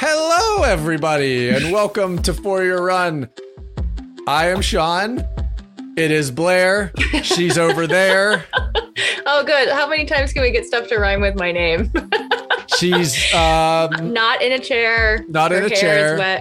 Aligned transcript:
Hello, 0.00 0.62
everybody, 0.62 1.48
and 1.50 1.72
welcome 1.72 2.22
to 2.22 2.32
For 2.32 2.62
Your 2.64 2.84
Run. 2.84 3.28
I 4.26 4.48
am 4.48 4.60
Sean. 4.60 5.24
It 5.96 6.10
is 6.12 6.30
Blair. 6.30 6.92
She's 7.22 7.58
over 7.58 7.86
there. 7.86 8.44
Oh, 9.30 9.44
good. 9.44 9.68
How 9.68 9.86
many 9.86 10.06
times 10.06 10.32
can 10.32 10.40
we 10.40 10.50
get 10.50 10.64
stuff 10.64 10.88
to 10.88 10.96
rhyme 10.96 11.20
with 11.20 11.36
my 11.36 11.52
name? 11.52 11.92
She's 12.78 13.14
um, 13.34 14.14
not 14.14 14.40
in 14.40 14.52
a 14.52 14.58
chair. 14.58 15.22
Not 15.28 15.52
in 15.52 15.60
Her 15.60 15.66
a 15.66 15.70
chair. 15.70 16.16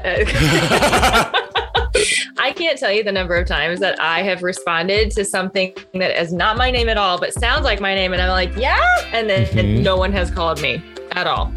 I 2.37 2.53
can't 2.55 2.79
tell 2.79 2.91
you 2.93 3.03
the 3.03 3.11
number 3.11 3.35
of 3.35 3.45
times 3.45 3.81
that 3.81 3.99
I 3.99 4.23
have 4.23 4.41
responded 4.41 5.11
to 5.11 5.25
something 5.25 5.73
that 5.95 6.19
is 6.19 6.31
not 6.31 6.55
my 6.57 6.71
name 6.71 6.87
at 6.87 6.97
all, 6.97 7.19
but 7.19 7.33
sounds 7.33 7.65
like 7.65 7.81
my 7.81 7.93
name. 7.93 8.13
And 8.13 8.21
I'm 8.21 8.29
like, 8.29 8.55
yeah. 8.55 8.79
And 9.11 9.29
then 9.29 9.45
Mhm. 9.47 9.83
no 9.83 9.97
one 9.97 10.13
has 10.13 10.31
called 10.31 10.61
me 10.61 10.81
at 11.11 11.27
all. 11.27 11.51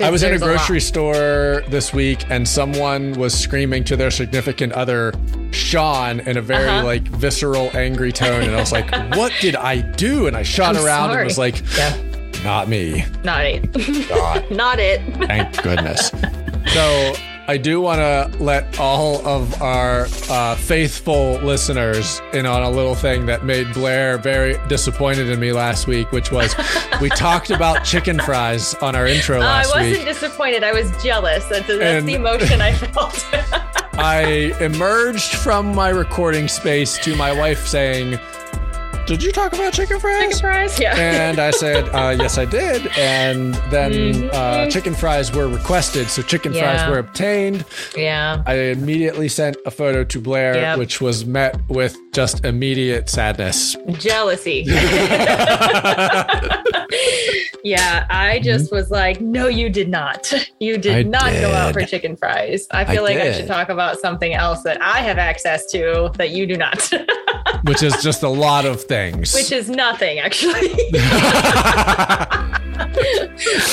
I 0.00 0.10
was 0.10 0.22
in 0.22 0.34
a 0.34 0.38
grocery 0.38 0.80
store 0.80 1.62
this 1.68 1.92
week, 1.92 2.28
and 2.30 2.46
someone 2.48 3.12
was 3.12 3.32
screaming 3.38 3.84
to 3.84 3.96
their 3.96 4.10
significant 4.10 4.72
other, 4.72 5.12
Sean, 5.52 6.20
in 6.20 6.36
a 6.36 6.42
very 6.42 6.68
Uh-huh. 6.68 6.84
like 6.84 7.02
visceral, 7.08 7.70
angry 7.74 8.10
tone, 8.12 8.42
and 8.42 8.54
I 8.56 8.60
was 8.60 8.72
like, 8.72 8.90
"What 9.16 9.32
did 9.40 9.54
I 9.56 9.80
do?" 9.80 10.26
And 10.26 10.36
I 10.36 10.42
shot 10.42 10.76
I'm 10.76 10.84
around 10.84 11.10
sorry. 11.10 11.20
and 11.22 11.26
was 11.26 11.38
like, 11.38 11.62
Yeah. 11.76 11.96
"Not 12.42 12.68
me, 12.68 13.04
Not 13.22 13.44
it. 13.46 14.08
God, 14.08 14.50
not 14.50 14.78
it. 14.80 15.00
thank 15.26 15.62
goodness." 15.62 16.10
So 16.72 17.12
I 17.46 17.58
do 17.58 17.78
want 17.82 17.98
to 18.00 18.42
let 18.42 18.80
all 18.80 19.26
of 19.26 19.60
our 19.60 20.06
uh, 20.30 20.54
faithful 20.56 21.34
listeners 21.42 22.22
in 22.32 22.46
on 22.46 22.62
a 22.62 22.70
little 22.70 22.94
thing 22.94 23.26
that 23.26 23.44
made 23.44 23.70
Blair 23.74 24.16
very 24.16 24.56
disappointed 24.68 25.28
in 25.28 25.38
me 25.40 25.52
last 25.52 25.86
week, 25.86 26.10
which 26.10 26.32
was 26.32 26.54
we 27.02 27.10
talked 27.10 27.50
about 27.50 27.84
chicken 27.84 28.18
fries 28.18 28.72
on 28.76 28.96
our 28.96 29.06
intro 29.06 29.42
Uh, 29.42 29.44
I 29.44 29.66
wasn't 29.66 29.82
week. 29.98 30.04
disappointed. 30.06 30.64
I 30.64 30.72
was 30.72 30.90
jealous. 31.02 31.44
That's, 31.44 31.66
that's 31.66 31.80
And- 31.82 32.08
the 32.08 32.14
emotion 32.14 32.62
I 32.62 32.72
felt. 32.72 33.26
I 33.96 34.54
emerged 34.60 35.34
from 35.36 35.74
my 35.74 35.90
recording 35.90 36.48
space 36.48 36.98
to 37.04 37.14
my 37.14 37.30
wife 37.32 37.66
saying, 37.66 38.18
Did 39.06 39.22
you 39.22 39.32
talk 39.32 39.52
about 39.52 39.72
chicken 39.74 40.00
fries? 40.00 40.22
Chicken 40.22 40.38
fries? 40.38 40.80
Yeah. 40.80 40.96
And 40.96 41.38
I 41.38 41.50
said, 41.50 41.88
uh, 41.90 42.16
Yes, 42.18 42.38
I 42.38 42.46
did. 42.46 42.86
And 42.96 43.54
then 43.70 44.30
uh, 44.30 44.64
Mhm. 44.64 44.72
chicken 44.72 44.94
fries 44.94 45.30
were 45.30 45.46
requested. 45.46 46.08
So 46.08 46.22
chicken 46.22 46.54
fries 46.54 46.88
were 46.88 46.98
obtained. 46.98 47.64
yeah. 47.96 48.42
I 48.46 48.54
immediately 48.54 49.28
sent 49.28 49.56
a 49.66 49.70
photo 49.70 50.04
to 50.04 50.20
Blair, 50.20 50.54
Yep. 50.56 50.78
which 50.78 51.00
was 51.02 51.26
met 51.26 51.60
with 51.68 51.96
just 52.12 52.44
immediate 52.46 53.10
sadness. 53.10 53.76
Jealousy. 53.98 54.64
yeah, 57.64 58.06
I 58.10 58.36
mm-hmm. 58.36 58.44
just 58.44 58.70
was 58.70 58.90
like, 58.90 59.22
no, 59.22 59.48
you 59.48 59.70
did 59.70 59.88
not. 59.88 60.32
You 60.60 60.78
did 60.78 60.94
I 60.94 61.02
not 61.02 61.32
go 61.32 61.50
out 61.50 61.74
for 61.74 61.84
chicken 61.84 62.16
fries. 62.16 62.66
I 62.70 62.84
feel 62.84 63.02
like 63.02 63.18
I 63.18 63.32
should 63.32 63.46
talk 63.46 63.68
about 63.68 63.98
something 63.98 64.32
else 64.32 64.62
that 64.62 64.80
I 64.80 65.00
have 65.00 65.18
access 65.18 65.66
to 65.72 66.10
that 66.16 66.30
you 66.30 66.46
do 66.46 66.56
not, 66.56 66.90
which 67.64 67.82
is 67.82 68.02
just 68.02 68.22
a 68.22 68.28
lot 68.28 68.64
of 68.64 68.82
things. 68.82 69.34
which 69.34 69.52
is 69.52 69.68
nothing, 69.68 70.20
actually. 70.20 70.52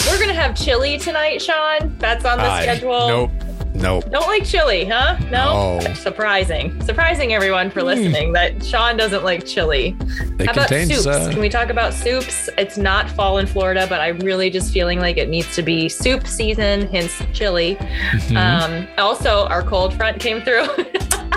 We're 0.09 0.17
going 0.17 0.27
to 0.27 0.33
have 0.33 0.55
chili 0.55 0.97
tonight, 0.97 1.41
Sean. 1.41 1.95
That's 1.99 2.25
on 2.25 2.39
the 2.39 2.45
I- 2.45 2.63
schedule. 2.63 3.07
Nope. 3.07 3.31
Nope. 3.73 4.09
Don't 4.11 4.27
like 4.27 4.43
chili, 4.45 4.85
huh? 4.85 5.17
No? 5.31 5.79
No. 5.79 5.93
Surprising. 5.93 6.79
Surprising 6.83 7.33
everyone 7.33 7.69
for 7.71 7.81
listening 7.81 8.33
that 8.33 8.63
Sean 8.63 8.97
doesn't 8.97 9.23
like 9.23 9.45
chili. 9.45 9.95
It 10.39 10.45
How 10.45 10.51
about 10.53 10.69
soups? 10.69 11.07
Uh, 11.07 11.29
Can 11.31 11.39
we 11.41 11.49
talk 11.49 11.69
about 11.69 11.93
soups? 11.93 12.49
It's 12.57 12.77
not 12.77 13.09
fall 13.09 13.37
in 13.37 13.47
Florida, 13.47 13.87
but 13.89 14.01
I'm 14.01 14.19
really 14.19 14.49
just 14.49 14.71
feeling 14.73 14.99
like 14.99 15.17
it 15.17 15.29
needs 15.29 15.55
to 15.55 15.61
be 15.63 15.89
soup 15.89 16.27
season, 16.27 16.87
hence 16.87 17.21
chili. 17.33 17.75
mhm. 17.75 18.37
Um, 18.37 18.87
also, 18.97 19.45
our 19.47 19.63
cold 19.63 19.93
front 19.93 20.19
came 20.19 20.41
through. 20.41 20.67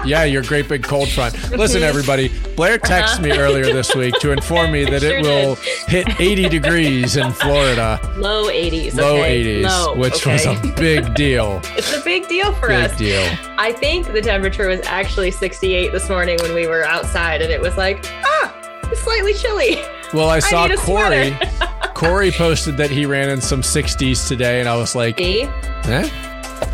Yeah, 0.04 0.24
your 0.24 0.42
great 0.42 0.68
big 0.68 0.82
cold 0.82 1.08
front. 1.08 1.32
Listen, 1.52 1.82
everybody, 1.92 2.28
Blair 2.56 2.78
texted 2.78 3.22
me 3.22 3.38
earlier 3.38 3.64
this 3.72 3.94
week 3.94 4.14
to 4.20 4.32
inform 4.32 4.70
me 4.70 4.84
that 4.84 5.00
Sure 5.00 5.16
it 5.16 5.22
will 5.22 5.54
hit 5.88 6.20
80 6.20 6.50
degrees 6.50 7.16
in 7.16 7.32
Florida, 7.32 7.98
Low 8.18 8.48
80s. 8.50 8.94
low 8.96 9.16
okay? 9.16 9.62
80s, 9.62 9.64
Low, 9.64 9.94
which 9.96 10.26
okay? 10.26 10.32
was 10.32 10.44
a 10.44 10.72
big 10.76 11.14
deal. 11.14 11.58
It's 11.78 11.96
a 11.96 12.04
big 12.04 12.23
deal 12.26 12.52
for 12.54 12.68
Big 12.68 12.90
us. 12.90 12.96
deal. 12.98 13.22
I 13.58 13.72
think 13.72 14.06
the 14.12 14.20
temperature 14.22 14.68
was 14.68 14.80
actually 14.82 15.30
68 15.30 15.92
this 15.92 16.08
morning 16.08 16.38
when 16.42 16.54
we 16.54 16.66
were 16.66 16.84
outside, 16.84 17.42
and 17.42 17.50
it 17.52 17.60
was 17.60 17.76
like, 17.76 18.04
ah, 18.24 18.80
it's 18.90 19.00
slightly 19.02 19.34
chilly. 19.34 19.76
Well, 20.12 20.28
I 20.28 20.38
saw 20.40 20.66
a 20.66 20.76
Corey. 20.76 21.36
Corey 21.94 22.30
posted 22.32 22.76
that 22.76 22.90
he 22.90 23.06
ran 23.06 23.28
in 23.28 23.40
some 23.40 23.62
60s 23.62 24.26
today, 24.28 24.60
and 24.60 24.68
I 24.68 24.76
was 24.76 24.94
like, 24.94 25.18
See? 25.18 25.42
eh? 25.42 26.10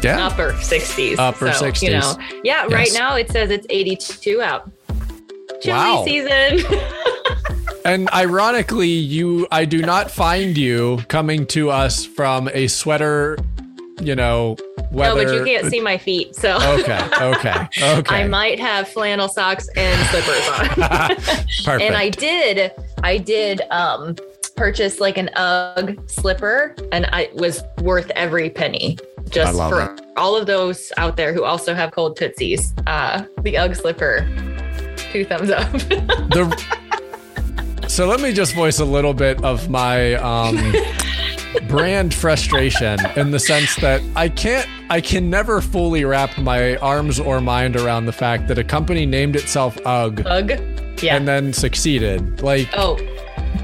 Yeah. 0.03 0.27
Upper 0.27 0.53
60s. 0.53 1.19
Upper 1.19 1.53
so, 1.53 1.67
You 1.67 1.73
60s. 1.73 1.91
know, 2.01 2.41
yeah, 2.45 2.67
right 2.67 2.91
now 2.95 3.17
it 3.17 3.31
says 3.31 3.51
it's 3.51 3.67
82 3.69 4.41
out. 4.41 4.71
Chili 5.63 5.77
Wow. 5.77 6.05
season. 6.05 6.65
And 7.83 8.11
ironically, 8.13 8.89
you 8.89 9.47
I 9.51 9.65
do 9.65 9.81
not 9.81 10.11
find 10.11 10.57
you 10.57 10.99
coming 11.09 11.47
to 11.47 11.71
us 11.71 12.05
from 12.05 12.49
a 12.53 12.67
sweater, 12.67 13.39
you 14.03 14.15
know, 14.15 14.57
No, 14.91 15.15
but 15.15 15.33
you 15.33 15.45
can't 15.45 15.67
see 15.67 15.81
my 15.81 15.97
feet, 15.99 16.35
so 16.35 16.57
Okay, 16.57 17.01
okay, 17.21 17.69
okay. 17.81 18.15
I 18.15 18.27
might 18.27 18.59
have 18.59 18.89
flannel 18.89 19.29
socks 19.29 19.69
and 19.77 20.07
slippers 20.09 20.49
on. 20.49 21.17
Perfect. 21.65 21.83
and 21.83 21.97
I 21.97 22.09
did, 22.09 22.73
I 23.03 23.19
did 23.19 23.63
um 23.71 24.17
purchase 24.57 25.01
like 25.01 25.17
an 25.17 25.31
UGG 25.37 26.11
slipper, 26.11 26.75
and 26.93 27.07
I 27.13 27.23
it 27.23 27.35
was 27.37 27.63
worth 27.83 28.11
every 28.17 28.51
penny. 28.51 28.99
Just 29.31 29.57
for 29.57 29.97
all 30.17 30.37
of 30.37 30.47
those 30.47 30.93
out 30.97 31.17
there 31.17 31.33
who 31.33 31.45
also 31.45 31.73
have 31.75 31.93
cold 31.93 32.17
tootsies, 32.17 32.75
uh, 32.87 33.25
the 33.43 33.57
UGG 33.57 33.77
slipper, 33.77 34.29
two 35.13 35.25
thumbs 35.25 35.51
up. 35.51 35.71
the 35.73 36.81
so 37.89 38.07
let 38.07 38.21
me 38.21 38.33
just 38.33 38.55
voice 38.55 38.79
a 38.79 38.85
little 38.85 39.15
bit 39.15 39.43
of 39.43 39.69
my 39.69 40.15
um 40.15 40.57
brand 41.69 42.15
frustration 42.15 42.99
in 43.17 43.31
the 43.31 43.39
sense 43.39 43.75
that 43.77 44.03
I 44.17 44.29
can't 44.29 44.69
I 44.89 45.01
can 45.01 45.31
never 45.31 45.61
fully 45.61 46.05
wrap 46.05 46.37
my 46.39 46.77
arms 46.77 47.21
or 47.21 47.41
mind 47.41 47.77
around 47.77 48.07
the 48.07 48.13
fact 48.13 48.49
that 48.49 48.59
a 48.59 48.65
company 48.65 49.07
named 49.07 49.37
itself 49.37 49.79
UGG 49.87 50.27
UGG, 50.27 51.03
yeah. 51.03 51.17
and 51.17 51.27
then 51.27 51.53
succeeded. 51.53 52.43
Like 52.43 52.69
Oh, 52.75 52.97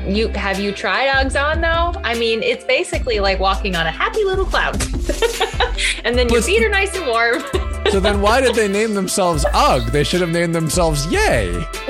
you 0.07 0.29
have 0.29 0.61
you 0.61 0.73
tried 0.73 1.09
Uggs 1.09 1.41
on 1.41 1.61
though? 1.61 2.01
I 2.03 2.15
mean, 2.19 2.43
it's 2.43 2.65
basically 2.65 3.21
like 3.21 3.39
walking 3.41 3.77
on 3.77 3.87
a 3.87 3.91
happy 3.91 4.25
little 4.25 4.45
cloud. 4.45 4.75
and 6.05 6.17
then 6.17 6.29
your 6.29 6.43
feet 6.43 6.63
are 6.65 6.69
nice 6.69 6.95
and 6.97 7.07
warm. 7.07 7.41
so 7.91 8.01
then 8.01 8.21
why 8.21 8.41
did 8.41 8.55
they 8.55 8.69
name 8.69 8.95
themselves 8.95 9.45
UGG? 9.53 9.93
They 9.93 10.05
should 10.05 10.21
have 10.21 10.31
named 10.31 10.55
themselves 10.55 11.07
Yay. 11.07 11.67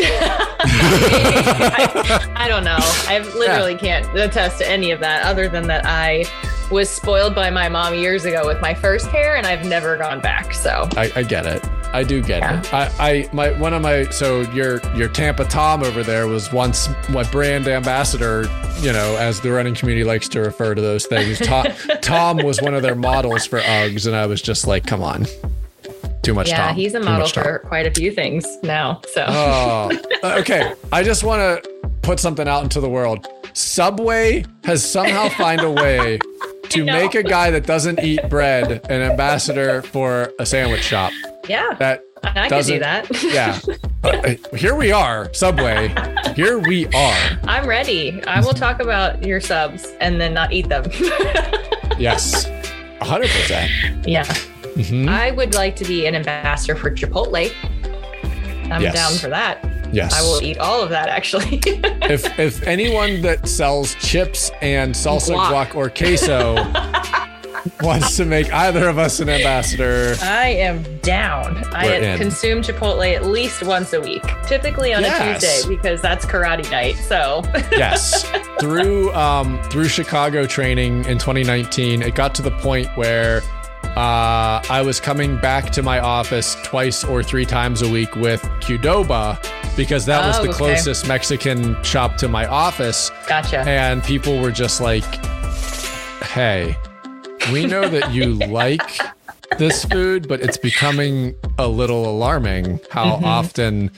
I, 1.68 2.32
I 2.36 2.48
don't 2.48 2.64
know. 2.64 2.78
I 2.80 3.18
literally 3.36 3.76
can't 3.76 4.06
attest 4.18 4.58
to 4.58 4.68
any 4.68 4.90
of 4.90 5.00
that 5.00 5.24
other 5.24 5.48
than 5.48 5.66
that 5.68 5.84
I 5.84 6.24
was 6.70 6.90
spoiled 6.90 7.34
by 7.34 7.50
my 7.50 7.68
mom 7.68 7.94
years 7.94 8.24
ago 8.24 8.46
with 8.46 8.60
my 8.60 8.74
first 8.74 9.06
hair 9.06 9.36
and 9.36 9.46
I've 9.46 9.64
never 9.64 9.96
gone 9.96 10.20
back. 10.20 10.52
So 10.52 10.88
I, 10.96 11.12
I 11.14 11.22
get 11.22 11.46
it. 11.46 11.64
I 11.96 12.04
do 12.04 12.20
get 12.22 12.40
Yeah. 12.40 12.60
it. 12.60 12.74
I, 12.74 12.90
I 12.98 13.28
my 13.32 13.50
one 13.58 13.72
of 13.74 13.80
my 13.82 14.04
so 14.10 14.42
your 14.52 14.80
your 14.94 15.08
Tampa 15.08 15.44
Tom 15.46 15.82
over 15.82 16.02
there 16.02 16.26
was 16.26 16.52
once 16.52 16.88
my 17.08 17.22
brand 17.30 17.66
ambassador, 17.68 18.42
you 18.80 18.92
know, 18.92 19.16
as 19.16 19.40
the 19.40 19.50
running 19.50 19.74
community 19.74 20.04
likes 20.04 20.28
to 20.30 20.40
refer 20.40 20.74
to 20.74 20.82
those 20.82 21.06
things. 21.06 21.38
Tom, 21.38 21.66
Tom 22.02 22.36
was 22.38 22.60
one 22.60 22.74
of 22.74 22.82
their 22.82 22.94
models 22.94 23.46
for 23.46 23.60
Uggs, 23.60 24.06
and 24.06 24.14
I 24.14 24.26
was 24.26 24.42
just 24.42 24.66
like, 24.66 24.86
come 24.86 25.02
on, 25.02 25.26
too 26.22 26.34
much 26.34 26.48
yeah, 26.50 26.66
Tom. 26.68 26.76
he's 26.76 26.94
a 26.94 27.00
model 27.00 27.26
Tom. 27.28 27.44
for 27.44 27.58
quite 27.60 27.86
a 27.86 27.90
few 27.90 28.12
things 28.12 28.46
now. 28.62 29.00
So 29.14 29.24
Oh, 29.26 29.90
uh, 30.22 30.36
okay. 30.40 30.74
I 30.92 31.02
just 31.02 31.24
want 31.24 31.40
to 31.64 31.70
put 32.02 32.20
something 32.20 32.46
out 32.46 32.62
into 32.62 32.80
the 32.80 32.88
world. 32.90 33.26
Subway 33.54 34.44
has 34.64 34.88
somehow 34.88 35.28
find 35.30 35.62
a 35.62 35.70
way 35.70 36.18
to 36.68 36.84
make 36.84 37.14
a 37.14 37.22
guy 37.22 37.50
that 37.50 37.64
doesn't 37.66 38.00
eat 38.00 38.20
bread 38.28 38.70
an 38.90 39.00
ambassador 39.00 39.80
for 39.82 40.30
a 40.38 40.44
sandwich 40.44 40.82
shop. 40.82 41.12
Yeah, 41.48 41.74
That 41.78 42.02
I 42.22 42.48
could 42.48 42.64
do 42.66 42.78
that. 42.78 43.06
yeah. 43.22 43.58
Uh, 44.04 44.36
here 44.56 44.76
we 44.76 44.92
are, 44.92 45.32
Subway. 45.34 45.92
Here 46.36 46.60
we 46.60 46.86
are. 46.94 47.38
I'm 47.48 47.66
ready. 47.66 48.22
I 48.24 48.40
will 48.40 48.52
talk 48.52 48.78
about 48.80 49.24
your 49.24 49.40
subs 49.40 49.84
and 50.00 50.20
then 50.20 50.32
not 50.32 50.52
eat 50.52 50.68
them. 50.68 50.84
Yes. 51.98 52.46
100%. 53.00 54.06
yeah. 54.06 54.22
Mhm. 54.76 55.08
I 55.08 55.30
would 55.32 55.54
like 55.54 55.74
to 55.76 55.84
be 55.84 56.06
an 56.06 56.14
ambassador 56.14 56.76
for 56.76 56.90
Chipotle. 56.92 57.50
I'm 58.70 58.82
Yes. 58.82 58.94
down 58.94 59.12
for 59.18 59.28
that. 59.28 59.64
Yes. 59.92 60.12
I 60.14 60.22
will 60.22 60.40
eat 60.42 60.58
all 60.58 60.82
of 60.82 60.90
that 60.90 61.08
actually. 61.08 61.60
if 61.64 62.38
if 62.38 62.62
anyone 62.64 63.22
that 63.22 63.48
sells 63.48 63.94
chips 63.96 64.50
and 64.60 64.94
salsa 64.94 65.34
Guac. 65.34 65.68
guac 65.70 65.74
or 65.74 65.88
queso 65.90 66.54
wants 67.82 68.16
to 68.16 68.24
make 68.24 68.52
either 68.52 68.88
of 68.88 68.98
us 68.98 69.20
an 69.20 69.28
ambassador, 69.28 70.16
I 70.22 70.48
am 70.48 70.82
down. 70.98 71.62
I 71.74 71.86
We're 71.86 72.02
in. 72.02 72.18
consume 72.18 72.62
Chipotle 72.62 73.14
at 73.14 73.26
least 73.26 73.62
once 73.62 73.92
a 73.92 74.00
week, 74.00 74.22
typically 74.46 74.92
on 74.94 75.02
Yes. 75.02 75.42
a 75.42 75.46
Tuesday 75.46 75.74
because 75.76 76.00
that's 76.00 76.24
karate 76.26 76.70
night. 76.70 76.96
So 76.96 77.42
yes. 77.72 78.24
through 78.60 79.12
um, 79.14 79.62
through 79.70 79.88
Chicago 79.88 80.46
training 80.46 81.04
in 81.06 81.18
2019, 81.18 82.02
it 82.02 82.14
got 82.14 82.34
to 82.36 82.42
the 82.42 82.50
point 82.50 82.88
where 82.96 83.42
uh, 83.96 84.60
I 84.68 84.82
was 84.84 85.00
coming 85.00 85.38
back 85.38 85.70
to 85.70 85.82
my 85.82 86.00
office 86.00 86.56
twice 86.64 87.04
or 87.04 87.22
three 87.22 87.46
times 87.46 87.82
a 87.82 87.88
week 87.88 88.14
with 88.16 88.42
Qdoba 88.60 89.38
because 89.76 90.04
that 90.06 90.26
was 90.26 90.38
Oh, 90.38 90.42
the 90.42 90.48
okay. 90.50 90.58
closest 90.58 91.06
Mexican 91.06 91.82
shop 91.82 92.16
to 92.16 92.28
my 92.28 92.46
office. 92.46 93.10
gotcha. 93.28 93.60
And 93.60 94.02
people 94.02 94.40
were 94.40 94.50
just 94.50 94.80
like, 94.80 95.04
hey, 96.24 96.76
we 97.52 97.66
know 97.66 97.88
that 97.88 98.12
you 98.12 98.34
like 98.34 98.80
this 99.58 99.84
food, 99.84 100.28
but 100.28 100.40
it's 100.40 100.56
becoming 100.58 101.34
a 101.58 101.68
little 101.68 102.08
alarming 102.08 102.80
how 102.90 103.12
Mm-hmm. 103.16 103.24
often 103.24 103.90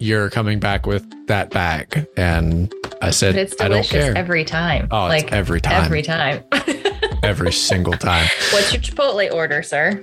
you're 0.00 0.30
coming 0.30 0.58
back 0.60 0.86
with 0.86 1.04
that 1.26 1.50
bag. 1.50 2.06
And 2.16 2.72
I 3.02 3.10
said, 3.10 3.34
But 3.34 3.42
it's 3.42 3.54
I 3.60 3.64
don't 3.68 3.70
delicious 3.82 4.04
care. 4.04 4.16
every 4.16 4.44
time. 4.44 4.88
Oh, 4.90 5.04
like 5.06 5.32
every 5.32 5.60
time. 5.60 5.84
Every 5.84 6.02
time. 6.02 6.42
Every 7.24 7.52
single 7.52 7.94
time. 7.94 8.26
What's 8.52 8.72
your 8.72 8.80
Chipotle 8.80 9.32
order, 9.32 9.60
sir? 9.62 10.02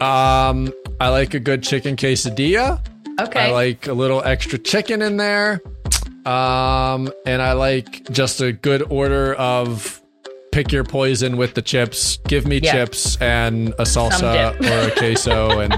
Um, 0.00 0.72
I 0.98 1.08
like 1.10 1.34
a 1.34 1.38
good 1.40 1.62
chicken 1.62 1.94
quesadilla. 1.94 2.80
Okay. 3.20 3.48
I 3.48 3.52
like 3.52 3.86
a 3.86 3.92
little 3.92 4.22
extra 4.24 4.58
chicken 4.58 5.02
in 5.02 5.18
there. 5.18 5.60
Um, 6.24 7.12
and 7.26 7.42
I 7.42 7.52
like 7.52 8.10
just 8.10 8.40
a 8.40 8.50
good 8.52 8.82
order 8.90 9.34
of 9.34 10.00
pick 10.52 10.70
your 10.70 10.84
poison 10.84 11.36
with 11.36 11.54
the 11.54 11.62
chips. 11.62 12.18
Give 12.28 12.46
me 12.46 12.60
Yeah. 12.62 12.72
chips 12.72 13.16
and 13.20 13.70
a 13.70 13.82
salsa 13.84 14.54
or 14.60 14.88
a 14.88 14.96
queso 14.96 15.58
and 15.60 15.72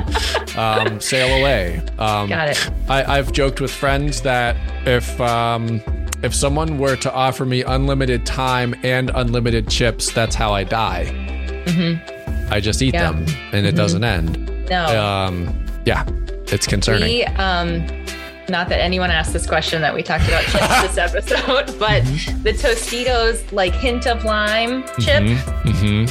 um, 0.59 1.01
sail 1.01 1.41
away. 1.41 1.79
Um, 1.99 2.29
Got 2.29 2.51
it. 2.51 2.71
I, 2.89 3.19
I've 3.19 3.33
joked 3.33 3.61
with 3.61 3.71
friends 3.71 4.21
that 4.23 4.57
if 4.87 5.19
um, 5.21 5.81
if 6.23 6.35
someone 6.35 6.79
were 6.79 6.97
to 6.97 7.13
offer 7.13 7.45
me 7.47 7.63
unlimited 7.63 8.27
time 8.27 8.75
and 8.83 9.11
unlimited 9.15 9.69
chips, 9.69 10.13
that's 10.13 10.35
how 10.35 10.53
I 10.53 10.65
die. 10.65 11.13
I 12.51 12.61
just 12.61 12.83
eat 12.83 12.95
Yeah. 12.95 13.13
them 13.13 13.27
and 13.53 13.67
it 13.67 13.73
doesn't 13.73 14.05
end. 14.05 14.69
No. 14.69 14.85
Um, 15.03 15.67
yeah, 15.87 16.05
it's 16.49 16.67
concerning. 16.67 17.03
We 17.09 17.25
um 17.25 17.87
not 18.49 18.69
that 18.69 18.81
anyone 18.81 19.11
asked 19.11 19.33
this 19.33 19.47
question 19.47 19.81
that 19.83 19.95
we 19.95 20.03
talked 20.03 20.27
about 20.29 20.43
chips 20.45 20.83
this 20.95 20.99
episode, 20.99 21.79
but 21.79 22.03
Mm-hmm. 22.05 22.43
the 22.43 22.53
Tostitos 22.53 23.51
like 23.53 23.73
hint 23.75 24.07
of 24.07 24.25
lime 24.25 24.85
chip, 25.01 25.23
hmm 25.65 26.05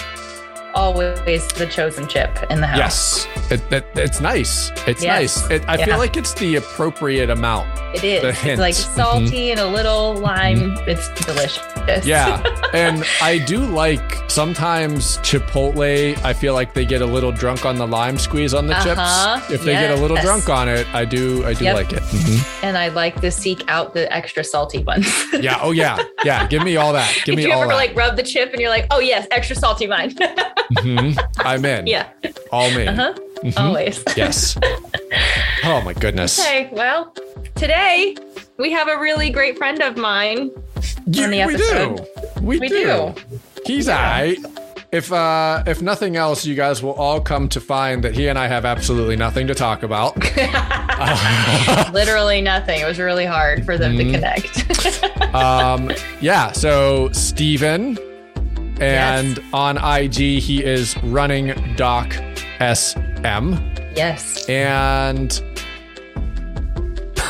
always 0.76 1.48
the 1.50 1.68
chosen 1.68 2.08
chip 2.08 2.36
in 2.50 2.60
the 2.60 2.66
house. 2.66 3.28
Yes, 3.28 3.52
it, 3.52 3.62
it, 3.72 3.86
it's 3.96 4.20
nice. 4.20 4.72
It's 4.88 5.04
Yes. 5.04 5.44
nice. 5.44 5.52
It, 5.52 5.70
I 5.70 5.78
Yeah. 5.78 5.86
feel 5.86 5.98
like 6.00 6.18
it's 6.18 6.34
the 6.34 6.56
appropriate 6.56 7.30
amount. 7.30 7.68
It 7.94 8.04
is. 8.04 8.44
It's 8.44 8.60
like 8.60 8.74
salty 8.74 9.52
and 9.52 9.60
a 9.60 9.68
little 9.68 10.16
lime. 10.16 10.76
It's 10.88 11.10
delicious. 11.26 11.64
Yeah, 12.04 12.42
and 12.74 13.04
I 13.22 13.38
do 13.40 13.60
like 13.66 14.02
sometimes 14.30 15.18
Chipotle. 15.18 16.18
I 16.24 16.34
feel 16.34 16.54
like 16.54 16.74
they 16.74 16.86
get 16.86 17.02
a 17.02 17.06
little 17.06 17.32
drunk 17.32 17.66
on 17.66 17.78
the 17.78 17.86
lime 17.88 18.18
squeeze 18.18 18.54
on 18.54 18.68
the 18.68 18.74
Uh-huh. 18.76 19.40
chips. 19.40 19.52
If 19.52 19.64
they 19.64 19.74
get 19.74 19.92
a 19.92 19.96
little 19.96 20.18
drunk 20.18 20.50
on 20.50 20.68
it, 20.70 20.88
I 20.94 21.06
do. 21.06 21.46
I 21.46 21.54
do 21.54 21.66
Yep. 21.66 21.76
like 21.76 21.94
it. 21.94 22.02
Mhm. 22.04 22.64
and 22.64 22.78
I 22.78 22.88
like 22.90 23.22
to 23.22 23.32
seek 23.32 23.64
out 23.70 23.94
the 23.94 24.12
extra 24.14 24.44
salty 24.44 24.80
ones. 24.84 25.08
Yeah. 25.34 25.60
Oh 25.62 25.72
yeah. 25.72 25.98
Yeah. 26.24 26.48
Give 26.48 26.64
me 26.64 26.78
all 26.78 26.94
that. 26.94 27.12
Give 27.26 27.36
me 27.36 27.44
if 27.44 27.48
me 27.48 27.52
you 27.52 27.54
all 27.56 27.64
ever 27.64 27.72
that. 27.72 27.76
like 27.78 27.96
rub 27.96 28.16
the 28.16 28.24
chip 28.24 28.52
and 28.54 28.60
you're 28.62 28.70
like, 28.70 28.88
oh 28.92 29.00
yes, 29.00 29.28
extra 29.32 29.56
salty 29.56 29.88
mine. 29.88 30.16
Mhm. 30.78 31.18
I'm 31.40 31.64
in. 31.66 31.88
yeah, 31.88 32.08
All 32.52 32.70
me. 32.72 32.88
uh-huh. 32.88 33.14
Mhm. 33.44 33.60
always. 33.60 34.04
Yes. 34.16 34.58
Oh 35.66 35.82
my 35.82 35.94
goodness. 35.94 36.40
Okay, 36.40 36.70
well, 36.72 37.14
today 37.56 38.16
we 38.58 38.72
have 38.72 38.88
a 38.88 38.98
really 38.98 39.30
great 39.30 39.58
friend 39.58 39.82
of 39.82 39.98
mine. 39.98 40.50
You- 41.06 41.24
on 41.24 41.30
the 41.32 41.46
we 41.46 41.58
do. 41.58 42.42
We, 42.42 42.60
We 42.60 42.68
do. 42.70 43.14
do. 43.16 43.40
He's 43.66 43.88
alright. 43.90 44.38
If 44.92 45.12
uh 45.12 45.64
if 45.66 45.82
nothing 45.82 46.16
else, 46.18 46.46
you 46.46 46.54
guys 46.54 46.84
will 46.84 46.94
all 46.94 47.20
come 47.20 47.50
to 47.50 47.60
find 47.60 48.04
that 48.04 48.14
he 48.14 48.28
and 48.28 48.38
I 48.38 48.48
have 48.48 48.64
absolutely 48.64 49.16
nothing 49.16 49.48
to 49.48 49.56
talk 49.56 49.82
about. 49.82 50.16
Literally 51.94 52.42
nothing. 52.42 52.80
It 52.80 52.86
was 52.86 53.00
really 53.00 53.26
hard 53.26 53.66
for 53.66 53.78
them 53.78 53.94
Mhm. 53.98 54.12
to 54.12 54.12
connect. 54.12 55.36
um 55.36 55.92
yeah, 56.22 56.52
so 56.52 57.10
Steven 57.12 57.98
and 58.80 59.40
on 59.54 59.78
IG 59.78 60.40
he 60.40 60.64
is 60.64 60.96
running 61.04 61.54
Doc 61.76 62.14
SM 62.60 63.56
yes. 63.96 64.48
and 64.48 65.42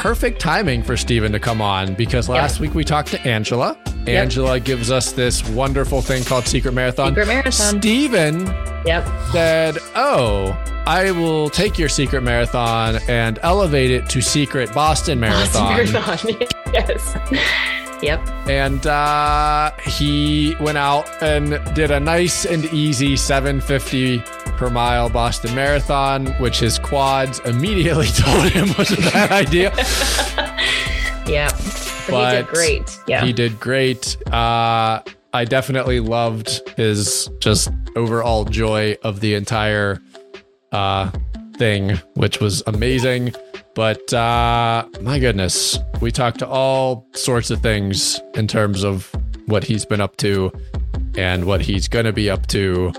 perfect 0.04 0.38
timing 0.42 0.84
for 0.84 0.98
Steven 0.98 1.32
to 1.32 1.40
come 1.40 1.62
on 1.62 1.94
because 1.94 2.28
last 2.28 2.60
week 2.60 2.76
we 2.76 2.84
talked 2.84 3.08
to 3.08 3.22
Angela. 3.26 3.78
Angela 4.06 4.60
gives 4.60 4.92
us 4.92 5.14
this 5.14 5.48
wonderful 5.52 6.02
thing 6.02 6.26
called 6.26 6.46
Secret 6.46 6.74
Marathon. 6.74 7.12
Secret 7.12 7.26
Marathon. 7.26 7.80
Steven 7.82 8.46
Yep. 8.86 9.08
said, 9.32 9.78
Oh, 9.96 10.62
I 10.86 11.12
will 11.12 11.50
take 11.50 11.80
your 11.80 11.88
secret 11.88 12.20
marathon 12.22 13.00
and 13.08 13.40
elevate 13.44 13.92
it 13.92 14.10
to 14.10 14.22
secret 14.22 14.74
Boston 14.74 15.22
Marathon. 15.22 15.74
Marathon. 15.94 16.36
yes. 16.74 17.18
Yep. 18.04 18.28
And 18.50 18.86
uh, 18.86 19.72
he 19.86 20.54
went 20.60 20.78
out 20.78 21.10
and 21.24 21.52
did 21.74 21.92
a 21.92 22.00
nice 22.02 22.44
and 22.44 22.66
easy 22.74 23.16
750 23.16 24.22
per 24.54 24.70
mile 24.70 25.10
Boston 25.10 25.54
Marathon, 25.56 26.28
which 26.40 26.60
his 26.60 26.80
quads 26.80 27.40
immediately 27.46 28.08
told 28.16 28.52
him 28.52 28.70
was 28.78 28.92
a 28.92 28.98
bad 28.98 29.32
idea. 29.32 29.72
yeah. 31.28 31.50
But, 32.10 32.32
he 32.32 32.38
did 32.38 32.48
great. 32.48 33.00
Yeah. 33.08 33.26
He 33.26 33.34
did 33.34 33.60
great. 33.60 34.18
Uh, 34.32 35.02
I 35.34 35.46
definitely 35.46 36.00
loved 36.00 36.62
his 36.78 37.30
just 37.40 37.70
overall 37.96 38.46
joy 38.46 38.98
of 39.04 39.20
the 39.20 39.34
entire 39.34 40.00
uh, 40.72 41.12
thing, 41.58 41.98
which 42.16 42.40
was 42.40 42.62
amazing. 42.68 43.34
But 43.76 44.14
uh, 44.14 44.88
my 45.02 45.20
goodness, 45.20 45.80
we 46.02 46.12
talked 46.12 46.40
to 46.40 46.48
all 46.48 47.08
sorts 47.14 47.50
of 47.50 47.62
things 47.62 48.22
in 48.36 48.48
terms 48.48 48.84
of 48.84 49.10
what 49.48 49.64
he's 49.64 49.86
been 49.86 50.02
up 50.02 50.18
to 50.18 50.52
and 51.18 51.46
what 51.46 51.62
he's 51.62 51.88
going 51.88 52.06
to 52.06 52.14
be 52.14 52.30
up 52.30 52.48
to, 52.48 52.94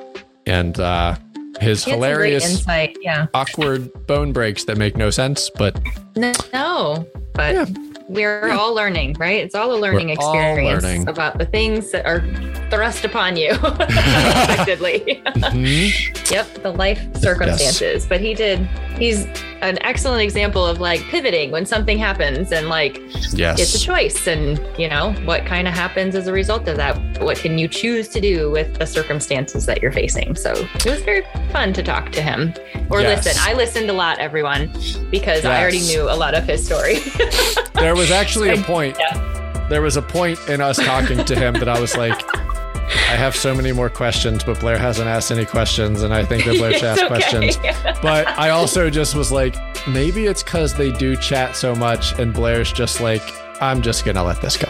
and 0.47 0.79
uh, 0.81 1.17
his 1.61 1.85
He 1.85 1.91
had 1.91 1.95
some 1.95 2.01
great 2.01 2.11
hilarious, 2.12 2.51
insight. 2.51 2.97
Yeah. 3.01 3.27
awkward 3.35 4.06
bone 4.06 4.33
breaks 4.33 4.65
that 4.65 4.77
make 4.77 4.97
no 4.97 5.11
sense. 5.11 5.51
But 5.51 5.79
No, 6.17 6.33
no, 6.53 7.06
but 7.35 7.55
Yeah. 7.55 7.65
we're 8.09 8.51
all 8.53 8.75
learning, 8.75 9.15
right? 9.19 9.43
It's 9.45 9.55
all 9.55 9.73
a 9.75 9.79
learning 9.79 10.09
We're 10.09 10.15
experience 10.15 10.83
learning. 10.85 11.09
about 11.09 11.39
the 11.39 11.47
things 11.47 11.91
that 11.93 12.05
are 12.06 12.21
thrust 12.71 13.05
upon 13.05 13.37
you 13.37 13.51
unexpectedly. 13.62 15.23
mhm, 15.37 16.31
yep, 16.31 16.46
the 16.63 16.70
life 16.73 17.01
circumstances. 17.17 18.06
But 18.06 18.20
he 18.20 18.34
did. 18.34 18.61
He's 18.99 19.27
an 19.65 19.83
excellent 19.83 20.21
example 20.23 20.65
of 20.67 20.79
like 20.79 21.01
pivoting 21.05 21.51
when 21.51 21.65
something 21.65 21.97
happens 21.99 22.53
and 22.53 22.69
like 22.69 23.01
yes, 23.33 23.59
it's 23.59 23.75
a 23.75 23.79
choice 23.79 24.27
and 24.27 24.61
you 24.79 24.89
know 24.89 25.13
what 25.25 25.47
kind 25.47 25.67
of 25.67 25.73
happens 25.73 26.15
as 26.15 26.27
a 26.27 26.33
result 26.33 26.69
of 26.69 26.77
that 26.77 26.94
what 27.23 27.39
can 27.39 27.56
you 27.56 27.67
choose 27.67 28.06
to 28.09 28.21
do 28.21 28.51
with 28.51 28.77
the 28.79 28.87
circumstances 28.87 29.65
that 29.65 29.81
you're 29.81 29.91
facing 29.91 30.37
so 30.37 30.53
it 30.53 30.85
was 30.85 31.03
very 31.03 31.23
fun 31.51 31.73
to 31.73 31.83
talk 31.83 32.13
to 32.13 32.21
him 32.21 32.53
or 32.91 33.01
Yes. 33.01 33.25
listen 33.25 33.43
i 33.44 33.55
listened 33.55 33.89
a 33.89 33.94
lot 33.94 34.19
everyone 34.19 34.71
because 35.11 35.44
i 35.47 35.59
already 35.61 35.81
knew 35.81 36.03
a 36.03 36.15
lot 36.25 36.35
of 36.35 36.44
his 36.44 36.65
story 36.65 36.99
there 37.75 37.97
was 37.97 38.11
actually 38.11 38.51
a 38.51 38.56
point. 38.63 38.97
yeah. 39.01 39.31
There 39.71 39.81
was 39.81 39.97
a 39.97 40.03
point 40.03 40.39
in 40.47 40.61
us 40.61 40.77
talking 40.77 41.25
to 41.25 41.35
him 41.35 41.55
that 41.55 41.71
I 41.71 41.81
was 41.81 41.97
like, 41.97 42.21
I 42.86 43.17
have 43.17 43.34
so 43.36 43.55
many 43.55 43.72
more 43.72 43.88
questions, 43.91 44.44
but 44.44 44.60
Blair 44.60 44.79
hasn't 44.79 45.08
asked 45.08 45.31
any 45.31 45.44
questions, 45.44 46.03
and 46.03 46.12
I 46.14 46.24
think 46.24 46.44
that 46.44 46.56
Blair 46.58 46.72
should 46.79 46.84
ask 46.84 47.03
okay. 47.03 47.08
questions. 47.08 47.56
But 48.03 48.26
I 48.29 48.50
also 48.50 48.91
just 48.91 49.14
was 49.14 49.31
like, 49.32 49.55
maybe 49.88 50.26
it's 50.26 50.43
because 50.43 50.74
they 50.74 50.91
do 50.93 51.17
chat 51.17 51.56
so 51.56 51.74
much, 51.74 52.19
and 52.19 52.32
Blair's 52.32 52.72
just 52.72 53.00
like, 53.00 53.22
I'm 53.62 53.82
just 53.82 54.05
gonna 54.05 54.22
let 54.22 54.41
this 54.41 54.56
go. 54.56 54.69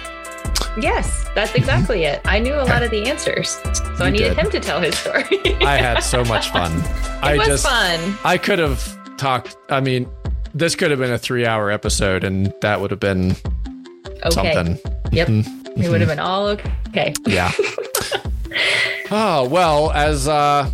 yes 0.81 1.25
that's 1.37 1.55
exactly 1.55 2.05
it 2.05 2.21
i 2.25 2.39
knew 2.39 2.55
a 2.55 2.67
lot 2.67 2.83
of 2.83 2.91
the 2.91 3.07
answers 3.09 3.51
so 3.97 4.05
i 4.05 4.07
You 4.07 4.13
needed 4.13 4.29
did. 4.31 4.39
him 4.39 4.51
to 4.51 4.61
tell 4.61 4.81
his 4.81 4.97
story 4.99 5.25
I 5.65 5.77
had 5.77 6.01
so 6.01 6.25
much 6.25 6.51
fun. 6.51 6.73
I 7.23 7.35
it 7.35 7.39
was 7.39 7.47
just, 7.47 7.65
fun 7.67 8.19
I 8.25 8.37
could 8.39 8.59
have 8.59 8.83
talked. 9.17 9.57
I 9.71 9.81
mean, 9.81 10.09
this 10.53 10.75
could 10.75 10.91
have 10.91 10.99
been 11.01 11.13
a 11.13 11.19
three-hour 11.19 11.71
episode, 11.71 12.25
and 12.25 12.53
that 12.61 12.81
would 12.81 12.91
have 12.91 13.01
been 13.01 13.37
okay 14.27 14.55
something. 14.55 14.79
yep 15.13 15.29
Mhm. 15.29 15.77
we 15.77 15.89
would 15.89 16.01
have 16.01 16.09
been 16.09 16.19
all 16.21 16.47
okay 16.49 17.13
Yeah. 17.27 17.51
oh, 19.11 19.49
well, 19.49 19.91
as 19.93 20.29
uh 20.29 20.71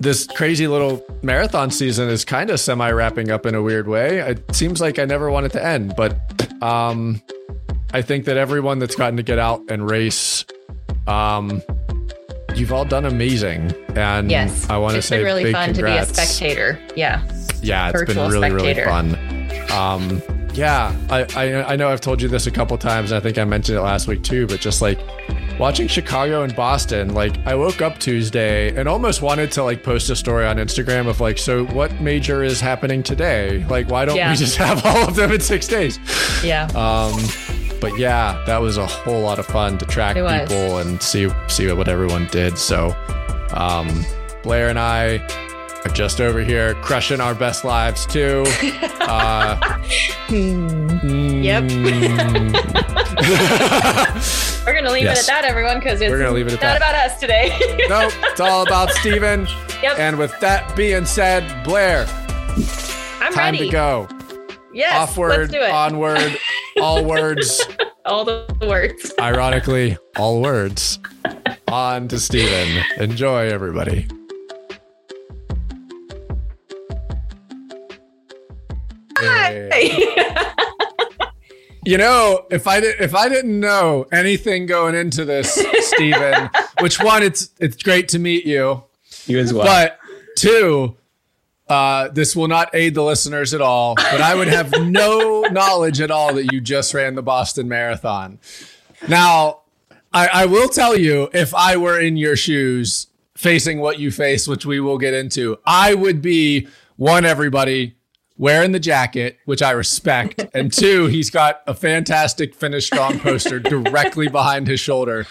this 0.00 0.26
crazy 0.28 0.68
little 0.68 1.04
marathon 1.22 1.70
season 1.72 2.08
is 2.08 2.24
kind 2.24 2.50
of 2.50 2.60
semi 2.60 2.90
wrapping 2.90 3.30
up 3.30 3.46
in 3.46 3.54
a 3.56 3.62
weird 3.62 3.88
way. 3.88 4.18
It 4.20 4.54
seems 4.54 4.80
like 4.80 4.98
I 5.00 5.04
never 5.04 5.28
want 5.30 5.46
it 5.46 5.52
to 5.52 5.64
end, 5.64 5.94
but 5.96 6.16
um 6.62 7.20
I 7.92 8.02
think 8.02 8.26
that 8.26 8.36
everyone 8.36 8.78
that's 8.78 8.94
gotten 8.96 9.16
to 9.16 9.22
get 9.22 9.38
out 9.38 9.60
and 9.68 9.88
race 9.90 10.44
um 11.06 11.60
you've 12.54 12.72
all 12.72 12.84
done 12.84 13.04
amazing. 13.04 13.72
And 13.96 14.30
yes, 14.30 14.68
I 14.70 14.76
want 14.78 14.92
to 14.92 14.98
it's 14.98 15.08
say 15.08 15.18
been 15.18 15.24
really 15.26 15.52
fun 15.52 15.74
congrats. 15.74 16.10
to 16.12 16.14
be 16.14 16.22
a 16.22 16.26
spectator. 16.26 16.78
Yeah. 16.96 17.22
Yeah, 17.60 17.90
it's 17.92 18.04
been 18.14 18.30
really, 18.30 18.48
spectator. 18.50 18.80
really 18.82 18.84
fun. 18.84 19.72
Um, 19.72 20.22
yeah, 20.54 20.94
I, 21.10 21.24
I 21.36 21.72
I 21.72 21.76
know 21.76 21.88
I've 21.88 22.00
told 22.00 22.20
you 22.22 22.28
this 22.28 22.46
a 22.46 22.50
couple 22.50 22.76
times. 22.78 23.12
And 23.12 23.18
I 23.18 23.20
think 23.20 23.38
I 23.38 23.44
mentioned 23.44 23.78
it 23.78 23.82
last 23.82 24.08
week 24.08 24.22
too. 24.22 24.46
But 24.46 24.60
just 24.60 24.82
like 24.82 24.98
watching 25.58 25.86
Chicago 25.88 26.42
and 26.42 26.54
Boston, 26.56 27.14
like 27.14 27.36
I 27.46 27.54
woke 27.54 27.80
up 27.82 27.98
Tuesday 27.98 28.74
and 28.76 28.88
almost 28.88 29.22
wanted 29.22 29.50
to 29.52 29.62
like 29.64 29.82
post 29.82 30.10
a 30.10 30.16
story 30.16 30.46
on 30.46 30.56
Instagram 30.56 31.06
of 31.08 31.20
like, 31.20 31.38
so 31.38 31.64
what 31.66 32.00
major 32.00 32.42
is 32.42 32.60
happening 32.60 33.02
today? 33.02 33.64
Like, 33.68 33.88
why 33.90 34.04
don't 34.04 34.16
Yeah. 34.16 34.30
we 34.30 34.36
just 34.36 34.56
have 34.66 34.84
all 34.84 35.08
of 35.08 35.14
them 35.14 35.32
in 35.32 35.40
six 35.40 35.66
days? 35.68 35.98
Yeah. 36.42 36.64
Um, 36.74 37.20
but 37.80 37.96
yeah, 37.98 38.42
that 38.46 38.58
was 38.60 38.76
a 38.76 38.86
whole 38.86 39.20
lot 39.20 39.38
of 39.38 39.46
fun 39.46 39.78
to 39.78 39.86
track 39.86 40.16
people 40.16 40.78
and 40.78 41.00
see 41.00 41.28
see 41.48 41.70
what 41.72 41.86
everyone 41.88 42.26
did. 42.32 42.58
So, 42.58 42.96
um, 43.52 44.04
Blair 44.42 44.68
and 44.68 44.78
I 44.78 45.18
are 45.88 45.94
just 45.94 46.20
over 46.20 46.40
here 46.40 46.74
crushing 46.74 47.20
our 47.20 47.34
best 47.34 47.64
lives 47.64 48.06
too. 48.06 48.44
Uh, 49.08 49.56
Yep. 50.28 51.64
mm, 51.64 52.52
We're 54.66 54.74
gonna 54.74 54.92
leave 54.92 55.04
Yes. 55.04 55.26
it 55.26 55.30
at 55.30 55.40
that, 55.42 55.48
everyone, 55.48 55.78
because 55.78 56.02
it's 56.02 56.10
We're 56.10 56.18
gonna 56.18 56.32
leave 56.32 56.46
it 56.48 56.52
at 56.52 56.60
not 56.60 56.62
that. 56.62 56.76
about 56.76 56.94
us 56.94 57.18
today. 57.18 57.86
nope, 57.88 58.12
it's 58.24 58.40
all 58.40 58.66
about 58.66 58.90
Steven. 58.90 59.46
Yep. 59.82 59.98
And 59.98 60.18
with 60.18 60.38
that 60.40 60.76
being 60.76 61.06
said, 61.06 61.64
Blair, 61.64 62.04
I'm 63.20 63.32
time 63.32 63.54
ready. 63.54 63.66
to 63.66 63.70
go. 63.70 64.08
Yes. 64.74 65.08
Offward, 65.10 65.38
let's 65.38 65.52
do 65.52 65.60
it. 65.62 65.70
onward, 65.70 66.36
all 66.82 67.02
words. 67.02 67.64
All 68.04 68.26
the 68.26 68.44
words. 68.68 69.10
Ironically, 69.18 69.96
all 70.18 70.42
words. 70.42 70.98
On 71.68 72.08
to 72.08 72.18
Steven. 72.20 72.84
Enjoy, 72.98 73.46
everybody. 73.48 74.06
Yay. 79.22 80.14
You 81.84 81.96
know, 81.96 82.44
if 82.50 82.66
I 82.66 82.80
did, 82.80 83.00
if 83.00 83.14
I 83.14 83.28
didn't 83.30 83.58
know 83.58 84.06
anything 84.12 84.66
going 84.66 84.94
into 84.94 85.24
this, 85.24 85.54
Stephen, 85.88 86.50
which 86.80 87.02
one, 87.02 87.22
it's 87.22 87.50
it's 87.60 87.82
great 87.82 88.08
to 88.08 88.18
meet 88.18 88.44
you, 88.44 88.82
You 89.26 89.38
as 89.38 89.54
well. 89.54 89.64
but 89.64 89.98
two, 90.36 90.96
uh, 91.66 92.08
this 92.08 92.36
will 92.36 92.48
not 92.48 92.74
aid 92.74 92.94
the 92.94 93.02
listeners 93.02 93.54
at 93.54 93.62
all. 93.62 93.94
But 93.94 94.20
I 94.20 94.34
would 94.34 94.48
have 94.48 94.70
no 94.82 95.42
knowledge 95.50 96.00
at 96.02 96.10
all 96.10 96.34
that 96.34 96.52
you 96.52 96.60
just 96.60 96.92
ran 96.92 97.14
the 97.14 97.22
Boston 97.22 97.68
Marathon. 97.68 98.38
Now, 99.08 99.60
I, 100.12 100.28
I 100.28 100.46
will 100.46 100.68
tell 100.68 100.98
you, 100.98 101.30
if 101.32 101.54
I 101.54 101.76
were 101.78 101.98
in 101.98 102.18
your 102.18 102.36
shoes, 102.36 103.06
facing 103.34 103.78
what 103.78 103.98
you 103.98 104.10
face, 104.10 104.46
which 104.46 104.66
we 104.66 104.80
will 104.80 104.98
get 104.98 105.14
into, 105.14 105.58
I 105.64 105.94
would 105.94 106.20
be 106.20 106.68
one 106.96 107.24
everybody 107.24 107.94
wearing 108.38 108.72
the 108.72 108.80
jacket, 108.80 109.38
which 109.44 109.60
I 109.62 109.72
respect, 109.72 110.46
and 110.54 110.72
two, 110.72 111.06
he's 111.06 111.30
got 111.30 111.60
a 111.66 111.74
fantastic 111.74 112.54
finish 112.54 112.86
strong 112.86 113.18
poster 113.18 113.58
directly 113.60 114.28
behind 114.28 114.66
his 114.68 114.80
shoulder. 114.80 115.26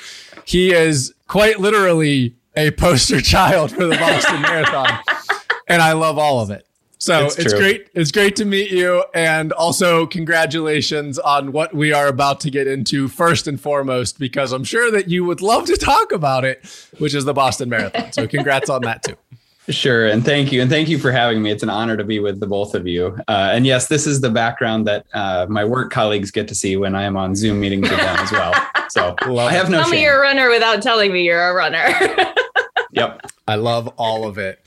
He 0.46 0.74
is 0.74 1.14
quite 1.28 1.60
literally 1.60 2.36
a 2.56 2.72
poster 2.72 3.22
child 3.22 3.72
for 3.72 3.86
the 3.88 3.96
Boston 3.96 4.42
Marathon, 4.42 5.00
and 5.68 5.82
I 5.82 5.94
love 5.94 6.18
all 6.18 6.42
of 6.42 6.52
it. 6.52 6.68
So 7.00 7.26
It's 7.26 7.38
it's, 7.38 7.54
great. 7.54 7.90
It's 7.94 8.12
great 8.12 8.36
to 8.38 8.46
meet 8.46 8.72
you, 8.72 9.04
and 9.14 9.54
also 9.54 10.08
congratulations 10.08 11.20
on 11.20 11.52
what 11.52 11.74
we 11.74 11.94
are 11.94 12.08
about 12.08 12.40
to 12.42 12.50
get 12.50 12.66
into. 12.68 13.08
First 13.08 13.48
and 13.48 13.62
foremost, 13.62 14.18
because 14.18 14.52
I'm 14.52 14.64
sure 14.64 14.92
that 14.92 15.08
you 15.08 15.24
would 15.24 15.42
love 15.42 15.66
to 15.66 15.78
talk 15.78 16.12
about 16.12 16.44
it, 16.44 16.66
which 16.98 17.14
is 17.14 17.24
the 17.26 17.34
Boston 17.34 17.70
Marathon. 17.70 18.12
So 18.14 18.28
congrats 18.28 18.70
on 18.70 18.82
that 18.82 19.04
too. 19.04 19.16
Sure. 19.70 20.08
And 20.08 20.24
thank 20.24 20.52
you. 20.52 20.62
And 20.62 20.70
thank 20.70 20.88
you 20.88 20.98
for 20.98 21.12
having 21.12 21.42
me. 21.42 21.52
It's 21.52 21.64
an 21.64 21.70
honor 21.70 21.98
to 21.98 22.04
be 22.04 22.20
with 22.20 22.40
the 22.40 22.48
both 22.48 22.74
of 22.74 22.88
you. 22.88 23.18
Uh, 23.28 23.50
and 23.52 23.66
yes, 23.66 23.88
this 23.88 24.08
is 24.08 24.22
the 24.22 24.30
background 24.30 24.88
that 24.88 25.06
uh, 25.14 25.46
my 25.50 25.66
work 25.66 25.92
colleagues 25.92 26.32
get 26.32 26.48
to 26.48 26.56
see 26.56 26.78
when 26.78 26.96
I 26.96 27.04
am 27.04 27.18
on 27.18 27.36
Zoom 27.36 27.60
meetings 27.60 27.90
with 27.90 28.00
them 28.00 28.18
as 28.20 28.32
well. 28.32 28.54
So 28.90 29.14
I 29.38 29.52
have 29.52 29.70
no 29.70 29.82
Tell 29.82 29.90
me 29.90 30.02
you're 30.02 30.18
a 30.18 30.22
runner 30.22 30.50
without 30.50 30.82
telling 30.82 31.12
me 31.12 31.24
you're 31.24 31.50
a 31.50 31.54
runner. 31.54 31.88
Yep. 32.92 33.32
I 33.48 33.56
love 33.56 33.88
all 33.98 34.28
of 34.28 34.38
it. 34.38 34.60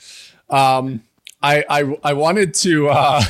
Um, 0.48 1.02
I, 1.42 1.64
I 1.68 1.98
I 2.04 2.12
wanted 2.12 2.54
to, 2.54 2.88
uh, 2.90 3.22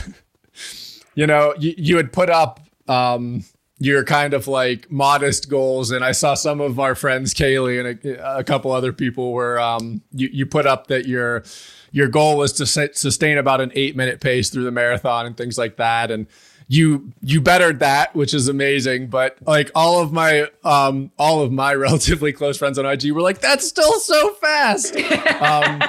you 1.15 1.27
know, 1.27 1.55
you, 1.59 1.75
you 1.77 1.97
had 1.97 2.13
put 2.13 2.29
up 2.29 2.61
um, 2.89 3.45
your 3.83 4.05
kind 4.05 4.35
of 4.35 4.47
like 4.47 4.91
modest 4.93 5.49
goals, 5.49 5.91
and 5.91 6.05
I 6.05 6.13
saw 6.13 6.35
some 6.35 6.61
of 6.61 6.79
our 6.79 6.95
friends, 6.95 7.33
Kaylee 7.33 7.81
and 7.81 8.05
a, 8.05 8.39
a 8.39 8.45
couple 8.45 8.71
other 8.73 8.93
people, 8.93 9.33
were 9.33 9.59
um, 9.59 10.03
you 10.13 10.29
you 10.31 10.47
put 10.47 10.67
up 10.67 10.89
that 10.89 11.07
your 11.07 11.43
your 11.91 12.07
goal 12.07 12.37
was 12.37 12.53
to 12.55 12.67
sustain 12.67 13.39
about 13.39 13.63
an 13.63 13.73
eight 13.75 13.97
minute 13.97 14.21
pace 14.21 14.51
through 14.51 14.65
the 14.65 14.71
marathon 14.71 15.25
and 15.25 15.35
things 15.37 15.57
like 15.57 15.79
that, 15.79 16.11
and 16.11 16.27
you 16.69 17.11
you 17.23 17.41
bettered 17.41 17.79
that, 17.79 18.15
which 18.15 18.35
is 18.35 18.49
amazing. 18.49 19.07
But 19.07 19.39
like 19.47 19.71
all 19.75 20.03
of 20.03 20.13
my 20.13 20.49
um 20.63 21.11
all 21.19 21.41
of 21.41 21.51
my 21.51 21.73
relatively 21.89 22.35
close 22.35 22.59
friends 22.59 22.79
on 22.79 22.85
IG 22.85 23.13
were 23.13 23.23
like, 23.23 23.41
"That's 23.41 23.67
still 23.67 23.99
so 23.99 24.35
fast." 24.35 24.95
um, 25.41 25.83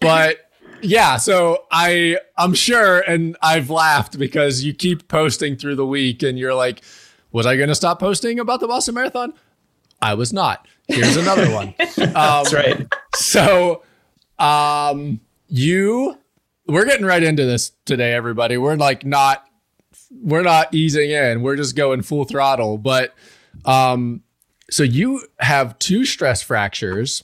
but 0.00 0.49
yeah, 0.82 1.16
so 1.16 1.64
I 1.70 2.18
I'm 2.36 2.54
sure, 2.54 3.00
and 3.00 3.36
I've 3.42 3.70
laughed 3.70 4.18
because 4.18 4.64
you 4.64 4.74
keep 4.74 5.08
posting 5.08 5.56
through 5.56 5.76
the 5.76 5.86
week, 5.86 6.22
and 6.22 6.38
you're 6.38 6.54
like, 6.54 6.82
"Was 7.32 7.46
I 7.46 7.56
going 7.56 7.68
to 7.68 7.74
stop 7.74 7.98
posting 8.00 8.38
about 8.38 8.60
the 8.60 8.68
Boston 8.68 8.94
Marathon?" 8.94 9.34
I 10.02 10.14
was 10.14 10.32
not. 10.32 10.66
Here's 10.88 11.16
another 11.16 11.50
one. 11.52 11.74
Um, 11.98 12.12
That's 12.14 12.54
right. 12.54 12.86
so, 13.14 13.82
um, 14.38 15.20
you, 15.48 16.18
we're 16.66 16.86
getting 16.86 17.04
right 17.04 17.22
into 17.22 17.44
this 17.44 17.72
today, 17.84 18.14
everybody. 18.14 18.56
We're 18.56 18.76
like 18.76 19.04
not, 19.04 19.46
we're 20.10 20.42
not 20.42 20.74
easing 20.74 21.10
in. 21.10 21.42
We're 21.42 21.56
just 21.56 21.76
going 21.76 22.02
full 22.02 22.24
throttle. 22.24 22.78
But, 22.78 23.14
um, 23.66 24.22
so 24.70 24.82
you 24.82 25.22
have 25.40 25.78
two 25.78 26.04
stress 26.04 26.42
fractures, 26.42 27.22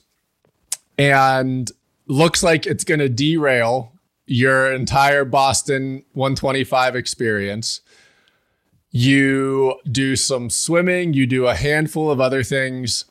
and 0.98 1.70
looks 2.06 2.42
like 2.42 2.66
it's 2.66 2.84
going 2.84 3.00
to 3.00 3.08
derail 3.08 3.92
your 4.26 4.72
entire 4.72 5.24
Boston 5.24 6.04
125 6.12 6.96
experience. 6.96 7.80
You 8.90 9.80
do 9.90 10.16
some 10.16 10.50
swimming, 10.50 11.12
you 11.12 11.26
do 11.26 11.46
a 11.46 11.54
handful 11.54 12.10
of 12.10 12.20
other 12.20 12.42
things. 12.42 13.04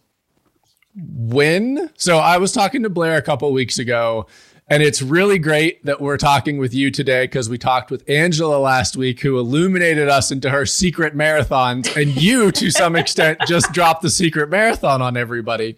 When? 0.95 1.91
So 1.97 2.17
i 2.19 2.37
was 2.37 2.53
talking 2.53 2.83
to 2.83 2.89
blair 2.89 3.17
a 3.17 3.21
couple 3.21 3.51
weeks 3.51 3.77
ago 3.77 4.27
and 4.67 4.81
it's 4.81 5.01
really 5.01 5.37
great 5.37 5.85
that 5.85 6.01
we're 6.01 6.17
talking 6.17 6.57
with 6.57 6.73
you 6.73 6.89
today 6.89 7.25
because 7.25 7.49
we 7.49 7.57
talked 7.57 7.91
with 7.91 8.09
angela 8.09 8.57
last 8.57 8.95
week 8.95 9.19
who 9.19 9.37
illuminated 9.37 10.07
us 10.07 10.31
into 10.31 10.49
her 10.49 10.65
secret 10.65 11.13
marathons 11.15 11.93
and 12.01 12.19
you 12.19 12.51
to 12.53 12.71
some 12.71 12.95
extent 13.01 13.39
just 13.45 13.71
dropped 13.73 14.01
the 14.01 14.09
secret 14.09 14.49
marathon 14.49 15.01
on 15.01 15.17
everybody. 15.17 15.75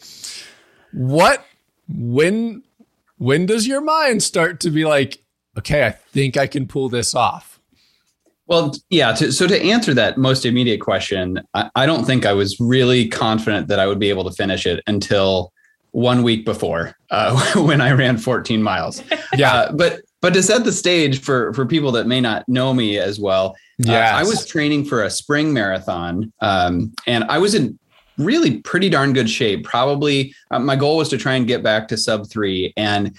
What 0.94 1.44
when 1.90 2.64
when 3.18 3.46
does 3.46 3.68
your 3.68 3.82
mind 3.82 4.24
start 4.24 4.60
to 4.60 4.70
be 4.70 4.86
like 4.86 5.24
okay 5.58 5.86
i 5.86 5.92
think 5.92 6.38
i 6.38 6.48
can 6.48 6.68
pull 6.68 6.90
this 6.90 7.14
off 7.16 7.58
Well, 8.48 8.74
yeah. 8.90 9.12
To, 9.14 9.32
so 9.32 9.46
to 9.46 9.62
answer 9.62 9.94
that 9.94 10.18
most 10.18 10.46
immediate 10.46 10.80
question, 10.80 11.42
I, 11.54 11.70
I 11.76 11.86
don't 11.86 12.06
think 12.06 12.26
I 12.26 12.32
was 12.32 12.58
really 12.60 13.08
confident 13.10 13.68
that 13.68 13.78
I 13.78 13.88
would 13.88 14.00
be 14.00 14.10
able 14.10 14.24
to 14.24 14.32
finish 14.32 14.66
it 14.66 14.82
until 14.88 15.52
one 15.92 16.24
week 16.24 16.46
before 16.46 16.96
uh, 17.12 17.38
when 17.56 17.82
I 17.82 17.92
ran 17.92 18.18
14 18.18 18.64
miles. 18.64 19.04
yeah 19.36 19.54
Uh, 19.54 19.72
but 19.74 20.02
but 20.22 20.34
to 20.34 20.42
set 20.42 20.64
the 20.64 20.72
stage 20.72 21.22
for 21.22 21.54
for 21.54 21.66
people 21.66 21.92
that 21.92 22.08
may 22.08 22.22
not 22.22 22.48
know 22.48 22.74
me 22.74 22.98
as 22.98 23.20
well, 23.20 23.56
uh, 23.88 23.92
I 23.92 24.24
was 24.24 24.46
training 24.46 24.86
for 24.86 25.04
a 25.04 25.10
spring 25.10 25.54
marathon, 25.54 26.34
um, 26.42 26.94
and 27.06 27.24
I 27.26 27.38
was 27.38 27.54
in 27.54 27.78
really 28.18 28.60
pretty 28.60 28.90
darn 28.90 29.14
good 29.14 29.30
shape. 29.30 29.64
Probably 29.64 30.34
uh, 30.52 30.60
my 30.60 30.76
goal 30.76 30.98
was 30.98 31.10
to 31.10 31.18
try 31.18 31.36
and 31.36 31.48
get 31.48 31.64
back 31.64 31.88
to 31.90 31.98
sub 31.98 32.30
three, 32.30 32.74
and 32.78 33.16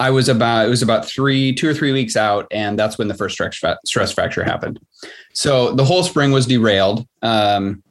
I 0.00 0.10
was 0.10 0.28
about 0.28 0.66
it 0.66 0.68
was 0.68 0.82
about 0.82 1.06
three 1.06 1.54
two 1.54 1.68
or 1.68 1.74
three 1.74 1.92
weeks 1.92 2.16
out, 2.16 2.46
and 2.50 2.78
that's 2.78 2.98
when 2.98 3.08
the 3.08 3.14
first 3.14 3.34
stress 3.34 3.56
fra- 3.56 3.78
stress 3.84 4.12
fracture 4.12 4.44
happened. 4.44 4.80
So 5.32 5.72
the 5.72 5.84
whole 5.84 6.02
spring 6.02 6.32
was 6.32 6.46
derailed. 6.46 7.06
Um, 7.22 7.82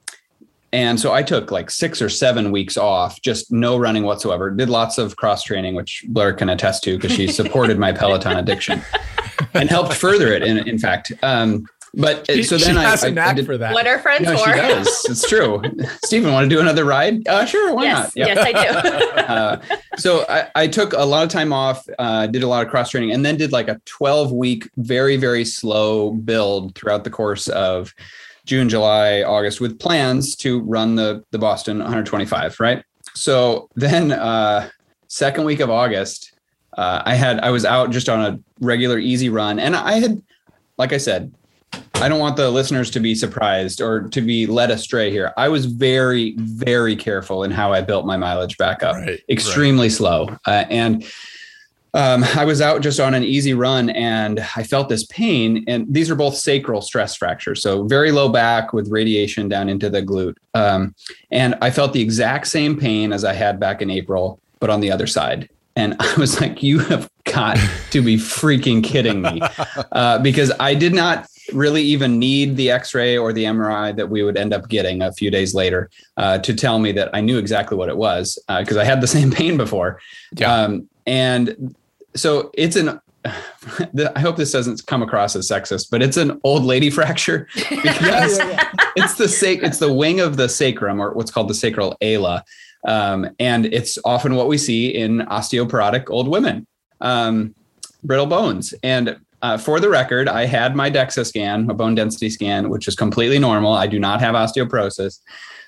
and 0.74 1.00
so 1.00 1.14
I 1.14 1.22
took 1.22 1.52
like 1.52 1.70
six 1.70 2.02
or 2.02 2.10
seven 2.10 2.52
weeks 2.52 2.78
off, 2.78 3.22
just 3.22 3.52
no 3.52 3.78
running 3.78 4.04
whatsoever. 4.04 4.50
Did 4.50 4.70
lots 4.70 4.98
of 4.98 5.16
cross 5.16 5.44
training, 5.44 5.76
which 5.76 6.04
Blair 6.08 6.34
can 6.34 6.50
attest 6.50 6.84
to 6.86 6.98
because 6.98 7.12
she 7.16 7.28
supported 7.28 7.78
my 7.78 7.92
Peloton 7.92 8.38
addiction 8.38 8.82
and 9.54 9.70
helped 9.70 9.94
further 9.94 10.34
it. 10.34 10.42
In, 10.42 10.68
in 10.68 10.80
fact, 10.80 11.12
um, 11.22 11.68
but 11.94 12.30
uh, 12.30 12.44
so 12.44 12.58
she 12.58 12.66
then 12.66 12.78
I, 12.78 12.84
has 12.84 13.04
a 13.04 13.08
I, 13.08 13.10
I 13.10 13.14
knack 13.14 13.36
did, 13.36 13.46
for 13.46 13.58
that 13.58 13.74
what 13.74 13.86
are 13.86 14.00
friends 14.00 14.26
no, 14.26 14.38
for? 14.38 14.46
she 14.46 14.52
does. 14.52 15.06
It's 15.10 15.28
true. 15.28 15.62
Stephen, 16.04 16.32
want 16.32 16.50
to 16.50 16.56
do 16.56 16.60
another 16.60 16.86
ride? 16.86 17.28
Uh, 17.28 17.46
sure, 17.46 17.74
why 17.74 17.84
yes, 17.84 17.98
not? 17.98 18.12
Yeah. 18.16 18.28
yes, 18.28 18.40
I 18.40 18.52
do. 18.52 18.90
uh, 19.18 19.78
so 19.98 20.26
I, 20.28 20.50
I 20.56 20.68
took 20.68 20.94
a 20.94 21.06
lot 21.06 21.24
of 21.24 21.30
time 21.30 21.54
off, 21.54 21.86
uh, 22.00 22.28
did 22.28 22.44
a 22.44 22.48
lot 22.48 22.66
of 22.66 22.72
cross 22.72 22.90
training, 22.90 23.12
and 23.12 23.26
then 23.26 23.38
did 23.38 23.52
like 23.52 23.68
a 23.68 23.80
12 23.86 24.32
week, 24.32 24.70
very, 24.78 25.18
very 25.18 25.46
slow 25.46 26.12
build 26.12 26.76
throughout 26.76 27.04
the 27.04 27.10
course 27.10 27.48
of 27.48 27.94
June, 28.46 28.70
July, 28.70 29.22
August 29.22 29.62
with 29.62 29.80
plans 29.80 30.36
to 30.38 30.62
run 30.62 30.96
the, 30.96 31.24
the 31.32 31.40
Boston 31.40 31.78
125, 31.78 32.60
right? 32.60 32.84
so 33.16 33.70
then, 33.76 34.12
uh, 34.12 34.70
second 35.08 35.46
week 35.46 35.60
of 35.60 35.70
August, 35.70 36.34
uh, 36.76 37.04
I 37.06 37.14
had 37.14 37.40
I 37.42 37.52
was 37.52 37.66
out 37.66 37.92
just 37.92 38.10
on 38.10 38.22
a 38.22 38.40
regular 38.60 38.98
easy 38.98 39.30
run, 39.30 39.60
and 39.60 39.76
I 39.76 40.00
had, 40.00 40.22
like 40.78 40.92
I 40.92 40.98
said, 40.98 41.32
I 41.96 42.10
don't 42.10 42.20
want 42.20 42.36
the 42.36 42.50
listeners 42.50 42.92
to 42.92 43.00
be 43.00 43.16
surprised 43.16 43.82
or 43.82 44.02
to 44.10 44.22
be 44.22 44.46
led 44.46 44.72
astray 44.72 45.10
here. 45.10 45.34
I 45.38 45.48
was 45.48 45.66
very, 45.66 46.36
very 46.38 46.96
careful 46.96 47.44
in 47.44 47.52
how 47.52 47.72
I 47.72 47.82
built 47.82 48.06
my 48.06 48.18
mileage 48.18 48.58
back 48.58 48.84
up. 48.84 48.96
Right, 48.96 49.22
Extremely 49.30 49.90
slow, 49.90 50.36
uh, 50.46 50.66
and 50.70 51.06
um, 51.96 52.24
I 52.36 52.44
was 52.44 52.60
out 52.60 52.82
just 52.82 53.00
on 53.00 53.14
an 53.14 53.24
easy 53.24 53.54
run 53.54 53.92
and 53.92 54.40
I 54.56 54.64
felt 54.64 54.90
this 54.90 55.06
pain. 55.06 55.64
And 55.68 55.86
these 55.94 56.10
are 56.10 56.16
both 56.16 56.36
sacral 56.36 56.82
stress 56.82 57.16
fractures. 57.16 57.62
So 57.62 57.84
very 57.84 58.12
low 58.12 58.30
back 58.30 58.74
with 58.74 58.90
radiation 58.90 59.48
down 59.48 59.70
into 59.70 59.90
the 59.90 60.02
glute. 60.02 60.36
Um, 60.56 60.96
and 61.32 61.56
I 61.62 61.70
felt 61.70 61.94
the 61.94 62.02
exact 62.02 62.48
same 62.48 62.80
pain 62.80 63.14
as 63.14 63.24
I 63.24 63.34
had 63.34 63.60
back 63.60 63.82
in 63.82 63.92
April, 63.92 64.40
but 64.60 64.72
on 64.72 64.82
the 64.82 64.92
other 64.92 65.06
side. 65.06 65.50
And 65.76 65.96
I 66.00 66.16
was 66.16 66.42
like, 66.42 66.64
you 66.64 66.80
have 66.80 67.10
got 67.26 67.60
to 67.92 68.02
be 68.02 68.18
freaking 68.18 68.84
kidding 68.84 69.22
me. 69.22 69.42
Uh, 69.92 70.18
because 70.18 70.52
I 70.60 70.74
did 70.74 70.94
not 70.94 71.28
really 71.52 71.82
even 71.82 72.20
need 72.20 72.56
the 72.56 72.72
x-ray 72.72 73.18
or 73.18 73.34
the 73.34 73.44
mri 73.44 73.96
that 73.96 74.10
we 74.10 74.24
would 74.24 74.38
end 74.38 74.54
up 74.54 74.70
getting 74.70 75.02
a 75.02 75.12
few 75.14 75.30
days 75.30 75.54
later 75.54 75.90
uh, 76.18 76.38
to 76.38 76.54
tell 76.54 76.80
me 76.80 76.92
that 76.92 77.10
i 77.14 77.20
knew 77.20 77.38
exactly 77.38 77.78
what 77.78 77.90
it 77.90 77.98
was 77.98 78.42
because 78.60 78.78
uh, 78.78 78.82
i 78.82 78.84
had 78.84 79.02
the 79.02 79.08
same 79.18 79.32
pain 79.32 79.58
before 79.58 80.00
yeah. 80.36 80.54
Um, 80.54 80.88
and 81.06 81.76
so 82.16 82.52
it's 82.54 82.76
an 82.76 83.00
I 83.26 84.20
hope 84.20 84.36
this 84.36 84.52
doesn't 84.52 84.86
come 84.86 85.02
across 85.02 85.36
as 85.36 85.50
sexist, 85.50 85.90
but 85.90 86.02
it's 86.02 86.18
an 86.18 86.40
old 86.44 86.64
lady 86.64 86.90
fracture 86.90 87.48
because 87.56 88.40
it's 88.96 89.16
the 89.16 89.28
sac- 89.28 89.64
it's 89.64 89.80
the 89.80 89.94
wing 89.94 90.20
of 90.20 90.38
the 90.38 90.50
sacrum 90.50 91.02
or 91.02 91.14
what's 91.14 91.32
called 91.32 91.48
the 91.48 91.54
sacral 91.54 91.96
ala, 92.02 92.44
um, 92.86 93.30
and 93.40 93.66
it's 93.68 93.98
often 94.04 94.36
what 94.36 94.48
we 94.48 94.58
see 94.58 94.88
in 94.88 95.20
osteoporotic 95.20 96.10
old 96.10 96.28
women, 96.28 96.68
um, 97.02 97.56
brittle 98.04 98.26
bones. 98.26 98.74
And 98.84 99.18
uh, 99.44 99.58
for 99.58 99.80
the 99.82 99.90
record, 99.90 100.30
I 100.30 100.46
had 100.46 100.74
my 100.74 100.90
DEXA 100.90 101.26
scan, 101.26 101.70
a 101.70 101.74
bone 101.74 101.96
density 101.96 102.30
scan, 102.30 102.70
which 102.70 102.88
is 102.88 102.96
completely 102.96 103.38
normal. 103.38 103.74
I 103.74 103.88
do 103.88 104.00
not 104.00 104.22
have 104.22 104.36
osteoporosis. 104.36 105.20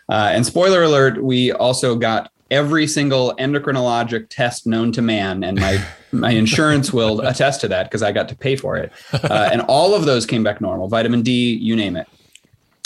Uh, 0.07 0.31
and 0.33 0.45
spoiler 0.45 0.83
alert, 0.83 1.21
we 1.21 1.51
also 1.51 1.95
got 1.95 2.31
every 2.49 2.87
single 2.87 3.35
endocrinologic 3.35 4.27
test 4.29 4.65
known 4.65 4.93
to 4.93 5.01
man, 5.01 5.43
and 5.43 5.59
my 5.59 5.85
my 6.13 6.31
insurance 6.31 6.93
will 6.93 7.19
attest 7.21 7.59
to 7.61 7.67
that 7.67 7.83
because 7.83 8.01
I 8.01 8.13
got 8.13 8.29
to 8.29 8.35
pay 8.35 8.55
for 8.55 8.77
it. 8.77 8.93
Uh, 9.11 9.49
and 9.51 9.61
all 9.63 9.93
of 9.93 10.05
those 10.05 10.25
came 10.25 10.43
back 10.43 10.61
normal, 10.61 10.87
vitamin 10.87 11.21
D, 11.21 11.53
you 11.55 11.75
name 11.75 11.97
it. 11.97 12.07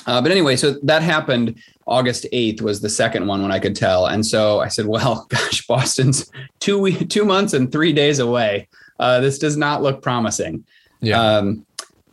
Uh, 0.08 0.19
but 0.19 0.31
anyway, 0.31 0.55
so 0.55 0.72
that 0.81 1.03
happened 1.03 1.55
August 1.86 2.25
8th 2.34 2.62
was 2.62 2.81
the 2.81 2.89
second 2.89 3.27
one 3.27 3.43
when 3.43 3.51
I 3.51 3.60
could 3.60 3.75
tell. 3.75 4.08
And 4.08 4.25
so 4.25 4.60
I 4.60 4.67
said, 4.67 4.88
well, 4.88 5.27
gosh, 5.29 5.67
Boston's 5.67 6.31
two 6.60 6.79
week, 6.79 7.10
two 7.10 7.25
months 7.25 7.53
and 7.53 7.72
three 7.72 7.93
days 7.93 8.17
away. 8.17 8.67
Uh, 9.00 9.19
this 9.19 9.38
does 9.38 9.55
not 9.55 9.84
look 9.84 10.01
promising. 10.01 10.65
Yeah. 11.01 11.22
Um, 11.22 11.65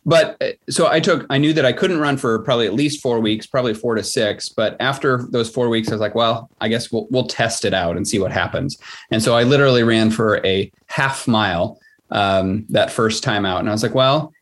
but 0.07 0.37
uh, 0.41 0.53
so 0.71 0.87
I 0.87 1.01
took, 1.01 1.27
I 1.29 1.39
knew 1.39 1.53
that 1.53 1.65
I 1.65 1.73
couldn't 1.73 1.99
run 1.99 2.17
for 2.17 2.39
probably 2.39 2.67
at 2.67 2.75
least 2.75 3.03
four 3.03 3.19
weeks, 3.19 3.45
probably 3.47 3.75
four 3.75 3.97
to 3.97 4.05
six. 4.05 4.49
But 4.49 4.77
after 4.79 5.27
those 5.31 5.51
four 5.51 5.69
weeks, 5.69 5.89
I 5.89 5.93
was 5.93 6.01
like, 6.01 6.15
well, 6.15 6.49
I 6.61 6.69
guess 6.69 6.93
we'll, 6.93 7.09
we'll 7.11 7.27
test 7.27 7.65
it 7.65 7.75
out 7.75 7.97
and 7.97 8.07
see 8.07 8.21
what 8.21 8.31
happens. 8.31 8.79
And 9.11 9.21
so 9.21 9.35
I 9.35 9.43
literally 9.43 9.83
ran 9.83 10.13
for 10.13 10.45
a 10.47 10.71
half 10.87 11.27
mile 11.27 11.81
um, 12.13 12.67
that 12.69 12.93
first 12.93 13.25
time 13.25 13.45
out. 13.45 13.59
And 13.59 13.69
I 13.69 13.73
was 13.73 13.83
like, 13.83 13.97
well, 13.97 14.33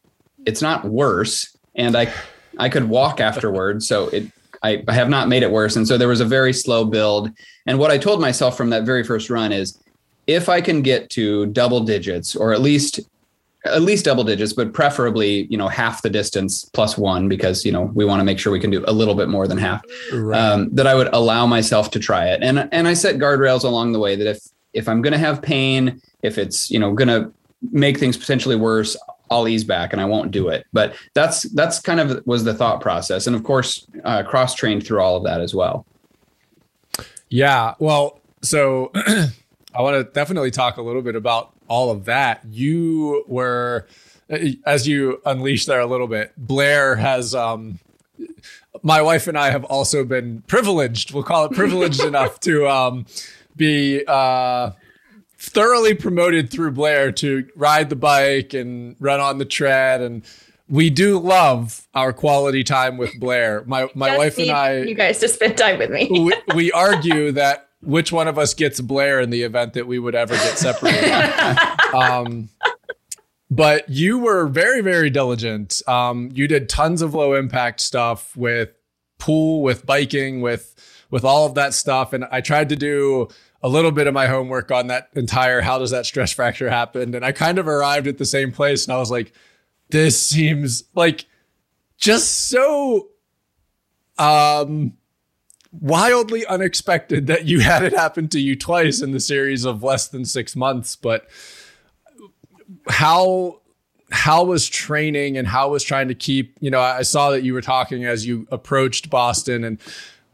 it's 0.44 0.60
not 0.60 0.84
worse. 0.84 1.56
And 1.74 1.96
I, 1.96 2.12
I 2.58 2.68
could 2.68 2.84
walk 2.84 3.18
afterwards. 3.20 3.88
So 3.88 4.08
it, 4.08 4.30
I, 4.62 4.84
I 4.86 4.92
have 4.92 5.08
not 5.08 5.28
made 5.28 5.42
it 5.42 5.50
worse. 5.50 5.76
And 5.76 5.88
so 5.88 5.96
there 5.96 6.08
was 6.08 6.20
a 6.20 6.26
very 6.26 6.52
slow 6.52 6.84
build. 6.84 7.30
And 7.66 7.78
what 7.78 7.90
I 7.90 7.96
told 7.96 8.20
myself 8.20 8.56
from 8.56 8.68
that 8.70 8.84
very 8.84 9.02
first 9.02 9.30
run 9.30 9.50
is 9.50 9.78
if 10.26 10.50
I 10.50 10.60
can 10.60 10.82
get 10.82 11.08
to 11.10 11.46
double 11.46 11.80
digits 11.80 12.36
or 12.36 12.52
at 12.52 12.60
least 12.60 13.00
at 13.64 13.82
least 13.82 14.04
double 14.04 14.24
digits, 14.24 14.52
but 14.52 14.72
preferably, 14.74 15.46
you 15.46 15.56
know, 15.56 15.68
half 15.68 16.02
the 16.02 16.10
distance 16.10 16.66
plus 16.66 16.98
one 16.98 17.28
because, 17.28 17.64
you 17.64 17.72
know, 17.72 17.82
we 17.94 18.04
want 18.04 18.20
to 18.20 18.24
make 18.24 18.38
sure 18.38 18.52
we 18.52 18.60
can 18.60 18.70
do 18.70 18.84
a 18.86 18.92
little 18.92 19.14
bit 19.14 19.28
more 19.28 19.48
than 19.48 19.56
half. 19.56 19.82
Right. 20.12 20.38
Um, 20.38 20.68
that 20.74 20.86
I 20.86 20.94
would 20.94 21.08
allow 21.14 21.46
myself 21.46 21.90
to 21.92 21.98
try 21.98 22.28
it. 22.28 22.42
And 22.42 22.68
and 22.72 22.86
I 22.86 22.94
set 22.94 23.16
guardrails 23.16 23.64
along 23.64 23.92
the 23.92 23.98
way 23.98 24.16
that 24.16 24.26
if 24.26 24.42
if 24.74 24.88
I'm 24.88 25.00
gonna 25.00 25.18
have 25.18 25.40
pain, 25.40 26.00
if 26.22 26.36
it's, 26.36 26.70
you 26.70 26.78
know, 26.78 26.92
gonna 26.92 27.32
make 27.72 27.98
things 27.98 28.16
potentially 28.16 28.56
worse, 28.56 28.96
I'll 29.30 29.48
ease 29.48 29.64
back 29.64 29.92
and 29.92 30.02
I 30.02 30.04
won't 30.04 30.30
do 30.30 30.48
it. 30.48 30.66
But 30.72 30.94
that's 31.14 31.44
that's 31.54 31.80
kind 31.80 32.00
of 32.00 32.24
was 32.26 32.44
the 32.44 32.54
thought 32.54 32.82
process. 32.82 33.26
And 33.26 33.34
of 33.34 33.44
course, 33.44 33.86
uh, 34.04 34.22
cross 34.24 34.54
trained 34.54 34.86
through 34.86 35.00
all 35.00 35.16
of 35.16 35.24
that 35.24 35.40
as 35.40 35.54
well. 35.54 35.86
Yeah. 37.30 37.74
Well, 37.78 38.20
so 38.42 38.90
I 39.74 39.80
want 39.82 39.96
to 39.96 40.12
definitely 40.12 40.50
talk 40.50 40.76
a 40.76 40.82
little 40.82 41.02
bit 41.02 41.16
about 41.16 41.53
all 41.68 41.90
of 41.90 42.04
that, 42.04 42.44
you 42.50 43.24
were, 43.26 43.86
as 44.64 44.86
you 44.86 45.20
unleash 45.24 45.66
there 45.66 45.80
a 45.80 45.86
little 45.86 46.06
bit, 46.06 46.32
Blair 46.36 46.96
has, 46.96 47.34
um, 47.34 47.78
my 48.82 49.00
wife 49.02 49.26
and 49.26 49.38
I 49.38 49.50
have 49.50 49.64
also 49.64 50.04
been 50.04 50.42
privileged, 50.42 51.12
we'll 51.12 51.22
call 51.22 51.44
it 51.46 51.52
privileged 51.52 52.00
enough 52.04 52.40
to 52.40 52.68
um, 52.68 53.06
be 53.56 54.04
uh, 54.06 54.70
thoroughly 55.38 55.94
promoted 55.94 56.50
through 56.50 56.72
Blair 56.72 57.12
to 57.12 57.48
ride 57.56 57.90
the 57.90 57.96
bike 57.96 58.54
and 58.54 58.96
run 59.00 59.20
on 59.20 59.38
the 59.38 59.44
tread 59.44 60.00
and 60.00 60.24
we 60.68 60.90
do 60.90 61.18
love 61.18 61.86
our 61.94 62.12
quality 62.12 62.64
time 62.64 62.96
with 62.96 63.18
Blair. 63.20 63.62
My 63.66 63.88
my 63.94 64.16
wife 64.16 64.38
and 64.38 64.50
I 64.50 64.78
you 64.82 64.94
guys 64.94 65.18
to 65.20 65.28
spend 65.28 65.58
time 65.58 65.78
with 65.78 65.90
me. 65.90 66.08
we, 66.10 66.34
we 66.54 66.72
argue 66.72 67.32
that 67.32 67.68
which 67.84 68.12
one 68.12 68.28
of 68.28 68.38
us 68.38 68.54
gets 68.54 68.80
Blair 68.80 69.20
in 69.20 69.30
the 69.30 69.42
event 69.42 69.74
that 69.74 69.86
we 69.86 69.98
would 69.98 70.14
ever 70.14 70.34
get 70.34 70.58
separated. 70.58 71.10
um, 71.94 72.48
but 73.50 73.88
you 73.88 74.18
were 74.18 74.46
very, 74.46 74.80
very 74.80 75.10
diligent. 75.10 75.80
Um, 75.86 76.30
you 76.32 76.48
did 76.48 76.68
tons 76.68 77.02
of 77.02 77.14
low 77.14 77.34
impact 77.34 77.80
stuff 77.80 78.36
with 78.36 78.70
pool, 79.18 79.62
with 79.62 79.86
biking, 79.86 80.40
with 80.40 80.74
with 81.10 81.24
all 81.24 81.46
of 81.46 81.54
that 81.54 81.74
stuff. 81.74 82.12
And 82.12 82.24
I 82.32 82.40
tried 82.40 82.68
to 82.70 82.76
do 82.76 83.28
a 83.62 83.68
little 83.68 83.92
bit 83.92 84.06
of 84.06 84.14
my 84.14 84.26
homework 84.26 84.72
on 84.72 84.88
that 84.88 85.10
entire 85.14 85.60
how 85.60 85.78
does 85.78 85.92
that 85.92 86.06
stress 86.06 86.32
fracture 86.32 86.68
happen? 86.68 87.14
And 87.14 87.24
I 87.24 87.32
kind 87.32 87.58
of 87.58 87.68
arrived 87.68 88.08
at 88.08 88.18
the 88.18 88.24
same 88.24 88.50
place. 88.50 88.84
And 88.84 88.92
I 88.92 88.98
was 88.98 89.10
like, 89.10 89.32
this 89.90 90.20
seems 90.20 90.84
like 90.94 91.26
just 91.96 92.48
so 92.48 93.08
um 94.18 94.96
wildly 95.80 96.46
unexpected 96.46 97.26
that 97.26 97.46
you 97.46 97.60
had 97.60 97.82
it 97.82 97.94
happen 97.94 98.28
to 98.28 98.40
you 98.40 98.56
twice 98.56 99.02
in 99.02 99.12
the 99.12 99.20
series 99.20 99.64
of 99.64 99.82
less 99.82 100.08
than 100.08 100.24
six 100.24 100.54
months. 100.54 100.96
But 100.96 101.28
how 102.88 103.60
how 104.10 104.44
was 104.44 104.68
training 104.68 105.36
and 105.36 105.48
how 105.48 105.70
was 105.70 105.82
trying 105.82 106.08
to 106.08 106.14
keep 106.14 106.56
you 106.60 106.70
know 106.70 106.80
i 106.80 107.02
saw 107.02 107.30
that 107.30 107.42
you 107.42 107.52
were 107.52 107.62
talking 107.62 108.04
as 108.04 108.26
you 108.26 108.46
approached 108.52 109.08
boston 109.10 109.64
and 109.64 109.80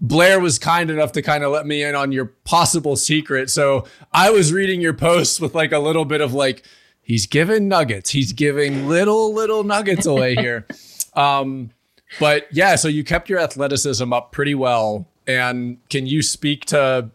blair 0.01 0.41
was 0.41 0.59
kind 0.59 0.91
enough 0.91 1.13
to 1.13 1.23
kind 1.23 1.45
of 1.45 1.53
let 1.53 1.67
me 1.67 1.83
in 1.83 1.95
on 1.95 2.11
your 2.13 2.27
possible 2.45 2.97
secret. 2.97 3.51
So 3.51 3.87
i 4.13 4.31
was 4.31 4.53
reading 4.53 4.81
your 4.81 4.95
posts 4.95 5.41
with 5.41 5.55
like 5.55 5.73
a 5.73 5.79
little 5.79 6.05
bit 6.05 6.21
of 6.21 6.33
like 6.33 6.65
he's 7.03 7.27
giving 7.27 7.69
nuggets. 7.69 8.11
He's 8.11 8.33
giving 8.33 8.89
little 8.89 9.35
little 9.35 9.65
nuggets 9.65 10.07
away 10.07 10.35
here. 10.35 10.67
Um 11.15 11.73
but 12.21 12.47
yeah 12.53 12.77
so 12.77 12.87
you 12.87 13.03
kept 13.03 13.29
your 13.29 13.41
athleticism 13.41 14.13
up 14.13 14.31
pretty 14.31 14.55
well 14.55 15.10
and 15.39 15.79
can 15.89 16.07
you 16.07 16.23
speak 16.23 16.65
to 16.67 17.11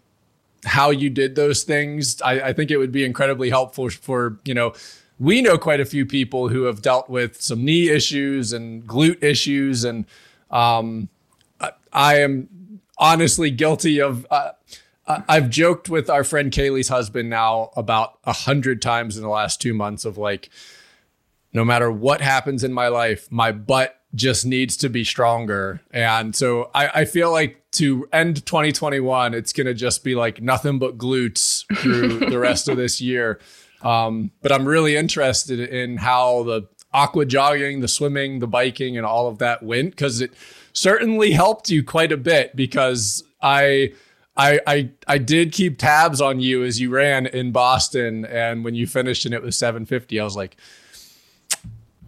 how 0.65 0.89
you 0.89 1.09
did 1.09 1.35
those 1.35 1.63
things? 1.63 2.21
I, 2.21 2.41
I 2.41 2.53
think 2.53 2.71
it 2.71 2.77
would 2.77 2.91
be 2.91 3.03
incredibly 3.03 3.49
helpful 3.49 3.89
for, 3.89 4.39
you 4.45 4.53
know, 4.53 4.73
we 5.19 5.41
know 5.41 5.57
quite 5.57 5.79
a 5.79 5.85
few 5.85 6.05
people 6.05 6.49
who 6.49 6.63
have 6.63 6.81
dealt 6.81 7.09
with 7.09 7.41
some 7.41 7.63
knee 7.63 7.89
issues 7.89 8.51
and 8.51 8.85
glute 8.85 9.23
issues. 9.23 9.83
And 9.83 10.05
um, 10.51 11.09
I, 11.59 11.71
I 11.93 12.19
am 12.19 12.81
honestly 12.97 13.51
guilty 13.51 14.01
of. 14.01 14.25
Uh, 14.29 14.51
I've 15.07 15.51
joked 15.51 15.87
with 15.87 16.09
our 16.09 16.23
friend 16.23 16.51
Kaylee's 16.51 16.89
husband 16.89 17.29
now 17.29 17.69
about 17.77 18.17
a 18.23 18.33
hundred 18.33 18.81
times 18.81 19.17
in 19.17 19.21
the 19.21 19.29
last 19.29 19.61
two 19.61 19.75
months 19.75 20.03
of 20.03 20.17
like, 20.17 20.49
no 21.55 21.63
matter 21.63 21.89
what 21.89 22.19
happens 22.19 22.65
in 22.65 22.73
my 22.73 22.89
life, 22.89 23.31
my 23.31 23.53
butt 23.53 23.97
just 24.13 24.45
needs 24.45 24.75
to 24.75 24.89
be 24.89 25.05
stronger. 25.05 25.79
And 25.89 26.35
so 26.35 26.69
I, 26.75 27.01
I 27.01 27.05
feel 27.05 27.31
like 27.31 27.63
to 27.73 28.07
end 28.11 28.45
2021, 28.45 29.33
it's 29.33 29.53
going 29.53 29.65
to 29.65 29.73
just 29.73 30.03
be 30.03 30.15
like 30.15 30.41
nothing 30.41 30.79
but 30.79 30.97
glutes 30.97 31.65
through 31.77 32.19
the 32.29 32.39
rest 32.39 32.67
of 32.67 32.75
this 32.75 32.99
year. 32.99 33.39
Um, 33.81 34.31
but 34.41 34.51
I'm 34.51 34.65
really 34.65 34.97
interested 34.97 35.61
in 35.61 35.95
how 35.95 36.43
the 36.43 36.67
aqua 36.93 37.25
jogging, 37.25 37.79
the 37.79 37.87
swimming, 37.87 38.39
the 38.39 38.47
biking, 38.47 38.97
and 38.97 39.05
all 39.05 39.27
of 39.27 39.37
that 39.37 39.63
went 39.63 39.91
because 39.91 40.19
it 40.19 40.33
certainly 40.73 41.31
helped 41.31 41.69
you 41.69 41.83
quite 41.83 42.11
a 42.11 42.17
bit 42.17 42.55
because 42.55 43.23
I. 43.41 43.93
I, 44.37 44.59
I 44.67 44.89
I 45.07 45.17
did 45.17 45.53
keep 45.53 45.77
tabs 45.77 46.19
on 46.19 46.41
you 46.41 46.65
as 46.65 46.81
you 46.81 46.89
ran 46.89 47.25
in 47.25 47.53
Boston, 47.53 48.25
and 48.25 48.65
when 48.65 48.75
you 48.75 48.85
finished 48.85 49.23
and 49.23 49.33
it 49.33 49.41
was 49.41 49.57
750, 49.57 50.19
I 50.19 50.23
was 50.25 50.35
like, 50.35 50.57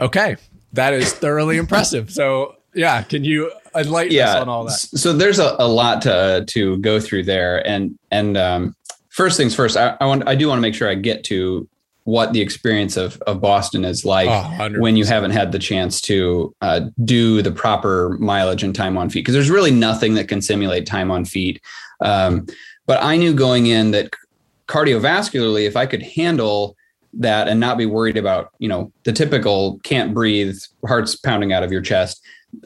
okay, 0.02 0.38
that 0.74 0.94
is 0.94 1.14
thoroughly 1.14 1.58
impressive. 1.58 2.12
So 2.12 2.56
yeah, 2.74 3.02
can 3.02 3.24
you 3.24 3.52
enlighten 3.76 4.14
yeah. 4.14 4.36
us 4.36 4.42
on 4.42 4.50
all 4.50 4.66
that. 4.66 4.72
So 4.72 5.14
there's 5.14 5.40
a, 5.40 5.56
a 5.60 5.68
lot 5.68 6.02
to 6.04 6.46
to 6.48 6.78
go 6.78 7.00
through 7.00 7.24
there, 7.24 7.66
and 7.68 7.98
and 8.12 8.38
um, 8.38 8.76
first 9.10 9.38
things 9.38 9.56
first, 9.56 9.78
I, 9.78 9.98
I 10.00 10.06
want 10.06 10.28
I 10.28 10.36
do 10.36 10.48
want 10.48 10.58
to 10.58 10.62
make 10.62 10.76
sure 10.76 10.90
I 10.90 10.96
get 10.96 11.24
to 11.26 11.68
what 12.04 12.32
the 12.32 12.40
experience 12.40 12.96
of, 12.96 13.22
of 13.24 13.42
Boston 13.42 13.84
is 13.84 14.06
like 14.06 14.30
Oh, 14.30 14.80
when 14.80 14.96
you 14.96 15.04
haven't 15.04 15.32
had 15.32 15.52
the 15.52 15.60
chance 15.60 16.00
to 16.02 16.56
uh, 16.62 16.82
do 17.04 17.42
the 17.42 17.52
proper 17.52 18.16
mileage 18.18 18.64
and 18.64 18.74
time 18.74 18.98
on 18.98 19.10
feet 19.10 19.22
because 19.22 19.34
there's 19.34 19.50
really 19.50 19.72
nothing 19.72 20.14
that 20.14 20.30
can 20.30 20.42
simulate 20.42 20.86
time 20.86 21.12
on 21.12 21.26
feet. 21.26 21.62
Um, 22.00 22.48
but 22.86 23.04
I 23.04 23.18
knew 23.18 23.34
going 23.34 23.66
in 23.66 23.92
that 23.92 24.14
cardiovascularly, 24.70 25.68
if 25.68 25.76
I 25.76 25.86
could 25.86 26.02
handle 26.02 26.78
that 27.18 27.48
and 27.48 27.60
not 27.60 27.78
be 27.78 27.86
worried 27.86 28.18
about 28.18 28.52
you 28.60 28.68
know 28.68 28.92
the 29.04 29.14
typical 29.14 29.80
can't 29.84 30.14
breathe, 30.14 30.58
heart's 30.88 31.16
pounding 31.16 31.54
out 31.54 31.64
of 31.64 31.72
your 31.72 31.82
chest, 31.82 32.22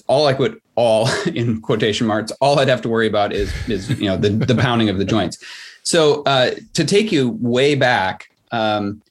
all 0.07 0.27
I 0.27 0.33
could 0.33 0.59
all 0.75 1.09
in 1.27 1.61
quotation 1.61 2.07
marks, 2.07 2.31
all 2.41 2.59
I'd 2.59 2.67
have 2.67 2.81
to 2.83 2.89
worry 2.89 3.07
about 3.07 3.33
is 3.33 3.53
is 3.67 3.89
you 3.99 4.07
know 4.07 4.17
the 4.17 4.29
the 4.29 4.55
pounding 4.55 4.89
of 4.89 4.97
the 4.97 5.05
joints. 5.05 5.37
So 5.83 6.23
uh, 6.23 6.51
to 6.73 6.85
take 6.85 7.11
you 7.11 7.37
way 7.41 7.75
back, 7.75 8.29
um, 8.51 9.01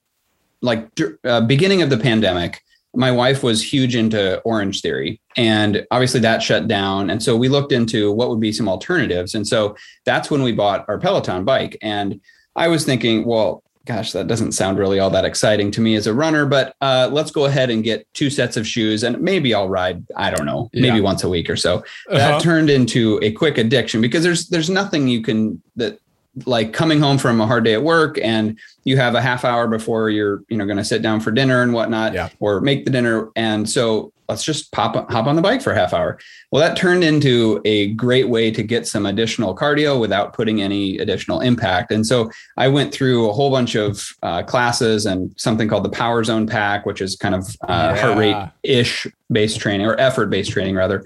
like 0.62 0.88
uh, 1.24 1.40
beginning 1.40 1.82
of 1.82 1.90
the 1.90 1.98
pandemic, 1.98 2.62
my 2.94 3.10
wife 3.10 3.42
was 3.42 3.72
huge 3.72 3.96
into 3.96 4.40
Orange 4.40 4.80
Theory, 4.80 5.20
and 5.36 5.86
obviously 5.90 6.20
that 6.20 6.42
shut 6.42 6.68
down. 6.68 7.10
And 7.10 7.22
so 7.22 7.36
we 7.36 7.48
looked 7.48 7.72
into 7.72 8.12
what 8.12 8.30
would 8.30 8.40
be 8.40 8.52
some 8.52 8.68
alternatives. 8.68 9.34
And 9.34 9.46
so 9.46 9.76
that's 10.04 10.30
when 10.30 10.42
we 10.42 10.52
bought 10.52 10.84
our 10.88 10.98
Peloton 10.98 11.44
bike. 11.44 11.76
And 11.82 12.20
I 12.56 12.68
was 12.68 12.84
thinking, 12.84 13.24
well, 13.24 13.62
gosh, 13.90 14.12
that 14.12 14.28
doesn't 14.28 14.52
sound 14.52 14.78
really 14.78 15.00
all 15.00 15.10
that 15.10 15.24
exciting 15.24 15.70
to 15.72 15.80
me 15.80 15.96
as 15.96 16.06
a 16.06 16.14
runner, 16.14 16.46
but 16.46 16.76
uh, 16.80 17.08
let's 17.12 17.30
go 17.32 17.46
ahead 17.46 17.70
and 17.70 17.82
get 17.82 18.06
two 18.14 18.30
sets 18.30 18.56
of 18.56 18.64
shoes, 18.66 19.02
and 19.02 19.20
maybe 19.20 19.52
I'll 19.52 19.68
ride. 19.68 20.04
I 20.16 20.30
don't 20.30 20.46
know, 20.46 20.70
maybe 20.72 20.98
Yeah. 20.98 21.00
once 21.00 21.24
a 21.24 21.28
week 21.28 21.50
or 21.50 21.56
so 21.56 21.82
that 22.08 22.30
Uh-huh. 22.30 22.40
turned 22.40 22.70
into 22.70 23.18
a 23.22 23.32
quick 23.32 23.58
addiction 23.58 24.00
because 24.00 24.22
there's 24.22 24.48
there's 24.48 24.70
nothing 24.70 25.08
you 25.08 25.22
can 25.22 25.60
that 25.76 25.98
like 26.46 26.72
coming 26.72 27.00
home 27.00 27.18
from 27.18 27.40
a 27.40 27.46
hard 27.46 27.64
day 27.64 27.74
at 27.74 27.82
work 27.82 28.16
and 28.22 28.56
you 28.84 28.96
have 28.96 29.16
a 29.16 29.20
half 29.20 29.44
hour 29.44 29.66
before 29.66 30.10
you're 30.10 30.42
you 30.48 30.56
know 30.56 30.64
going 30.64 30.76
to 30.76 30.84
sit 30.84 31.02
down 31.02 31.18
for 31.18 31.32
dinner 31.32 31.62
and 31.62 31.72
whatnot 31.72 32.12
Yeah. 32.14 32.28
or 32.38 32.60
make 32.60 32.84
the 32.84 32.90
dinner 32.92 33.28
and 33.34 33.68
so 33.68 34.12
let's 34.30 34.42
just 34.42 34.72
pop 34.72 35.10
hop 35.10 35.26
on 35.26 35.36
the 35.36 35.42
bike 35.42 35.60
for 35.60 35.72
a 35.72 35.74
half 35.74 35.92
hour 35.92 36.18
well 36.50 36.62
that 36.62 36.76
turned 36.76 37.04
into 37.04 37.60
a 37.64 37.88
great 37.94 38.28
way 38.28 38.50
to 38.50 38.62
get 38.62 38.86
some 38.86 39.04
additional 39.04 39.54
cardio 39.54 40.00
without 40.00 40.32
putting 40.32 40.62
any 40.62 40.96
additional 40.98 41.40
impact 41.40 41.92
and 41.92 42.06
so 42.06 42.30
i 42.56 42.66
went 42.66 42.92
through 42.94 43.28
a 43.28 43.32
whole 43.32 43.50
bunch 43.50 43.74
of 43.74 44.08
uh, 44.22 44.42
classes 44.42 45.04
and 45.04 45.34
something 45.36 45.68
called 45.68 45.84
the 45.84 45.90
power 45.90 46.24
zone 46.24 46.46
pack 46.46 46.86
which 46.86 47.00
is 47.00 47.16
kind 47.16 47.34
of 47.34 47.54
uh, 47.68 47.94
heart 47.96 48.16
rate 48.16 48.48
ish 48.62 49.06
based 49.30 49.60
training 49.60 49.86
or 49.86 49.98
effort 50.00 50.30
based 50.30 50.50
training 50.50 50.74
rather 50.74 51.04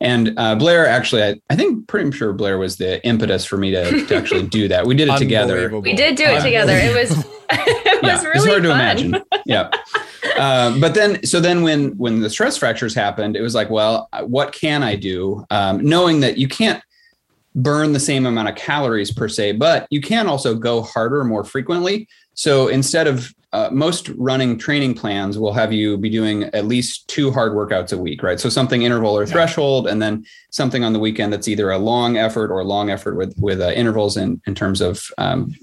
and 0.00 0.34
uh, 0.36 0.54
Blair 0.54 0.86
actually, 0.86 1.22
I, 1.22 1.40
I 1.50 1.56
think 1.56 1.86
pretty 1.86 2.10
sure 2.12 2.32
Blair 2.32 2.58
was 2.58 2.76
the 2.76 3.04
impetus 3.06 3.44
for 3.44 3.56
me 3.56 3.70
to, 3.70 4.06
to 4.06 4.16
actually 4.16 4.46
do 4.46 4.68
that. 4.68 4.86
We 4.86 4.94
did 4.94 5.08
it 5.08 5.18
together. 5.18 5.66
We 5.80 5.94
did 5.94 6.16
do 6.16 6.24
it 6.24 6.42
together. 6.42 6.72
It 6.72 6.94
was 6.94 7.10
it 7.50 8.02
was 8.02 8.22
yeah, 8.22 8.22
really 8.22 8.36
it's 8.36 8.46
hard 8.46 8.62
to 8.62 8.68
fun. 8.70 8.80
imagine. 8.80 9.24
Yeah. 9.44 9.70
Uh, 10.38 10.78
but 10.80 10.94
then, 10.94 11.24
so 11.24 11.40
then 11.40 11.62
when 11.62 11.96
when 11.98 12.20
the 12.20 12.30
stress 12.30 12.56
fractures 12.56 12.94
happened, 12.94 13.36
it 13.36 13.42
was 13.42 13.54
like, 13.54 13.70
well, 13.70 14.08
what 14.24 14.52
can 14.52 14.82
I 14.82 14.96
do? 14.96 15.44
Um, 15.50 15.84
knowing 15.84 16.20
that 16.20 16.38
you 16.38 16.48
can't 16.48 16.82
burn 17.54 17.92
the 17.92 18.00
same 18.00 18.26
amount 18.26 18.48
of 18.48 18.54
calories 18.54 19.10
per 19.10 19.28
se, 19.28 19.52
but 19.52 19.86
you 19.90 20.00
can 20.00 20.26
also 20.26 20.54
go 20.54 20.82
harder 20.82 21.24
more 21.24 21.42
frequently. 21.42 22.06
So 22.34 22.68
instead 22.68 23.06
of 23.06 23.34
uh, 23.56 23.70
most 23.72 24.10
running 24.18 24.58
training 24.58 24.92
plans 24.92 25.38
will 25.38 25.52
have 25.54 25.72
you 25.72 25.96
be 25.96 26.10
doing 26.10 26.44
at 26.58 26.66
least 26.66 27.08
two 27.08 27.30
hard 27.32 27.52
workouts 27.52 27.90
a 27.90 27.96
week, 27.96 28.22
right? 28.22 28.38
So 28.38 28.50
something 28.50 28.82
interval 28.82 29.16
or 29.16 29.22
Yeah. 29.24 29.32
threshold, 29.32 29.88
and 29.88 29.98
then 30.02 30.24
something 30.50 30.84
on 30.84 30.92
the 30.92 30.98
weekend 30.98 31.32
that's 31.32 31.48
either 31.48 31.70
a 31.70 31.78
long 31.78 32.18
effort 32.18 32.50
or 32.52 32.58
a 32.60 32.64
long 32.64 32.90
effort 32.90 33.16
with 33.16 33.32
with 33.38 33.60
uh, 33.62 33.72
intervals 33.82 34.18
in 34.18 34.42
in 34.46 34.54
terms 34.54 34.82
of 34.82 34.92
um, 35.16 35.54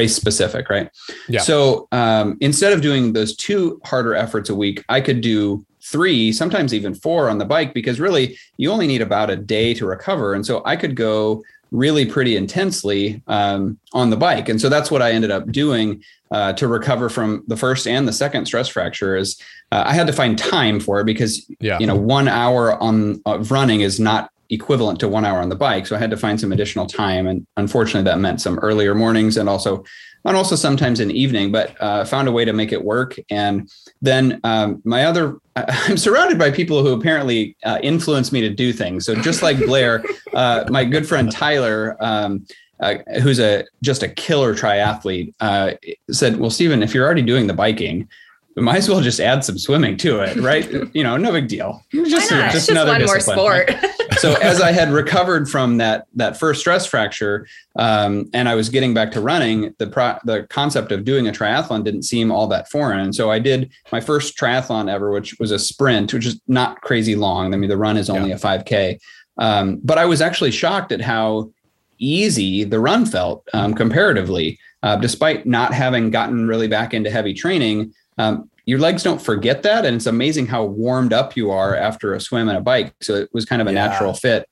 race 0.00 0.16
specific, 0.16 0.70
right? 0.70 0.88
Yeah. 1.28 1.42
So 1.42 1.86
um, 1.92 2.38
instead 2.40 2.72
of 2.72 2.80
doing 2.80 3.12
those 3.12 3.36
two 3.36 3.78
harder 3.84 4.14
efforts 4.14 4.48
a 4.48 4.54
week, 4.54 4.82
I 4.88 5.02
could 5.02 5.20
do 5.20 5.66
three, 5.92 6.32
sometimes 6.32 6.72
even 6.72 6.94
four 6.94 7.28
on 7.28 7.36
the 7.36 7.44
bike 7.44 7.74
because 7.74 8.00
really 8.00 8.38
you 8.56 8.72
only 8.72 8.86
need 8.86 9.02
about 9.02 9.28
a 9.28 9.36
day 9.36 9.74
to 9.74 9.84
recover, 9.84 10.32
and 10.32 10.46
so 10.46 10.62
I 10.64 10.76
could 10.76 10.94
go 10.96 11.42
really 11.74 12.06
pretty 12.06 12.36
intensely 12.36 13.20
um, 13.26 13.76
on 13.92 14.10
the 14.10 14.16
bike, 14.16 14.48
and 14.48 14.60
so 14.60 14.68
that's 14.68 14.90
what 14.90 15.02
I 15.02 15.10
ended 15.12 15.30
up 15.30 15.50
doing 15.50 16.02
uh, 16.30 16.52
to 16.54 16.68
recover 16.68 17.08
from 17.08 17.42
the 17.48 17.56
first 17.56 17.86
and 17.86 18.06
the 18.08 18.12
second 18.12 18.46
stress 18.46 18.68
fracture. 18.68 19.16
Is 19.16 19.38
uh, 19.72 19.82
I 19.86 19.92
had 19.92 20.06
to 20.06 20.12
find 20.12 20.38
time 20.38 20.80
for 20.80 21.00
it 21.00 21.04
because 21.04 21.44
Yeah. 21.60 21.78
you 21.80 21.86
know 21.86 21.96
one 21.96 22.28
hour 22.28 22.80
on 22.82 23.20
of 23.26 23.50
running 23.50 23.80
is 23.82 23.98
not 24.00 24.30
equivalent 24.50 25.00
to 25.00 25.08
one 25.08 25.24
hour 25.24 25.40
on 25.40 25.48
the 25.48 25.56
bike. 25.56 25.86
So 25.86 25.96
i 25.96 25.98
had 25.98 26.10
to 26.10 26.16
find 26.16 26.40
some 26.40 26.52
additional 26.52 26.86
time 26.86 27.26
and 27.26 27.46
unfortunately 27.56 28.08
that 28.10 28.18
meant 28.18 28.40
some 28.40 28.58
earlier 28.60 28.94
mornings 28.94 29.36
and 29.36 29.48
also 29.48 29.84
and 30.26 30.36
also 30.36 30.56
sometimes 30.56 31.00
in 31.00 31.08
the 31.08 31.20
evening 31.20 31.52
but 31.52 31.74
uh, 31.80 32.04
found 32.04 32.28
a 32.28 32.32
way 32.32 32.44
to 32.44 32.52
make 32.52 32.72
it 32.72 32.84
work. 32.84 33.16
And 33.30 33.70
then 34.00 34.40
um, 34.44 34.82
my 34.84 35.04
other 35.04 35.38
i'm 35.56 35.96
surrounded 35.96 36.38
by 36.38 36.50
people 36.50 36.82
who 36.82 36.92
apparently 36.92 37.56
uh, 37.64 37.78
influence 37.82 38.32
me 38.32 38.40
to 38.40 38.50
do 38.50 38.72
things. 38.72 39.06
So 39.06 39.14
just 39.14 39.42
like 39.42 39.58
blair 39.58 40.04
uh, 40.34 40.64
my 40.68 40.84
good 40.84 41.06
friend 41.06 41.30
tyler 41.30 41.96
um, 42.00 42.46
uh, 42.80 42.96
who's 43.22 43.38
a 43.38 43.64
just 43.82 44.02
a 44.02 44.08
killer 44.08 44.54
triathlete 44.54 45.32
uh, 45.40 45.72
said 46.10 46.38
well 46.38 46.50
stephen 46.50 46.82
if 46.82 46.92
you're 46.92 47.04
already 47.04 47.22
doing 47.22 47.46
the 47.46 47.54
biking 47.54 48.08
we 48.54 48.62
might 48.62 48.76
as 48.76 48.88
well 48.88 49.00
just 49.00 49.20
add 49.20 49.44
some 49.44 49.58
swimming 49.58 49.96
to 49.98 50.20
it, 50.20 50.36
right? 50.36 50.70
you 50.94 51.02
know, 51.02 51.16
no 51.16 51.32
big 51.32 51.48
deal. 51.48 51.84
Just, 51.90 52.30
Why 52.30 52.38
not? 52.38 52.52
just 52.52 52.54
just 52.54 52.68
another 52.68 52.92
one 52.92 53.04
more 53.04 53.20
sport. 53.20 53.70
so 54.18 54.34
as 54.34 54.60
I 54.60 54.70
had 54.70 54.90
recovered 54.90 55.48
from 55.48 55.78
that 55.78 56.06
that 56.14 56.36
first 56.36 56.60
stress 56.60 56.86
fracture, 56.86 57.46
um, 57.76 58.30
and 58.32 58.48
I 58.48 58.54
was 58.54 58.68
getting 58.68 58.94
back 58.94 59.10
to 59.12 59.20
running, 59.20 59.74
the 59.78 59.88
pro- 59.88 60.18
the 60.24 60.46
concept 60.50 60.92
of 60.92 61.04
doing 61.04 61.26
a 61.26 61.32
triathlon 61.32 61.84
didn't 61.84 62.04
seem 62.04 62.30
all 62.30 62.46
that 62.48 62.70
foreign. 62.70 63.00
And 63.00 63.14
so 63.14 63.30
I 63.30 63.38
did 63.38 63.72
my 63.90 64.00
first 64.00 64.38
triathlon 64.38 64.90
ever, 64.90 65.10
which 65.10 65.36
was 65.40 65.50
a 65.50 65.58
sprint, 65.58 66.14
which 66.14 66.26
is 66.26 66.40
not 66.46 66.80
crazy 66.82 67.16
long. 67.16 67.54
I 67.54 67.56
mean, 67.56 67.70
the 67.70 67.76
run 67.76 67.96
is 67.96 68.08
only 68.08 68.30
a 68.30 68.36
5K, 68.36 69.00
um, 69.38 69.80
but 69.82 69.98
I 69.98 70.04
was 70.04 70.20
actually 70.20 70.52
shocked 70.52 70.92
at 70.92 71.00
how 71.00 71.50
easy 71.98 72.64
the 72.64 72.80
run 72.80 73.06
felt 73.06 73.48
um, 73.52 73.74
comparatively, 73.74 74.58
uh, 74.82 74.96
despite 74.96 75.46
not 75.46 75.72
having 75.72 76.10
gotten 76.10 76.46
really 76.46 76.68
back 76.68 76.94
into 76.94 77.10
heavy 77.10 77.34
training. 77.34 77.92
Um, 78.18 78.50
your 78.66 78.78
legs 78.78 79.02
don't 79.02 79.20
forget 79.20 79.62
that, 79.64 79.84
and 79.84 79.94
it's 79.96 80.06
amazing 80.06 80.46
how 80.46 80.64
warmed 80.64 81.12
up 81.12 81.36
you 81.36 81.50
are 81.50 81.76
after 81.76 82.14
a 82.14 82.20
swim 82.20 82.48
and 82.48 82.56
a 82.56 82.60
bike. 82.62 82.94
So 83.02 83.14
it 83.14 83.28
was 83.32 83.44
kind 83.44 83.60
of 83.60 83.68
a 83.68 83.72
Yeah. 83.72 83.86
natural 83.86 84.14
fit. 84.14 84.48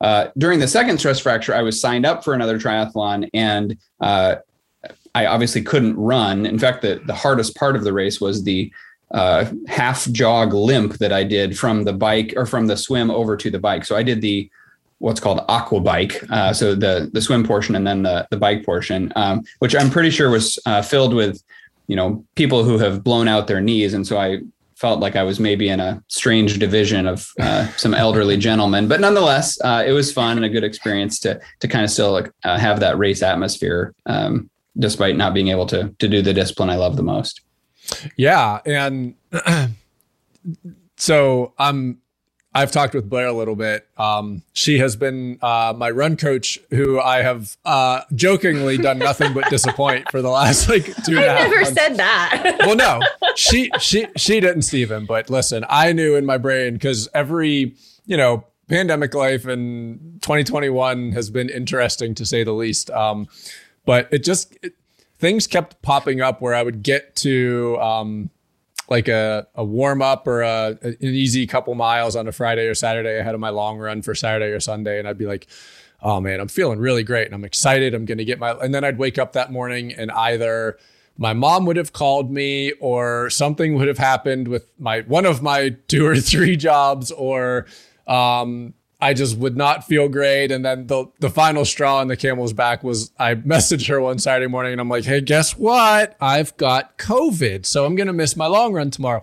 Uh, 0.00 0.26
during 0.36 0.58
the 0.60 0.68
second 0.68 0.98
stress 0.98 1.18
fracture, 1.18 1.54
I 1.54 1.62
was 1.62 1.80
signed 1.80 2.04
up 2.04 2.24
for 2.24 2.34
another 2.34 2.58
triathlon, 2.58 3.30
and 3.32 3.76
uh, 4.00 4.36
I 5.14 5.26
obviously 5.26 5.62
couldn't 5.62 5.96
run. 5.96 6.44
In 6.44 6.58
fact, 6.58 6.82
the 6.82 7.00
the 7.06 7.14
hardest 7.14 7.56
part 7.56 7.76
of 7.76 7.84
the 7.84 7.92
race 7.92 8.20
was 8.20 8.44
the 8.44 8.70
uh, 9.12 9.46
half 9.68 10.10
jog 10.10 10.52
limp 10.52 10.94
that 10.94 11.12
I 11.12 11.22
did 11.22 11.56
from 11.56 11.84
the 11.84 11.92
bike 11.92 12.34
or 12.36 12.46
from 12.46 12.66
the 12.66 12.76
swim 12.76 13.10
over 13.10 13.36
to 13.36 13.48
the 13.50 13.60
bike. 13.60 13.84
So 13.84 13.96
I 13.96 14.02
did 14.02 14.20
the 14.20 14.50
what's 14.98 15.20
called 15.20 15.40
aqua 15.48 15.80
bike. 15.80 16.22
Uh, 16.30 16.52
so 16.52 16.74
the 16.74 17.08
the 17.12 17.22
swim 17.22 17.44
portion 17.44 17.76
and 17.76 17.86
then 17.86 18.02
the 18.02 18.26
the 18.30 18.36
bike 18.36 18.64
portion, 18.66 19.12
um, 19.16 19.42
which 19.60 19.74
I'm 19.76 19.88
pretty 19.88 20.10
sure 20.10 20.28
was 20.30 20.58
uh, 20.66 20.82
filled 20.82 21.14
with 21.14 21.40
you 21.86 21.96
know 21.96 22.24
people 22.34 22.64
who 22.64 22.78
have 22.78 23.04
blown 23.04 23.28
out 23.28 23.46
their 23.46 23.60
knees, 23.60 23.94
and 23.94 24.06
so 24.06 24.18
I 24.18 24.40
felt 24.76 25.00
like 25.00 25.16
I 25.16 25.22
was 25.22 25.38
maybe 25.38 25.68
in 25.68 25.80
a 25.80 26.02
strange 26.08 26.58
division 26.58 27.06
of 27.06 27.30
uh, 27.40 27.68
some 27.76 27.94
elderly 27.94 28.36
gentlemen. 28.36 28.88
But 28.88 29.00
nonetheless, 29.00 29.58
uh, 29.62 29.84
it 29.86 29.92
was 29.92 30.12
fun 30.12 30.36
and 30.36 30.44
a 30.44 30.48
good 30.48 30.64
experience 30.64 31.18
to 31.20 31.40
to 31.60 31.68
kind 31.68 31.84
of 31.84 31.90
still 31.90 32.12
like, 32.12 32.30
uh, 32.44 32.58
have 32.58 32.80
that 32.80 32.98
race 32.98 33.22
atmosphere, 33.22 33.94
um, 34.06 34.50
despite 34.78 35.16
not 35.16 35.34
being 35.34 35.48
able 35.48 35.66
to 35.66 35.94
to 35.98 36.08
do 36.08 36.22
the 36.22 36.34
discipline 36.34 36.70
I 36.70 36.76
love 36.76 36.96
the 36.96 37.02
most. 37.02 37.40
Yeah, 38.16 38.60
and 38.66 39.14
so 40.96 41.52
I'm. 41.58 42.00
I've 42.56 42.70
talked 42.70 42.94
with 42.94 43.10
Blair 43.10 43.26
a 43.26 43.32
little 43.32 43.56
bit. 43.56 43.86
Um, 43.98 44.42
she 44.52 44.78
has 44.78 44.94
been 44.94 45.38
uh, 45.42 45.74
my 45.76 45.90
run 45.90 46.16
coach, 46.16 46.58
who 46.70 47.00
I 47.00 47.22
have 47.22 47.56
uh, 47.64 48.02
jokingly 48.14 48.76
done 48.78 48.98
nothing 48.98 49.34
but 49.34 49.50
disappoint 49.50 50.10
for 50.12 50.22
the 50.22 50.30
last 50.30 50.68
like 50.68 50.84
two 51.04 51.18
I 51.18 51.22
never 51.22 51.56
months. 51.62 51.72
said 51.72 51.96
that. 51.96 52.56
well, 52.60 52.76
no, 52.76 53.00
she 53.34 53.70
she 53.80 54.06
she 54.16 54.38
didn't, 54.38 54.62
Steven. 54.62 55.04
But 55.04 55.30
listen, 55.30 55.64
I 55.68 55.92
knew 55.92 56.14
in 56.14 56.24
my 56.24 56.38
brain 56.38 56.74
because 56.74 57.08
every 57.12 57.74
you 58.06 58.16
know 58.16 58.44
pandemic 58.68 59.14
life 59.14 59.46
in 59.46 60.18
2021 60.22 61.12
has 61.12 61.30
been 61.30 61.48
interesting 61.50 62.14
to 62.14 62.24
say 62.24 62.44
the 62.44 62.52
least. 62.52 62.88
Um, 62.90 63.26
but 63.84 64.08
it 64.12 64.22
just 64.22 64.56
it, 64.62 64.74
things 65.18 65.46
kept 65.46 65.82
popping 65.82 66.20
up 66.20 66.40
where 66.40 66.54
I 66.54 66.62
would 66.62 66.82
get 66.82 67.16
to 67.16 67.78
um, 67.80 68.30
like 68.88 69.08
a, 69.08 69.46
a 69.54 69.64
warm 69.64 70.02
up 70.02 70.26
or 70.26 70.42
a, 70.42 70.78
an 70.82 70.96
easy 71.00 71.46
couple 71.46 71.74
miles 71.74 72.16
on 72.16 72.28
a 72.28 72.32
Friday 72.32 72.66
or 72.66 72.74
Saturday 72.74 73.18
ahead 73.18 73.34
of 73.34 73.40
my 73.40 73.50
long 73.50 73.78
run 73.78 74.02
for 74.02 74.14
Saturday 74.14 74.52
or 74.52 74.60
Sunday, 74.60 74.98
and 74.98 75.08
I'd 75.08 75.18
be 75.18 75.26
like. 75.26 75.46
Oh 76.06 76.20
man, 76.20 76.38
I'm 76.38 76.48
feeling 76.48 76.80
really 76.80 77.02
great 77.02 77.24
and 77.24 77.34
I'm 77.34 77.46
excited. 77.46 77.94
I'm 77.94 78.04
going 78.04 78.18
to 78.18 78.26
get 78.26 78.38
my, 78.38 78.50
and 78.50 78.74
then 78.74 78.84
I'd 78.84 78.98
wake 78.98 79.16
up 79.16 79.32
that 79.32 79.50
morning 79.50 79.90
and 79.90 80.10
either 80.10 80.76
my 81.16 81.32
mom 81.32 81.66
would 81.66 81.76
have 81.76 81.92
called 81.92 82.30
me 82.30 82.72
or 82.72 83.30
something 83.30 83.74
would 83.76 83.88
have 83.88 83.98
happened 83.98 84.48
with 84.48 84.70
my 84.78 85.00
one 85.02 85.26
of 85.26 85.42
my 85.42 85.70
two 85.88 86.06
or 86.06 86.16
three 86.16 86.56
jobs 86.56 87.10
or 87.10 87.66
um 88.06 88.74
I 89.04 89.12
just 89.12 89.36
would 89.36 89.54
not 89.54 89.86
feel 89.86 90.08
great. 90.08 90.50
And 90.50 90.64
then 90.64 90.86
the 90.86 91.04
the 91.20 91.28
final 91.28 91.66
straw 91.66 91.98
on 91.98 92.08
the 92.08 92.16
camel's 92.16 92.54
back 92.54 92.82
was 92.82 93.12
I 93.18 93.34
messaged 93.34 93.86
her 93.88 94.00
one 94.00 94.18
Saturday 94.18 94.50
morning 94.50 94.72
and 94.72 94.80
I'm 94.80 94.88
like, 94.88 95.04
hey, 95.04 95.20
guess 95.20 95.58
what? 95.58 96.16
I've 96.22 96.56
got 96.56 96.96
COVID, 96.96 97.66
so 97.66 97.84
I'm 97.84 97.96
gonna 97.96 98.14
miss 98.14 98.34
my 98.34 98.46
long 98.46 98.72
run 98.72 98.90
tomorrow. 98.90 99.22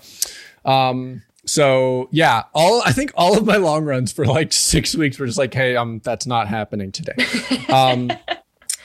Um, 0.66 1.24
so 1.48 2.10
yeah, 2.12 2.44
all 2.54 2.84
I 2.86 2.92
think 2.92 3.12
all 3.16 3.36
of 3.36 3.44
my 3.44 3.58
long 3.58 3.84
runs 3.84 4.12
for 4.12 4.24
like 4.24 4.54
six 4.54 4.96
weeks 4.96 5.18
were 5.18 5.26
just 5.26 5.40
like, 5.40 5.52
hey, 5.52 5.76
um, 5.76 6.00
that's 6.04 6.28
not 6.28 6.48
happening 6.48 6.92
today. 6.92 7.16
Um, 7.72 8.12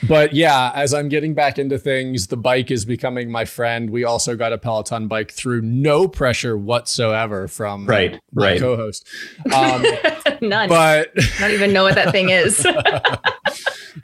but 0.06 0.32
yeah, 0.32 0.72
as 0.74 0.94
I'm 0.94 1.08
getting 1.08 1.34
back 1.34 1.58
into 1.58 1.78
things, 1.78 2.26
the 2.28 2.36
bike 2.36 2.70
is 2.70 2.84
becoming 2.84 3.30
my 3.30 3.44
friend. 3.44 3.90
We 3.90 4.04
also 4.04 4.36
got 4.36 4.52
a 4.52 4.58
Peloton 4.58 5.08
bike 5.08 5.32
through 5.32 5.62
no 5.62 6.06
pressure 6.06 6.56
whatsoever 6.56 7.48
from 7.48 7.86
right, 7.86 8.20
my 8.32 8.46
right. 8.50 8.60
co-host. 8.60 9.06
Um, 9.52 9.84
None. 10.42 10.68
but 10.68 11.10
I 11.16 11.40
don't 11.40 11.52
even 11.52 11.72
know 11.72 11.82
what 11.84 11.94
that 11.94 12.12
thing 12.12 12.30
is. 12.30 12.64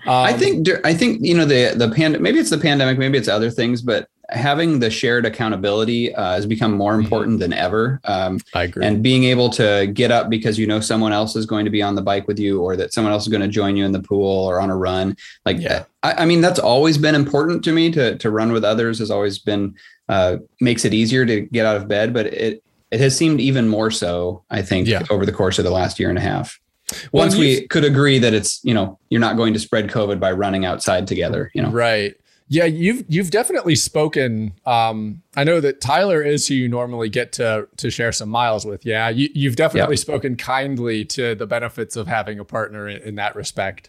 I 0.07 0.33
um, 0.33 0.38
think 0.38 0.68
I 0.85 0.95
think 0.95 1.21
you 1.23 1.35
know 1.37 1.45
the 1.45 1.73
the 1.77 1.90
pand 1.90 2.18
maybe 2.21 2.38
it's 2.38 2.51
the 2.51 2.59
pandemic, 2.59 2.99
maybe 2.99 3.18
it's 3.18 3.29
other 3.29 3.51
things, 3.51 3.83
but 3.83 4.09
having 4.31 4.79
the 4.79 4.88
shared 4.90 5.27
accountability 5.27 6.14
uh, 6.14 6.33
has 6.35 6.47
become 6.47 6.73
more 6.73 6.95
Mhm. 6.97 7.03
important 7.05 7.38
than 7.40 7.53
ever. 7.53 8.01
Um, 8.05 8.38
I 8.55 8.62
agree. 8.64 8.85
and 8.87 9.03
being 9.03 9.25
able 9.25 9.51
to 9.51 9.87
get 9.92 10.11
up 10.11 10.31
because 10.31 10.59
you 10.59 10.66
know 10.66 10.81
someone 10.81 11.12
else 11.12 11.37
is 11.37 11.45
going 11.45 11.66
to 11.66 11.71
be 11.71 11.83
on 11.83 11.95
the 11.95 12.03
bike 12.03 12.27
with 12.27 12.38
you, 12.38 12.61
or 12.62 12.75
that 12.77 12.92
someone 12.95 13.12
else 13.12 13.25
is 13.25 13.29
going 13.29 13.42
to 13.42 13.49
join 13.49 13.77
you 13.77 13.85
in 13.85 13.92
the 13.92 14.01
pool 14.01 14.47
or 14.47 14.61
on 14.61 14.71
a 14.71 14.77
run, 14.77 15.16
like 15.45 15.59
Yeah. 15.61 15.85
I, 16.03 16.12
I 16.23 16.25
mean 16.25 16.40
that's 16.40 16.59
always 16.59 16.97
been 16.99 17.14
important 17.14 17.62
to 17.64 17.73
me. 17.73 17.90
To 17.92 18.16
to 18.16 18.31
run 18.31 18.53
with 18.53 18.64
others 18.64 18.99
has 19.01 19.11
always 19.11 19.38
been 19.38 19.75
uh, 20.09 20.38
makes 20.61 20.85
it 20.85 20.95
easier 20.95 21.25
to 21.27 21.42
get 21.42 21.66
out 21.66 21.77
of 21.77 21.87
bed, 21.87 22.12
but 22.14 22.27
it 22.27 22.62
it 22.92 23.00
has 23.00 23.16
seemed 23.16 23.40
even 23.40 23.68
more 23.68 23.90
so. 23.90 24.44
I 24.50 24.62
think 24.62 24.87
Yeah. 24.87 25.02
over 25.11 25.26
the 25.26 25.33
course 25.33 25.59
of 25.59 25.64
the 25.64 25.70
last 25.70 25.98
year 25.98 26.09
and 26.11 26.18
a 26.18 26.22
half. 26.22 26.61
Once 27.11 27.35
we 27.35 27.66
could 27.68 27.85
agree 27.85 28.18
that 28.18 28.35
it's 28.35 28.61
you 28.62 28.74
know 28.74 28.98
you're 29.09 29.20
not 29.20 29.37
going 29.37 29.55
to 29.55 29.59
spread 29.59 29.88
COVID 29.88 30.20
by 30.20 30.31
running 30.31 30.64
outside 30.66 31.07
together, 31.07 31.50
you 31.55 31.62
know. 31.62 31.70
Right. 31.70 32.14
Yeah, 32.48 32.66
you've 32.66 33.05
you've 33.09 33.31
definitely 33.31 33.76
spoken. 33.76 34.52
Um, 34.66 35.22
I 35.35 35.42
know 35.44 35.59
that 35.61 35.81
Tyler 35.81 36.20
is 36.20 36.46
who 36.48 36.55
you 36.55 36.68
normally 36.68 37.09
get 37.09 37.33
to 37.35 37.66
to 37.78 37.90
share 37.90 38.12
some 38.12 38.28
miles 38.28 38.66
with. 38.66 38.85
Yeah, 38.85 39.09
you, 39.09 39.31
you've 39.33 39.57
definitely 39.57 39.96
spoken 39.96 40.37
kindly 40.37 41.07
to 41.07 41.35
the 41.35 41.46
benefits 41.46 41.96
of 41.96 42.09
having 42.09 42.38
a 42.38 42.44
partner 42.44 42.87
in, 42.90 43.00
in 43.02 43.14
that 43.14 43.37
respect. 43.37 43.88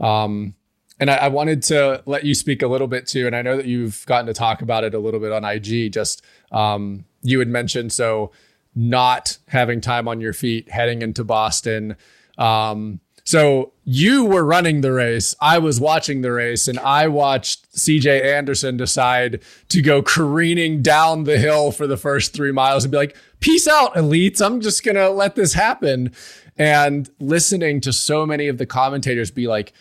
Um, 0.00 0.54
and 0.98 1.10
I, 1.10 1.16
I 1.16 1.28
wanted 1.28 1.62
to 1.64 2.02
let 2.06 2.24
you 2.24 2.34
speak 2.34 2.62
a 2.62 2.66
little 2.66 2.88
bit 2.88 3.06
too. 3.06 3.26
And 3.28 3.36
I 3.36 3.42
know 3.42 3.56
that 3.56 3.66
you've 3.66 4.04
gotten 4.06 4.26
to 4.26 4.32
talk 4.34 4.62
about 4.62 4.82
it 4.82 4.94
a 4.94 4.98
little 4.98 5.20
bit 5.20 5.30
on 5.30 5.44
IG. 5.44 5.92
Just 5.92 6.24
um, 6.50 7.04
you 7.22 7.38
had 7.38 7.48
mentioned 7.48 7.92
so 7.92 8.30
not 8.74 9.38
having 9.48 9.80
time 9.80 10.08
on 10.08 10.20
your 10.20 10.32
feet 10.32 10.70
heading 10.70 11.02
into 11.02 11.24
Boston. 11.24 11.96
Um, 12.38 13.00
so 13.24 13.72
you 13.84 14.24
were 14.24 14.44
running 14.44 14.80
the 14.80 14.92
race. 14.92 15.34
I 15.40 15.58
was 15.58 15.80
watching 15.80 16.22
the 16.22 16.32
race, 16.32 16.66
and 16.66 16.78
I 16.80 17.06
watched 17.06 17.72
CJ 17.72 18.34
Albertson 18.34 18.76
decide 18.76 19.42
to 19.68 19.80
go 19.80 20.02
careening 20.02 20.82
down 20.82 21.24
the 21.24 21.38
hill 21.38 21.70
for 21.70 21.86
the 21.86 21.96
first 21.96 22.32
three 22.32 22.50
miles 22.50 22.84
and 22.84 22.90
be 22.90 22.96
like, 22.96 23.16
"Peace 23.38 23.68
out, 23.68 23.94
elites. 23.94 24.44
I'm 24.44 24.60
just 24.60 24.82
gonna 24.84 25.10
let 25.10 25.36
this 25.36 25.52
happen." 25.52 26.12
And 26.58 27.08
listening 27.20 27.80
to 27.82 27.92
so 27.92 28.26
many 28.26 28.48
of 28.48 28.58
the 28.58 28.66
commentators 28.66 29.30
be 29.30 29.46
like, 29.46 29.72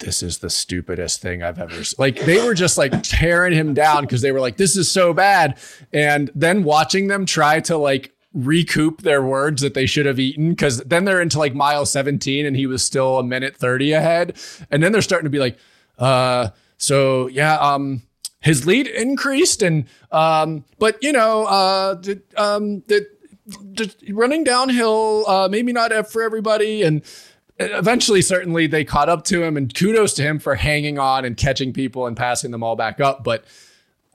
this 0.00 0.22
is 0.22 0.38
the 0.38 0.50
stupidest 0.50 1.20
thing 1.20 1.42
I've 1.42 1.58
ever 1.58 1.84
seen. 1.84 1.96
Like 1.98 2.20
they 2.20 2.44
were 2.44 2.54
just 2.54 2.76
like 2.76 3.02
tearing 3.02 3.52
him 3.52 3.74
down 3.74 4.02
because 4.02 4.22
they 4.22 4.32
were 4.32 4.40
like, 4.40 4.56
this 4.56 4.76
is 4.76 4.90
so 4.90 5.12
bad. 5.12 5.58
And 5.92 6.30
then 6.34 6.64
watching 6.64 7.08
them 7.08 7.26
try 7.26 7.60
to 7.60 7.76
like 7.76 8.12
recoup 8.32 9.02
their 9.02 9.22
words 9.22 9.62
that 9.62 9.74
they 9.74 9.86
should 9.86 10.06
have 10.06 10.18
eaten 10.18 10.50
because 10.50 10.78
then 10.78 11.04
they're 11.04 11.22
into 11.22 11.38
like 11.38 11.54
mile 11.54 11.86
17 11.86 12.44
and 12.44 12.56
he 12.56 12.66
was 12.66 12.82
still 12.82 13.18
a 13.18 13.22
minute 13.24 13.56
30 13.56 13.92
ahead. 13.92 14.36
And 14.70 14.82
then 14.82 14.92
they're 14.92 15.02
starting 15.02 15.26
to 15.26 15.30
be 15.30 15.38
like, 15.38 15.56
uh, 15.98 16.48
so 16.76 17.28
yeah, 17.28 17.56
um, 17.58 18.02
his 18.40 18.66
lead 18.66 18.88
increased 18.88 19.62
and 19.62 19.86
um, 20.10 20.64
but 20.78 21.02
you 21.02 21.12
know, 21.12 21.44
uh, 21.44 21.94
the, 21.94 22.20
um, 22.36 22.82
the, 22.88 23.06
just 23.72 24.02
running 24.10 24.42
downhill, 24.42 25.24
uh, 25.28 25.48
maybe 25.48 25.72
not 25.72 25.92
for 26.10 26.22
everybody 26.22 26.82
and 26.82 27.02
eventually 27.58 28.20
certainly 28.20 28.66
they 28.66 28.84
caught 28.84 29.08
up 29.08 29.24
to 29.24 29.42
him 29.42 29.56
and 29.56 29.74
kudos 29.74 30.12
to 30.14 30.22
him 30.22 30.38
for 30.38 30.56
hanging 30.56 30.98
on 30.98 31.24
and 31.24 31.36
catching 31.36 31.72
people 31.72 32.06
and 32.06 32.16
passing 32.16 32.50
them 32.50 32.62
all 32.62 32.74
back 32.74 33.00
up 33.00 33.22
but 33.22 33.44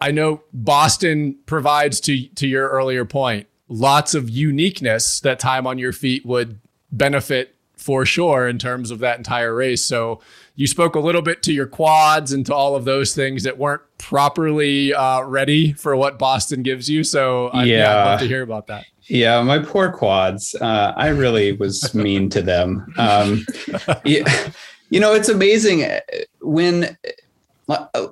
i 0.02 0.12
know 0.12 0.42
boston 0.54 1.38
provides 1.46 2.00
to 2.02 2.28
to 2.36 2.48
your 2.48 2.68
earlier 2.70 3.06
point 3.06 3.48
lots 3.70 4.14
of 4.14 4.30
uniqueness 4.30 5.20
that 5.22 5.40
time 5.40 5.66
on 5.66 5.78
your 5.78 5.94
feet 5.94 6.26
would 6.26 6.60
benefit 6.92 7.56
for 7.78 8.06
sure 8.06 8.46
in 8.46 8.58
terms 8.58 8.92
of 8.92 9.00
that 9.00 9.18
entire 9.18 9.56
race 9.56 9.84
so 9.86 10.20
you 10.56 10.68
spoke 10.68 10.96
a 10.96 11.00
little 11.00 11.22
bit 11.22 11.42
to 11.42 11.54
your 11.54 11.68
quads 11.68 12.34
and 12.34 12.46
to 12.46 12.54
all 12.54 12.76
of 12.76 12.84
those 12.84 13.16
things 13.16 13.44
that 13.44 13.58
weren't 13.58 13.82
properly 13.98 14.94
uh, 14.94 15.22
ready 15.22 15.72
for 15.72 15.96
what 15.96 16.20
boston 16.20 16.62
gives 16.62 16.90
you 16.90 17.06
so 17.06 17.48
uh, 17.54 17.62
yeah. 17.62 17.78
Yeah. 17.78 18.02
i'd 18.02 18.06
love 18.06 18.20
to 18.20 18.28
hear 18.28 18.42
about 18.42 18.68
that 18.68 18.84
Yeah, 19.10 19.42
my 19.42 19.60
poor 19.60 19.92
quads. 19.92 20.56
Uh, 20.62 20.94
I 20.96 21.08
really 21.08 21.54
was 21.54 21.94
mean 21.96 22.30
to 22.30 22.42
them. 22.42 22.94
Um, 22.98 23.46
yeah, 24.06 24.52
you 24.90 25.00
know, 25.00 25.14
it's 25.14 25.30
amazing 25.30 25.84
uh, 25.84 26.00
when, 26.42 26.96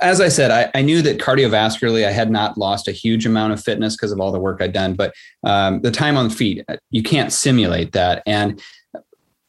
as 0.01 0.19
I 0.19 0.27
said, 0.27 0.49
I, 0.49 0.71
I 0.77 0.81
knew 0.81 1.03
that 1.03 1.19
cardiovascularly 1.19 2.05
I 2.05 2.11
had 2.11 2.31
not 2.31 2.57
lost 2.57 2.87
a 2.87 2.91
huge 2.91 3.25
amount 3.25 3.53
of 3.53 3.63
fitness 3.63 3.95
because 3.95 4.11
of 4.11 4.19
all 4.19 4.31
the 4.31 4.39
work 4.39 4.61
I'd 4.61 4.73
done, 4.73 4.95
but 4.95 5.13
um, 5.43 5.81
the 5.81 5.91
time 5.91 6.17
on 6.17 6.31
feet, 6.31 6.65
uh, 6.67 6.77
you 6.89 7.03
can't 7.03 7.31
simulate 7.31 7.91
that. 7.91 8.23
And 8.25 8.59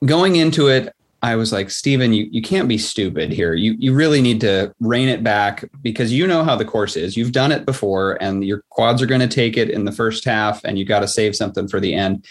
going 0.04 0.36
into 0.36 0.68
it, 0.68 0.94
I 1.22 1.34
was 1.34 1.52
like, 1.52 1.70
Steven, 1.70 2.12
you, 2.12 2.28
you 2.30 2.40
can't 2.42 2.68
be 2.68 2.78
stupid 2.78 3.32
here. 3.32 3.54
You 3.54 3.74
you 3.78 3.92
really 3.92 4.22
need 4.22 4.40
to 4.42 4.72
rein 4.80 5.08
it 5.08 5.24
back 5.24 5.64
because 5.82 6.12
you 6.12 6.26
know 6.26 6.44
how 6.44 6.54
the 6.54 6.64
course 6.64 6.96
is. 6.96 7.16
You've 7.16 7.32
done 7.32 7.50
it 7.50 7.66
before, 7.66 8.22
and 8.22 8.44
your 8.44 8.62
quads 8.70 9.02
are 9.02 9.06
going 9.06 9.20
to 9.20 9.28
take 9.28 9.56
it 9.56 9.68
in 9.70 9.84
the 9.84 9.92
first 9.92 10.24
half, 10.24 10.62
and 10.64 10.78
you 10.78 10.84
got 10.84 11.00
to 11.00 11.08
save 11.08 11.34
something 11.34 11.66
for 11.66 11.80
the 11.80 11.94
end. 11.94 12.24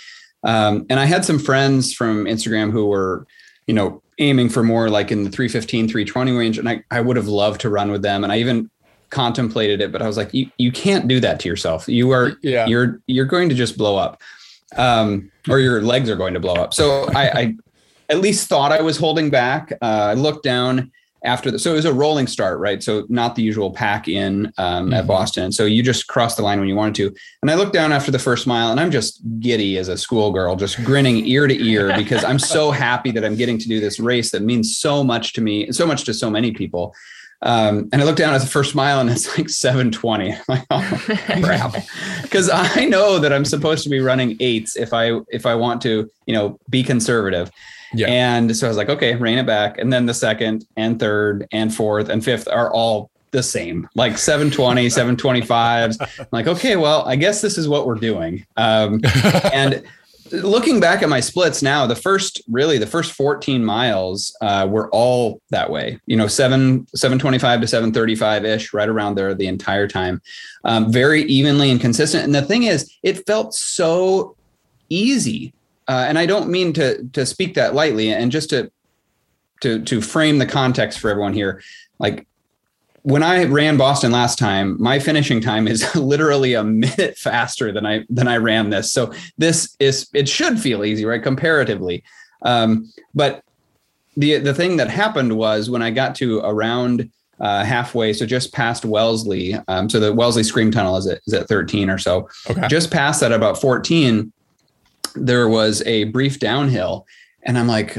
Um, 0.43 0.85
and 0.89 0.99
I 0.99 1.05
had 1.05 1.25
some 1.25 1.39
friends 1.39 1.93
from 1.93 2.25
Instagram 2.25 2.71
who 2.71 2.85
were, 2.85 3.27
you 3.65 3.73
know, 3.73 4.01
aiming 4.19 4.49
for 4.49 4.63
more 4.63 4.89
like 4.89 5.11
in 5.11 5.23
the 5.23 5.29
315, 5.29 5.87
320 5.87 6.31
range. 6.31 6.57
And 6.57 6.69
I, 6.69 6.83
I 6.89 7.01
would 7.01 7.17
have 7.17 7.27
loved 7.27 7.61
to 7.61 7.69
run 7.69 7.91
with 7.91 8.01
them. 8.01 8.23
And 8.23 8.31
I 8.31 8.37
even 8.39 8.69
contemplated 9.09 9.81
it, 9.81 9.91
but 9.91 10.01
I 10.01 10.07
was 10.07 10.15
like, 10.17 10.33
you, 10.33 10.49
you 10.57 10.71
can't 10.71 11.07
do 11.07 11.19
that 11.19 11.39
to 11.41 11.49
yourself. 11.49 11.87
You 11.87 12.11
are, 12.11 12.33
Yeah. 12.41 12.65
you're, 12.67 13.01
you're 13.07 13.25
going 13.25 13.49
to 13.49 13.55
just 13.55 13.77
blow 13.77 13.97
up. 13.97 14.21
Um, 14.75 15.31
or 15.49 15.59
your 15.59 15.81
legs 15.81 16.09
are 16.09 16.15
going 16.15 16.33
to 16.33 16.39
blow 16.39 16.55
up. 16.55 16.73
So 16.73 17.09
I, 17.15 17.29
I 17.29 17.55
at 18.09 18.19
least 18.19 18.47
thought 18.47 18.71
I 18.71 18.81
was 18.81 18.97
holding 18.97 19.29
back. 19.29 19.71
Uh, 19.81 19.85
I 20.11 20.13
looked 20.13 20.43
down 20.43 20.91
after 21.23 21.49
the, 21.51 21.59
so 21.59 21.71
it 21.71 21.75
was 21.75 21.85
a 21.85 21.91
rolling 21.93 22.27
start, 22.27 22.59
right? 22.59 22.81
So 22.81 23.05
not 23.09 23.35
the 23.35 23.41
usual 23.41 23.71
pack 23.71 24.07
in 24.07 24.51
um, 24.57 24.93
at 24.93 25.03
Mhm. 25.03 25.07
Boston. 25.07 25.51
So 25.51 25.65
you 25.65 25.81
just 25.83 26.07
cross 26.07 26.35
the 26.35 26.43
line 26.43 26.59
when 26.59 26.69
you 26.69 26.75
wanted 26.75 26.95
to. 26.95 27.13
And 27.41 27.49
I 27.51 27.55
looked 27.55 27.73
down 27.73 27.91
after 27.91 28.11
the 28.11 28.19
first 28.19 28.45
mile 28.47 28.71
and 28.71 28.79
I'm 28.79 28.91
just 28.91 29.19
giddy 29.39 29.77
as 29.77 29.87
a 29.89 29.97
schoolgirl, 29.97 30.55
just 30.57 30.81
grinning 30.85 31.25
ear 31.25 31.47
to 31.47 31.65
ear 31.65 31.91
because 31.97 32.23
I'm 32.23 32.39
so 32.39 32.71
happy 32.71 33.11
that 33.11 33.25
I'm 33.25 33.35
getting 33.35 33.57
to 33.57 33.67
do 33.67 33.79
this 33.79 33.99
race 33.99 34.31
that 34.31 34.43
means 34.43 34.77
so 34.77 35.03
much 35.03 35.33
to 35.33 35.41
me, 35.41 35.71
so 35.71 35.85
much 35.87 36.05
to 36.05 36.13
so 36.13 36.29
many 36.29 36.51
people. 36.51 36.93
Um, 37.41 37.89
and 37.91 38.01
I 38.01 38.05
looked 38.05 38.17
down 38.19 38.33
at 38.33 38.41
the 38.41 38.47
first 38.47 38.73
mile 38.73 38.99
and 38.99 39.09
it's 39.09 39.27
like 39.37 39.49
720. 39.49 40.33
I'm 40.33 40.39
like, 40.47 40.65
oh 40.69 41.03
crap. 41.41 41.75
Because 42.21 42.49
I 42.51 42.85
know 42.85 43.19
that 43.19 43.31
I'm 43.33 43.45
supposed 43.45 43.83
to 43.83 43.89
be 43.89 43.99
running 44.01 44.35
eights 44.39 44.75
if 44.75 44.93
I 44.93 45.19
if 45.29 45.45
I 45.45 45.55
want 45.55 45.81
to, 45.83 46.09
you 46.25 46.33
know, 46.33 46.59
be 46.69 46.83
conservative. 46.83 47.49
Yeah. 47.93 48.07
And 48.07 48.55
so 48.55 48.67
I 48.67 48.69
was 48.69 48.77
like, 48.77 48.89
okay, 48.89 49.15
rein 49.15 49.37
it 49.37 49.45
back. 49.45 49.77
And 49.77 49.91
then 49.91 50.05
the 50.05 50.13
second 50.13 50.65
and 50.75 50.99
third 50.99 51.47
and 51.51 51.73
fourth 51.73 52.09
and 52.09 52.23
fifth 52.23 52.47
are 52.47 52.71
all 52.71 53.09
the 53.31 53.43
same, 53.43 53.87
like 53.95 54.17
720, 54.17 54.87
725s. 54.87 55.97
I'm 56.19 56.27
like, 56.31 56.47
okay, 56.47 56.75
well, 56.75 57.07
I 57.07 57.15
guess 57.15 57.41
this 57.41 57.57
is 57.57 57.67
what 57.67 57.85
we're 57.85 57.95
doing. 57.95 58.45
Um, 58.55 59.01
and 59.53 59.83
looking 60.31 60.79
back 60.79 61.03
at 61.03 61.09
my 61.09 61.19
splits 61.19 61.61
now, 61.61 61.85
the 61.87 61.95
first 61.95 62.41
really 62.49 62.77
the 62.77 62.87
first 62.87 63.13
14 63.13 63.63
miles 63.63 64.35
uh, 64.41 64.67
were 64.69 64.89
all 64.91 65.41
that 65.49 65.69
way. 65.69 65.99
You 66.05 66.17
know, 66.17 66.27
seven 66.27 66.87
725 66.95 67.61
to 67.61 67.67
735 67.67 68.45
ish, 68.45 68.73
right 68.73 68.89
around 68.89 69.15
there 69.15 69.33
the 69.33 69.47
entire 69.47 69.87
time, 69.87 70.21
um, 70.63 70.91
very 70.91 71.23
evenly 71.23 71.69
and 71.71 71.79
consistent. 71.79 72.23
And 72.23 72.35
the 72.35 72.41
thing 72.41 72.63
is, 72.63 72.91
it 73.03 73.25
felt 73.25 73.53
so 73.53 74.35
easy. 74.89 75.53
Uh, 75.87 76.05
and 76.07 76.19
I 76.19 76.25
don't 76.25 76.49
mean 76.49 76.73
to 76.73 77.03
to 77.13 77.25
speak 77.25 77.53
that 77.55 77.73
lightly. 77.73 78.11
And 78.11 78.31
just 78.31 78.49
to 78.49 78.71
to 79.61 79.81
to 79.83 80.01
frame 80.01 80.37
the 80.37 80.45
context 80.45 80.99
for 80.99 81.09
everyone 81.09 81.33
here, 81.33 81.61
like 81.99 82.27
when 83.03 83.23
I 83.23 83.45
ran 83.45 83.77
Boston 83.77 84.11
last 84.11 84.37
time, 84.37 84.75
my 84.81 84.99
finishing 84.99 85.39
time 85.39 85.65
is 85.65 85.95
literally 85.95 86.55
a 86.55 86.63
minute 86.63 87.17
faster 87.17 87.71
than 87.71 87.85
I 87.85 88.05
than 88.09 88.27
I 88.27 88.37
ran 88.37 88.69
this. 88.69 88.91
So 88.91 89.13
this 89.37 89.75
is 89.79 90.09
it 90.13 90.27
should 90.27 90.59
feel 90.59 90.83
easy, 90.83 91.05
right? 91.05 91.23
Comparatively. 91.23 92.03
Um, 92.41 92.91
but 93.15 93.43
the 94.17 94.39
the 94.39 94.53
thing 94.53 94.77
that 94.77 94.89
happened 94.89 95.37
was 95.37 95.69
when 95.69 95.81
I 95.81 95.91
got 95.91 96.15
to 96.15 96.39
around 96.39 97.09
uh, 97.39 97.63
halfway, 97.63 98.13
so 98.13 98.25
just 98.25 98.51
past 98.51 98.83
Wellesley, 98.83 99.55
um, 99.67 99.89
so 99.89 99.99
the 99.99 100.11
Wellesley 100.11 100.43
Scream 100.43 100.71
Tunnel 100.71 100.97
is 100.97 101.07
at, 101.07 101.21
is 101.27 101.33
at 101.33 101.47
13 101.47 101.89
or 101.89 101.99
so. 101.99 102.27
okay. 102.49 102.67
Just 102.67 102.91
past 102.91 103.21
that, 103.21 103.31
about 103.31 103.61
14, 103.61 104.33
there 105.15 105.47
was 105.47 105.81
a 105.83 106.05
brief 106.05 106.39
downhill. 106.39 107.05
And 107.43 107.57
I'm 107.57 107.67
like, 107.67 107.97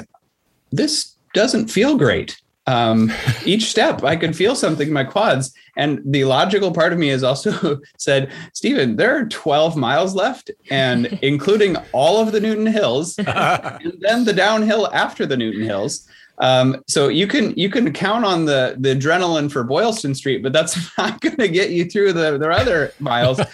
this 0.70 1.14
doesn't 1.34 1.68
feel 1.68 1.96
great. 1.96 2.40
Um, 2.66 3.10
each 3.44 3.70
step 3.70 4.04
I 4.04 4.14
could 4.16 4.36
feel 4.36 4.54
something 4.54 4.88
in 4.88 4.94
my 4.94 5.04
quads. 5.04 5.54
And 5.76 6.02
the 6.04 6.24
logical 6.24 6.72
part 6.72 6.92
of 6.92 6.98
me 6.98 7.08
has 7.08 7.24
also 7.24 7.80
said, 7.98 8.30
Stephen, 8.52 8.96
there 8.96 9.16
are 9.16 9.24
12 9.24 9.76
miles 9.76 10.14
left, 10.14 10.50
and 10.70 11.06
including 11.22 11.76
all 11.92 12.20
of 12.20 12.32
the 12.32 12.40
Newton 12.40 12.66
Hills, 12.66 13.16
and 13.18 13.94
then 14.00 14.24
the 14.24 14.32
downhill 14.32 14.88
after 14.92 15.24
the 15.24 15.36
Newton 15.36 15.62
Hills. 15.62 16.08
Um, 16.40 16.82
so 16.86 17.08
you 17.08 17.26
can 17.26 17.52
you 17.56 17.68
can 17.68 17.92
count 17.92 18.24
on 18.24 18.44
the 18.44 18.76
the 18.78 18.94
adrenaline 18.94 19.50
for 19.50 19.64
Boylston 19.64 20.14
Street, 20.14 20.42
but 20.42 20.52
that's 20.52 20.76
not 20.98 21.20
going 21.20 21.36
to 21.36 21.48
get 21.48 21.70
you 21.70 21.84
through 21.84 22.12
the 22.12 22.38
the 22.38 22.48
other 22.50 22.92
miles. 23.00 23.40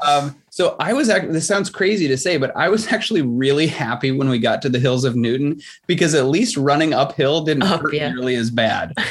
Um, 0.00 0.40
so 0.50 0.76
I 0.80 0.92
was 0.94 1.08
actually 1.10 1.32
this 1.32 1.46
sounds 1.46 1.68
crazy 1.70 2.08
to 2.08 2.16
say, 2.16 2.36
but 2.38 2.56
I 2.56 2.68
was 2.68 2.90
actually 2.92 3.22
really 3.22 3.66
happy 3.66 4.12
when 4.12 4.28
we 4.28 4.38
got 4.38 4.62
to 4.62 4.68
the 4.68 4.78
hills 4.78 5.04
of 5.04 5.14
Newton 5.14 5.60
because 5.86 6.14
at 6.14 6.24
least 6.26 6.56
running 6.56 6.94
uphill 6.94 7.42
didn't 7.44 7.64
Up, 7.64 7.82
hurt 7.82 7.94
yeah. 7.94 8.10
nearly 8.10 8.34
as 8.36 8.50
bad. 8.50 8.94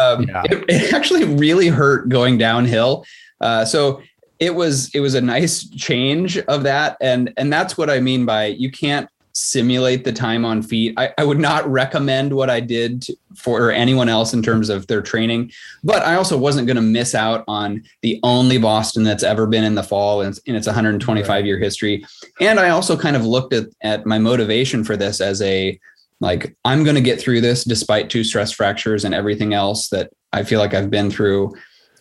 Um, 0.00 0.24
Yeah. 0.28 0.42
it, 0.50 0.64
it 0.68 0.92
actually 0.92 1.24
really 1.24 1.68
hurt 1.68 2.08
going 2.08 2.36
downhill. 2.38 3.04
Uh, 3.40 3.64
so 3.64 4.02
it 4.38 4.54
was 4.54 4.90
it 4.94 5.00
was 5.00 5.14
a 5.14 5.20
nice 5.20 5.66
change 5.70 6.38
of 6.38 6.62
that, 6.64 6.96
and 7.00 7.32
and 7.36 7.52
that's 7.52 7.78
what 7.78 7.88
I 7.90 8.00
mean 8.00 8.26
by 8.26 8.46
you 8.46 8.70
can't 8.70 9.08
simulate 9.34 10.04
the 10.04 10.12
time 10.12 10.44
on 10.44 10.62
feet. 10.62 10.94
I, 10.96 11.12
I 11.18 11.24
would 11.24 11.40
not 11.40 11.68
recommend 11.70 12.32
what 12.32 12.48
I 12.48 12.60
did 12.60 13.02
to, 13.02 13.16
for 13.36 13.70
anyone 13.72 14.08
else 14.08 14.32
in 14.32 14.42
terms 14.42 14.68
of 14.70 14.86
their 14.86 15.02
training, 15.02 15.50
but 15.82 16.02
I 16.04 16.14
also 16.14 16.38
wasn't 16.38 16.66
going 16.68 16.76
to 16.76 16.82
miss 16.82 17.14
out 17.14 17.44
on 17.48 17.82
the 18.02 18.20
only 18.22 18.58
Boston 18.58 19.02
that's 19.02 19.24
ever 19.24 19.46
been 19.46 19.64
in 19.64 19.74
the 19.74 19.82
fall 19.82 20.20
in, 20.22 20.34
in 20.46 20.54
its 20.54 20.66
125 20.66 21.44
year 21.46 21.58
history. 21.58 22.04
And 22.40 22.60
I 22.60 22.68
also 22.70 22.96
kind 22.96 23.16
of 23.16 23.26
looked 23.26 23.52
at, 23.52 23.66
at 23.82 24.06
my 24.06 24.18
motivation 24.18 24.84
for 24.84 24.96
this 24.96 25.20
as 25.20 25.42
a 25.42 25.78
like, 26.20 26.54
I'm 26.64 26.84
going 26.84 26.94
to 26.94 27.02
get 27.02 27.20
through 27.20 27.40
this 27.40 27.64
despite 27.64 28.08
two 28.08 28.22
stress 28.22 28.52
fractures 28.52 29.04
and 29.04 29.12
everything 29.14 29.52
else 29.52 29.88
that 29.88 30.10
I 30.32 30.44
feel 30.44 30.60
like 30.60 30.74
I've 30.74 30.90
been 30.90 31.10
through. 31.10 31.54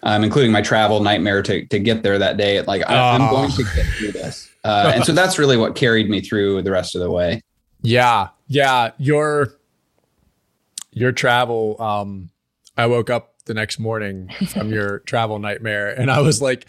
Um, 0.06 0.26
including 0.26 0.52
my 0.52 0.62
travel 0.62 1.00
nightmare 1.02 1.42
to, 1.44 1.66
to 1.68 1.80
get 1.80 2.04
there 2.04 2.20
that 2.20 2.36
day. 2.36 2.62
Like 2.62 2.82
I, 2.90 3.16
I'm 3.16 3.22
Oh. 3.22 3.32
going 3.32 3.52
to 3.52 3.64
get 3.64 3.86
through 3.86 4.12
this. 4.12 4.50
Uh, 4.64 4.92
and 4.96 5.06
so 5.06 5.12
that's 5.14 5.38
really 5.38 5.58
what 5.58 5.76
carried 5.76 6.10
me 6.10 6.22
through 6.22 6.62
the 6.62 6.72
rest 6.72 6.96
of 6.96 7.02
the 7.02 7.12
way. 7.12 7.42
Yeah, 7.82 8.30
yeah. 8.48 8.92
Your 8.98 9.56
your 10.92 11.12
travel. 11.12 11.82
Um, 11.82 12.30
I 12.78 12.86
woke 12.88 13.10
up 13.10 13.36
the 13.46 13.54
next 13.54 13.80
morning 13.80 14.30
from 14.50 14.72
your 14.72 15.00
travel 15.06 15.40
nightmare, 15.40 15.90
and 15.90 16.10
I 16.10 16.22
was 16.22 16.42
like, 16.42 16.66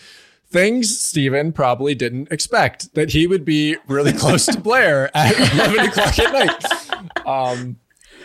things 0.49 0.99
Stephen 0.99 1.53
probably 1.53 1.95
didn't 1.95 2.31
expect 2.33 2.95
that 2.95 3.11
he 3.13 3.27
would 3.27 3.45
be 3.45 3.77
really 3.87 4.13
close 4.13 4.47
to 4.47 4.61
Blair 4.61 5.11
at 5.17 5.39
eleven 5.55 5.87
o'clock 5.87 6.19
at 6.19 6.33
night. 6.33 7.27
Um, 7.27 7.77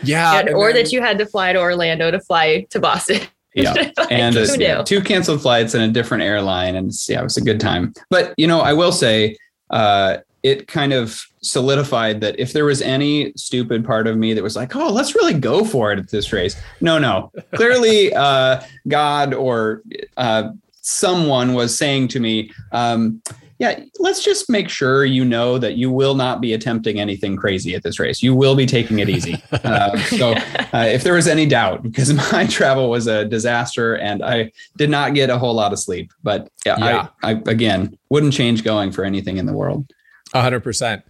yeah, 0.03 0.33
Yeah, 0.33 0.39
and 0.39 0.49
or 0.49 0.73
then- 0.73 0.83
that 0.83 0.91
you 0.91 1.01
had 1.01 1.17
to 1.19 1.25
fly 1.25 1.53
to 1.53 1.59
Orlando 1.59 2.09
to 2.11 2.19
fly 2.19 2.65
to 2.71 2.79
Boston. 2.79 3.21
Yeah. 3.55 3.73
Like, 3.73 4.11
and 4.11 4.35
who 4.35 4.57
knew? 4.57 4.83
two 4.85 5.01
canceled 5.01 5.41
flights 5.41 5.73
and 5.73 5.83
a 5.83 5.87
different 5.87 6.23
airline. 6.23 6.75
And 6.75 6.91
yeah, 7.09 7.19
it 7.19 7.23
was 7.23 7.35
a 7.35 7.41
good 7.41 7.59
time. 7.59 7.93
But, 8.09 8.33
you 8.37 8.45
know, 8.47 8.61
I 8.61 8.73
will 8.73 8.91
say, 8.91 9.35
uh, 9.69 10.17
it 10.41 10.67
kind 10.67 10.93
of 10.93 11.21
solidified 11.41 12.21
that 12.21 12.39
if 12.39 12.53
there 12.53 12.65
was 12.65 12.81
any 12.81 13.33
stupid 13.35 13.83
part 13.85 14.07
of 14.07 14.17
me 14.17 14.33
that 14.33 14.43
was 14.43 14.55
like, 14.55 14.75
oh, 14.75 14.91
let's 14.91 15.15
really 15.15 15.33
go 15.33 15.65
for 15.65 15.91
it 15.91 15.99
at 15.99 16.09
this 16.09 16.31
race. 16.31 16.55
No, 16.81 16.97
no. 16.97 17.31
Clearly, 17.55 18.13
uh, 18.13 18.61
God 18.87 19.33
or 19.33 19.83
uh, 20.17 20.51
someone 20.81 21.53
was 21.53 21.77
saying 21.77 22.07
to 22.09 22.19
me, 22.19 22.51
um, 22.71 23.21
yeah, 23.59 23.81
let's 23.99 24.23
just 24.23 24.49
make 24.49 24.69
sure 24.69 25.03
you 25.03 25.25
know 25.25 25.57
that 25.57 25.75
you 25.75 25.91
will 25.91 26.15
not 26.15 26.39
be 26.39 26.53
attempting 26.53 26.97
anything 26.97 27.35
crazy 27.35 27.75
at 27.75 27.83
this 27.83 27.99
race. 27.99 28.23
You 28.23 28.33
will 28.33 28.55
be 28.55 28.65
taking 28.65 28.99
it 28.99 29.09
easy. 29.09 29.41
Uh, 29.69 29.97
so, 30.03 30.31
uh, 30.73 30.85
if 30.87 31.03
there 31.03 31.13
was 31.13 31.27
any 31.27 31.45
doubt, 31.45 31.83
because 31.83 32.13
my 32.31 32.47
travel 32.47 32.89
was 32.89 33.07
a 33.07 33.25
disaster 33.25 33.95
and 33.95 34.23
I 34.23 34.51
did 34.77 34.89
not 34.89 35.13
get 35.13 35.29
a 35.29 35.37
whole 35.37 35.53
lot 35.53 35.73
of 35.73 35.79
sleep, 35.79 36.11
but 36.23 36.49
yeah, 36.65 36.77
Yeah. 36.79 37.07
I, 37.21 37.31
I 37.31 37.41
again 37.45 37.97
wouldn't 38.09 38.33
change 38.33 38.63
going 38.63 38.91
for 38.91 39.03
anything 39.03 39.37
in 39.37 39.45
the 39.45 39.53
world. 39.53 39.91
A 40.33 40.41
hundred 40.41 40.61
percent. 40.61 41.03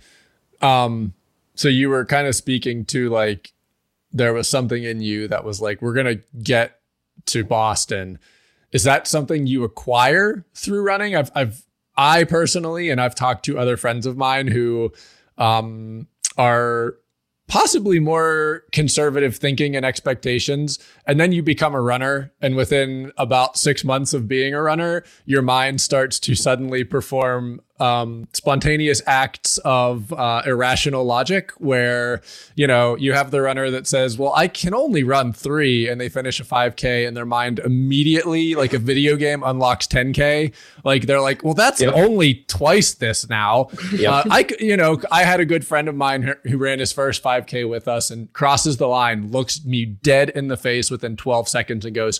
Um, 0.61 1.13
so 1.53 1.67
you 1.67 1.89
were 1.89 2.05
kind 2.05 2.27
of 2.27 2.35
speaking 2.35 2.85
to 2.85 3.09
like 3.09 3.53
there 4.11 4.33
was 4.33 4.47
something 4.47 4.83
in 4.83 4.99
you 5.01 5.27
that 5.27 5.43
was 5.43 5.61
like, 5.61 5.81
we're 5.81 5.93
gonna 5.93 6.19
get 6.41 6.79
to 7.27 7.43
Boston. 7.43 8.17
Is 8.71 8.83
that 8.83 9.07
something 9.07 9.45
you 9.45 9.63
acquire 9.63 10.45
through 10.55 10.81
running? 10.81 11.15
I've 11.15 11.31
I've 11.35 11.61
I 11.99 12.23
personally 12.23 12.89
and 12.89 13.01
I've 13.01 13.13
talked 13.13 13.43
to 13.45 13.59
other 13.59 13.75
friends 13.75 14.05
of 14.05 14.15
mine 14.15 14.47
who 14.47 14.93
um 15.37 16.07
are 16.37 16.95
possibly 17.49 17.99
more 17.99 18.63
conservative 18.71 19.35
thinking 19.35 19.75
and 19.75 19.85
expectations 19.85 20.79
and 21.05 21.19
then 21.19 21.33
you 21.33 21.43
become 21.43 21.75
a 21.75 21.81
runner 21.81 22.31
and 22.41 22.55
within 22.55 23.11
about 23.17 23.57
six 23.57 23.83
months 23.83 24.13
of 24.13 24.27
being 24.27 24.53
a 24.53 24.61
runner 24.61 25.03
your 25.25 25.41
mind 25.41 25.81
starts 25.81 26.19
to 26.21 26.35
suddenly 26.35 26.83
perform 26.85 27.59
um, 27.79 28.27
spontaneous 28.33 29.01
acts 29.07 29.57
of 29.59 30.11
uh, 30.13 30.41
irrational 30.45 31.03
logic 31.05 31.51
where 31.57 32.21
you 32.55 32.67
know 32.67 32.95
you 32.97 33.13
have 33.13 33.31
the 33.31 33.41
runner 33.41 33.69
that 33.71 33.87
says 33.87 34.17
well 34.17 34.33
i 34.35 34.47
can 34.47 34.73
only 34.73 35.03
run 35.03 35.31
three 35.31 35.87
and 35.87 35.99
they 36.01 36.09
finish 36.09 36.39
a 36.39 36.43
5k 36.43 37.07
and 37.07 37.15
their 37.15 37.25
mind 37.25 37.59
immediately 37.59 38.53
like 38.55 38.73
a 38.73 38.79
video 38.79 39.15
game 39.15 39.43
unlocks 39.43 39.87
10k 39.87 40.53
like 40.83 41.03
they're 41.07 41.21
like 41.21 41.43
well 41.43 41.53
that's 41.53 41.81
Yep. 41.81 41.93
only 41.95 42.43
twice 42.47 42.93
this 42.95 43.29
now 43.29 43.69
Yep. 43.93 44.11
uh, 44.11 44.23
I, 44.29 44.45
you 44.59 44.75
know, 44.77 44.99
I 45.11 45.23
had 45.23 45.39
a 45.39 45.45
good 45.45 45.65
friend 45.65 45.87
of 45.87 45.95
mine 45.95 46.35
who 46.43 46.57
ran 46.57 46.79
his 46.79 46.91
first 46.91 47.23
5K 47.23 47.67
with 47.69 47.87
us 47.87 48.11
and 48.11 48.31
crosses 48.33 48.77
the 48.77 48.87
line, 48.87 49.31
looks 49.31 49.63
me 49.65 49.85
dead 49.85 50.29
in 50.29 50.47
the 50.47 50.57
face 50.57 50.91
within 50.91 51.15
12 51.15 51.47
seconds 51.47 51.85
and 51.85 51.95
goes, 51.95 52.19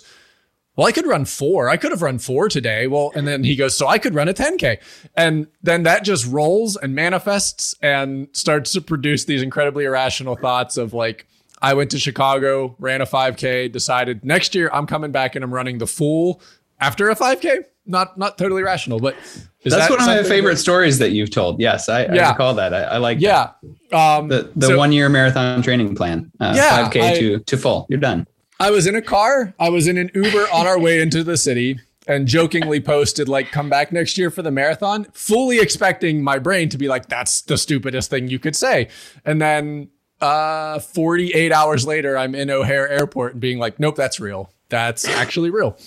well, 0.80 0.88
I 0.88 0.92
could 0.92 1.06
run 1.06 1.26
four. 1.26 1.68
I 1.68 1.76
could 1.76 1.90
have 1.90 2.00
run 2.00 2.18
four 2.18 2.48
today. 2.48 2.86
Well, 2.86 3.12
and 3.14 3.28
then 3.28 3.44
he 3.44 3.54
goes, 3.54 3.76
so 3.76 3.86
I 3.86 3.98
could 3.98 4.14
run 4.14 4.28
a 4.28 4.32
10K. 4.32 4.78
And 5.14 5.46
then 5.62 5.82
that 5.82 6.04
just 6.04 6.26
rolls 6.26 6.76
and 6.78 6.94
manifests 6.94 7.74
and 7.82 8.28
starts 8.32 8.72
to 8.72 8.80
produce 8.80 9.26
these 9.26 9.42
incredibly 9.42 9.84
irrational 9.84 10.36
thoughts 10.36 10.78
of 10.78 10.94
like, 10.94 11.26
I 11.60 11.74
went 11.74 11.90
to 11.90 11.98
Chicago, 11.98 12.76
ran 12.78 13.02
a 13.02 13.06
5K, 13.06 13.70
decided 13.70 14.24
next 14.24 14.54
year 14.54 14.70
I'm 14.72 14.86
coming 14.86 15.12
back 15.12 15.34
and 15.34 15.44
I'm 15.44 15.52
running 15.52 15.76
the 15.76 15.86
full 15.86 16.40
after 16.80 17.10
a 17.10 17.14
5K. 17.14 17.64
Not 17.84 18.16
not 18.16 18.38
totally 18.38 18.62
rational, 18.62 19.00
but 19.00 19.16
is 19.62 19.72
That's 19.72 19.88
that 19.88 19.90
one 19.90 20.00
of 20.00 20.06
my 20.06 20.22
favorite 20.22 20.52
that- 20.54 20.60
stories 20.60 20.98
that 20.98 21.10
you've 21.10 21.30
told. 21.30 21.60
Yes, 21.60 21.88
I, 21.90 22.04
I 22.04 22.14
Yeah. 22.14 22.30
recall 22.30 22.54
that. 22.54 22.72
I, 22.72 22.82
I 22.82 22.96
like 22.98 23.20
Yeah. 23.20 23.50
Um, 23.92 24.28
the 24.28 24.50
the 24.56 24.68
so- 24.68 24.78
one 24.78 24.92
year 24.92 25.08
marathon 25.10 25.60
training 25.62 25.94
plan. 25.94 26.30
Uh, 26.40 26.52
Yeah, 26.56 26.88
5K 26.88 27.00
I- 27.02 27.18
to 27.18 27.38
to 27.40 27.56
full. 27.58 27.86
You're 27.90 27.98
done. 28.00 28.26
I 28.60 28.70
was 28.70 28.86
in 28.86 28.94
a 28.94 29.00
car. 29.00 29.54
I 29.58 29.70
was 29.70 29.88
in 29.88 29.96
an 29.96 30.10
Uber 30.14 30.46
on 30.52 30.66
our 30.66 30.78
way 30.78 31.00
into 31.00 31.24
the 31.24 31.38
city 31.38 31.80
and 32.06 32.28
jokingly 32.28 32.78
posted 32.78 33.26
like 33.26 33.50
come 33.50 33.70
back 33.70 33.90
next 33.90 34.18
year 34.18 34.30
for 34.30 34.42
the 34.42 34.50
marathon, 34.50 35.06
fully 35.14 35.58
expecting 35.58 36.22
my 36.22 36.38
brain 36.38 36.68
to 36.68 36.76
be 36.76 36.86
like 36.86 37.08
that's 37.08 37.40
the 37.40 37.56
stupidest 37.56 38.10
thing 38.10 38.28
you 38.28 38.38
could 38.38 38.54
say. 38.54 38.88
And 39.24 39.40
then 39.40 39.88
uh 40.20 40.78
48 40.78 41.50
hours 41.50 41.86
later 41.86 42.18
I'm 42.18 42.34
in 42.34 42.50
O'Hare 42.50 42.86
Airport 42.86 43.32
and 43.32 43.40
being 43.40 43.58
like 43.58 43.80
nope, 43.80 43.96
that's 43.96 44.20
real. 44.20 44.52
That's 44.68 45.08
actually 45.08 45.48
real. 45.48 45.78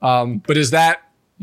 Um 0.00 0.38
but 0.38 0.56
is 0.56 0.70
that 0.70 1.02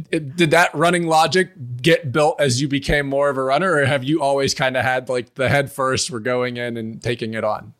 did 0.09 0.51
that 0.51 0.73
running 0.73 1.07
logic 1.07 1.51
get 1.81 2.13
built 2.13 2.39
as 2.39 2.61
you 2.61 2.69
became 2.69 3.07
more 3.07 3.29
of 3.29 3.37
a 3.37 3.43
runner 3.43 3.73
or 3.73 3.85
have 3.85 4.05
you 4.05 4.21
always 4.21 4.53
kind 4.53 4.77
of 4.77 4.83
had 4.83 5.09
like 5.09 5.33
the 5.33 5.49
head 5.49 5.69
first 5.69 6.11
we're 6.11 6.19
going 6.19 6.55
in 6.55 6.77
and 6.77 7.01
taking 7.01 7.33
it 7.33 7.43
on? 7.43 7.73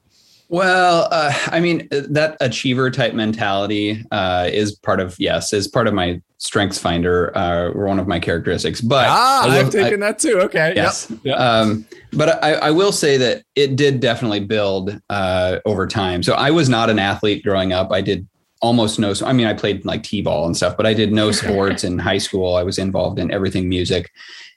Well, 0.49 1.07
uh, 1.11 1.33
I 1.47 1.59
mean, 1.59 1.87
that 1.91 2.37
achiever 2.39 2.89
type 2.89 3.13
mentality 3.13 4.03
uh, 4.11 4.49
is 4.51 4.75
part 4.75 4.99
of 5.01 5.15
yes, 5.19 5.51
is 5.51 5.67
part 5.67 5.87
of 5.87 5.93
my 5.93 6.21
strengths 6.37 6.77
finder, 6.77 7.35
uh, 7.37 7.69
or 7.71 7.85
one 7.87 7.99
of 7.99 8.07
my 8.07 8.19
characteristics. 8.19 8.79
But 8.79 9.07
Ah, 9.09 9.43
I 9.43 9.47
will- 9.47 9.65
I've 9.65 9.71
taken 9.71 9.99
that 10.01 10.19
too. 10.19 10.39
Okay. 10.41 10.73
Yes. 10.75 11.07
Yep. 11.09 11.19
Yep. 11.23 11.39
Um, 11.39 11.85
but 12.13 12.41
I, 12.43 12.53
I 12.53 12.71
will 12.71 12.91
say 12.93 13.17
that 13.17 13.43
it 13.55 13.75
did 13.75 13.99
definitely 13.99 14.39
build 14.41 14.97
uh, 15.09 15.59
over 15.65 15.85
time. 15.85 16.23
So 16.23 16.33
I 16.33 16.51
was 16.51 16.69
not 16.69 16.89
an 16.89 16.99
athlete 16.99 17.43
growing 17.43 17.73
up. 17.73 17.91
I 17.91 17.99
did 18.01 18.25
almost 18.61 18.99
no. 18.99 19.13
I 19.25 19.33
mean, 19.33 19.47
I 19.47 19.53
played 19.53 19.83
like 19.83 20.03
t-ball 20.03 20.45
and 20.45 20.55
stuff, 20.55 20.77
but 20.77 20.85
I 20.85 20.93
did 20.93 21.11
no 21.11 21.31
sports 21.41 21.83
in 21.83 21.99
high 21.99 22.19
school. 22.19 22.55
I 22.55 22.63
was 22.63 22.77
involved 22.77 23.19
in 23.19 23.31
everything 23.31 23.67
music, 23.67 24.11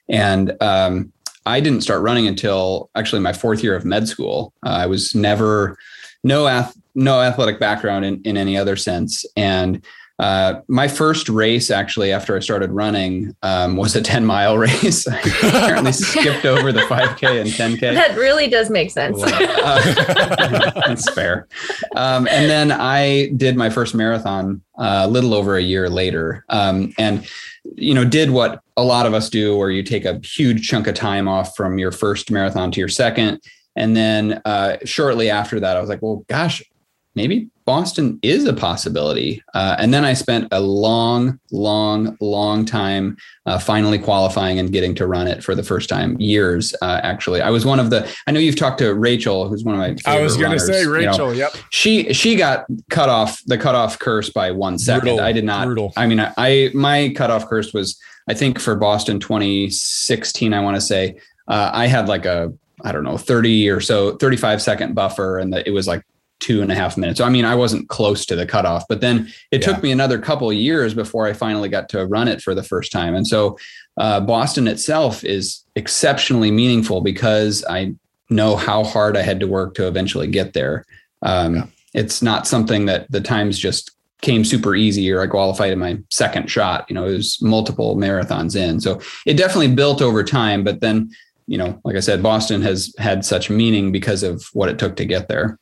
and 0.07 0.53
um, 0.61 1.11
I 1.45 1.59
didn't 1.59 1.81
start 1.81 2.01
running 2.01 2.27
until 2.27 2.89
actually 2.95 3.21
my 3.21 3.33
fourth 3.33 3.63
year 3.63 3.75
of 3.75 3.85
med 3.85 4.07
school. 4.07 4.53
Uh, 4.65 4.69
I 4.69 4.85
was 4.85 5.15
never 5.15 5.77
no 6.23 6.47
ath- 6.47 6.77
no 6.93 7.21
athletic 7.21 7.59
background 7.59 8.05
in, 8.05 8.21
in 8.23 8.37
any 8.37 8.57
other 8.57 8.75
sense, 8.75 9.25
and 9.35 9.83
uh, 10.21 10.61
my 10.67 10.87
first 10.87 11.29
race, 11.29 11.71
actually, 11.71 12.11
after 12.11 12.35
I 12.35 12.41
started 12.41 12.69
running, 12.69 13.35
um, 13.41 13.75
was 13.75 13.95
a 13.95 14.03
10 14.03 14.23
mile 14.23 14.55
race. 14.57 15.07
I 15.07 15.17
apparently 15.17 15.91
skipped 15.91 16.45
over 16.45 16.71
the 16.71 16.81
5K 16.81 17.41
and 17.41 17.49
10K. 17.49 17.81
That 18.01 18.15
really 18.15 18.47
does 18.47 18.69
make 18.69 18.91
sense. 18.91 19.21
Uh, 19.21 20.71
that's 20.85 21.11
fair. 21.11 21.47
Um, 21.95 22.27
and 22.27 22.49
then 22.49 22.71
I 22.71 23.29
did 23.35 23.57
my 23.57 23.71
first 23.71 23.95
marathon 23.95 24.61
uh, 24.77 25.01
a 25.05 25.07
little 25.07 25.33
over 25.33 25.57
a 25.57 25.61
year 25.61 25.89
later. 25.89 26.45
Um, 26.49 26.93
and, 26.99 27.27
you 27.75 27.95
know, 27.95 28.05
did 28.05 28.29
what 28.29 28.61
a 28.77 28.83
lot 28.83 29.07
of 29.07 29.15
us 29.15 29.27
do, 29.27 29.57
where 29.57 29.71
you 29.71 29.81
take 29.81 30.05
a 30.05 30.19
huge 30.23 30.67
chunk 30.67 30.85
of 30.85 30.93
time 30.93 31.27
off 31.27 31.55
from 31.55 31.79
your 31.79 31.91
first 31.91 32.29
marathon 32.29 32.71
to 32.71 32.79
your 32.79 32.89
second. 32.89 33.41
And 33.75 33.97
then 33.97 34.39
uh, 34.45 34.77
shortly 34.85 35.31
after 35.31 35.59
that, 35.59 35.77
I 35.77 35.79
was 35.79 35.89
like, 35.89 36.03
well, 36.03 36.23
gosh, 36.27 36.61
maybe 37.15 37.49
Boston 37.71 38.19
is 38.21 38.43
a 38.43 38.51
possibility. 38.51 39.41
Uh, 39.53 39.77
and 39.79 39.93
then 39.93 40.03
I 40.03 40.11
spent 40.11 40.49
a 40.51 40.59
long, 40.59 41.39
long, 41.53 42.17
long 42.19 42.65
time 42.65 43.15
uh, 43.45 43.59
finally 43.59 43.97
qualifying 43.97 44.59
and 44.59 44.73
getting 44.73 44.93
to 44.95 45.07
run 45.07 45.25
it 45.25 45.41
for 45.41 45.55
the 45.55 45.63
first 45.63 45.87
time. 45.87 46.19
Years, 46.19 46.75
uh, 46.81 46.99
actually. 47.01 47.41
I 47.41 47.49
was 47.49 47.65
one 47.65 47.79
of 47.79 47.89
the. 47.89 48.13
I 48.27 48.31
know 48.31 48.41
you've 48.41 48.57
talked 48.57 48.79
to 48.79 48.93
Rachel, 48.93 49.47
who's 49.47 49.63
one 49.63 49.75
of 49.75 49.79
my. 49.79 49.95
I 50.05 50.21
was 50.21 50.35
going 50.35 50.51
to 50.51 50.59
say 50.59 50.85
Rachel. 50.85 51.33
You 51.33 51.39
know, 51.43 51.47
yep. 51.53 51.55
She 51.69 52.11
she 52.11 52.35
got 52.35 52.65
cut 52.89 53.07
off 53.07 53.41
the 53.45 53.57
cutoff 53.57 53.97
curse 53.99 54.29
by 54.29 54.51
one 54.51 54.77
second. 54.77 55.15
Brutal, 55.15 55.21
I 55.21 55.31
did 55.31 55.45
not. 55.45 55.65
brutal. 55.65 55.93
I 55.95 56.07
mean, 56.07 56.19
I, 56.19 56.33
I 56.35 56.71
my 56.73 57.13
cutoff 57.15 57.47
curse 57.47 57.73
was 57.73 57.97
I 58.27 58.33
think 58.33 58.59
for 58.59 58.75
Boston 58.75 59.17
2016. 59.21 60.53
I 60.53 60.59
want 60.59 60.75
to 60.75 60.81
say 60.81 61.15
uh, 61.47 61.71
I 61.73 61.87
had 61.87 62.09
like 62.09 62.25
a 62.25 62.51
I 62.83 62.91
don't 62.91 63.05
know 63.05 63.17
30 63.17 63.69
or 63.69 63.79
so 63.79 64.17
35 64.17 64.61
second 64.61 64.93
buffer, 64.93 65.39
and 65.39 65.53
the, 65.53 65.65
it 65.65 65.71
was 65.71 65.87
like 65.87 66.03
two 66.41 66.61
and 66.61 66.71
a 66.71 66.75
half 66.75 66.97
minutes. 66.97 67.19
So 67.19 67.23
I 67.23 67.29
mean, 67.29 67.45
I 67.45 67.55
wasn't 67.55 67.87
close 67.87 68.25
to 68.25 68.35
the 68.35 68.45
cutoff, 68.45 68.83
but 68.89 68.99
then 68.99 69.31
it 69.51 69.61
Yeah. 69.61 69.67
took 69.73 69.83
me 69.83 69.91
another 69.91 70.19
couple 70.19 70.49
of 70.49 70.55
years 70.57 70.93
before 70.93 71.25
I 71.27 71.33
finally 71.33 71.69
got 71.69 71.87
to 71.89 72.05
run 72.05 72.27
it 72.27 72.41
for 72.41 72.53
the 72.53 72.63
first 72.63 72.91
time. 72.91 73.15
And 73.15 73.25
so 73.25 73.57
uh, 73.97 74.19
Boston 74.19 74.67
itself 74.67 75.23
is 75.23 75.63
exceptionally 75.75 76.51
meaningful 76.51 76.99
because 77.01 77.63
I 77.69 77.93
know 78.29 78.55
how 78.55 78.83
hard 78.83 79.15
I 79.15 79.21
had 79.21 79.39
to 79.41 79.47
work 79.47 79.75
to 79.75 79.87
eventually 79.87 80.27
get 80.27 80.51
there. 80.53 80.83
Um, 81.21 81.55
Yeah. 81.55 81.65
It's 81.93 82.21
not 82.21 82.47
something 82.47 82.85
that 82.85 83.11
the 83.11 83.19
times 83.19 83.59
just 83.59 83.91
came 84.21 84.45
super 84.45 84.75
easy 84.75 85.11
or 85.11 85.21
I 85.21 85.27
qualified 85.27 85.73
in 85.73 85.79
my 85.79 85.97
second 86.09 86.49
shot. 86.49 86.85
You 86.87 86.93
know, 86.95 87.05
it 87.05 87.17
was 87.17 87.37
multiple 87.41 87.97
marathons 87.97 88.55
in. 88.55 88.79
So 88.79 89.01
it 89.25 89.33
definitely 89.35 89.75
built 89.75 90.01
over 90.01 90.23
time. 90.23 90.63
But 90.63 90.79
then, 90.79 91.09
you 91.47 91.57
know, 91.57 91.81
like 91.83 91.97
I 91.97 91.99
said, 91.99 92.23
Boston 92.23 92.61
has 92.61 92.93
had 92.97 93.25
such 93.25 93.49
meaning 93.49 93.91
because 93.91 94.23
of 94.23 94.45
what 94.53 94.69
it 94.69 94.79
took 94.79 94.95
to 94.97 95.05
get 95.05 95.27
there. 95.27 95.59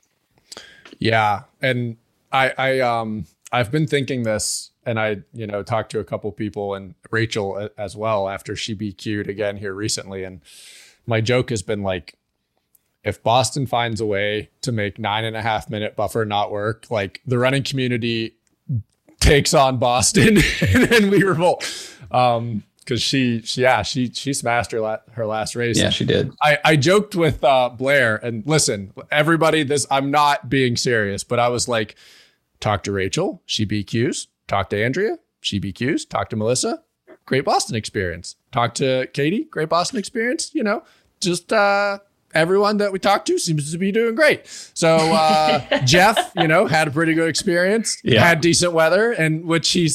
Yeah, 0.99 1.43
and 1.61 1.97
I, 2.31 2.53
I, 2.57 2.79
um, 2.81 3.25
I've 3.51 3.71
been 3.71 3.87
thinking 3.87 4.23
this, 4.23 4.71
and 4.85 4.99
I, 4.99 5.23
you 5.33 5.47
know, 5.47 5.63
talked 5.63 5.91
to 5.91 5.99
a 5.99 6.03
couple 6.03 6.31
people 6.31 6.75
and 6.75 6.93
Rachel 7.09 7.69
as 7.77 7.95
well 7.95 8.29
after 8.29 8.55
she 8.55 8.75
BQ'd 8.75 9.29
again 9.29 9.57
here 9.57 9.73
recently, 9.73 10.23
and 10.23 10.41
my 11.07 11.21
joke 11.21 11.49
has 11.49 11.63
been 11.63 11.81
like, 11.81 12.15
if 13.03 13.23
Boston 13.23 13.65
finds 13.65 14.01
a 14.01 14.05
way 14.05 14.49
to 14.61 14.71
make 14.71 14.99
nine 14.99 15.23
and 15.23 15.35
a 15.35 15.41
half 15.41 15.69
minute 15.69 15.95
buffer 15.95 16.25
not 16.25 16.51
work, 16.51 16.85
like 16.89 17.21
the 17.25 17.37
running 17.37 17.63
community 17.63 18.35
takes 19.19 19.53
on 19.53 19.77
Boston 19.77 20.37
and 20.61 21.09
we 21.09 21.23
revolt. 21.23 21.65
Um, 22.11 22.63
cause 22.89 23.01
she, 23.01 23.41
she, 23.43 23.61
yeah, 23.61 23.83
she, 23.83 24.09
she 24.11 24.33
smashed 24.33 24.71
her, 24.71 24.81
la- 24.81 24.97
her 25.13 25.25
last 25.25 25.55
race. 25.55 25.77
Yeah, 25.77 25.89
she 25.91 26.05
did. 26.05 26.33
I, 26.41 26.57
I 26.65 26.75
joked 26.75 27.15
with 27.15 27.43
uh, 27.43 27.69
Blair 27.69 28.17
and 28.17 28.45
listen, 28.45 28.91
everybody, 29.11 29.63
this 29.63 29.85
I'm 29.91 30.11
not 30.11 30.49
being 30.49 30.75
serious, 30.75 31.23
but 31.23 31.39
I 31.39 31.47
was 31.49 31.67
like, 31.67 31.95
talk 32.59 32.83
to 32.83 32.91
Rachel, 32.91 33.41
she 33.45 33.65
BQs, 33.65 34.27
talk 34.47 34.69
to 34.71 34.83
Andrea, 34.83 35.17
she 35.39 35.59
BQs, 35.59 36.09
talk 36.09 36.29
to 36.29 36.35
Melissa, 36.35 36.83
great 37.25 37.45
Boston 37.45 37.75
experience. 37.75 38.35
Talk 38.51 38.73
to 38.75 39.07
Katie, 39.13 39.45
great 39.45 39.69
Boston 39.69 39.99
experience. 39.99 40.53
You 40.53 40.63
know, 40.63 40.83
just 41.21 41.53
uh 41.53 41.99
everyone 42.33 42.77
that 42.77 42.91
we 42.91 42.99
talked 42.99 43.27
to 43.27 43.37
seems 43.39 43.71
to 43.71 43.77
be 43.77 43.91
doing 43.91 44.15
great. 44.15 44.47
So 44.73 44.95
uh 44.97 45.79
Jeff, 45.85 46.31
you 46.35 46.47
know, 46.47 46.65
had 46.67 46.87
a 46.87 46.91
pretty 46.91 47.13
good 47.13 47.29
experience, 47.29 47.97
Yeah. 48.03 48.23
had 48.25 48.41
decent 48.41 48.73
weather, 48.73 49.11
and 49.11 49.45
which 49.45 49.69
he 49.71 49.89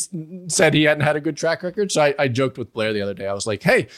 said 0.49 0.74
he 0.74 0.85
hadn't 0.85 1.05
had 1.05 1.16
a 1.16 1.20
good 1.20 1.37
track 1.37 1.62
record. 1.62 1.93
So 1.93 2.03
I, 2.03 2.14
I 2.18 2.28
joked 2.28 2.59
with 2.59 2.72
Blair 2.72 2.93
the 2.93 3.03
other 3.03 3.14
day. 3.14 3.26
I 3.26 3.32
was 3.35 3.47
like, 3.47 3.62
hey, 3.62 3.89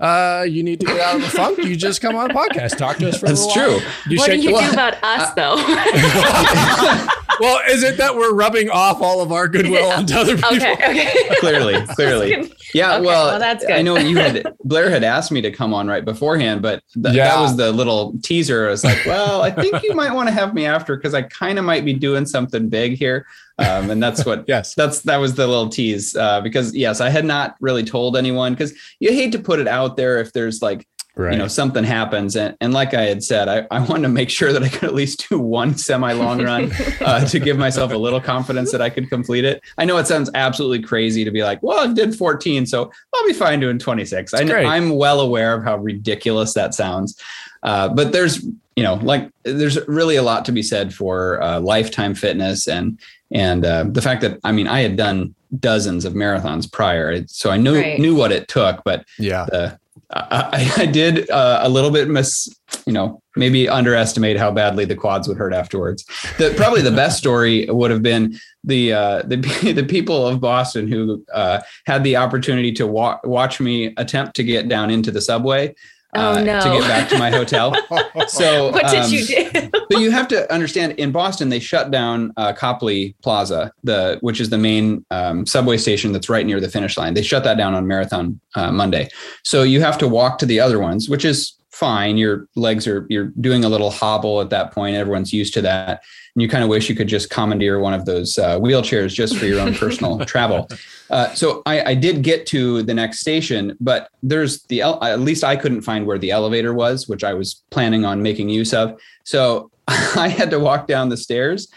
uh, 0.00 0.44
you 0.48 0.62
need 0.64 0.80
to 0.80 0.86
get 0.86 0.98
out 1.00 1.14
of 1.16 1.22
the 1.22 1.28
funk. 1.30 1.58
You 1.58 1.76
just 1.76 2.00
come 2.00 2.16
on 2.16 2.30
a 2.30 2.34
podcast, 2.34 2.76
talk 2.76 2.96
to 2.96 3.08
us 3.08 3.18
for 3.20 3.26
a 3.26 3.28
That's 3.28 3.44
little 3.46 3.62
while. 3.72 3.80
true. 3.80 3.88
You 4.10 4.18
what 4.18 4.30
do 4.30 4.36
you 4.36 4.48
do 4.58 4.70
about 4.72 4.94
us, 5.04 5.32
though? 5.34 5.56
well, 7.40 7.60
is 7.68 7.82
it 7.82 7.96
that 7.98 8.14
we're 8.14 8.34
rubbing 8.34 8.70
off 8.70 9.00
all 9.00 9.20
of 9.20 9.32
our 9.32 9.48
goodwill 9.48 9.90
onto 9.90 10.14
other 10.14 10.36
people? 10.36 10.54
okay, 10.56 10.72
okay. 10.74 11.34
Clearly, 11.40 11.74
clearly. 11.94 12.52
Yeah, 12.74 12.96
Okay, 12.96 13.06
well, 13.06 13.26
well, 13.26 13.38
that's 13.38 13.64
good. 13.64 13.74
I 13.74 13.82
know 13.82 13.96
you 13.98 14.16
had 14.16 14.46
Blair 14.64 14.90
had 14.90 15.04
asked 15.04 15.30
me 15.32 15.40
to 15.42 15.50
come 15.50 15.74
on 15.74 15.86
right 15.88 16.04
beforehand, 16.04 16.62
but 16.62 16.82
th- 16.94 17.14
Yeah. 17.14 17.28
that 17.34 17.40
was 17.40 17.56
the 17.56 17.72
little 17.72 18.14
teaser. 18.22 18.66
I 18.68 18.70
was 18.70 18.84
like, 18.84 19.04
well, 19.06 19.42
I 19.42 19.50
think 19.50 19.82
you 19.82 19.94
might 19.94 20.12
want 20.12 20.28
to 20.28 20.34
have 20.34 20.54
me 20.54 20.64
after 20.66 20.96
because 20.96 21.14
I 21.14 21.22
kind 21.22 21.58
of 21.58 21.64
might 21.64 21.84
be 21.84 21.92
doing 21.94 22.24
something 22.26 22.68
big 22.68 22.94
here, 22.96 23.26
um, 23.58 23.90
and 23.90 24.02
that's 24.02 24.24
what. 24.24 24.44
Yes. 24.48 24.74
That's 24.74 25.00
that 25.02 25.16
was 25.18 25.34
the 25.34 25.46
little 25.46 25.68
tease 25.68 26.16
uh, 26.16 26.40
because 26.40 26.74
yes, 26.74 27.00
I 27.00 27.10
had 27.10 27.24
not 27.24 27.56
really 27.60 27.84
told 27.84 28.16
anyone 28.16 28.52
because 28.54 28.72
you 29.00 29.10
hate 29.12 29.32
to 29.32 29.38
put 29.38 29.58
it 29.58 29.68
out 29.68 29.96
there 29.96 30.18
if 30.18 30.32
there's 30.32 30.62
like 30.62 30.86
Right. 31.14 31.32
you 31.32 31.38
know 31.38 31.46
something 31.46 31.84
happens 31.84 32.36
and, 32.36 32.56
and 32.62 32.72
like 32.72 32.94
i 32.94 33.02
had 33.02 33.22
said 33.22 33.46
I, 33.46 33.66
I 33.70 33.80
wanted 33.80 34.04
to 34.04 34.08
make 34.08 34.30
sure 34.30 34.50
that 34.50 34.62
i 34.62 34.68
could 34.70 34.84
at 34.84 34.94
least 34.94 35.28
do 35.28 35.38
one 35.38 35.76
semi 35.76 36.12
long 36.12 36.42
run 36.44 36.72
uh, 37.02 37.26
to 37.26 37.38
give 37.38 37.58
myself 37.58 37.92
a 37.92 37.96
little 37.98 38.20
confidence 38.20 38.72
that 38.72 38.80
i 38.80 38.88
could 38.88 39.10
complete 39.10 39.44
it 39.44 39.62
i 39.76 39.84
know 39.84 39.98
it 39.98 40.06
sounds 40.06 40.30
absolutely 40.34 40.80
crazy 40.80 41.22
to 41.22 41.30
be 41.30 41.42
like 41.42 41.62
well 41.62 41.80
i 41.80 41.92
did 41.92 42.14
14 42.16 42.64
so 42.64 42.90
i'll 43.14 43.26
be 43.26 43.34
fine 43.34 43.60
doing 43.60 43.78
26 43.78 44.32
I 44.32 44.42
know, 44.42 44.52
great. 44.54 44.66
i'm 44.66 44.96
well 44.96 45.20
aware 45.20 45.52
of 45.54 45.64
how 45.64 45.76
ridiculous 45.76 46.54
that 46.54 46.74
sounds 46.74 47.20
uh, 47.62 47.88
but 47.88 48.12
there's 48.12 48.42
you 48.76 48.82
know 48.82 48.94
like 48.94 49.30
there's 49.42 49.86
really 49.86 50.16
a 50.16 50.22
lot 50.22 50.46
to 50.46 50.52
be 50.52 50.62
said 50.62 50.94
for 50.94 51.42
uh, 51.42 51.60
lifetime 51.60 52.14
fitness 52.14 52.66
and 52.66 52.98
and 53.30 53.66
uh, 53.66 53.84
the 53.86 54.00
fact 54.00 54.22
that 54.22 54.38
i 54.44 54.50
mean 54.52 54.66
i 54.66 54.80
had 54.80 54.96
done 54.96 55.34
dozens 55.60 56.06
of 56.06 56.14
marathons 56.14 56.72
prior 56.72 57.22
so 57.26 57.50
i 57.50 57.58
knew 57.58 57.74
Right. 57.76 58.00
knew 58.00 58.14
what 58.14 58.32
it 58.32 58.48
took 58.48 58.82
but 58.84 59.04
yeah. 59.18 59.44
the 59.50 59.78
I, 60.12 60.72
I 60.78 60.86
did 60.86 61.30
uh, 61.30 61.60
a 61.62 61.68
little 61.68 61.90
bit 61.90 62.08
miss, 62.08 62.48
you 62.86 62.92
know, 62.92 63.22
maybe 63.36 63.68
underestimate 63.68 64.36
how 64.36 64.50
badly 64.50 64.84
the 64.84 64.94
quads 64.94 65.28
would 65.28 65.36
hurt 65.36 65.52
afterwards. 65.52 66.04
The 66.38 66.52
probably 66.56 66.82
the 66.82 66.90
best 66.90 67.18
story 67.18 67.66
would 67.68 67.90
have 67.90 68.02
been 68.02 68.38
the 68.64 68.92
uh, 68.92 69.22
the 69.22 69.36
the 69.74 69.84
people 69.84 70.26
of 70.26 70.40
Boston 70.40 70.88
who 70.88 71.24
uh, 71.32 71.60
had 71.86 72.04
the 72.04 72.16
opportunity 72.16 72.72
to 72.72 72.86
wa- 72.86 73.20
watch 73.24 73.60
me 73.60 73.94
attempt 73.96 74.36
to 74.36 74.44
get 74.44 74.68
down 74.68 74.90
into 74.90 75.10
the 75.10 75.20
subway. 75.20 75.74
Oh, 76.14 76.32
uh, 76.32 76.42
no. 76.42 76.60
To 76.60 76.68
get 76.68 76.82
back 76.82 77.08
to 77.08 77.18
my 77.18 77.30
hotel. 77.30 77.74
So 78.28 78.70
what 78.70 78.88
did 78.88 79.00
um, 79.00 79.10
you 79.10 79.26
do? 79.26 79.70
but 79.88 79.98
you 79.98 80.10
have 80.10 80.28
to 80.28 80.50
understand 80.52 80.92
in 80.92 81.12
Boston, 81.12 81.48
they 81.48 81.58
shut 81.58 81.90
down 81.90 82.32
uh, 82.36 82.52
Copley 82.52 83.14
Plaza, 83.22 83.72
the 83.84 84.18
which 84.20 84.40
is 84.40 84.50
the 84.50 84.58
main 84.58 85.04
um, 85.10 85.44
subway 85.44 85.76
station 85.76 86.12
that's 86.12 86.28
right 86.28 86.46
near 86.46 86.60
the 86.60 86.68
finish 86.68 86.96
line. 86.96 87.14
They 87.14 87.22
shut 87.22 87.44
that 87.44 87.56
down 87.56 87.74
on 87.74 87.86
Marathon 87.86 88.40
uh, 88.54 88.70
Monday, 88.70 89.08
so 89.42 89.62
you 89.62 89.80
have 89.80 89.98
to 89.98 90.08
walk 90.08 90.38
to 90.38 90.46
the 90.46 90.60
other 90.60 90.78
ones, 90.78 91.08
which 91.08 91.24
is 91.24 91.54
fine. 91.70 92.16
Your 92.16 92.48
legs 92.54 92.86
are 92.86 93.06
you're 93.10 93.32
doing 93.40 93.64
a 93.64 93.68
little 93.68 93.90
hobble 93.90 94.40
at 94.40 94.50
that 94.50 94.72
point. 94.72 94.96
Everyone's 94.96 95.32
used 95.32 95.54
to 95.54 95.62
that, 95.62 96.02
and 96.34 96.42
you 96.42 96.48
kind 96.48 96.64
of 96.64 96.70
wish 96.70 96.88
you 96.88 96.94
could 96.94 97.08
just 97.08 97.30
commandeer 97.30 97.78
one 97.78 97.92
of 97.92 98.04
those 98.04 98.38
uh, 98.38 98.58
wheelchairs 98.58 99.12
just 99.12 99.36
for 99.36 99.44
your 99.46 99.60
own 99.60 99.74
personal 99.74 100.18
travel. 100.24 100.68
Uh, 101.10 101.32
so 101.34 101.62
I, 101.66 101.90
I 101.90 101.94
did 101.94 102.22
get 102.22 102.46
to 102.48 102.82
the 102.82 102.94
next 102.94 103.20
station, 103.20 103.76
but 103.80 104.08
there's 104.22 104.62
the 104.64 104.82
at 104.82 105.20
least 105.20 105.44
I 105.44 105.56
couldn't 105.56 105.82
find 105.82 106.06
where 106.06 106.18
the 106.18 106.30
elevator 106.30 106.72
was, 106.72 107.08
which 107.08 107.22
I 107.22 107.34
was 107.34 107.62
planning 107.70 108.04
on 108.04 108.22
making 108.22 108.48
use 108.48 108.72
of. 108.72 108.98
So 109.24 109.70
I 109.88 110.28
had 110.28 110.50
to 110.50 110.58
walk 110.58 110.86
down 110.86 111.08
the 111.08 111.16
stairs 111.16 111.68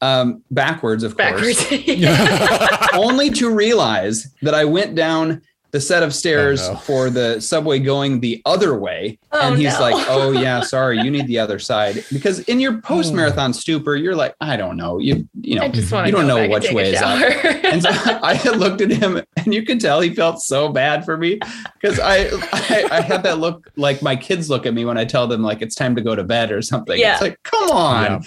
um, 0.00 0.42
backwards, 0.50 1.02
of 1.02 1.16
Backwards. 1.16 1.66
course, 1.66 2.88
only 2.94 3.30
to 3.30 3.50
realize 3.50 4.32
that 4.42 4.54
I 4.54 4.64
went 4.64 4.94
down 4.94 5.42
the 5.70 5.80
set 5.80 6.02
of 6.02 6.14
stairs 6.14 6.62
Oh, 6.62 6.72
no. 6.72 6.78
for 6.78 7.10
the 7.10 7.40
subway 7.40 7.78
going 7.78 8.20
the 8.20 8.40
other 8.46 8.78
way. 8.78 9.18
Oh, 9.32 9.48
and 9.52 9.58
he's 9.60 9.74
no. 9.74 9.80
like, 9.80 10.06
oh, 10.08 10.32
yeah, 10.32 10.60
sorry, 10.62 10.98
you 11.00 11.10
need 11.10 11.26
the 11.26 11.38
other 11.38 11.58
side. 11.58 12.04
Because 12.10 12.40
in 12.40 12.58
your 12.58 12.80
post 12.80 13.10
Hmm. 13.10 13.16
marathon 13.16 13.52
stupor, 13.52 13.94
you're 13.94 14.14
like, 14.16 14.34
I 14.40 14.56
don't 14.56 14.76
know. 14.78 14.98
You, 14.98 15.28
you 15.42 15.56
know, 15.56 15.62
I 15.64 15.68
just 15.68 15.92
want 15.92 16.06
to 16.06 16.10
you 16.10 16.16
don't 16.16 16.26
know 16.26 16.48
which 16.48 16.72
way 16.72 16.92
is 16.94 17.02
up. 17.02 17.18
And 17.68 17.82
so 17.82 17.90
I 17.92 18.42
looked 18.56 18.80
at 18.80 18.90
him, 18.90 19.20
and 19.36 19.52
you 19.52 19.62
could 19.62 19.78
tell 19.78 20.00
he 20.00 20.14
felt 20.14 20.40
so 20.40 20.70
bad 20.70 21.04
for 21.04 21.18
me 21.18 21.38
because 21.78 22.00
I, 22.00 22.28
I 22.50 22.88
I 22.90 23.00
had 23.02 23.22
that 23.24 23.38
look 23.40 23.70
like 23.76 24.00
my 24.00 24.16
kids 24.16 24.48
look 24.48 24.64
at 24.64 24.72
me 24.72 24.86
when 24.86 24.96
I 24.96 25.04
tell 25.04 25.26
them 25.26 25.42
like 25.42 25.60
it's 25.60 25.74
time 25.74 25.94
to 25.96 26.00
go 26.00 26.14
to 26.14 26.24
bed 26.24 26.50
or 26.50 26.62
something. 26.62 26.98
Yeah. 26.98 27.12
It's 27.12 27.20
like, 27.20 27.38
come 27.42 27.70
on. 27.70 28.22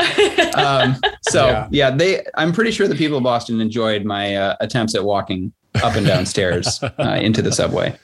Um, 0.56 0.96
so 1.24 1.48
Yeah. 1.48 1.68
yeah. 1.72 1.90
they. 1.92 2.24
I'm 2.36 2.52
pretty 2.52 2.70
sure 2.70 2.88
the 2.88 2.94
people 2.96 3.18
of 3.18 3.24
Boston 3.24 3.60
enjoyed 3.62 4.06
my 4.06 4.36
uh, 4.36 4.56
attempts 4.60 4.94
at 4.94 5.04
walking 5.04 5.54
up 5.76 5.96
and 5.96 6.06
down 6.06 6.26
stairs 6.26 6.82
uh, 7.00 7.20
into 7.22 7.42
the 7.42 7.52
subway. 7.52 7.98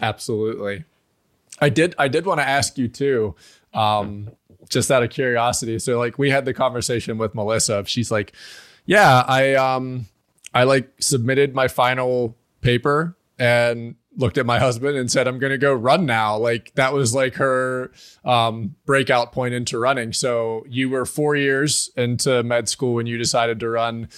Absolutely. 0.00 0.84
I 1.60 1.68
did 1.68 1.94
I 1.98 2.08
did 2.08 2.26
want 2.26 2.40
to 2.40 2.48
ask 2.48 2.76
you 2.78 2.88
too, 2.88 3.34
um, 3.74 4.30
just 4.68 4.90
out 4.90 5.02
of 5.02 5.10
curiosity. 5.10 5.78
So 5.78 5.98
like 5.98 6.18
we 6.18 6.30
had 6.30 6.44
the 6.44 6.54
conversation 6.54 7.18
with 7.18 7.34
Melissa. 7.34 7.78
if 7.80 7.88
She's 7.88 8.10
like, 8.10 8.32
Yeah, 8.86 9.24
I 9.26 9.54
um 9.54 10.06
I 10.54 10.64
like 10.64 10.90
submitted 11.00 11.54
my 11.54 11.68
final 11.68 12.36
paper 12.60 13.16
and 13.38 13.96
looked 14.16 14.36
at 14.36 14.44
my 14.44 14.58
husband 14.58 14.96
and 14.96 15.10
said, 15.10 15.26
I'm 15.26 15.38
gonna 15.38 15.58
go 15.58 15.72
run 15.72 16.04
now. 16.04 16.36
Like 16.36 16.72
that 16.74 16.92
was 16.92 17.14
like 17.14 17.34
her 17.34 17.92
um 18.24 18.74
breakout 18.84 19.32
point 19.32 19.54
into 19.54 19.78
running. 19.78 20.12
So 20.12 20.64
you 20.68 20.90
were 20.90 21.04
four 21.06 21.36
years 21.36 21.90
into 21.96 22.42
med 22.42 22.68
school 22.68 22.94
when 22.94 23.06
you 23.06 23.18
decided 23.18 23.60
to 23.60 23.68
run. 23.68 24.08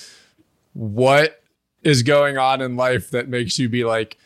What 0.73 1.44
is 1.85 2.03
going 2.03 2.39
on 2.39 2.61
in 2.61 2.77
life 2.77 3.11
that 3.11 3.29
makes 3.29 3.59
you 3.59 3.69
be 3.69 3.85
like, 3.85 4.17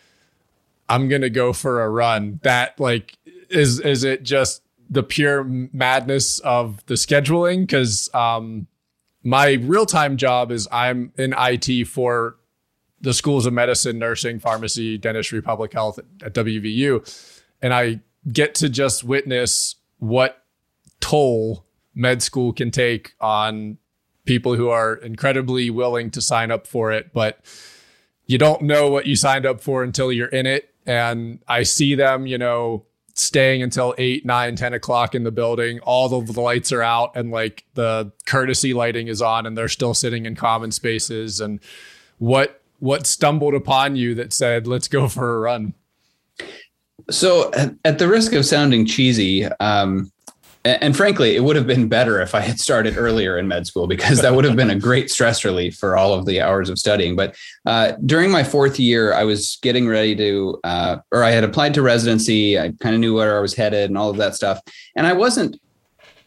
I'm 0.89 1.09
gonna 1.09 1.31
go 1.31 1.53
for 1.53 1.83
a 1.83 1.91
run. 1.91 2.41
That 2.43 2.79
like 2.81 3.17
is 3.51 3.81
is 3.81 4.05
it 4.05 4.23
just 4.23 4.63
the 4.91 5.03
pure 5.03 5.45
madness 5.45 6.39
of 6.41 6.85
the 6.87 6.95
scheduling 6.95 7.61
because 7.61 8.09
um, 8.15 8.67
my 9.23 9.53
real 9.53 9.85
time 9.85 10.17
job 10.17 10.51
is 10.51 10.67
I'm 10.73 11.13
in 11.19 11.35
IT 11.37 11.87
for 11.89 12.37
the 13.01 13.13
schools 13.13 13.47
of 13.47 13.53
medicine, 13.53 13.99
nursing, 13.99 14.41
pharmacy, 14.41 14.99
dentistry, 14.99 15.43
public 15.43 15.73
health 15.73 15.99
at 16.23 16.35
WVU. 16.35 17.37
And 17.63 17.75
I 17.75 18.01
get 18.33 18.55
to 18.57 18.69
just 18.69 19.05
witness 19.05 19.77
what 19.99 20.43
toll 21.01 21.65
med 21.95 22.23
school 22.23 22.53
can 22.53 22.71
take 22.71 23.15
on 23.21 23.79
people 24.29 24.55
who 24.55 24.69
are 24.69 24.95
incredibly 24.95 25.71
willing 25.71 26.11
to 26.11 26.21
sign 26.21 26.51
up 26.51 26.67
for 26.67 26.93
it, 26.93 27.15
but 27.15 27.41
you 28.27 28.37
don't 28.37 28.61
know 28.61 28.91
what 28.91 29.07
you 29.07 29.17
signed 29.17 29.47
up 29.47 29.63
for 29.63 29.83
until 29.83 30.13
you're 30.13 30.29
in 30.29 30.45
it. 30.45 30.73
And 30.87 31.41
I 31.49 31.63
see 31.63 31.95
them, 31.95 32.27
you 32.27 32.37
know, 32.37 32.85
staying 33.15 33.63
until 33.63 33.95
8 33.97 34.27
9 34.27 34.55
10 34.55 34.75
o'clock 34.75 35.15
in 35.15 35.25
the 35.25 35.33
building. 35.33 35.81
All 35.81 36.15
of 36.15 36.35
the 36.35 36.41
lights 36.41 36.73
are 36.73 36.83
out 36.83 37.17
and 37.17 37.31
like 37.31 37.65
the 37.73 38.13
courtesy 38.27 38.75
lighting 38.75 39.09
is 39.09 39.23
on 39.23 39.47
and 39.47 39.57
they're 39.57 39.67
still 39.67 39.95
sitting 39.95 40.27
in 40.27 40.37
common 40.37 40.73
spaces. 40.73 41.41
And 41.41 41.59
what 42.19 42.61
what 42.81 43.07
stumbled 43.07 43.55
upon 43.55 43.97
you 43.97 44.15
that 44.15 44.33
said 44.33 44.67
let's 44.67 44.89
go 44.89 45.09
for 45.09 45.37
a 45.37 45.41
run 45.41 45.75
so 47.11 47.51
at 47.85 47.99
the 47.99 48.07
risk 48.07 48.33
of 48.35 48.45
sounding 48.45 48.87
cheesy 48.87 49.47
um, 49.59 50.13
and 50.81 50.97
frankly, 50.97 51.37
it 51.37 51.45
would 51.45 51.57
have 51.57 51.67
been 51.67 51.89
better 51.89 52.21
if 52.21 52.35
I 52.35 52.41
had 52.41 52.59
started 52.61 52.97
earlier 52.97 53.39
in 53.39 53.49
med 53.49 53.67
school 53.67 53.87
because 53.87 54.21
that 54.23 54.35
would 54.35 54.45
have 54.45 54.57
been 54.57 54.71
a 54.71 54.79
great 54.79 55.11
stress 55.11 55.45
relief 55.45 55.77
for 55.77 55.97
all 55.97 56.13
of 56.15 56.27
the 56.27 56.41
hours 56.41 56.69
of 56.69 56.79
studying. 56.79 57.17
But 57.17 57.37
uh, 57.67 57.93
during 58.05 58.31
my 58.31 58.45
fourth 58.45 58.79
year, 58.79 59.13
I 59.15 59.25
was 59.25 59.59
getting 59.63 59.89
ready 59.89 60.15
to, 60.17 60.61
uh, 60.65 60.99
or 61.13 61.25
I 61.25 61.31
had 61.31 61.45
applied 61.45 61.75
to 61.75 61.83
residency. 61.83 62.59
I 62.59 62.73
kind 62.81 62.95
of 62.95 63.01
knew 63.01 63.15
where 63.15 63.37
I 63.37 63.41
was 63.41 63.55
headed 63.55 63.91
and 63.91 63.99
all 63.99 64.11
of 64.11 64.17
that 64.19 64.35
stuff. 64.35 64.61
And 64.95 65.07
I 65.07 65.13
wasn't, 65.13 65.61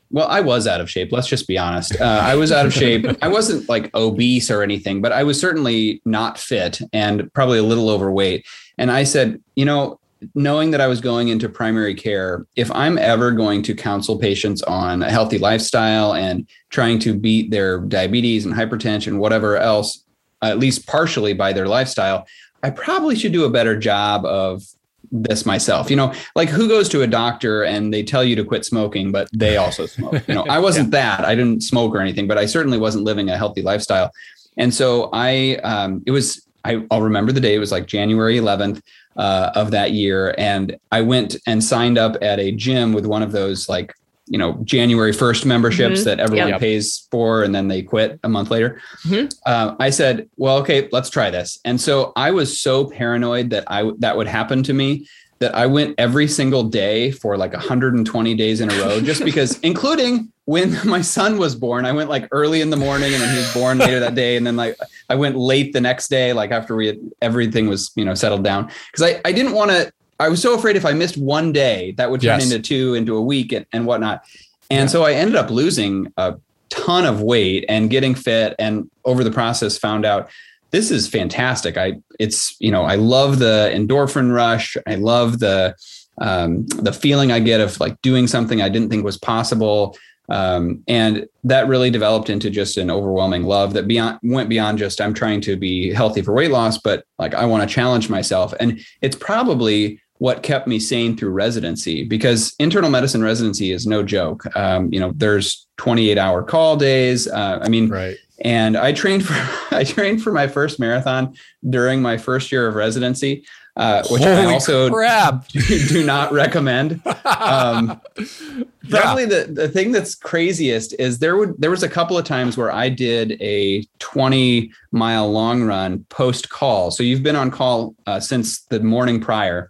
well, 0.09 0.27
I 0.27 0.41
was 0.41 0.67
out 0.67 0.81
of 0.81 0.89
shape. 0.89 1.13
Let's 1.13 1.27
just 1.27 1.47
be 1.47 1.57
honest. 1.57 1.99
Uh, 1.99 2.03
I 2.03 2.35
was 2.35 2.51
out 2.51 2.65
of 2.65 2.73
shape. 2.73 3.05
I 3.21 3.29
wasn't 3.29 3.69
like 3.69 3.93
obese 3.95 4.51
or 4.51 4.61
anything, 4.61 5.01
but 5.01 5.13
I 5.13 5.23
was 5.23 5.39
certainly 5.39 6.01
not 6.03 6.37
fit 6.37 6.81
and 6.91 7.31
probably 7.33 7.59
a 7.59 7.63
little 7.63 7.89
overweight. 7.89 8.45
And 8.77 8.91
I 8.91 9.05
said, 9.05 9.41
you 9.55 9.63
know, 9.63 10.00
knowing 10.35 10.71
that 10.71 10.81
I 10.81 10.87
was 10.87 11.01
going 11.01 11.29
into 11.29 11.49
primary 11.49 11.95
care, 11.95 12.45
if 12.55 12.71
I'm 12.71 12.97
ever 12.97 13.31
going 13.31 13.63
to 13.63 13.75
counsel 13.75 14.17
patients 14.17 14.61
on 14.63 15.01
a 15.01 15.09
healthy 15.09 15.37
lifestyle 15.37 16.13
and 16.13 16.47
trying 16.69 16.99
to 16.99 17.13
beat 17.13 17.51
their 17.51 17.79
diabetes 17.79 18.45
and 18.45 18.53
hypertension, 18.53 19.17
whatever 19.17 19.57
else, 19.57 20.03
at 20.41 20.59
least 20.59 20.87
partially 20.87 21.33
by 21.33 21.53
their 21.53 21.67
lifestyle, 21.67 22.27
I 22.63 22.69
probably 22.69 23.15
should 23.15 23.33
do 23.33 23.45
a 23.45 23.49
better 23.49 23.77
job 23.77 24.25
of 24.25 24.63
this 25.11 25.45
myself. 25.45 25.89
You 25.89 25.97
know, 25.97 26.13
like 26.35 26.49
who 26.49 26.67
goes 26.67 26.87
to 26.89 27.01
a 27.01 27.07
doctor 27.07 27.63
and 27.63 27.93
they 27.93 28.03
tell 28.03 28.23
you 28.23 28.35
to 28.35 28.45
quit 28.45 28.65
smoking, 28.65 29.11
but 29.11 29.27
they 29.33 29.57
also 29.57 29.85
smoke. 29.85 30.27
You 30.27 30.35
know, 30.35 30.45
I 30.47 30.59
wasn't 30.67 30.93
yeah. 30.93 31.17
that. 31.17 31.25
I 31.25 31.35
didn't 31.35 31.61
smoke 31.61 31.93
or 31.93 31.99
anything, 31.99 32.27
but 32.27 32.37
I 32.37 32.45
certainly 32.45 32.77
wasn't 32.77 33.03
living 33.03 33.29
a 33.29 33.37
healthy 33.37 33.61
lifestyle. 33.61 34.11
And 34.57 34.73
so 34.73 35.09
I, 35.13 35.55
um, 35.63 36.03
it 36.05 36.11
was, 36.11 36.45
I, 36.63 36.85
I'll 36.91 37.01
remember 37.01 37.31
the 37.31 37.41
day. 37.41 37.55
It 37.55 37.59
was 37.59 37.71
like 37.71 37.87
January 37.87 38.37
11th 38.37 38.81
uh, 39.15 39.51
of 39.55 39.71
that 39.71 39.91
year. 39.91 40.33
And 40.37 40.77
I 40.91 41.01
went 41.01 41.35
and 41.47 41.63
signed 41.63 41.97
up 41.97 42.17
at 42.21 42.39
a 42.39 42.51
gym 42.51 42.93
with 42.93 43.05
one 43.05 43.23
of 43.23 43.31
those 43.31 43.67
like, 43.69 43.93
you 44.27 44.37
know, 44.37 44.53
January 44.63 45.11
1st 45.11 45.45
memberships 45.45 45.99
mm-hmm. 45.99 46.05
that 46.05 46.19
everyone 46.19 46.49
yep. 46.49 46.59
pays 46.59 47.07
for 47.11 47.43
and 47.43 47.53
then 47.53 47.67
they 47.67 47.81
quit 47.81 48.19
a 48.23 48.29
month 48.29 48.49
later. 48.49 48.79
Mm-hmm. 49.05 49.27
Uh, 49.45 49.75
I 49.79 49.89
said, 49.89 50.29
well, 50.37 50.57
okay, 50.59 50.87
let's 50.91 51.09
try 51.09 51.29
this. 51.29 51.59
And 51.65 51.81
so 51.81 52.13
I 52.15 52.31
was 52.31 52.59
so 52.59 52.85
paranoid 52.85 53.49
that 53.49 53.65
I 53.67 53.91
that 53.99 54.15
would 54.15 54.27
happen 54.27 54.63
to 54.63 54.73
me 54.73 55.07
that 55.41 55.55
I 55.55 55.65
went 55.65 55.95
every 55.97 56.27
single 56.27 56.63
day 56.63 57.11
for 57.11 57.35
like 57.35 57.51
120 57.51 58.35
days 58.35 58.61
in 58.61 58.71
a 58.71 58.75
row, 58.75 59.01
just 59.01 59.25
because, 59.25 59.59
including 59.63 60.31
when 60.51 60.77
my 60.85 61.01
son 61.01 61.37
was 61.37 61.55
born, 61.55 61.85
I 61.85 61.93
went 61.93 62.09
like 62.09 62.27
early 62.31 62.59
in 62.59 62.69
the 62.69 62.77
morning 62.77 63.13
and 63.13 63.23
then 63.23 63.31
he 63.31 63.37
was 63.37 63.53
born 63.53 63.77
later 63.77 64.01
that 64.01 64.15
day. 64.15 64.35
And 64.35 64.45
then 64.45 64.57
like 64.57 64.77
I 65.09 65.15
went 65.15 65.37
late 65.37 65.71
the 65.71 65.79
next 65.79 66.09
day, 66.09 66.33
like 66.33 66.51
after 66.51 66.75
we 66.75 66.87
had, 66.87 66.99
everything 67.21 67.69
was, 67.69 67.91
you 67.95 68.03
know, 68.03 68.13
settled 68.13 68.43
down. 68.43 68.69
Cause 68.91 69.01
I, 69.01 69.21
I 69.23 69.31
didn't 69.31 69.53
want 69.53 69.71
to, 69.71 69.93
I 70.19 70.27
was 70.27 70.41
so 70.41 70.53
afraid 70.53 70.75
if 70.75 70.85
I 70.85 70.91
missed 70.91 71.17
one 71.17 71.53
day 71.53 71.93
that 71.93 72.11
would 72.11 72.19
turn 72.19 72.41
yes. 72.41 72.51
into 72.51 72.61
two, 72.61 72.93
into 72.95 73.15
a 73.15 73.21
week 73.21 73.53
and, 73.53 73.65
and 73.71 73.85
whatnot. 73.85 74.25
And 74.69 74.81
yeah. 74.81 74.91
so 74.91 75.03
I 75.03 75.13
ended 75.13 75.37
up 75.37 75.49
losing 75.49 76.11
a 76.17 76.35
ton 76.69 77.05
of 77.05 77.21
weight 77.21 77.63
and 77.69 77.89
getting 77.89 78.13
fit. 78.13 78.53
And 78.59 78.91
over 79.05 79.23
the 79.23 79.31
process 79.31 79.77
found 79.77 80.05
out 80.05 80.29
this 80.71 80.91
is 80.91 81.07
fantastic. 81.07 81.77
I 81.77 81.95
it's 82.17 82.55
you 82.61 82.71
know 82.71 82.83
I 82.83 82.95
love 82.95 83.39
the 83.39 83.69
endorphin 83.73 84.33
rush. 84.33 84.77
I 84.87 84.95
love 84.95 85.39
the 85.39 85.75
um, 86.21 86.65
the 86.67 86.93
feeling 86.93 87.31
I 87.31 87.39
get 87.39 87.59
of 87.59 87.79
like 87.79 88.01
doing 88.01 88.27
something 88.27 88.61
I 88.61 88.69
didn't 88.69 88.89
think 88.89 89.03
was 89.03 89.17
possible. 89.17 89.97
Um, 90.29 90.83
and 90.87 91.27
that 91.43 91.67
really 91.67 91.89
developed 91.89 92.29
into 92.29 92.49
just 92.49 92.77
an 92.77 92.89
overwhelming 92.89 93.43
love 93.43 93.73
that 93.73 93.87
beyond 93.87 94.19
went 94.23 94.49
beyond 94.49 94.77
just 94.77 95.01
I'm 95.01 95.13
trying 95.13 95.41
to 95.41 95.57
be 95.57 95.91
healthy 95.91 96.21
for 96.21 96.33
weight 96.33 96.51
loss, 96.51 96.77
but 96.77 97.05
like 97.19 97.33
I 97.33 97.45
want 97.45 97.67
to 97.67 97.73
challenge 97.73 98.09
myself. 98.09 98.53
And 98.59 98.79
it's 99.01 99.15
probably 99.15 100.01
what 100.19 100.43
kept 100.43 100.67
me 100.67 100.77
sane 100.79 101.17
through 101.17 101.31
residency 101.31 102.03
because 102.03 102.53
internal 102.59 102.91
medicine 102.91 103.23
residency 103.23 103.71
is 103.71 103.87
no 103.87 104.03
joke. 104.03 104.45
Um, 104.55 104.93
you 104.93 104.99
know, 104.99 105.13
there's 105.15 105.67
28 105.77 106.17
hour 106.19 106.43
call 106.43 106.77
days. 106.77 107.27
Uh, 107.27 107.57
I 107.59 107.69
mean, 107.69 107.89
right. 107.89 108.15
And 108.43 108.77
I 108.77 108.91
trained 108.91 109.25
for 109.25 109.33
I 109.75 109.83
trained 109.83 110.21
for 110.21 110.31
my 110.31 110.47
first 110.47 110.79
marathon 110.79 111.35
during 111.67 112.01
my 112.03 112.17
first 112.17 112.51
year 112.51 112.67
of 112.67 112.75
residency, 112.75 113.45
uh, 113.77 114.03
which 114.09 114.21
Holy 114.21 114.33
I 114.33 114.53
also 114.53 114.89
crap. 114.89 115.47
do 115.87 116.05
not 116.05 116.31
recommend. 116.31 117.01
Um, 117.25 118.01
probably 118.89 119.25
the, 119.25 119.47
the 119.49 119.69
thing 119.69 119.91
that's 119.91 120.15
craziest 120.15 120.93
is 120.99 121.19
there 121.19 121.37
would 121.37 121.55
there 121.59 121.71
was 121.71 121.83
a 121.83 121.89
couple 121.89 122.17
of 122.17 122.25
times 122.25 122.57
where 122.57 122.71
I 122.71 122.89
did 122.89 123.41
a 123.41 123.83
20 123.99 124.71
mile 124.91 125.31
long 125.31 125.63
run 125.63 126.05
post 126.09 126.49
call. 126.49 126.91
So 126.91 127.03
you've 127.03 127.23
been 127.23 127.35
on 127.35 127.49
call 127.49 127.95
uh, 128.07 128.19
since 128.19 128.61
the 128.63 128.81
morning 128.81 129.21
prior. 129.21 129.69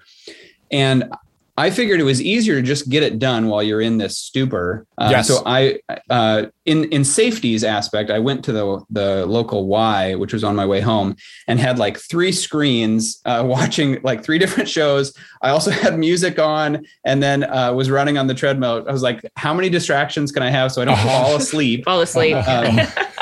And 0.71 1.11
I 1.57 1.69
figured 1.69 1.99
it 1.99 2.03
was 2.03 2.21
easier 2.21 2.55
to 2.55 2.61
just 2.61 2.89
get 2.89 3.03
it 3.03 3.19
done 3.19 3.47
while 3.47 3.61
you're 3.61 3.81
in 3.81 3.97
this 3.97 4.17
stupor. 4.17 4.85
Uh, 4.97 5.09
yes. 5.11 5.27
So 5.27 5.43
I, 5.45 5.79
uh, 6.09 6.45
in 6.65 6.85
in 6.85 7.03
safety's 7.03 7.63
aspect, 7.63 8.09
I 8.09 8.19
went 8.19 8.45
to 8.45 8.51
the 8.51 8.81
the 8.89 9.25
local 9.25 9.67
Y, 9.67 10.15
which 10.15 10.33
was 10.33 10.43
on 10.43 10.55
my 10.55 10.65
way 10.65 10.79
home, 10.79 11.15
and 11.47 11.59
had 11.59 11.77
like 11.77 11.97
three 11.97 12.31
screens 12.31 13.21
uh, 13.25 13.43
watching 13.45 13.99
like 14.03 14.23
three 14.23 14.39
different 14.39 14.69
shows. 14.69 15.13
I 15.41 15.49
also 15.49 15.71
had 15.71 15.99
music 15.99 16.39
on, 16.39 16.85
and 17.05 17.21
then 17.21 17.43
uh, 17.43 17.73
was 17.73 17.89
running 17.89 18.17
on 18.17 18.27
the 18.27 18.35
treadmill. 18.35 18.85
I 18.87 18.91
was 18.91 19.03
like, 19.03 19.21
how 19.35 19.53
many 19.53 19.69
distractions 19.69 20.31
can 20.31 20.43
I 20.43 20.49
have 20.49 20.71
so 20.71 20.81
I 20.81 20.85
don't 20.85 20.99
fall 20.99 21.35
asleep? 21.35 21.83
fall 21.85 22.01
asleep. 22.01 22.35
Um, 22.47 22.79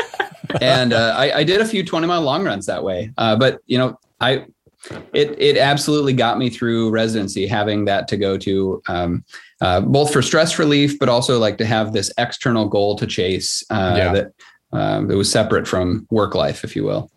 and 0.61 0.93
uh, 0.93 1.15
I, 1.17 1.39
I, 1.39 1.43
did 1.43 1.61
a 1.61 1.65
few 1.65 1.83
20 1.83 2.07
mile 2.07 2.21
long 2.21 2.43
runs 2.43 2.65
that 2.65 2.83
way. 2.83 3.11
Uh, 3.17 3.35
but 3.35 3.59
you 3.65 3.77
know, 3.77 3.99
I 4.19 4.45
it 5.13 5.35
it 5.39 5.57
absolutely 5.57 6.13
got 6.13 6.37
me 6.37 6.49
through 6.49 6.89
residency 6.89 7.45
having 7.45 7.85
that 7.85 8.07
to 8.07 8.17
go 8.17 8.37
to 8.37 8.81
um, 8.87 9.23
uh, 9.61 9.81
both 9.81 10.11
for 10.11 10.21
stress 10.21 10.57
relief 10.57 10.97
but 10.99 11.09
also 11.09 11.37
like 11.37 11.57
to 11.57 11.65
have 11.65 11.93
this 11.93 12.11
external 12.17 12.67
goal 12.67 12.95
to 12.95 13.05
chase 13.05 13.63
uh, 13.69 13.93
yeah. 13.97 14.13
that 14.13 14.33
um, 14.71 15.07
that 15.07 15.17
was 15.17 15.31
separate 15.31 15.67
from 15.67 16.07
work 16.09 16.35
life 16.35 16.63
if 16.63 16.75
you 16.75 16.83
will 16.83 17.11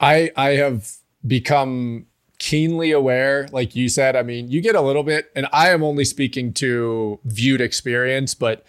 i 0.00 0.30
i 0.36 0.50
have 0.50 0.92
become 1.26 2.06
keenly 2.38 2.90
aware 2.90 3.48
like 3.52 3.74
you 3.74 3.88
said 3.88 4.16
i 4.16 4.22
mean 4.22 4.50
you 4.50 4.60
get 4.60 4.74
a 4.74 4.80
little 4.80 5.04
bit 5.04 5.30
and 5.34 5.46
i 5.52 5.70
am 5.70 5.82
only 5.82 6.04
speaking 6.04 6.52
to 6.52 7.18
viewed 7.24 7.60
experience 7.60 8.34
but 8.34 8.66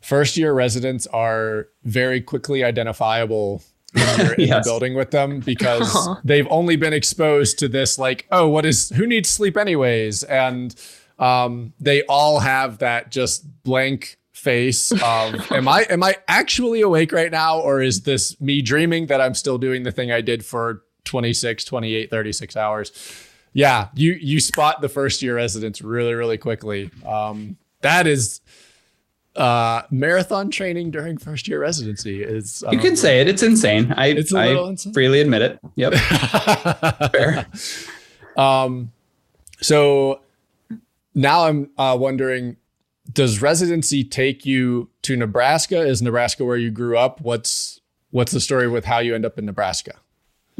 first 0.00 0.36
year 0.36 0.52
residents 0.52 1.06
are 1.08 1.68
very 1.84 2.20
quickly 2.20 2.64
identifiable 2.64 3.62
when 3.92 4.18
you're 4.18 4.34
in 4.38 4.48
yes. 4.48 4.64
the 4.64 4.70
building 4.70 4.94
with 4.94 5.10
them 5.10 5.40
because 5.40 6.08
they've 6.24 6.46
only 6.50 6.76
been 6.76 6.92
exposed 6.92 7.58
to 7.58 7.68
this 7.68 7.98
like 7.98 8.26
oh 8.30 8.48
what 8.48 8.66
is 8.66 8.90
who 8.90 9.06
needs 9.06 9.28
sleep 9.28 9.56
anyways? 9.56 10.22
And 10.24 10.74
um, 11.18 11.72
they 11.80 12.02
all 12.04 12.40
have 12.40 12.78
that 12.78 13.10
just 13.10 13.62
blank 13.64 14.18
face 14.32 14.92
of 14.92 15.50
am 15.52 15.66
i 15.66 15.84
am 15.90 16.00
i 16.02 16.16
actually 16.28 16.80
awake 16.80 17.12
right 17.12 17.32
now? 17.32 17.58
Or 17.60 17.82
is 17.82 18.02
this 18.02 18.40
me 18.40 18.62
dreaming 18.62 19.06
that 19.06 19.20
i'm 19.20 19.34
still 19.34 19.58
doing 19.58 19.82
the 19.82 19.90
thing 19.90 20.12
i 20.12 20.20
did 20.20 20.44
for 20.44 20.82
26 21.04 21.64
28 21.64 22.10
36 22.10 22.56
hours? 22.56 23.24
Yeah 23.52 23.88
you 23.94 24.12
you 24.12 24.38
spot 24.38 24.80
the 24.80 24.88
first 24.88 25.22
year 25.22 25.36
residents 25.36 25.82
really 25.82 26.14
really 26.14 26.38
quickly. 26.38 26.90
Um, 27.04 27.56
that 27.80 28.06
is 28.06 28.40
uh, 29.38 29.82
marathon 29.90 30.50
training 30.50 30.90
during 30.90 31.16
first 31.16 31.48
year 31.48 31.60
residency 31.60 32.22
is 32.22 32.64
um, 32.66 32.74
you 32.74 32.78
can 32.80 32.96
say 32.96 33.20
it. 33.20 33.28
It's 33.28 33.42
insane. 33.42 33.92
I, 33.96 34.08
it's 34.08 34.34
I 34.34 34.48
insane. 34.48 34.92
freely 34.92 35.20
admit 35.20 35.42
it. 35.42 35.60
Yep. 35.76 35.94
Fair. 37.12 37.46
Um 38.36 38.92
so 39.60 40.20
now 41.14 41.46
i'm 41.46 41.68
uh, 41.78 41.96
wondering 41.98 42.56
does 43.12 43.42
residency 43.42 44.04
take 44.04 44.44
you 44.46 44.90
to 45.02 45.16
nebraska? 45.16 45.80
Is 45.80 46.02
nebraska 46.02 46.44
where 46.44 46.56
you 46.56 46.70
grew 46.70 46.96
up? 46.96 47.20
What's 47.20 47.80
what's 48.10 48.32
the 48.32 48.40
story 48.40 48.68
with 48.68 48.84
how 48.84 48.98
you 48.98 49.14
end 49.14 49.24
up 49.24 49.38
in 49.38 49.46
nebraska 49.46 49.98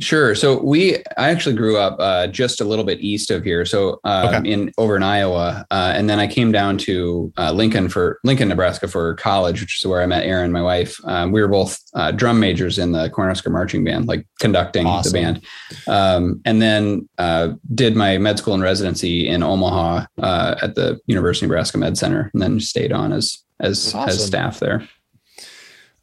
Sure. 0.00 0.36
So 0.36 0.62
we, 0.62 0.96
I 1.16 1.30
actually 1.30 1.56
grew 1.56 1.76
up 1.76 1.96
uh, 1.98 2.28
just 2.28 2.60
a 2.60 2.64
little 2.64 2.84
bit 2.84 3.00
east 3.00 3.32
of 3.32 3.42
here, 3.42 3.64
so 3.64 3.98
um, 4.04 4.28
Okay. 4.34 4.50
in 4.52 4.72
over 4.78 4.94
in 4.94 5.02
Iowa, 5.02 5.66
uh, 5.72 5.92
and 5.96 6.08
then 6.08 6.20
I 6.20 6.28
came 6.28 6.52
down 6.52 6.78
to 6.78 7.32
uh, 7.36 7.50
Lincoln 7.50 7.88
for 7.88 8.20
Lincoln, 8.22 8.48
Nebraska 8.48 8.86
for 8.86 9.14
college, 9.16 9.60
which 9.60 9.80
is 9.82 9.86
where 9.88 10.00
I 10.00 10.06
met 10.06 10.24
Erin, 10.24 10.52
my 10.52 10.62
wife. 10.62 10.96
Um, 11.04 11.32
we 11.32 11.40
were 11.40 11.48
both 11.48 11.80
uh, 11.94 12.12
drum 12.12 12.38
majors 12.38 12.78
in 12.78 12.92
the 12.92 13.10
Cornhusker 13.10 13.50
marching 13.50 13.82
band, 13.82 14.06
like 14.06 14.24
conducting 14.38 14.86
Awesome. 14.86 15.12
the 15.12 15.18
band, 15.20 15.44
um, 15.88 16.40
and 16.44 16.62
then 16.62 17.08
uh, 17.18 17.54
did 17.74 17.96
my 17.96 18.18
med 18.18 18.38
school 18.38 18.54
and 18.54 18.62
residency 18.62 19.26
in 19.26 19.42
Omaha 19.42 20.06
uh, 20.22 20.54
at 20.62 20.76
the 20.76 21.00
University 21.06 21.46
of 21.46 21.50
Nebraska 21.50 21.76
Med 21.76 21.98
Center, 21.98 22.30
and 22.32 22.40
then 22.40 22.60
stayed 22.60 22.92
on 22.92 23.12
as 23.12 23.38
as 23.58 23.92
Awesome. 23.94 24.08
as 24.10 24.24
staff 24.24 24.60
there. 24.60 24.88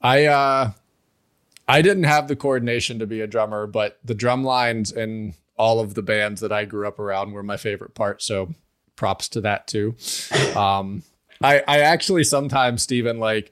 I 0.01 0.25
uh 0.25 0.71
I 1.67 1.81
didn't 1.81 2.03
have 2.03 2.27
the 2.27 2.35
coordination 2.35 2.99
to 2.99 3.07
be 3.07 3.21
a 3.21 3.27
drummer, 3.27 3.67
but 3.67 3.99
the 4.03 4.15
drum 4.15 4.43
lines 4.43 4.91
in 4.91 5.33
all 5.57 5.79
of 5.79 5.93
the 5.93 6.01
bands 6.01 6.41
that 6.41 6.51
I 6.51 6.65
grew 6.65 6.87
up 6.87 6.99
around 6.99 7.31
were 7.31 7.43
my 7.43 7.57
favorite 7.57 7.95
part. 7.95 8.21
So 8.21 8.53
props 8.95 9.29
to 9.29 9.41
that 9.41 9.67
too. 9.67 9.95
Um 10.55 11.03
I 11.41 11.63
I 11.67 11.79
actually 11.79 12.23
sometimes 12.23 12.81
Stephen, 12.81 13.19
like 13.19 13.51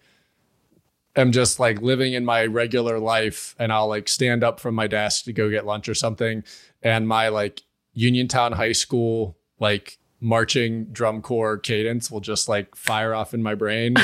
am 1.16 1.32
just 1.32 1.60
like 1.60 1.82
living 1.82 2.14
in 2.14 2.26
my 2.26 2.46
regular 2.46 3.00
life 3.00 3.56
and 3.60 3.72
I'll 3.72 3.88
like 3.88 4.08
stand 4.08 4.44
up 4.44 4.60
from 4.60 4.76
my 4.76 4.88
desk 4.88 5.26
to 5.26 5.34
go 5.34 5.50
get 5.50 5.66
lunch 5.66 5.88
or 5.88 5.94
something 5.94 6.44
and 6.82 7.08
my 7.08 7.30
like 7.30 7.62
Uniontown 7.94 8.54
High 8.54 8.72
School 8.72 9.38
like 9.60 10.00
marching 10.24 10.86
drum 10.86 11.22
corps 11.22 11.58
cadence 11.58 12.10
will 12.10 12.22
just 12.22 12.48
like 12.48 12.76
fire 12.76 13.14
off 13.14 13.34
in 13.34 13.44
my 13.44 13.54
brain. 13.54 13.96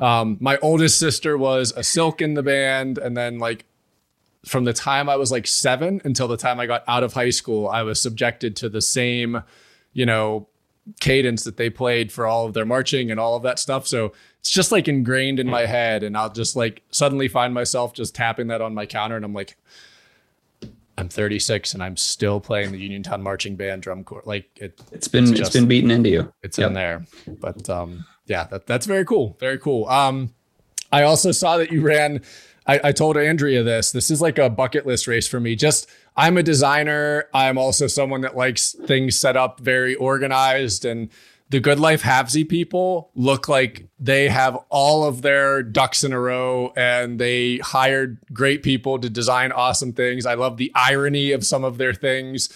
Um, 0.00 0.38
my 0.40 0.58
oldest 0.58 0.98
sister 0.98 1.36
was 1.36 1.72
a 1.76 1.84
silk 1.84 2.20
in 2.20 2.34
the 2.34 2.42
band, 2.42 2.98
and 2.98 3.16
then 3.16 3.38
like 3.38 3.64
from 4.44 4.64
the 4.64 4.72
time 4.72 5.08
I 5.08 5.16
was 5.16 5.30
like 5.30 5.46
seven 5.46 6.00
until 6.04 6.28
the 6.28 6.36
time 6.36 6.58
I 6.60 6.66
got 6.66 6.84
out 6.88 7.02
of 7.02 7.12
high 7.12 7.30
school, 7.30 7.68
I 7.68 7.82
was 7.82 8.00
subjected 8.00 8.56
to 8.56 8.68
the 8.68 8.80
same, 8.80 9.42
you 9.92 10.04
know, 10.06 10.48
cadence 11.00 11.44
that 11.44 11.56
they 11.56 11.70
played 11.70 12.12
for 12.12 12.26
all 12.26 12.46
of 12.46 12.54
their 12.54 12.66
marching 12.66 13.10
and 13.10 13.18
all 13.20 13.36
of 13.36 13.42
that 13.44 13.58
stuff. 13.58 13.86
So 13.86 14.12
it's 14.40 14.50
just 14.50 14.72
like 14.72 14.88
ingrained 14.88 15.40
in 15.40 15.48
my 15.48 15.66
head, 15.66 16.02
and 16.02 16.16
I'll 16.16 16.32
just 16.32 16.56
like 16.56 16.82
suddenly 16.90 17.28
find 17.28 17.54
myself 17.54 17.92
just 17.92 18.14
tapping 18.14 18.48
that 18.48 18.60
on 18.60 18.74
my 18.74 18.86
counter, 18.86 19.16
and 19.16 19.24
I'm 19.24 19.34
like. 19.34 19.56
I'm 20.96 21.08
36 21.08 21.74
and 21.74 21.82
I'm 21.82 21.96
still 21.96 22.40
playing 22.40 22.72
the 22.72 22.78
Uniontown 22.78 23.22
Marching 23.22 23.56
Band 23.56 23.82
drum 23.82 24.04
corps. 24.04 24.22
Like 24.24 24.48
it, 24.56 24.80
It's 24.92 25.08
been 25.08 25.24
It's 25.24 25.30
it's 25.32 25.40
just- 25.40 25.52
been 25.52 25.66
beaten 25.66 25.90
into 25.90 26.08
you. 26.10 26.32
it's 26.42 26.58
Yep. 26.58 26.68
in 26.68 26.74
there. 26.74 27.04
But 27.40 27.68
um, 27.68 28.04
yeah, 28.26 28.44
that, 28.44 28.66
that's 28.66 28.86
very 28.86 29.04
cool. 29.04 29.36
Very 29.40 29.58
cool. 29.58 29.88
Um, 29.88 30.32
I 30.92 31.02
also 31.02 31.32
saw 31.32 31.56
that 31.58 31.72
you 31.72 31.80
ran. 31.82 32.22
I, 32.66 32.80
I 32.84 32.92
told 32.92 33.16
Andrea 33.16 33.62
this. 33.62 33.90
This 33.92 34.10
is 34.10 34.22
like 34.22 34.38
a 34.38 34.48
bucket 34.48 34.86
list 34.86 35.06
race 35.06 35.26
for 35.26 35.40
me. 35.40 35.56
Just 35.56 35.88
I'm 36.16 36.38
a 36.38 36.42
designer. 36.42 37.24
I'm 37.34 37.58
also 37.58 37.86
someone 37.88 38.20
that 38.20 38.36
likes 38.36 38.72
things 38.86 39.18
set 39.18 39.36
up 39.36 39.58
very 39.60 39.96
organized. 39.96 40.84
And 40.84 41.10
the 41.54 41.60
Good 41.60 41.78
Life 41.78 42.02
Halfsy 42.02 42.48
people 42.48 43.12
look 43.14 43.48
like 43.48 43.86
they 44.00 44.28
have 44.28 44.58
all 44.70 45.04
of 45.04 45.22
their 45.22 45.62
ducks 45.62 46.02
in 46.02 46.12
a 46.12 46.18
row 46.18 46.72
and 46.74 47.20
they 47.20 47.58
hired 47.58 48.18
great 48.32 48.64
people 48.64 48.98
to 48.98 49.08
design 49.08 49.52
awesome 49.52 49.92
things. 49.92 50.26
I 50.26 50.34
love 50.34 50.56
the 50.56 50.72
irony 50.74 51.30
of 51.30 51.46
some 51.46 51.62
of 51.62 51.78
their 51.78 51.94
things. 51.94 52.52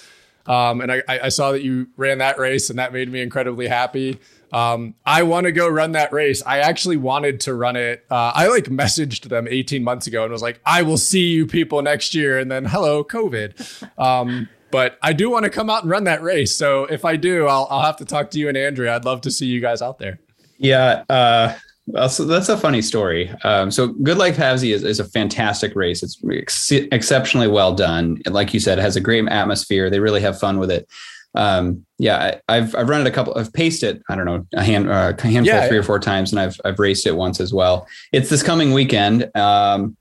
Um, 0.47 0.81
and 0.81 0.91
I, 0.91 1.03
I 1.07 1.29
saw 1.29 1.53
that 1.53 1.63
you 1.63 1.87
ran 1.97 2.19
that 2.19 2.41
race, 2.41 2.71
and 2.71 2.79
that 2.81 2.93
made 2.93 3.09
me 3.09 3.21
incredibly 3.21 3.69
happy. 3.69 4.19
Um, 4.53 4.97
I 5.07 5.23
want 5.23 5.45
to 5.45 5.53
go 5.53 5.69
run 5.69 5.93
that 5.93 6.13
race. 6.13 6.43
I 6.45 6.59
actually 6.59 6.97
wanted 6.97 7.39
to 7.43 7.55
run 7.55 7.77
it. 7.77 8.05
Uh, 8.11 8.33
I 8.35 8.49
like 8.49 8.65
messaged 8.65 9.29
them 9.29 9.47
18 9.49 9.85
months 9.85 10.09
ago 10.09 10.25
and 10.25 10.33
was 10.33 10.43
like, 10.43 10.61
I 10.67 10.83
will 10.83 10.99
see 10.99 11.29
you 11.29 11.47
people 11.47 11.83
next 11.83 12.17
year. 12.17 12.37
And 12.37 12.51
then, 12.51 12.65
hello, 12.65 13.05
COVID. 13.05 13.89
Um, 13.97 14.49
but 14.71 14.99
I 15.03 15.13
do 15.13 15.31
want 15.31 15.45
to 15.45 15.51
come 15.51 15.71
out 15.71 15.83
and 15.83 15.91
run 15.91 16.05
that 16.05 16.23
race. 16.23 16.57
So 16.57 16.85
if 16.85 17.05
I 17.05 17.17
do, 17.17 17.47
I'll, 17.47 17.67
I'll 17.71 17.83
have 17.83 17.97
to 17.97 18.05
talk 18.05 18.31
to 18.33 18.39
you 18.39 18.49
and 18.49 18.57
Andrea. 18.57 18.95
I'd 18.97 19.05
love 19.05 19.21
to 19.23 19.31
see 19.31 19.47
you 19.47 19.61
guys 19.61 19.83
out 19.83 19.99
there. 19.99 20.19
Yeah, 20.59 21.05
uh, 21.09 21.55
well, 21.87 22.09
so 22.11 22.25
that's 22.25 22.51
a 22.51 22.57
funny 22.59 22.83
story. 22.83 23.31
Um, 23.45 23.71
so, 23.71 23.89
Good 23.89 24.19
Life 24.19 24.37
Halfsy 24.37 24.75
is, 24.75 24.85
is 24.85 25.01
a 25.01 25.05
fantastic 25.05 25.75
race. 25.75 26.03
It's 26.03 26.21
ex- 26.31 26.71
exceptionally 26.71 27.49
well 27.49 27.75
done. 27.75 28.21
And 28.27 28.35
like 28.35 28.53
you 28.53 28.61
said, 28.61 28.79
it 28.79 28.83
has 28.83 28.97
a 28.97 29.01
great 29.01 29.27
atmosphere. 29.29 29.89
They 29.89 30.01
really 30.01 30.21
have 30.21 30.39
fun 30.39 30.59
with 30.59 30.71
it. 30.71 30.87
Um, 31.35 31.87
yeah, 31.99 32.39
I, 32.49 32.57
I've 32.57 32.75
I've 32.75 32.89
run 32.89 33.01
it 33.01 33.07
a 33.07 33.11
couple. 33.11 33.39
I've 33.39 33.53
paced 33.53 33.83
it. 33.83 34.03
I 34.09 34.17
don't 34.17 34.27
know 34.27 34.47
a 34.55 34.63
hand 34.63 34.91
uh, 34.91 35.15
a 35.17 35.23
handful, 35.23 35.55
Yeah, 35.55 35.67
three 35.67 35.77
yeah. 35.77 35.81
or 35.81 35.85
four 35.85 35.99
times, 35.99 36.33
and 36.33 36.41
I've 36.41 36.61
I've 36.65 36.79
raced 36.79 37.07
it 37.07 37.17
once 37.17 37.41
as 37.41 37.55
well. 37.55 37.87
It's 38.13 38.29
this 38.29 38.43
coming 38.43 38.73
weekend. 38.73 39.35
Um, 39.37 39.97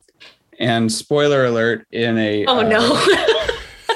and 0.59 0.91
spoiler 0.91 1.45
alert! 1.45 1.86
In 1.91 2.18
a 2.18 2.45
Oh 2.47 2.59
uh, 2.59 2.63
no, 2.63 2.80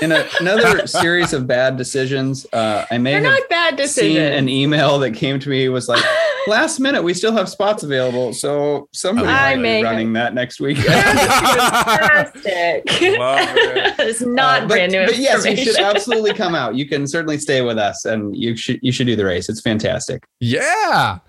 in 0.01 0.11
a, 0.11 0.25
another 0.39 0.85
series 0.87 1.33
of 1.33 1.47
bad 1.47 1.77
decisions, 1.77 2.45
uh, 2.53 2.85
I 2.91 2.97
may 2.97 3.19
they're 3.19 3.31
have 3.31 3.39
not 3.41 3.49
bad 3.49 3.89
seen 3.89 4.17
an 4.17 4.47
email 4.49 4.99
that 4.99 5.11
came 5.11 5.39
to 5.39 5.49
me 5.49 5.67
was 5.69 5.87
like 5.89 6.03
last 6.47 6.79
minute 6.79 7.03
we 7.03 7.13
still 7.13 7.31
have 7.33 7.49
spots 7.49 7.83
available 7.83 8.33
so 8.33 8.87
somebody 8.93 9.27
I 9.27 9.55
might 9.55 9.61
may 9.61 9.81
be 9.81 9.85
have- 9.85 9.91
running 9.91 10.13
that 10.13 10.33
next 10.33 10.59
week. 10.59 10.77
Fantastic. 10.77 12.83
it's 12.87 14.21
not 14.21 14.63
Uh, 14.63 14.67
but, 14.67 14.67
brand 14.69 14.91
new 14.91 15.05
but 15.05 15.17
yes 15.17 15.45
you 15.45 15.55
should 15.57 15.77
absolutely 15.77 16.33
come 16.33 16.55
out. 16.55 16.75
You 16.75 16.87
can 16.87 17.07
certainly 17.07 17.37
stay 17.37 17.61
with 17.61 17.77
us 17.77 18.05
and 18.05 18.35
you 18.35 18.55
should 18.55 18.79
you 18.81 18.91
should 18.91 19.07
do 19.07 19.15
the 19.15 19.25
race. 19.25 19.49
It's 19.49 19.61
fantastic. 19.61 20.23
Yeah. 20.39 21.19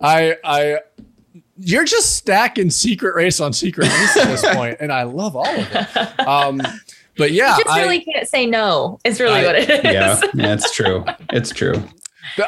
I, 0.00 0.36
I, 0.44 0.80
you're 1.58 1.84
just 1.84 2.16
stacking 2.16 2.68
secret 2.68 3.14
race 3.14 3.40
on 3.40 3.54
secret 3.54 3.88
race 3.88 4.16
at 4.18 4.26
this 4.28 4.54
point, 4.54 4.76
and 4.78 4.92
I 4.92 5.04
love 5.04 5.34
all 5.34 5.46
of 5.48 5.68
it. 5.72 6.20
Um, 6.20 6.60
but 7.18 7.32
yeah, 7.32 7.56
you 7.56 7.64
just 7.64 7.76
I- 7.76 7.82
really 7.82 8.00
can't 8.04 8.28
say 8.28 8.46
no. 8.46 8.98
It's 9.04 9.20
really 9.20 9.40
I- 9.40 9.44
what 9.46 9.54
it 9.56 9.68
is. 9.70 9.84
yeah 9.84 10.20
yeah 10.34 10.52
it's 10.54 10.72
true 10.72 11.04
it's 11.30 11.50
true 11.50 11.82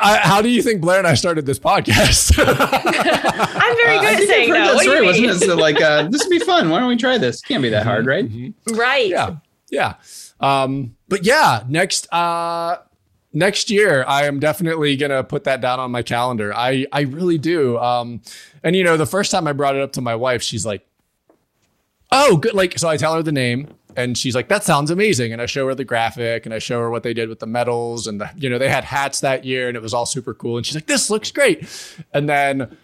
I, 0.00 0.16
how 0.18 0.42
do 0.42 0.48
you 0.48 0.60
think 0.60 0.80
Blair 0.80 0.98
and 0.98 1.06
I 1.06 1.14
started 1.14 1.46
this 1.46 1.58
podcast? 1.60 2.34
I'm 2.38 3.76
very 3.76 3.96
Uh, 3.96 4.00
good 4.00 4.08
I 4.08 4.12
at 4.12 4.16
think 4.18 4.28
saying 4.30 4.48
heard 4.50 4.58
no. 4.58 4.64
that 4.66 4.74
What 4.74 4.82
story, 4.82 5.06
wasn't 5.06 5.26
it? 5.26 5.38
So 5.40 5.54
like 5.54 5.80
uh, 5.80 6.08
this 6.08 6.22
would 6.24 6.30
be 6.30 6.40
fun 6.40 6.68
why 6.68 6.80
don't 6.80 6.88
we 6.88 6.96
try 6.96 7.16
this 7.16 7.40
can't 7.40 7.62
be 7.62 7.68
that 7.70 7.86
hard 7.86 8.04
right 8.06 8.28
Mhm. 8.28 8.54
Right. 8.76 9.08
Yeah. 9.08 9.36
Yeah. 9.70 9.94
Um, 10.40 10.96
but 11.08 11.24
yeah, 11.24 11.62
next 11.68 12.12
uh 12.12 12.78
next 13.32 13.70
year 13.70 14.04
I 14.08 14.24
am 14.26 14.40
definitely 14.40 14.96
gonna 14.96 15.22
put 15.22 15.44
that 15.44 15.60
down 15.60 15.78
on 15.78 15.90
my 15.90 16.02
calendar. 16.02 16.52
I 16.54 16.86
I 16.92 17.02
really 17.02 17.38
do. 17.38 17.78
Um 17.78 18.22
and 18.64 18.74
you 18.74 18.82
know, 18.82 18.96
the 18.96 19.06
first 19.06 19.30
time 19.30 19.46
I 19.46 19.52
brought 19.52 19.76
it 19.76 19.82
up 19.82 19.92
to 19.92 20.00
my 20.00 20.14
wife, 20.16 20.42
she's 20.42 20.66
like, 20.66 20.84
Oh, 22.10 22.36
good. 22.38 22.54
Like, 22.54 22.78
so 22.78 22.88
I 22.88 22.96
tell 22.96 23.14
her 23.14 23.22
the 23.22 23.32
name 23.32 23.68
and 23.98 24.16
she's 24.16 24.34
like, 24.36 24.46
that 24.46 24.62
sounds 24.62 24.92
amazing. 24.92 25.32
And 25.32 25.42
I 25.42 25.46
show 25.46 25.66
her 25.66 25.74
the 25.74 25.84
graphic 25.84 26.46
and 26.46 26.54
I 26.54 26.60
show 26.60 26.78
her 26.78 26.88
what 26.88 27.02
they 27.02 27.12
did 27.12 27.28
with 27.28 27.40
the 27.40 27.48
medals 27.48 28.06
and 28.06 28.20
the, 28.20 28.30
you 28.36 28.48
know, 28.48 28.56
they 28.56 28.68
had 28.68 28.84
hats 28.84 29.18
that 29.20 29.44
year 29.44 29.66
and 29.66 29.76
it 29.76 29.82
was 29.82 29.92
all 29.92 30.06
super 30.06 30.32
cool. 30.34 30.56
And 30.56 30.64
she's 30.64 30.76
like, 30.76 30.86
this 30.86 31.10
looks 31.10 31.32
great. 31.32 31.68
And 32.14 32.28
then 32.28 32.76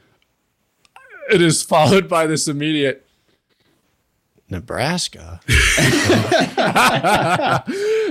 it 1.30 1.40
is 1.40 1.62
followed 1.62 2.08
by 2.08 2.26
this 2.26 2.48
immediate 2.48 3.06
Nebraska. 4.50 5.40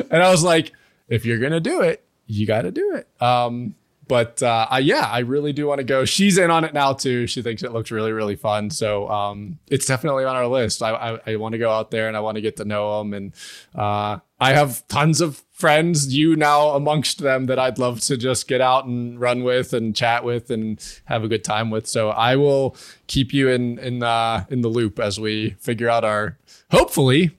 and 0.10 0.24
I 0.24 0.32
was 0.32 0.45
like, 0.45 0.72
if 1.10 1.26
you're 1.26 1.39
gonna 1.39 1.60
do 1.60 1.82
it, 1.82 2.06
you 2.26 2.47
got 2.47 2.62
to 2.62 2.72
do 2.72 2.95
it. 2.95 3.06
Um, 3.22 3.76
but 4.14 4.43
uh, 4.43 4.68
I, 4.70 4.78
yeah, 4.78 5.09
I 5.09 5.22
really 5.22 5.53
do 5.53 5.66
want 5.66 5.80
to 5.80 5.84
go. 5.84 6.05
She's 6.05 6.38
in 6.38 6.51
on 6.51 6.64
it 6.64 6.72
now 6.72 6.93
too. 6.93 7.26
She 7.26 7.41
thinks 7.41 7.64
it 7.64 7.74
looks 7.74 7.89
really, 7.89 8.11
really 8.11 8.36
fun. 8.36 8.70
So 8.70 9.09
um, 9.09 9.57
it's 9.72 9.88
definitely 9.88 10.24
on 10.24 10.36
our 10.36 10.45
list. 10.45 10.84
I, 10.84 10.91
I, 10.91 11.32
I 11.32 11.36
want 11.38 11.53
to 11.53 11.57
go 11.57 11.72
out 11.72 11.89
there 11.89 12.07
and 12.09 12.16
I 12.16 12.20
want 12.20 12.36
to 12.36 12.41
get 12.41 12.57
to 12.57 12.64
know 12.64 12.99
them. 12.99 13.16
And 13.16 13.34
uh, 13.74 14.20
I 14.39 14.53
have 14.53 14.88
tons 14.88 15.20
of 15.20 15.43
friends, 15.49 16.16
you 16.16 16.36
now 16.36 16.76
amongst 16.76 17.24
them, 17.24 17.47
that 17.47 17.57
I'd 17.57 17.80
love 17.80 18.01
to 18.01 18.16
just 18.16 18.47
get 18.47 18.61
out 18.61 18.86
and 18.86 19.20
run 19.20 19.43
with 19.43 19.74
and 19.74 19.95
chat 19.95 20.24
with 20.24 20.51
and 20.51 20.80
have 21.05 21.24
a 21.24 21.28
good 21.28 21.43
time 21.43 21.72
with. 21.72 21.88
So 21.88 22.11
I 22.11 22.36
will 22.36 22.78
keep 23.07 23.34
you 23.34 23.49
in 23.49 23.80
in 23.80 24.03
uh, 24.03 24.45
in 24.47 24.61
the 24.61 24.68
loop 24.68 24.99
as 24.99 25.20
we 25.20 25.55
figure 25.59 25.89
out 25.89 26.05
our 26.05 26.38
hopefully 26.70 27.32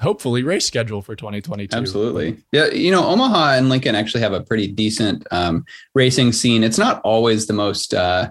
hopefully 0.00 0.42
race 0.42 0.66
schedule 0.66 1.02
for 1.02 1.16
2022. 1.16 1.76
Absolutely. 1.76 2.38
Yeah. 2.52 2.66
You 2.66 2.90
know, 2.90 3.06
Omaha 3.06 3.54
and 3.54 3.68
Lincoln 3.68 3.94
actually 3.94 4.20
have 4.20 4.32
a 4.32 4.42
pretty 4.42 4.68
decent 4.68 5.26
um, 5.30 5.64
racing 5.94 6.32
scene. 6.32 6.62
It's 6.62 6.78
not 6.78 7.00
always 7.02 7.46
the 7.46 7.52
most, 7.52 7.94
uh, 7.94 8.30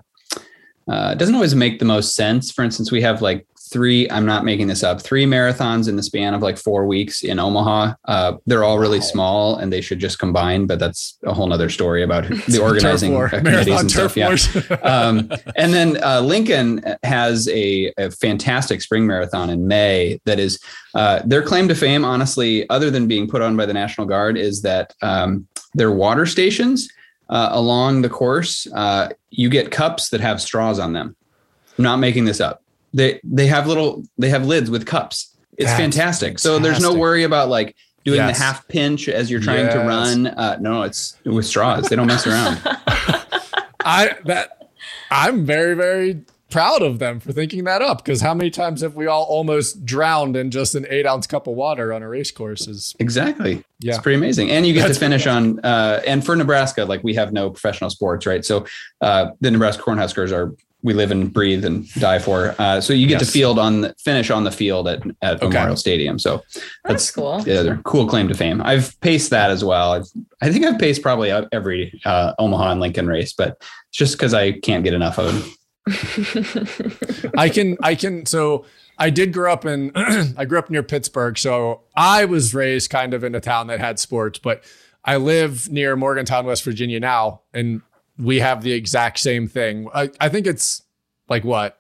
uh, 0.90 1.16
doesn't 1.16 1.36
always 1.36 1.56
make 1.56 1.80
the 1.80 1.86
most 1.86 2.16
sense. 2.16 2.52
For 2.52 2.64
instance, 2.64 2.92
we 2.92 3.02
have 3.02 3.22
like 3.22 3.46
three, 3.68 4.10
I'm 4.10 4.26
not 4.26 4.46
making 4.46 4.68
this 4.68 4.84
up, 4.84 5.02
three 5.02 5.26
marathons 5.26 5.88
in 5.88 5.96
the 5.96 6.04
span 6.04 6.34
of 6.34 6.42
like 6.42 6.58
four 6.58 6.86
weeks 6.86 7.24
in 7.24 7.40
Omaha. 7.40 7.94
Uh, 8.06 8.38
they're 8.46 8.64
all 8.64 8.80
really 8.80 9.00
Wow. 9.00 9.06
small 9.06 9.56
and 9.58 9.72
they 9.72 9.82
should 9.82 10.00
just 10.00 10.20
combine, 10.20 10.66
but 10.66 10.80
that's 10.80 11.18
a 11.24 11.34
whole 11.34 11.48
nother 11.48 11.70
story 11.70 12.04
about 12.04 12.28
the 12.48 12.60
organizing 12.62 13.14
committees 13.30 13.44
marathon 13.44 13.80
and 13.80 13.90
turf 13.90 14.12
stuff. 14.12 14.70
Yeah 14.70 14.78
um, 14.84 15.32
and 15.56 15.74
then 15.74 16.02
uh, 16.04 16.22
Lincoln 16.22 16.84
has 17.04 17.48
a, 17.50 17.94
a 17.98 18.12
fantastic 18.12 18.82
spring 18.82 19.06
marathon 19.06 19.50
in 19.50 19.68
May. 19.68 20.20
That 20.26 20.40
is 20.40 20.60
uh, 20.96 21.22
their 21.26 21.42
claim 21.42 21.68
to 21.68 21.76
fame. 21.76 22.04
Honestly, 22.04 22.68
other 22.70 22.90
than 22.90 23.08
being 23.08 23.28
put 23.28 23.42
on 23.42 23.56
by 23.56 23.66
the 23.66 23.74
National 23.74 24.08
Guard, 24.08 24.38
is 24.38 24.62
that 24.64 24.94
um, 25.02 25.48
their 25.74 25.92
water 25.92 26.26
stations 26.26 26.90
uh, 27.30 27.50
along 27.52 28.02
the 28.02 28.10
course, 28.10 28.68
uh, 28.74 29.10
you 29.30 29.50
get 29.50 29.72
cups 29.72 30.10
that 30.10 30.22
have 30.22 30.42
straws 30.42 30.80
on 30.80 30.94
them. 30.94 31.16
I'm 31.78 31.84
not 31.84 31.98
making 31.98 32.26
this 32.26 32.40
up. 32.40 32.64
They 32.94 33.20
they 33.24 33.48
have 33.48 33.68
little 33.68 34.04
they 34.18 34.30
have 34.30 34.46
lids 34.46 34.70
with 34.70 34.86
cups. 34.86 35.36
It's 35.58 35.72
fantastic. 35.74 36.40
So 36.40 36.60
there's 36.60 36.80
no 36.80 36.94
worry 36.94 37.24
about 37.24 37.50
like 37.50 37.76
doing 38.06 38.18
Yes. 38.18 38.38
the 38.38 38.44
half 38.44 38.68
pinch 38.68 39.10
as 39.10 39.30
you're 39.30 39.42
trying 39.42 39.70
to 39.70 39.80
run. 39.80 40.28
Uh, 40.28 40.58
no, 40.62 40.84
it's 40.84 41.18
with 41.26 41.46
straws. 41.46 41.90
They 41.90 41.96
don't 41.96 42.08
mess 42.08 42.26
around. 42.28 42.62
I 43.84 44.16
that 44.26 44.70
I'm 45.12 45.46
very 45.46 45.74
very 45.74 46.22
proud 46.50 46.82
of 46.82 47.00
them 47.00 47.20
for 47.20 47.34
thinking 47.34 47.66
that 47.66 47.82
up 47.82 48.04
because 48.04 48.22
how 48.22 48.34
many 48.34 48.50
times 48.50 48.80
have 48.82 48.96
we 48.96 49.06
all 49.06 49.24
almost 49.24 49.86
drowned 49.86 50.36
in 50.38 50.50
just 50.50 50.76
an 50.76 50.86
eight 50.90 51.06
ounce 51.06 51.28
cup 51.28 51.46
of 51.48 51.56
water 51.56 51.92
on 51.92 52.02
a 52.02 52.08
race 52.08 52.32
course? 52.32 52.68
Is 52.68 52.96
Exactly. 53.00 53.64
Yeah. 53.80 53.94
It's 53.96 54.02
pretty 54.02 54.18
amazing. 54.18 54.50
And 54.52 54.66
you 54.66 54.74
get 54.74 54.84
That's 54.88 54.94
to 54.98 55.00
finish 55.00 55.28
on, 55.28 55.60
uh, 55.60 56.02
and 56.08 56.26
for 56.26 56.36
Nebraska, 56.38 56.86
like 56.86 57.04
we 57.04 57.14
have 57.16 57.34
no 57.34 57.50
professional 57.50 57.90
sports, 57.90 58.26
right? 58.26 58.46
So 58.46 58.66
uh, 59.02 59.32
the 59.42 59.52
Nebraska 59.52 59.84
Cornhuskers 59.84 60.32
are, 60.32 60.56
we 60.84 60.94
live 60.94 61.12
and 61.12 61.34
breathe 61.34 61.66
and 61.66 61.92
die 61.96 62.20
for. 62.20 62.56
Uh, 62.60 62.80
so 62.80 62.94
you 62.94 63.08
get 63.08 63.20
to 63.20 63.26
field 63.26 63.58
on, 63.58 63.82
the, 63.82 63.96
finish 64.00 64.30
on 64.30 64.44
the 64.44 64.52
field 64.52 64.88
at, 64.88 65.02
at 65.22 65.38
Okay. 65.42 65.48
Memorial 65.48 65.76
Stadium. 65.76 66.20
So 66.20 66.44
That's 66.86 67.10
cool. 67.12 67.42
yeah, 67.46 67.78
cool 67.84 68.08
claim 68.08 68.28
to 68.28 68.34
fame. 68.36 68.62
I've 68.64 69.00
paced 69.02 69.32
that 69.32 69.50
as 69.50 69.64
well. 69.64 69.94
I've, 69.94 70.06
I 70.42 70.52
think 70.52 70.66
I've 70.66 70.80
paced 70.80 71.02
probably 71.02 71.32
every 71.52 72.00
uh, 72.06 72.34
Omaha 72.40 72.72
and 72.74 72.80
Lincoln 72.80 73.08
race, 73.08 73.34
but 73.34 73.58
it's 73.90 73.98
just 73.98 74.16
because 74.18 74.34
I 74.34 74.54
can't 74.54 74.84
get 74.84 74.94
enough 74.94 75.18
of 75.18 75.34
them. 75.34 75.54
I 77.38 77.50
can 77.50 77.78
I 77.82 77.96
can 77.96 78.26
so 78.26 78.66
I 78.98 79.10
did 79.10 79.32
grow 79.32 79.54
up 79.54 79.66
in 79.66 79.92
I 79.96 80.46
grew 80.46 80.60
up 80.60 80.70
near 80.70 80.84
Pittsburgh, 80.84 81.38
so 81.38 81.82
I 81.96 82.26
was 82.26 82.54
raised 82.54 82.90
kind 82.90 83.14
of 83.14 83.24
in 83.24 83.34
a 83.36 83.40
town 83.40 83.68
that 83.68 83.80
had 83.80 83.98
sports, 84.00 84.38
but 84.38 84.64
I 85.06 85.16
live 85.16 85.72
near 85.72 85.96
Morgantown, 85.96 86.46
West 86.46 86.64
Virginia 86.64 87.00
now, 87.00 87.42
and 87.54 87.82
we 88.18 88.40
have 88.40 88.64
the 88.64 88.72
exact 88.74 89.20
same 89.20 89.48
thing. 89.48 89.88
I, 89.94 90.10
I 90.20 90.30
think 90.30 90.48
it's 90.48 90.84
like 91.30 91.44
what 91.44 91.80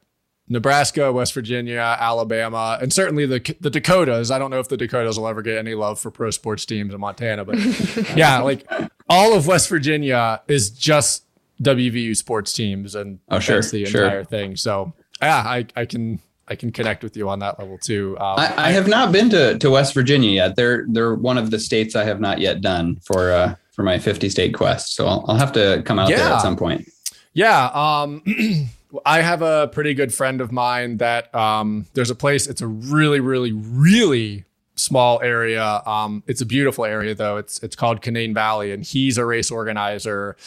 Nebraska, 0.49 1.11
West 1.11 1.33
Virginia, 1.33 1.97
Alabama, 1.99 2.77
and 2.81 2.91
certainly 2.93 3.25
the 3.25 3.55
the 3.59 3.69
Dakotas. 3.69 4.31
I 4.31 4.39
don't 4.39 4.49
know 4.51 4.59
if 4.59 4.69
the 4.69 4.77
Dakotas 4.77 5.17
will 5.17 5.27
ever 5.27 5.41
get 5.41 5.57
any 5.57 5.73
love 5.75 5.99
for 5.99 6.09
pro 6.11 6.31
sports 6.31 6.65
teams 6.65 6.93
in 6.93 6.99
Montana, 6.99 7.43
but 7.43 7.57
yeah, 8.15 8.39
like 8.39 8.69
all 9.09 9.33
of 9.35 9.47
West 9.47 9.67
Virginia 9.69 10.41
is 10.47 10.69
just 10.69 11.25
WVU 11.61 12.15
sports 12.15 12.53
teams, 12.53 12.95
and 12.95 13.19
Oh, 13.29 13.39
sure, 13.39 13.55
that's 13.55 13.71
the 13.71 13.85
sure. 13.85 14.03
entire 14.05 14.23
thing. 14.23 14.55
So 14.55 14.93
yeah, 15.21 15.37
I, 15.45 15.65
I 15.75 15.85
can 15.85 16.19
I 16.47 16.55
can 16.55 16.71
connect 16.71 17.03
with 17.03 17.17
you 17.17 17.27
on 17.27 17.39
that 17.39 17.59
level 17.59 17.77
too. 17.77 18.15
Um, 18.19 18.39
I, 18.39 18.53
I 18.67 18.71
have 18.71 18.87
not 18.87 19.11
been 19.11 19.29
to, 19.31 19.57
to 19.57 19.69
West 19.69 19.93
Virginia 19.93 20.31
yet. 20.31 20.55
They're 20.55 20.85
they're 20.87 21.13
one 21.15 21.37
of 21.37 21.51
the 21.51 21.59
states 21.59 21.93
I 21.95 22.05
have 22.05 22.21
not 22.21 22.39
yet 22.39 22.61
done 22.61 22.99
for 23.03 23.31
uh, 23.33 23.55
for 23.77 23.83
my 23.83 23.99
50 23.99 24.27
state 24.29 24.55
quest. 24.55 24.95
So 24.95 25.05
I'll, 25.05 25.23
I'll 25.27 25.37
have 25.37 25.53
to 25.53 25.83
come 25.85 25.99
out 25.99 26.09
there 26.09 26.17
at 26.17 26.41
some 26.41 26.57
point. 26.57 26.89
Yeah. 27.33 27.67
Um, 27.67 28.23
I 29.05 29.21
have 29.21 29.43
a 29.43 29.67
pretty 29.67 29.93
good 29.93 30.11
friend 30.11 30.41
of 30.41 30.51
mine 30.51 30.97
that 30.97 31.33
um, 31.35 31.85
there's 31.93 32.09
a 32.09 32.15
place. 32.15 32.47
It's 32.47 32.61
a 32.61 32.67
really, 32.67 33.19
really, 33.19 33.51
really 33.53 34.45
small 34.75 35.21
area. 35.21 35.83
Um, 35.85 36.23
it's 36.25 36.41
a 36.41 36.45
beautiful 36.45 36.85
area 36.85 37.13
though. 37.13 37.37
It's 37.37 37.61
it's 37.61 37.75
called 37.75 38.01
Canaan 38.01 38.33
Valley, 38.33 38.71
and 38.71 38.83
he's 38.83 39.19
a 39.19 39.25
race 39.25 39.51
organizer. 39.51 40.37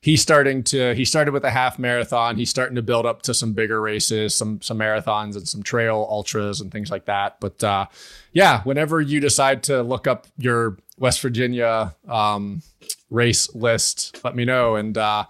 He's 0.00 0.22
starting 0.22 0.62
to. 0.64 0.94
He 0.94 1.04
started 1.04 1.32
with 1.32 1.44
a 1.44 1.50
half 1.50 1.78
marathon. 1.78 2.36
He's 2.36 2.48
starting 2.48 2.76
to 2.76 2.82
build 2.82 3.04
up 3.04 3.20
to 3.22 3.34
some 3.34 3.52
bigger 3.52 3.82
races, 3.82 4.34
some 4.34 4.62
some 4.62 4.78
marathons 4.78 5.36
and 5.36 5.46
some 5.46 5.62
trail 5.62 6.06
ultras 6.08 6.62
and 6.62 6.72
things 6.72 6.90
like 6.90 7.04
that. 7.06 7.38
But 7.40 7.62
uh, 7.62 7.86
yeah, 8.32 8.62
whenever 8.62 9.00
you 9.02 9.20
decide 9.20 9.64
to 9.64 9.82
look 9.82 10.06
up 10.06 10.28
your 10.38 10.78
West 10.98 11.20
Virginia 11.20 11.94
um, 12.08 12.62
race 13.10 13.54
list, 13.54 14.20
let 14.24 14.34
me 14.36 14.44
know. 14.44 14.76
And 14.76 14.96
uh, 14.96 15.24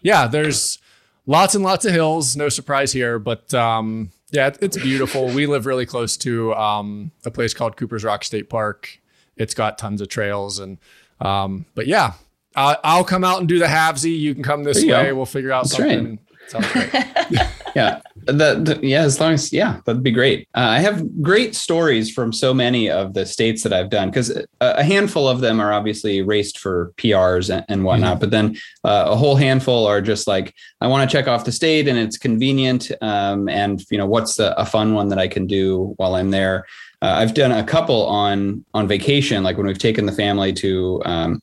yeah, 0.00 0.26
there's 0.26 0.78
lots 1.26 1.54
and 1.54 1.64
lots 1.64 1.84
of 1.84 1.92
hills. 1.92 2.36
No 2.36 2.48
surprise 2.48 2.92
here, 2.92 3.18
but 3.18 3.52
um, 3.54 4.10
yeah, 4.30 4.50
it's 4.60 4.76
beautiful. 4.76 5.28
we 5.28 5.46
live 5.46 5.66
really 5.66 5.86
close 5.86 6.16
to 6.18 6.54
um, 6.54 7.12
a 7.24 7.30
place 7.30 7.54
called 7.54 7.76
Cooper's 7.76 8.04
Rock 8.04 8.24
State 8.24 8.50
Park. 8.50 8.98
It's 9.36 9.54
got 9.54 9.78
tons 9.78 10.00
of 10.00 10.08
trails, 10.08 10.58
and 10.58 10.78
um, 11.20 11.66
but 11.74 11.86
yeah, 11.86 12.12
I 12.54 12.76
I'll 12.84 13.04
come 13.04 13.24
out 13.24 13.40
and 13.40 13.48
do 13.48 13.58
the 13.58 13.66
Halfsy. 13.66 14.18
You 14.18 14.34
can 14.34 14.42
come 14.42 14.64
this 14.64 14.82
way. 14.82 14.88
go. 14.88 15.14
We'll 15.14 15.26
figure 15.26 15.52
out 15.52 15.64
That's 15.64 15.76
something. 15.76 16.18
Sounds 16.48 16.70
great. 16.72 16.90
Yeah, 17.74 18.02
the, 18.26 18.32
the- 18.32 18.78
yeah, 18.86 19.02
as 19.02 19.18
long 19.18 19.32
as 19.32 19.52
yeah, 19.52 19.80
that'd 19.84 20.04
be 20.04 20.12
great. 20.12 20.46
Uh, 20.54 20.60
I 20.60 20.78
have 20.78 21.20
great 21.20 21.56
stories 21.56 22.08
from 22.08 22.32
so 22.32 22.54
many 22.54 22.88
of 22.88 23.14
the 23.14 23.26
states 23.26 23.64
that 23.64 23.72
I've 23.72 23.90
done 23.90 24.10
because 24.10 24.30
a, 24.30 24.44
a 24.60 24.84
handful 24.84 25.26
of 25.26 25.40
them 25.40 25.58
are 25.58 25.72
obviously 25.72 26.22
raced 26.22 26.60
for 26.60 26.92
PRs 26.98 27.52
and, 27.52 27.64
and 27.68 27.82
whatnot, 27.82 28.20
but 28.20 28.30
then 28.30 28.54
uh, 28.84 29.06
a 29.08 29.16
whole 29.16 29.34
handful 29.34 29.88
are 29.88 30.00
just 30.00 30.28
like 30.28 30.54
I 30.80 30.86
want 30.86 31.10
to 31.10 31.12
check 31.12 31.26
off 31.26 31.44
the 31.44 31.50
state 31.50 31.88
and 31.88 31.98
it's 31.98 32.16
convenient, 32.16 32.92
um, 33.02 33.48
and 33.48 33.82
you 33.90 33.98
know 33.98 34.06
what's 34.06 34.36
the, 34.36 34.56
a 34.56 34.64
fun 34.64 34.94
one 34.94 35.08
that 35.08 35.18
I 35.18 35.26
can 35.26 35.48
do 35.48 35.94
while 35.96 36.14
I'm 36.14 36.30
there. 36.30 36.66
Uh, 37.02 37.14
I've 37.16 37.34
done 37.34 37.50
a 37.50 37.64
couple 37.64 38.06
on 38.06 38.64
on 38.72 38.86
vacation, 38.86 39.42
like 39.42 39.56
when 39.56 39.66
we've 39.66 39.78
taken 39.78 40.06
the 40.06 40.12
family 40.12 40.52
to. 40.52 41.02
Um, 41.04 41.40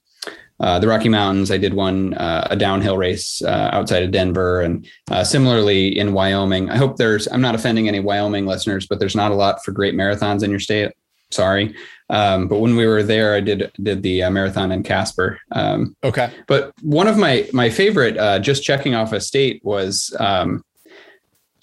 uh, 0.61 0.79
the 0.79 0.87
Rocky 0.87 1.09
Mountains. 1.09 1.51
I 1.51 1.57
did 1.57 1.73
one, 1.73 2.13
uh, 2.13 2.47
a 2.49 2.55
downhill 2.55 2.97
race 2.97 3.41
uh, 3.43 3.69
outside 3.73 4.03
of 4.03 4.11
Denver, 4.11 4.61
and 4.61 4.87
uh, 5.09 5.23
similarly 5.23 5.97
in 5.97 6.13
Wyoming. 6.13 6.69
I 6.69 6.77
hope 6.77 6.97
there's. 6.97 7.27
I'm 7.27 7.41
not 7.41 7.55
offending 7.55 7.87
any 7.87 7.99
Wyoming 7.99 8.45
listeners, 8.45 8.85
but 8.87 8.99
there's 8.99 9.15
not 9.15 9.31
a 9.31 9.35
lot 9.35 9.63
for 9.65 9.71
great 9.71 9.95
marathons 9.95 10.43
in 10.43 10.49
your 10.51 10.59
state. 10.59 10.91
Sorry, 11.31 11.73
um, 12.09 12.47
but 12.49 12.59
when 12.59 12.75
we 12.75 12.85
were 12.85 13.03
there, 13.03 13.33
I 13.35 13.39
did 13.39 13.71
did 13.81 14.03
the 14.03 14.23
uh, 14.23 14.29
marathon 14.29 14.71
in 14.71 14.83
Casper. 14.83 15.39
Um, 15.53 15.95
Okay. 16.03 16.29
but 16.47 16.73
one 16.81 17.07
of 17.07 17.17
my 17.17 17.47
my 17.53 17.69
favorite, 17.69 18.17
uh, 18.17 18.37
just 18.39 18.63
checking 18.63 18.95
off 18.95 19.13
a 19.13 19.21
state, 19.21 19.61
was 19.63 20.13
um, 20.19 20.63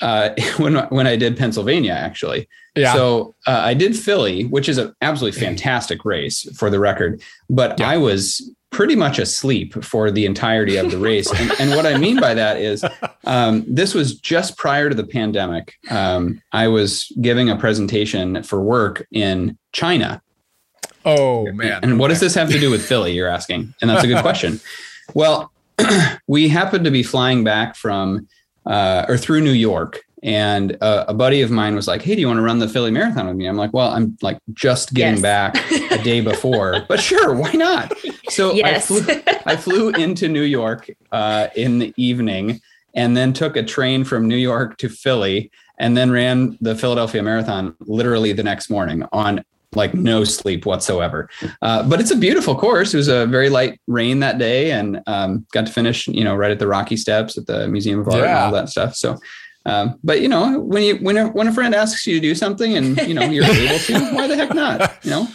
uh, 0.00 0.30
when 0.56 0.76
when 0.88 1.06
I 1.06 1.16
did 1.16 1.36
Pennsylvania 1.36 1.92
actually. 1.92 2.48
Yeah. 2.74 2.94
So 2.94 3.34
uh, 3.46 3.60
I 3.64 3.74
did 3.74 3.96
Philly, 3.96 4.44
which 4.44 4.68
is 4.68 4.78
an 4.78 4.94
absolutely 5.02 5.38
fantastic 5.40 6.04
race 6.04 6.48
for 6.56 6.70
the 6.70 6.78
record, 6.80 7.20
but 7.50 7.78
Yeah. 7.78 7.90
I 7.90 7.96
was 7.96 8.50
pretty 8.70 8.94
much 8.94 9.18
asleep 9.18 9.82
for 9.82 10.10
the 10.10 10.26
entirety 10.26 10.76
of 10.76 10.90
the 10.90 10.98
race. 10.98 11.30
and, 11.32 11.52
and 11.58 11.70
what 11.70 11.86
I 11.86 11.96
mean 11.96 12.20
by 12.20 12.34
that 12.34 12.58
is 12.58 12.84
um, 13.24 13.64
this 13.66 13.94
was 13.94 14.18
just 14.18 14.56
prior 14.56 14.88
to 14.88 14.94
the 14.94 15.06
pandemic. 15.06 15.74
Um, 15.90 16.42
I 16.52 16.68
was 16.68 17.10
giving 17.20 17.48
a 17.48 17.56
presentation 17.56 18.42
for 18.42 18.60
work 18.60 19.06
in 19.10 19.56
China. 19.72 20.22
oh 21.04 21.50
man. 21.52 21.80
And 21.82 21.98
what 21.98 22.08
does 22.08 22.20
this 22.20 22.34
have 22.34 22.50
to 22.50 22.60
do 22.60 22.70
with 22.70 22.84
Philly? 22.88 23.12
You're 23.12 23.28
asking, 23.28 23.74
and 23.80 23.88
that's 23.88 24.04
a 24.04 24.06
good 24.06 24.22
question. 24.22 24.60
Well, 25.14 25.52
we 26.26 26.48
happened 26.48 26.84
to 26.84 26.90
be 26.90 27.02
flying 27.02 27.44
back 27.44 27.76
from 27.76 28.28
uh, 28.66 29.06
or 29.08 29.16
through 29.16 29.40
New 29.40 29.52
York, 29.52 30.02
and 30.22 30.76
uh, 30.80 31.04
a 31.08 31.14
buddy 31.14 31.42
of 31.42 31.50
mine 31.50 31.74
was 31.74 31.86
like, 31.86 32.02
"Hey, 32.02 32.14
do 32.14 32.20
you 32.20 32.26
want 32.26 32.38
to 32.38 32.42
run 32.42 32.58
the 32.58 32.68
Philly 32.68 32.90
Marathon 32.90 33.26
with 33.26 33.36
me?" 33.36 33.46
I'm 33.46 33.56
like, 33.56 33.72
"Well, 33.72 33.90
I'm 33.90 34.16
like 34.22 34.38
just 34.54 34.94
getting 34.94 35.14
Yes. 35.14 35.22
back 35.22 35.70
a 35.92 36.02
day 36.02 36.20
before, 36.20 36.84
but 36.88 37.00
sure, 37.00 37.34
why 37.34 37.52
not?" 37.52 37.92
So 38.28 38.52
Yes. 38.54 38.90
I 38.90 39.00
flew, 39.00 39.22
I 39.46 39.56
flew 39.56 39.90
into 39.90 40.28
New 40.28 40.42
York 40.42 40.90
uh, 41.12 41.48
in 41.56 41.78
the 41.78 41.92
evening, 41.96 42.60
and 42.94 43.16
then 43.16 43.32
took 43.32 43.56
a 43.56 43.62
train 43.62 44.04
from 44.04 44.26
New 44.28 44.36
York 44.36 44.76
to 44.78 44.88
Philly, 44.88 45.50
and 45.78 45.96
then 45.96 46.10
ran 46.10 46.58
the 46.60 46.74
Philadelphia 46.74 47.22
Marathon 47.22 47.74
literally 47.80 48.32
the 48.32 48.42
next 48.42 48.70
morning 48.70 49.04
on 49.12 49.44
like 49.74 49.92
no 49.92 50.24
sleep 50.24 50.64
whatsoever. 50.64 51.28
Uh, 51.60 51.86
but 51.86 52.00
it's 52.00 52.10
a 52.10 52.16
beautiful 52.16 52.56
course. 52.56 52.94
It 52.94 52.96
was 52.96 53.08
a 53.08 53.26
very 53.26 53.50
light 53.50 53.78
rain 53.86 54.20
that 54.20 54.38
day, 54.38 54.72
and 54.72 55.00
um, 55.06 55.46
got 55.52 55.66
to 55.66 55.72
finish, 55.72 56.08
you 56.08 56.24
know, 56.24 56.34
right 56.34 56.50
at 56.50 56.58
the 56.58 56.66
Rocky 56.66 56.96
Steps 56.96 57.36
at 57.36 57.46
the 57.46 57.68
Museum 57.68 58.00
of 58.00 58.08
Art 58.08 58.24
and 58.24 58.32
all 58.38 58.52
that 58.52 58.70
stuff. 58.70 58.94
So, 58.96 59.18
um, 59.66 59.98
but 60.02 60.20
you 60.20 60.28
know, 60.28 60.60
when 60.60 60.82
you 60.82 60.96
when 60.96 61.16
a, 61.16 61.28
when 61.28 61.46
a 61.48 61.52
friend 61.52 61.74
asks 61.74 62.06
you 62.06 62.14
to 62.14 62.20
do 62.20 62.34
something 62.34 62.76
and 62.76 62.96
you 63.06 63.14
know 63.14 63.24
you're 63.24 63.44
able 63.48 63.78
to, 63.78 63.98
why 64.14 64.26
the 64.26 64.36
heck 64.36 64.54
not? 64.54 65.04
You 65.04 65.10
know, 65.10 65.28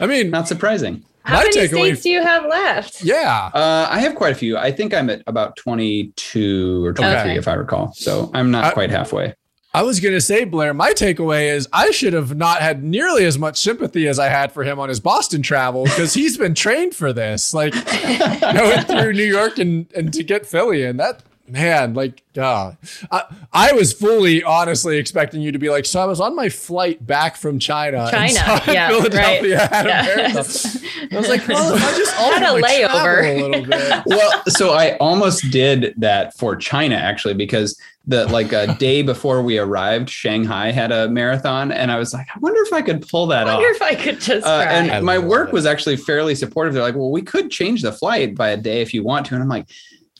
I 0.00 0.06
mean, 0.06 0.30
not 0.30 0.46
surprising. 0.48 1.04
How 1.24 1.36
My 1.38 1.42
many 1.44 1.56
takeaway- 1.56 1.68
states 1.86 2.02
do 2.02 2.10
you 2.10 2.22
have 2.22 2.44
left? 2.46 3.04
yeah. 3.04 3.50
Uh, 3.54 3.86
I 3.88 4.00
have 4.00 4.16
quite 4.16 4.32
a 4.32 4.34
few. 4.34 4.56
I 4.58 4.72
think 4.72 4.92
I'm 4.92 5.08
at 5.08 5.22
about 5.28 5.56
22 5.56 6.84
or 6.84 6.92
23, 6.92 7.20
Okay. 7.20 7.36
if 7.38 7.46
I 7.48 7.54
recall. 7.54 7.92
So 7.94 8.30
I'm 8.34 8.50
not 8.50 8.64
I- 8.64 8.70
quite 8.72 8.90
halfway. 8.90 9.34
I 9.74 9.82
was 9.84 10.00
going 10.00 10.12
to 10.14 10.20
say, 10.20 10.44
Blair, 10.44 10.74
my 10.74 10.92
takeaway 10.92 11.50
is 11.54 11.66
I 11.72 11.92
should 11.92 12.12
have 12.12 12.36
not 12.36 12.60
had 12.60 12.82
nearly 12.84 13.24
as 13.24 13.38
much 13.38 13.56
sympathy 13.58 14.06
as 14.06 14.18
I 14.18 14.28
had 14.28 14.52
for 14.52 14.64
him 14.64 14.78
on 14.78 14.90
his 14.90 15.00
Boston 15.00 15.40
travel 15.40 15.84
because 15.84 16.12
he's 16.12 16.36
been 16.36 16.54
trained 16.54 16.94
for 16.94 17.10
this. 17.14 17.54
Like 17.54 17.72
going 18.52 18.80
through 18.84 19.14
New 19.14 19.24
York 19.24 19.58
and, 19.58 19.86
and 19.96 20.12
to 20.12 20.22
get 20.24 20.44
Philly 20.44 20.84
And 20.84 21.00
that, 21.00 21.22
man, 21.52 21.92
like, 21.94 22.22
uh, 22.38 22.72
I, 23.10 23.24
I 23.52 23.72
was 23.72 23.92
fully 23.92 24.42
honestly 24.42 24.96
expecting 24.96 25.42
you 25.42 25.52
to 25.52 25.58
be 25.58 25.68
like, 25.68 25.84
so 25.84 26.00
I 26.00 26.06
was 26.06 26.18
on 26.20 26.34
my 26.34 26.48
flight 26.48 27.06
back 27.06 27.36
from 27.36 27.58
China. 27.58 27.98
and 28.00 28.10
China, 28.10 28.32
saw 28.32 28.72
yeah, 28.72 28.88
Philadelphia 28.88 29.58
right. 29.58 29.70
had 29.70 29.86
a 29.86 29.88
Yeah. 29.88 30.02
marathon. 30.02 30.82
I 31.12 31.16
was 31.18 31.28
like, 31.28 31.46
well, 31.46 31.74
I 31.74 31.78
just 31.96 32.12
Had 32.32 32.42
a 32.42 32.60
layover. 32.62 33.24
a 33.24 33.42
little 33.46 33.66
bit. 33.66 34.02
well, 34.06 34.42
so 34.48 34.72
I 34.72 34.96
almost 34.96 35.50
did 35.50 35.94
that 35.98 36.36
for 36.38 36.56
China 36.56 36.94
actually 36.96 37.34
because 37.34 37.78
the 38.06 38.26
like 38.32 38.52
a 38.52 38.74
day 38.78 39.02
before 39.12 39.42
we 39.42 39.58
arrived, 39.58 40.08
Shanghai 40.08 40.70
had 40.72 40.90
a 40.90 41.08
marathon, 41.08 41.70
and 41.70 41.92
I 41.92 41.98
was 41.98 42.12
like, 42.14 42.26
I 42.34 42.38
wonder 42.40 42.60
if 42.62 42.72
I 42.72 42.80
could 42.82 43.06
pull 43.06 43.26
that 43.28 43.46
I 43.46 43.50
off. 43.52 43.56
wonder 43.58 43.68
if 43.76 43.82
I 43.82 43.94
could 43.94 44.20
just 44.20 44.46
Uh, 44.46 44.64
and 44.68 44.90
I 44.90 45.00
my 45.00 45.18
work 45.18 45.48
it. 45.48 45.52
was 45.54 45.66
actually 45.66 45.96
fairly 45.98 46.34
supportive. 46.34 46.72
They're 46.74 46.82
like, 46.82 46.94
well, 46.96 47.10
we 47.12 47.22
could 47.22 47.50
change 47.50 47.82
the 47.82 47.92
flight 47.92 48.34
by 48.34 48.48
a 48.50 48.56
day 48.56 48.80
if 48.80 48.92
you 48.94 49.04
want 49.04 49.26
to. 49.26 49.34
And 49.34 49.42
I'm 49.42 49.48
like, 49.48 49.68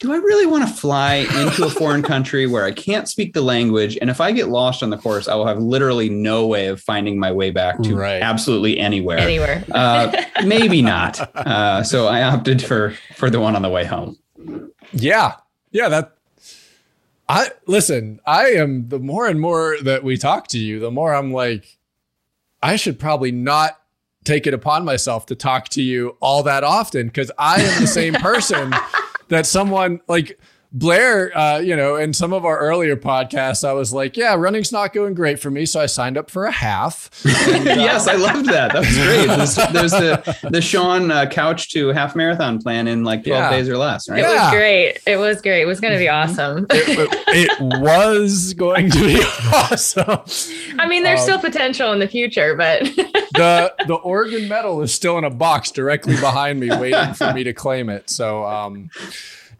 do 0.03 0.13
I 0.13 0.17
really 0.17 0.47
want 0.47 0.67
to 0.69 0.75
fly 0.75 1.15
into 1.41 1.65
a 1.65 1.71
foreign 1.71 2.03
country 2.03 2.45
where 2.49 2.65
I 2.65 2.73
can't 2.73 3.09
speak 3.09 3.35
the 3.35 3.41
language? 3.41 3.97
And 4.01 4.11
if 4.11 4.21
I 4.21 4.33
get 4.33 4.49
lost 4.49 4.83
on 4.83 4.91
the 4.91 4.97
course, 4.99 5.29
I 5.29 5.37
will 5.37 5.47
have 5.47 5.59
literally 5.59 6.09
no 6.09 6.45
way 6.45 6.67
of 6.67 6.81
finding 6.81 7.21
my 7.21 7.31
way 7.31 7.51
back 7.53 7.81
to 7.85 7.95
Right. 7.95 8.21
absolutely 8.21 8.79
anywhere. 8.79 9.19
Anywhere. 9.19 9.65
Uh, 9.73 10.25
maybe 10.45 10.83
not. 10.83 11.21
Uh, 11.37 11.85
so 11.85 12.09
I 12.09 12.23
opted 12.25 12.61
for 12.63 12.95
for 13.15 13.31
the 13.31 13.39
one 13.39 13.55
on 13.55 13.63
the 13.63 13.69
way 13.71 13.85
home. 13.85 14.19
Yeah. 14.93 15.35
Yeah, 15.71 15.89
that 15.89 16.13
I 17.29 17.51
listen, 17.67 18.21
I 18.27 18.47
am 18.51 18.89
the 18.89 18.99
more 18.99 19.29
and 19.29 19.41
more 19.41 19.77
that 19.85 20.03
we 20.03 20.17
talk 20.19 20.49
to 20.49 20.59
you, 20.59 20.81
the 20.81 20.91
more 20.91 21.15
I'm 21.15 21.33
like 21.33 21.79
I 22.61 22.75
should 22.75 22.99
probably 22.99 23.31
not 23.31 23.79
take 24.25 24.47
it 24.49 24.55
upon 24.55 24.85
myself 24.85 25.27
to 25.27 25.35
talk 25.37 25.69
to 25.71 25.83
you 25.83 26.17
all 26.21 26.43
that 26.43 26.65
often 26.65 27.09
cuz 27.11 27.31
I 27.39 27.61
am 27.63 27.81
the 27.81 27.87
same 27.87 28.15
person 28.31 28.75
that 29.33 29.47
someone 29.47 30.01
like 30.09 30.39
Blair, 30.75 31.37
uh, 31.37 31.59
you 31.59 31.77
know, 31.77 31.97
in 31.97 32.15
some 32.15 32.33
of 32.33 32.47
our 32.47 32.59
earlier 32.59 32.97
podcasts, 32.97 33.63
I 33.67 33.75
was 33.75 33.93
like, 33.93 34.17
yeah, 34.17 34.35
running's 34.35 34.73
not 34.73 34.95
going 34.95 35.13
great 35.13 35.39
for 35.39 35.51
me. 35.51 35.67
So 35.67 35.81
I 35.81 35.87
signed 35.87 36.17
up 36.17 36.31
for 36.31 36.47
a 36.47 36.51
half. 36.51 37.11
yes, 37.25 38.09
I 38.09 38.15
loved 38.15 38.47
that. 38.47 38.73
That 38.73 38.79
was 38.81 38.97
great. 38.97 39.27
There's, 39.27 39.55
there's 39.73 39.91
the 39.93 40.49
the 40.51 40.63
Sean 40.63 41.11
uh, 41.11 41.27
couch 41.27 41.71
to 41.73 41.89
half 41.89 42.17
marathon 42.17 42.59
plan 42.61 42.89
in 42.89 43.05
like 43.05 43.23
12 43.25 43.39
Yeah. 43.39 43.51
days 43.51 43.69
or 43.69 43.77
less, 43.77 44.09
right? 44.09 44.21
It 44.21 44.27
was 44.27 44.51
great. 44.51 44.99
It 45.07 45.17
was 45.19 45.43
great. 45.43 45.61
It 45.63 45.67
was 45.67 45.79
going 45.81 45.93
to 45.93 45.99
be 45.99 46.09
awesome. 46.09 46.67
it, 46.71 47.19
it 47.29 47.81
was 47.83 48.55
going 48.55 48.91
to 48.91 48.99
be 49.05 49.21
awesome. 49.53 50.23
I 50.79 50.87
mean, 50.89 51.03
there's 51.03 51.21
Um, 51.21 51.25
still 51.27 51.39
potential 51.39 51.93
in 51.93 51.99
the 51.99 52.09
future, 52.09 52.55
but 52.57 52.81
the 53.35 53.75
the 53.87 53.95
Oregon 54.03 54.49
medal 54.49 54.81
is 54.81 54.93
still 54.93 55.19
in 55.19 55.25
a 55.25 55.31
box 55.31 55.71
directly 55.71 56.15
behind 56.17 56.61
me, 56.61 56.71
waiting 56.71 57.13
for 57.13 57.33
me 57.35 57.45
to 57.45 57.53
claim 57.53 57.91
it. 57.91 58.09
So, 58.09 58.47
um, 58.47 58.89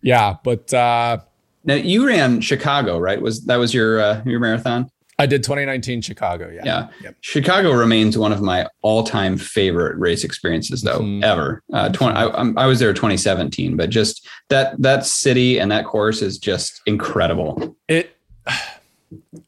yeah, 0.03 0.37
but 0.45 0.73
uh, 0.75 1.19
Now 1.65 1.75
you 1.75 2.07
ran 2.07 2.41
Chicago, 2.41 2.99
right? 2.99 3.21
Was 3.21 3.45
that 3.47 3.57
was 3.57 3.73
your 3.73 4.01
uh, 4.01 4.23
your 4.27 4.41
marathon? 4.41 4.91
I 5.19 5.27
did 5.27 5.45
2019 5.45 6.01
Chicago. 6.01 6.51
Yeah, 6.51 6.63
Yeah. 6.65 6.89
Yep. 7.03 7.17
Chicago 7.21 7.71
remains 7.73 8.19
one 8.19 8.33
of 8.33 8.41
my 8.41 8.67
all-time 8.81 9.37
favorite 9.37 9.97
race 9.99 10.25
experiences, 10.25 10.83
though 10.83 10.99
Mhm. 11.01 11.23
ever. 11.23 11.63
Uh, 11.73 11.91
20, 11.91 12.17
I, 12.17 12.25
I 12.57 12.67
was 12.67 12.81
there 12.81 12.93
2017, 12.93 13.77
but 13.77 13.91
just 13.91 14.27
that 14.49 14.81
that 14.83 15.07
city 15.07 15.59
and 15.61 15.71
that 15.71 15.85
course 15.85 16.23
is 16.23 16.39
just 16.39 16.81
incredible. 16.87 17.77
It. 17.89 18.17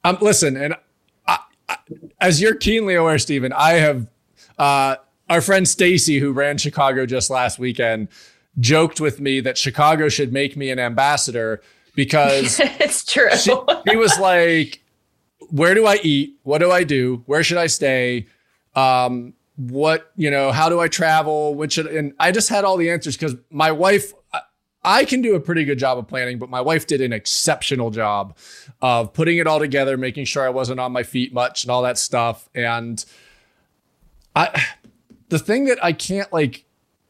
Um, 0.05 0.19
listen, 0.21 0.59
and 0.59 0.75
I, 1.27 1.39
I, 1.71 1.77
as 2.21 2.39
you're 2.41 2.55
keenly 2.55 2.95
aware, 2.95 3.19
Stephen, 3.19 3.51
I 3.55 3.73
have 3.75 4.07
uh, 4.59 4.97
our 5.31 5.41
friend 5.41 5.67
Stacy, 5.67 6.19
who 6.19 6.33
ran 6.33 6.59
Chicago 6.59 7.07
just 7.07 7.31
last 7.31 7.59
weekend, 7.59 8.09
joked 8.61 9.01
with 9.01 9.21
me 9.21 9.41
that 9.41 9.59
Chicago 9.59 10.09
should 10.09 10.33
make 10.33 10.57
me 10.57 10.71
an 10.71 10.79
ambassador 10.79 11.61
because 11.95 12.61
it's 12.63 13.05
true. 13.05 13.31
she, 13.37 13.55
he 13.89 13.97
was 13.97 14.19
like, 14.19 14.83
"Where 15.51 15.75
do 15.75 15.87
I 15.87 15.99
eat? 16.03 16.37
What 16.43 16.59
do 16.59 16.71
I 16.71 16.85
do? 16.85 17.23
Where 17.27 17.43
should 17.43 17.59
I 17.59 17.67
stay? 17.67 18.27
Um, 18.75 19.35
what 19.57 20.11
you 20.17 20.31
know? 20.31 20.51
How 20.53 20.69
do 20.69 20.81
I 20.81 20.89
travel? 20.89 21.55
Which 21.55 21.75
should?" 21.75 21.87
And 21.87 22.13
I 22.19 22.33
just 22.33 22.49
had 22.49 22.65
all 22.65 22.77
the 22.77 22.91
answers 22.91 23.17
because 23.17 23.37
my 23.51 23.71
wife. 23.73 24.13
I- 24.33 24.41
I 24.87 25.07
can 25.07 25.23
do 25.23 25.35
a 25.35 25.41
pretty 25.41 25.65
good 25.65 25.79
job 25.79 25.97
of 25.97 26.07
planning, 26.09 26.39
but 26.39 26.51
my 26.51 26.61
wife 26.61 26.87
did 26.87 27.01
an 27.01 27.11
exceptional 27.11 27.91
job 27.91 28.37
of 28.83 29.15
putting 29.15 29.39
it 29.39 29.47
all 29.47 29.59
together, 29.59 29.97
making 29.97 30.27
sure 30.27 30.45
I 30.45 30.51
wasn't 30.51 30.79
on 30.79 30.93
my 30.93 31.03
feet 31.03 31.33
much 31.33 31.65
and 31.65 31.71
all 31.71 31.81
that 31.85 31.97
stuff. 31.97 32.51
And 32.55 33.03
I, 34.37 34.63
the 35.31 35.39
thing 35.39 35.65
that 35.67 35.83
I 35.83 35.95
can't 35.95 36.31
like 36.35 36.67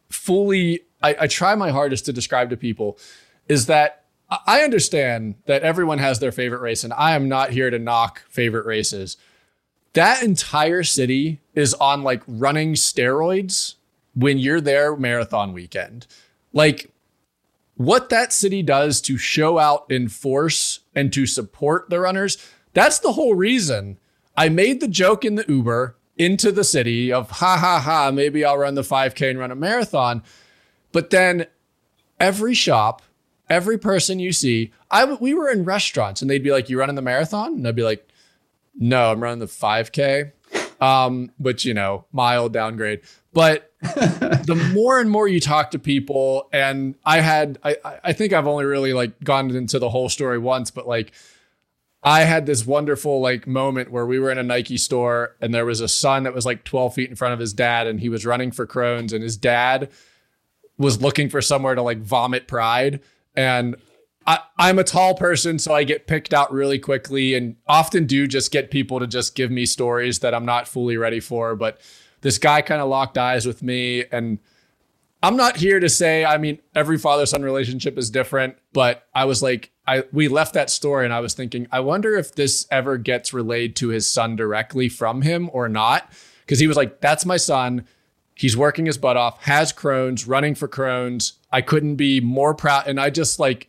fully, 0.09 0.83
I, 1.05 1.17
I 1.21 1.27
try 1.27 1.55
my 1.55 1.71
hardest 1.71 2.07
to 2.07 2.13
describe 2.13 2.49
to 2.51 2.57
people 2.57 2.99
is 3.47 3.67
that 3.67 4.05
I- 4.31 4.63
understand 4.63 5.35
that 5.45 5.63
everyone 5.63 5.99
has 5.99 6.19
their 6.19 6.33
favorite 6.33 6.63
race, 6.63 6.83
and 6.83 6.95
I 6.95 7.13
am 7.15 7.29
not 7.29 7.51
here 7.51 7.69
to 7.71 7.79
knock 7.79 8.23
favorite 8.29 8.65
races. 8.65 9.19
That 9.93 10.23
entire 10.23 10.83
city 10.83 11.43
is 11.55 11.75
on 11.75 12.03
like 12.03 12.23
running 12.27 12.73
steroids 12.73 13.75
when 14.15 14.39
you're 14.39 14.63
there 14.63 14.97
marathon 14.97 15.53
weekend. 15.53 16.07
Like 16.53 16.91
what 17.77 18.09
that 18.09 18.33
city 18.33 18.63
does 18.63 19.01
to 19.03 19.19
show 19.19 19.59
out 19.59 19.85
in 19.91 20.09
force 20.09 20.81
and 20.95 21.13
to 21.13 21.27
support 21.27 21.91
the 21.91 22.01
runners, 22.01 22.39
that's 22.73 22.99
the 22.99 23.13
whole 23.13 23.35
reason 23.35 23.99
I 24.37 24.49
made 24.49 24.81
the 24.81 24.89
joke 24.89 25.25
in 25.25 25.35
the 25.35 25.45
Uber 25.49 25.97
into 26.17 26.51
the 26.51 26.65
city 26.65 27.13
of 27.13 27.31
ha 27.31 27.57
ha 27.59 27.79
ha, 27.79 28.11
maybe 28.11 28.45
I'll 28.45 28.59
run 28.59 28.75
the 28.75 28.83
5K 28.83 29.31
and 29.31 29.39
run 29.39 29.51
a 29.51 29.57
marathon. 29.57 30.23
But 30.95 31.11
then 31.11 31.47
every 32.19 32.55
shop, 32.55 33.03
every 33.51 33.77
person 33.77 34.19
you 34.19 34.33
see, 34.33 34.73
I 34.91 35.05
we 35.05 35.35
were 35.35 35.51
in 35.51 35.65
restaurants 35.65 36.23
and 36.23 36.31
they'd 36.31 36.43
be 36.43 36.53
like, 36.53 36.71
"You 36.71 36.79
running 36.79 36.95
the 36.95 37.03
marathon?" 37.03 37.53
And 37.55 37.69
I'd 37.69 37.77
be 37.77 37.83
like, 37.83 38.09
"No, 38.79 39.11
I'm 39.13 39.23
running 39.23 39.41
the 39.41 39.47
5K." 39.47 40.33
Um, 40.81 41.31
which 41.39 41.65
you 41.65 41.75
know, 41.75 42.05
mild 42.13 42.53
downgrade. 42.53 43.01
But 43.33 43.73
the 43.83 44.71
more 44.75 45.01
and 45.01 45.11
more 45.11 45.27
you 45.27 45.41
talk 45.41 45.73
to 45.73 45.79
people, 45.79 46.49
and 46.53 46.95
I 47.05 47.21
had, 47.21 47.59
I, 47.65 47.77
I- 47.85 47.99
I 48.05 48.13
think 48.13 48.33
I've 48.33 48.47
only 48.47 48.65
really 48.65 48.93
like 48.93 49.19
gone 49.25 49.51
into 49.55 49.79
the 49.79 49.89
whole 49.91 50.09
story 50.09 50.39
once, 50.39 50.71
but 50.71 50.87
like 50.87 51.13
I 52.03 52.21
had 52.21 52.47
this 52.47 52.65
wonderful 52.67 53.21
like 53.21 53.47
moment 53.47 53.91
where 53.91 54.07
we 54.07 54.19
were 54.21 54.31
in 54.31 54.39
a 54.39 54.43
Nike 54.43 54.77
store 54.77 55.35
and 55.41 55.53
there 55.55 55.65
was 55.67 55.81
a 55.81 55.89
son 55.89 56.23
that 56.25 56.35
was 56.35 56.45
like 56.47 56.63
12 56.65 56.95
feet 56.95 57.11
in 57.11 57.17
front 57.17 57.33
of 57.35 57.41
his 57.41 57.53
dad 57.55 57.87
and 57.87 57.99
he 57.99 58.09
was 58.11 58.25
running 58.27 58.53
for 58.53 58.67
Crohn's 58.67 59.13
and 59.13 59.23
his 59.23 59.37
dad 59.39 59.91
was 60.79 61.01
looking 61.01 61.29
for 61.29 61.41
somewhere 61.41 61.75
to 61.75 61.83
like 61.83 61.99
vomit 61.99 62.49
pride. 62.49 63.01
And 63.37 63.77
I, 64.27 64.41
I'm 64.59 64.79
a 64.79 64.85
tall 64.85 65.15
person, 65.15 65.59
so 65.59 65.75
I 65.75 65.85
get 65.85 66.07
picked 66.07 66.33
out 66.33 66.53
really 66.53 66.79
quickly 66.79 67.35
and 67.35 67.57
often 67.67 68.07
do 68.07 68.27
just 68.27 68.51
get 68.51 68.71
people 68.71 69.01
to 69.01 69.07
just 69.07 69.35
give 69.35 69.51
me 69.51 69.67
stories 69.67 70.21
that 70.21 70.35
I'm 70.35 70.47
not 70.47 70.67
fully 70.67 70.97
ready 70.97 71.21
for. 71.21 71.55
But 71.55 71.81
this 72.23 72.39
guy 72.39 72.63
kind 72.63 72.81
of 72.81 72.89
locked 72.89 73.19
eyes 73.19 73.47
with 73.47 73.63
me 73.63 74.05
and 74.11 74.39
I'm 75.25 75.39
not 75.39 75.57
here 75.57 75.81
to 75.81 75.89
say, 75.89 76.23
I 76.23 76.37
mean, 76.37 76.59
every 76.75 76.99
father 76.99 77.25
son 77.25 77.43
relationship 77.43 77.97
is 77.97 78.11
different, 78.11 78.57
but 78.75 79.07
I 79.15 79.25
was 79.25 79.43
like, 79.43 79.71
I 79.87 80.05
we 80.13 80.29
left 80.29 80.53
that 80.53 80.69
story 80.69 81.07
and 81.07 81.15
I 81.15 81.21
was 81.21 81.33
thinking, 81.33 81.67
I 81.73 81.81
wonder 81.81 82.15
if 82.15 82.35
this 82.35 82.67
ever 82.71 82.99
gets 82.99 83.33
relayed 83.33 83.75
to 83.77 83.89
his 83.89 84.07
son 84.07 84.37
directly 84.37 84.91
from 84.91 85.23
him 85.23 85.49
or 85.55 85.67
not. 85.67 86.13
Cause 86.47 86.59
he 86.59 86.67
was 86.67 86.77
like, 86.77 87.01
that's 87.01 87.25
my 87.25 87.39
son. 87.39 87.87
He's 88.35 88.57
working 88.57 88.87
his 88.87 88.99
butt 88.99 89.17
off, 89.17 89.43
has 89.45 89.73
Crohn's, 89.73 90.27
running 90.27 90.55
for 90.55 90.69
Crohn's. 90.69 91.35
I 91.53 91.61
couldn't 91.61 91.97
be 91.97 92.21
more 92.21 92.55
proud. 92.55 92.89
And 92.89 93.01
I 93.01 93.11
just 93.11 93.39
like, 93.39 93.69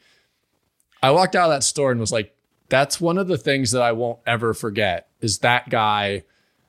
I 1.03 1.11
walked 1.11 1.36
out 1.36 1.45
of 1.45 1.55
that 1.55 1.63
store 1.63 1.91
and 1.91 1.99
was 1.99 2.11
like, 2.11 2.36
that's 2.70 2.99
one 2.99 3.18
of 3.20 3.28
the 3.28 3.38
things 3.38 3.72
that 3.72 3.84
I 3.84 3.91
won't 3.91 4.20
ever 4.26 4.53
forget 4.53 5.07
is 5.22 5.39
that 5.39 5.70
guy 5.70 6.24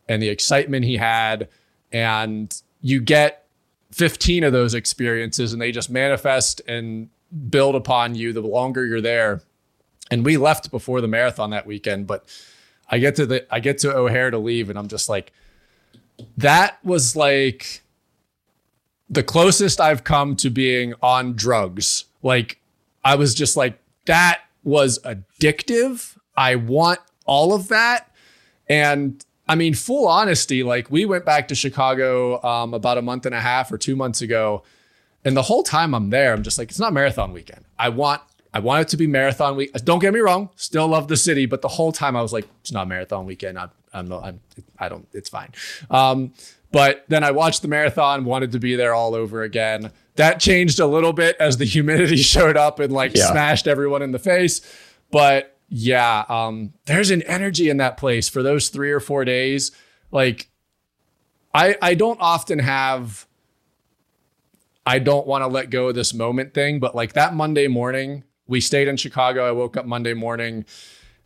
and 0.09 0.23
the 0.23 0.29
excitement 0.29 0.85
he 0.85 0.99
had. 0.99 1.49
And 1.91 2.55
you 2.83 3.01
get 3.01 3.47
15 3.93 4.45
of 4.45 4.53
those 4.53 4.75
experiences 4.75 5.55
and 5.55 5.63
they 5.63 5.73
just 5.73 5.89
manifest 5.89 6.61
and 6.69 7.09
build 7.49 7.75
upon 7.75 8.15
you 8.15 8.33
the 8.33 8.43
longer 8.43 8.85
you're 8.85 9.01
there. 9.01 9.41
And 10.11 10.25
we 10.25 10.37
left 10.37 10.71
before 10.71 11.01
the 11.01 11.09
marathon 11.09 11.51
that 11.51 11.67
weekend, 11.67 12.07
but 12.07 12.27
I 12.89 12.99
get 12.99 13.17
to 13.17 13.27
the 13.27 13.53
I 13.53 13.61
get 13.61 13.79
to 13.79 13.95
O'Hare 13.95 14.31
to 14.31 14.39
leave 14.39 14.71
and 14.71 14.79
I'm 14.79 14.87
just 14.89 15.09
like 15.09 15.33
that 16.37 16.79
was 16.85 17.17
like 17.17 17.83
the 19.09 19.23
closest 19.23 19.81
I've 19.81 20.05
come 20.05 20.37
to 20.37 20.51
being 20.51 20.95
on 21.03 21.35
drugs. 21.35 22.05
Like 22.23 22.61
I 23.05 23.15
was 23.15 23.35
just 23.35 23.57
like 23.57 23.79
that 24.07 24.41
was 24.65 24.99
addictive. 25.01 26.17
I 26.37 26.57
want 26.57 27.01
all 27.25 27.55
of 27.55 27.69
that. 27.69 28.11
And 28.69 29.25
I 29.49 29.55
mean, 29.55 29.75
full 29.75 30.09
honesty, 30.09 30.63
like 30.63 30.91
we 30.91 31.05
went 31.05 31.25
back 31.25 31.49
to 31.49 31.55
Chicago 31.55 32.43
um, 32.43 32.75
about 32.75 32.99
a 32.99 33.03
month 33.03 33.27
and 33.27 33.35
a 33.35 33.41
half 33.41 33.71
or 33.71 33.79
two 33.79 33.95
months 33.95 34.23
ago, 34.23 34.65
and 35.25 35.37
the 35.37 35.43
whole 35.43 35.63
time 35.63 35.95
I'm 35.95 36.11
there, 36.11 36.33
I'm 36.33 36.43
just 36.43 36.59
like, 36.59 36.71
it's 36.71 36.79
not 36.79 36.93
marathon 36.93 37.33
weekend. 37.33 37.65
I 37.79 37.89
want, 37.89 38.23
I 38.55 38.61
want 38.61 38.83
it 38.83 38.89
to 38.89 38.97
be 38.97 39.07
marathon 39.07 39.57
week. 39.57 39.73
Don't 39.85 39.99
get 39.99 40.13
me 40.13 40.21
wrong, 40.21 40.51
still 40.57 40.87
love 40.89 41.09
the 41.09 41.17
city, 41.17 41.47
but 41.47 41.63
the 41.63 41.69
whole 41.69 41.93
time 41.93 42.17
I 42.17 42.23
was 42.23 42.33
like, 42.33 42.47
it's 42.61 42.73
not 42.73 42.87
marathon 42.89 43.27
weekend. 43.27 43.59
I'm, 43.59 43.71
I'm, 43.93 44.07
not, 44.07 44.25
I'm 44.25 44.41
I 44.79 44.89
don't, 44.89 45.07
it's 45.13 45.29
fine. 45.29 45.51
Um, 45.91 46.33
but 46.77 47.07
then 47.09 47.25
I 47.25 47.31
watched 47.31 47.63
the 47.63 47.69
marathon, 47.69 48.27
wanted 48.27 48.53
to 48.53 48.59
be 48.59 48.77
there 48.77 48.95
all 48.95 49.15
over 49.15 49.43
again. 49.43 49.93
That 50.17 50.41
changed 50.41 50.79
a 50.79 50.87
little 50.87 51.15
bit 51.15 51.35
as 51.41 51.57
the 51.57 51.65
humidity 51.77 52.19
showed 52.19 52.55
up 52.59 52.81
and 52.81 52.93
like 52.93 53.17
Yeah. 53.17 53.31
smashed 53.31 53.67
everyone 53.67 54.03
in 54.03 54.13
the 54.13 54.19
face. 54.19 54.61
But 55.11 55.57
yeah, 55.71 56.27
um, 56.29 56.75
there's 56.85 57.11
an 57.11 57.23
energy 57.23 57.71
in 57.71 57.79
that 57.79 57.97
place 57.97 58.29
for 58.29 58.43
those 58.43 58.69
three 58.69 58.91
or 58.93 59.01
four 59.01 59.25
days. 59.25 59.73
Like, 60.11 60.51
I 61.55 61.77
I 61.81 61.95
don't 61.95 62.21
often 62.21 62.59
have. 62.59 63.27
I 64.85 64.99
don't 64.99 65.27
want 65.27 65.43
to 65.43 65.49
let 65.49 65.71
go 65.71 65.89
of 65.89 65.95
this 65.95 66.13
moment 66.13 66.53
thing, 66.53 66.79
but 66.79 66.95
like 66.95 67.15
that 67.15 67.33
Monday 67.35 67.69
morning, 67.69 68.23
we 68.47 68.61
stayed 68.61 68.87
in 68.87 68.99
Chicago. 68.99 69.49
I 69.49 69.53
woke 69.53 69.79
up 69.79 69.87
Monday 69.87 70.13
morning, 70.15 70.67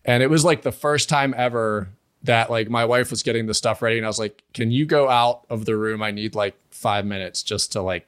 and 0.05 0.23
it 0.23 0.31
was 0.31 0.45
like 0.45 0.63
the 0.63 0.71
first 0.73 1.09
time 1.09 1.35
ever 1.37 1.89
that 2.25 2.51
like 2.51 2.69
my 2.69 2.85
wife 2.85 3.11
was 3.11 3.23
getting 3.23 3.47
the 3.47 3.55
stuff 3.55 3.83
ready, 3.83 3.97
and 3.97 4.07
I 4.07 4.09
was 4.09 4.19
like, 4.19 4.43
"Can 4.53 4.71
you 4.71 4.87
go 4.87 5.09
out 5.09 5.47
of 5.49 5.65
the 5.65 5.77
room? 5.77 6.03
I 6.03 6.11
need 6.11 6.35
like 6.35 6.55
five 6.71 7.05
minutes 7.05 7.43
just 7.43 7.73
to 7.73 7.83
like 7.83 8.07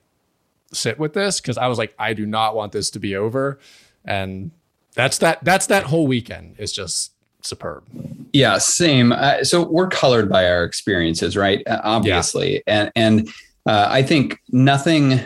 sit 0.72 0.98
with 0.98 1.12
this 1.12 1.40
because 1.40 1.58
I 1.58 1.66
was 1.68 1.78
like, 1.78 1.94
I 1.98 2.14
do 2.14 2.26
not 2.26 2.54
want 2.54 2.72
this 2.72 2.90
to 2.90 2.98
be 2.98 3.14
over. 3.14 3.58
And 4.04 4.50
that's 4.94 5.18
that 5.18 5.44
that's 5.44 5.66
that 5.68 5.84
whole 5.84 6.06
weekend 6.06 6.56
is 6.58 6.72
just 6.72 7.12
superb. 7.42 7.84
Yeah, 8.32 8.58
same. 8.58 9.12
Uh, 9.12 9.44
so 9.44 9.62
we're 9.62 9.88
colored 9.88 10.28
by 10.28 10.48
our 10.48 10.64
experiences, 10.64 11.36
right? 11.36 11.62
Uh, 11.66 11.80
obviously. 11.84 12.54
Yeah. 12.54 12.60
And 12.66 12.92
and 12.96 13.28
uh, 13.66 13.86
I 13.88 14.02
think 14.02 14.40
nothing 14.50 15.20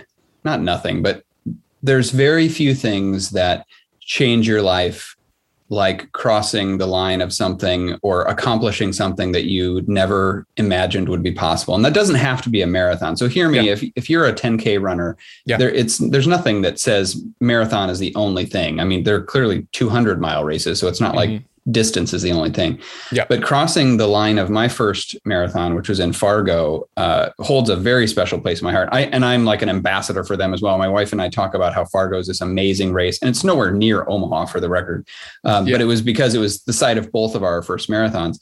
not 0.44 0.60
nothing, 0.60 1.02
but 1.02 1.24
there's 1.82 2.10
very 2.10 2.48
few 2.48 2.74
things 2.74 3.30
that 3.30 3.66
change 4.00 4.46
your 4.46 4.62
life 4.62 5.15
like 5.68 6.10
crossing 6.12 6.78
the 6.78 6.86
line 6.86 7.20
of 7.20 7.32
something 7.32 7.98
or 8.02 8.22
accomplishing 8.22 8.92
something 8.92 9.32
that 9.32 9.46
you 9.46 9.82
never 9.86 10.46
imagined 10.56 11.08
would 11.08 11.22
be 11.22 11.32
possible. 11.32 11.74
And 11.74 11.84
that 11.84 11.94
doesn't 11.94 12.16
have 12.16 12.40
to 12.42 12.48
be 12.48 12.62
a 12.62 12.66
marathon. 12.66 13.16
So 13.16 13.28
hear 13.28 13.48
me, 13.48 13.60
yeah. 13.60 13.72
if, 13.72 13.84
if 13.96 14.08
you're 14.08 14.26
a 14.26 14.32
10K 14.32 14.80
runner, 14.80 15.16
yeah. 15.44 15.56
there 15.56 15.70
it's 15.70 15.98
there's 15.98 16.28
nothing 16.28 16.62
that 16.62 16.78
says 16.78 17.22
marathon 17.40 17.90
is 17.90 17.98
the 17.98 18.14
only 18.14 18.46
thing. 18.46 18.78
I 18.78 18.84
mean, 18.84 19.02
there 19.02 19.16
are 19.16 19.22
clearly 19.22 19.66
200 19.72 20.20
mile 20.20 20.44
races, 20.44 20.78
so 20.78 20.86
it's 20.86 21.00
not 21.00 21.14
mm-hmm. 21.14 21.32
like 21.32 21.42
distance 21.70 22.12
is 22.12 22.22
the 22.22 22.32
only 22.32 22.50
thing. 22.50 22.78
Yeah. 23.12 23.26
But 23.28 23.42
crossing 23.42 23.96
the 23.96 24.06
line 24.06 24.38
of 24.38 24.50
my 24.50 24.68
first 24.68 25.16
marathon, 25.24 25.74
which 25.74 25.88
was 25.88 26.00
in 26.00 26.12
Fargo, 26.12 26.88
uh, 26.96 27.30
holds 27.40 27.70
a 27.70 27.76
very 27.76 28.06
special 28.06 28.40
place 28.40 28.60
in 28.60 28.64
my 28.64 28.72
heart. 28.72 28.88
I 28.92 29.02
and 29.02 29.24
I'm 29.24 29.44
like 29.44 29.62
an 29.62 29.68
ambassador 29.68 30.24
for 30.24 30.36
them 30.36 30.54
as 30.54 30.62
well. 30.62 30.78
My 30.78 30.88
wife 30.88 31.12
and 31.12 31.20
I 31.20 31.28
talk 31.28 31.54
about 31.54 31.74
how 31.74 31.84
Fargo 31.84 32.18
is 32.18 32.26
this 32.26 32.40
amazing 32.40 32.92
race, 32.92 33.18
and 33.20 33.28
it's 33.28 33.44
nowhere 33.44 33.72
near 33.72 34.08
Omaha 34.08 34.46
for 34.46 34.60
the 34.60 34.68
record. 34.68 35.06
Um, 35.44 35.66
yeah. 35.66 35.74
But 35.74 35.80
it 35.82 35.86
was 35.86 36.02
because 36.02 36.34
it 36.34 36.38
was 36.38 36.62
the 36.62 36.72
site 36.72 36.98
of 36.98 37.10
both 37.12 37.34
of 37.34 37.42
our 37.42 37.62
first 37.62 37.88
marathons. 37.88 38.40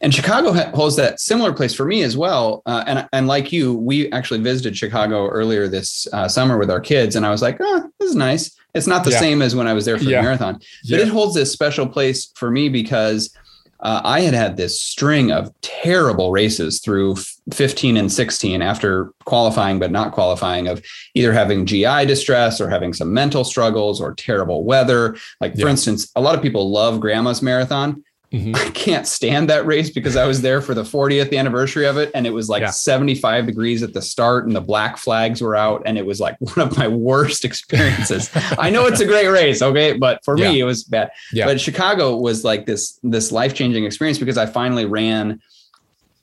And 0.00 0.14
Chicago 0.14 0.52
holds 0.52 0.96
that 0.96 1.20
similar 1.20 1.52
place 1.52 1.74
for 1.74 1.86
me 1.86 2.02
as 2.02 2.16
well. 2.16 2.62
Uh, 2.66 2.84
and 2.86 3.08
and 3.12 3.26
like 3.26 3.50
you, 3.50 3.74
we 3.74 4.10
actually 4.12 4.40
visited 4.40 4.76
Chicago 4.76 5.26
earlier 5.28 5.68
this 5.68 6.06
uh, 6.12 6.28
summer 6.28 6.58
with 6.58 6.70
our 6.70 6.80
kids, 6.80 7.16
and 7.16 7.24
I 7.24 7.30
was 7.30 7.40
like, 7.40 7.56
"Oh, 7.60 7.90
this 7.98 8.10
is 8.10 8.16
nice." 8.16 8.54
It's 8.74 8.86
not 8.86 9.04
the 9.04 9.10
yeah. 9.10 9.20
same 9.20 9.40
as 9.40 9.56
when 9.56 9.66
I 9.66 9.72
was 9.72 9.86
there 9.86 9.96
for 9.96 10.04
yeah. 10.04 10.18
the 10.18 10.22
marathon, 10.22 10.54
but 10.54 10.64
yeah. 10.84 10.98
it 10.98 11.08
holds 11.08 11.34
this 11.34 11.50
special 11.50 11.86
place 11.86 12.30
for 12.34 12.50
me 12.50 12.68
because 12.68 13.34
uh, 13.80 14.00
I 14.04 14.20
had 14.20 14.34
had 14.34 14.56
this 14.56 14.80
string 14.80 15.30
of 15.30 15.52
terrible 15.60 16.30
races 16.30 16.80
through 16.80 17.16
15 17.52 17.96
and 17.96 18.10
16 18.10 18.62
after 18.62 19.12
qualifying, 19.24 19.78
but 19.78 19.90
not 19.90 20.12
qualifying, 20.12 20.66
of 20.66 20.84
either 21.14 21.32
having 21.32 21.66
GI 21.66 22.06
distress 22.06 22.60
or 22.60 22.70
having 22.70 22.92
some 22.92 23.12
mental 23.12 23.44
struggles 23.44 24.00
or 24.00 24.14
terrible 24.14 24.64
weather. 24.64 25.16
Like, 25.40 25.58
for 25.58 25.68
instance, 25.68 26.10
a 26.16 26.20
lot 26.20 26.34
of 26.34 26.42
people 26.42 26.70
love 26.70 27.00
Grandma's 27.00 27.42
Marathon. 27.42 28.02
Mm-hmm. 28.32 28.56
I 28.56 28.70
can't 28.70 29.06
stand 29.06 29.48
that 29.50 29.66
race 29.66 29.90
because 29.90 30.16
I 30.16 30.26
was 30.26 30.42
there 30.42 30.60
for 30.60 30.74
the 30.74 30.82
40th 30.82 31.36
anniversary 31.36 31.86
of 31.86 31.96
it 31.96 32.10
and 32.14 32.26
it 32.26 32.30
was 32.30 32.48
like 32.48 32.62
yeah. 32.62 32.70
75 32.70 33.46
degrees 33.46 33.82
at 33.82 33.92
the 33.92 34.02
start 34.02 34.46
and 34.46 34.54
the 34.54 34.60
black 34.60 34.98
flags 34.98 35.40
were 35.40 35.56
out 35.56 35.82
and 35.86 35.96
it 35.96 36.04
was 36.04 36.20
like 36.20 36.36
one 36.40 36.58
of 36.58 36.76
my 36.76 36.88
worst 36.88 37.44
experiences. 37.44 38.30
I 38.58 38.70
know 38.70 38.86
it's 38.86 39.00
a 39.00 39.06
great 39.06 39.28
race, 39.28 39.62
okay, 39.62 39.92
but 39.96 40.24
for 40.24 40.36
yeah. 40.36 40.50
me 40.50 40.60
it 40.60 40.64
was 40.64 40.84
bad. 40.84 41.10
Yeah. 41.32 41.46
But 41.46 41.60
Chicago 41.60 42.16
was 42.16 42.44
like 42.44 42.66
this 42.66 42.98
this 43.02 43.32
life-changing 43.32 43.84
experience 43.84 44.18
because 44.18 44.38
I 44.38 44.46
finally 44.46 44.84
ran 44.84 45.40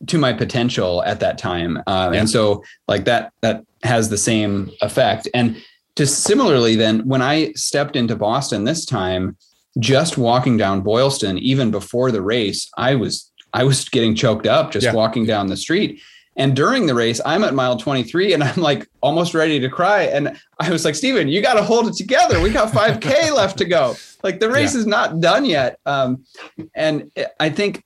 to 0.08 0.18
my 0.18 0.34
potential 0.34 1.02
at 1.04 1.22
that 1.22 1.38
time. 1.38 1.82
Uh, 1.88 2.12
and 2.14 2.30
so 2.30 2.64
like 2.88 3.06
that 3.06 3.32
that 3.42 3.66
has 3.84 4.10
the 4.10 4.18
same 4.18 4.72
effect 4.82 5.28
and 5.34 5.62
to 5.96 6.08
similarly 6.08 6.76
then 6.76 7.06
when 7.08 7.22
I 7.22 7.52
stepped 7.54 7.96
into 7.96 8.16
Boston 8.16 8.64
this 8.64 8.86
time 8.86 9.38
just 9.80 10.18
walking 10.18 10.58
down 10.58 10.82
Boylston, 10.82 11.38
even 11.40 11.72
before 11.72 12.12
the 12.12 12.22
race, 12.22 12.70
I 12.78 12.96
was 12.96 13.32
I 13.54 13.64
was 13.64 13.88
getting 13.90 14.16
choked 14.16 14.48
up 14.48 14.72
just 14.72 14.86
yeah. 14.86 14.94
walking 14.94 15.26
down 15.26 15.48
the 15.48 15.58
street. 15.58 16.02
And 16.36 16.56
during 16.56 16.88
the 16.88 16.96
race, 16.96 17.22
I'm 17.26 17.44
at 17.44 17.54
mile 17.54 17.78
23 17.78 18.34
and 18.34 18.44
I'm 18.44 18.60
like 18.60 18.90
almost 19.02 19.36
ready 19.36 19.60
to 19.60 19.70
cry. 19.70 20.04
And 20.04 20.40
I 20.60 20.72
was 20.72 20.84
like, 20.84 20.96
Steven, 20.96 21.28
you 21.28 21.44
got 21.44 21.54
to 21.54 21.64
hold 21.64 21.88
it 21.88 21.94
together. 21.94 22.42
We 22.42 22.50
got 22.50 22.72
5K 22.72 23.32
left 23.36 23.60
to 23.60 23.66
go. 23.66 23.96
Like 24.24 24.40
the 24.40 24.50
race 24.50 24.74
yeah. 24.74 24.80
is 24.80 24.88
not 24.88 25.20
done 25.20 25.46
yet. 25.46 25.80
Um, 25.86 26.26
and 26.74 27.12
I 27.40 27.50
think 27.50 27.84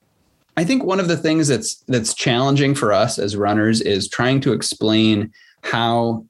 I 0.56 0.64
think 0.64 0.82
one 0.82 0.98
of 0.98 1.08
the 1.08 1.16
things 1.16 1.48
that's 1.48 1.76
that's 1.86 2.14
challenging 2.14 2.74
for 2.74 2.92
us 2.92 3.18
as 3.18 3.36
runners 3.36 3.80
is 3.80 4.08
trying 4.08 4.40
to 4.40 4.52
explain 4.52 5.32
how 5.62 6.24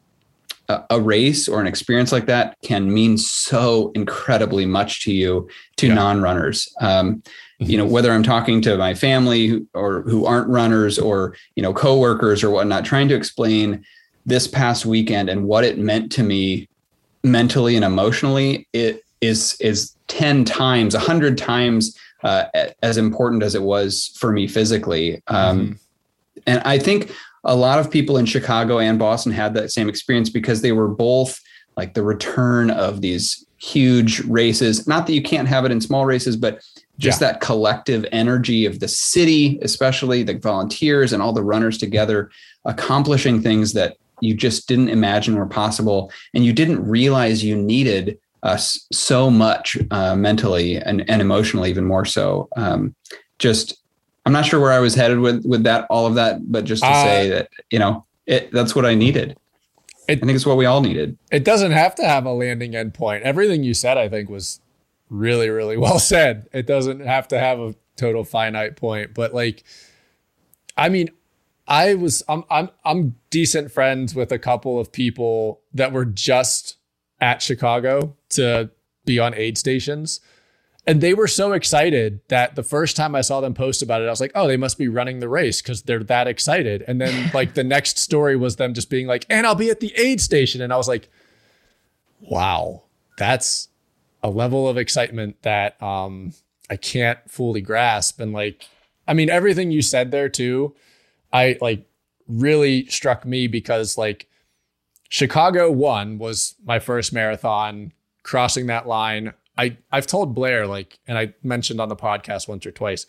a 0.68 1.00
race 1.00 1.48
or 1.48 1.60
an 1.60 1.66
experience 1.66 2.12
like 2.12 2.26
that 2.26 2.56
can 2.62 2.92
mean 2.92 3.16
so 3.16 3.90
incredibly 3.94 4.66
much 4.66 5.02
to 5.02 5.12
you 5.12 5.48
to 5.76 5.86
yeah. 5.86 5.94
non-runners 5.94 6.74
um, 6.80 7.16
mm-hmm. 7.16 7.70
you 7.70 7.78
know 7.78 7.86
whether 7.86 8.12
i'm 8.12 8.22
talking 8.22 8.60
to 8.60 8.76
my 8.76 8.92
family 8.92 9.66
or 9.72 10.02
who 10.02 10.26
aren't 10.26 10.48
runners 10.48 10.98
or 10.98 11.34
you 11.54 11.62
know 11.62 11.72
coworkers 11.72 12.44
or 12.44 12.50
whatnot 12.50 12.84
trying 12.84 13.08
to 13.08 13.14
explain 13.14 13.82
this 14.26 14.46
past 14.46 14.84
weekend 14.84 15.30
and 15.30 15.44
what 15.44 15.64
it 15.64 15.78
meant 15.78 16.12
to 16.12 16.22
me 16.22 16.68
mentally 17.24 17.74
and 17.74 17.84
emotionally 17.84 18.68
it 18.74 19.02
is 19.22 19.56
is 19.60 19.94
10 20.08 20.44
times 20.44 20.94
100 20.94 21.38
times 21.38 21.96
uh, 22.24 22.44
as 22.82 22.98
important 22.98 23.42
as 23.42 23.54
it 23.54 23.62
was 23.62 24.14
for 24.18 24.32
me 24.32 24.46
physically 24.46 25.22
um, 25.28 25.60
mm-hmm. 25.60 25.72
and 26.46 26.60
i 26.66 26.78
think 26.78 27.10
a 27.48 27.56
lot 27.56 27.78
of 27.78 27.90
people 27.90 28.18
in 28.18 28.26
Chicago 28.26 28.78
and 28.78 28.98
Boston 28.98 29.32
had 29.32 29.54
that 29.54 29.72
same 29.72 29.88
experience 29.88 30.28
because 30.28 30.60
they 30.60 30.72
were 30.72 30.86
both 30.86 31.40
like 31.78 31.94
the 31.94 32.02
return 32.02 32.70
of 32.70 33.00
these 33.00 33.46
huge 33.56 34.20
races. 34.24 34.86
Not 34.86 35.06
that 35.06 35.14
you 35.14 35.22
can't 35.22 35.48
have 35.48 35.64
it 35.64 35.72
in 35.72 35.80
small 35.80 36.04
races, 36.04 36.36
but 36.36 36.62
just 36.98 37.20
yeah. 37.20 37.32
that 37.32 37.40
collective 37.40 38.04
energy 38.12 38.66
of 38.66 38.80
the 38.80 38.88
city, 38.88 39.58
especially 39.62 40.22
the 40.22 40.38
volunteers 40.38 41.12
and 41.12 41.22
all 41.22 41.32
the 41.32 41.42
runners 41.42 41.78
together, 41.78 42.30
accomplishing 42.66 43.40
things 43.40 43.72
that 43.72 43.96
you 44.20 44.34
just 44.34 44.68
didn't 44.68 44.90
imagine 44.90 45.36
were 45.36 45.46
possible. 45.46 46.12
And 46.34 46.44
you 46.44 46.52
didn't 46.52 46.86
realize 46.86 47.42
you 47.42 47.56
needed 47.56 48.18
us 48.42 48.86
so 48.92 49.30
much 49.30 49.78
uh, 49.90 50.14
mentally 50.16 50.76
and, 50.76 51.08
and 51.08 51.22
emotionally, 51.22 51.70
even 51.70 51.86
more 51.86 52.04
so. 52.04 52.48
Um, 52.56 52.94
just 53.38 53.80
I'm 54.28 54.32
not 54.34 54.44
sure 54.44 54.60
where 54.60 54.72
I 54.72 54.78
was 54.78 54.94
headed 54.94 55.20
with 55.20 55.46
with 55.46 55.62
that, 55.62 55.86
all 55.88 56.06
of 56.06 56.14
that, 56.16 56.52
but 56.52 56.66
just 56.66 56.82
to 56.82 56.88
uh, 56.90 57.02
say 57.02 57.30
that 57.30 57.48
you 57.70 57.78
know 57.78 58.04
it, 58.26 58.52
that's 58.52 58.76
what 58.76 58.84
I 58.84 58.94
needed. 58.94 59.38
It, 60.06 60.18
I 60.22 60.26
think 60.26 60.36
it's 60.36 60.44
what 60.44 60.58
we 60.58 60.66
all 60.66 60.82
needed. 60.82 61.16
It 61.32 61.44
doesn't 61.44 61.72
have 61.72 61.94
to 61.94 62.04
have 62.04 62.26
a 62.26 62.32
landing 62.32 62.76
end 62.76 62.92
point. 62.92 63.22
Everything 63.22 63.62
you 63.62 63.72
said, 63.72 63.96
I 63.96 64.06
think, 64.10 64.28
was 64.28 64.60
really, 65.08 65.48
really 65.48 65.76
well 65.78 65.98
said. 65.98 66.46
It 66.52 66.66
doesn't 66.66 67.00
have 67.00 67.26
to 67.28 67.38
have 67.38 67.58
a 67.58 67.74
total 67.96 68.22
finite 68.22 68.76
point, 68.76 69.14
but 69.14 69.32
like, 69.32 69.64
I 70.76 70.90
mean, 70.90 71.08
I 71.66 71.94
was 71.94 72.22
I'm 72.28 72.44
I'm 72.50 72.68
I'm 72.84 73.14
decent 73.30 73.72
friends 73.72 74.14
with 74.14 74.30
a 74.30 74.38
couple 74.38 74.78
of 74.78 74.92
people 74.92 75.62
that 75.72 75.90
were 75.90 76.04
just 76.04 76.76
at 77.18 77.40
Chicago 77.40 78.14
to 78.28 78.72
be 79.06 79.18
on 79.18 79.32
aid 79.32 79.56
stations. 79.56 80.20
And 80.88 81.02
they 81.02 81.12
were 81.12 81.28
so 81.28 81.52
excited 81.52 82.22
that 82.28 82.54
the 82.54 82.62
first 82.62 82.96
time 82.96 83.14
I 83.14 83.20
saw 83.20 83.42
them 83.42 83.52
post 83.52 83.82
about 83.82 84.00
it, 84.00 84.06
I 84.06 84.10
was 84.10 84.22
like, 84.22 84.32
oh, 84.34 84.48
they 84.48 84.56
must 84.56 84.78
be 84.78 84.88
running 84.88 85.18
the 85.18 85.28
race 85.28 85.60
because 85.60 85.82
they're 85.82 86.02
that 86.04 86.26
excited. 86.26 86.82
And 86.88 86.98
then 86.98 87.30
like 87.34 87.52
the 87.52 87.62
next 87.62 87.98
story 87.98 88.36
was 88.36 88.56
them 88.56 88.72
just 88.72 88.88
being 88.88 89.06
like, 89.06 89.26
and 89.28 89.46
I'll 89.46 89.54
be 89.54 89.68
at 89.68 89.80
the 89.80 89.92
aid 89.96 90.18
station. 90.18 90.62
And 90.62 90.72
I 90.72 90.78
was 90.78 90.88
like, 90.88 91.10
wow, 92.22 92.84
that's 93.18 93.68
a 94.22 94.30
level 94.30 94.66
of 94.66 94.78
excitement 94.78 95.42
that 95.42 95.80
um, 95.82 96.32
I 96.70 96.76
can't 96.76 97.18
fully 97.30 97.60
grasp. 97.60 98.18
And 98.18 98.32
like, 98.32 98.66
I 99.06 99.12
mean, 99.12 99.28
everything 99.28 99.70
you 99.70 99.82
said 99.82 100.10
there 100.10 100.30
too, 100.30 100.74
I 101.34 101.58
like 101.60 101.86
really 102.26 102.86
struck 102.86 103.26
me 103.26 103.46
because 103.46 103.98
like 103.98 104.26
Chicago 105.10 105.70
one 105.70 106.16
was 106.16 106.54
my 106.64 106.78
first 106.78 107.12
marathon 107.12 107.92
crossing 108.22 108.68
that 108.68 108.88
line. 108.88 109.34
I 109.58 109.76
I've 109.90 110.06
told 110.06 110.34
Blair 110.34 110.66
like, 110.66 110.98
and 111.06 111.18
I 111.18 111.34
mentioned 111.42 111.80
on 111.80 111.88
the 111.88 111.96
podcast 111.96 112.48
once 112.48 112.64
or 112.64 112.70
twice. 112.70 113.06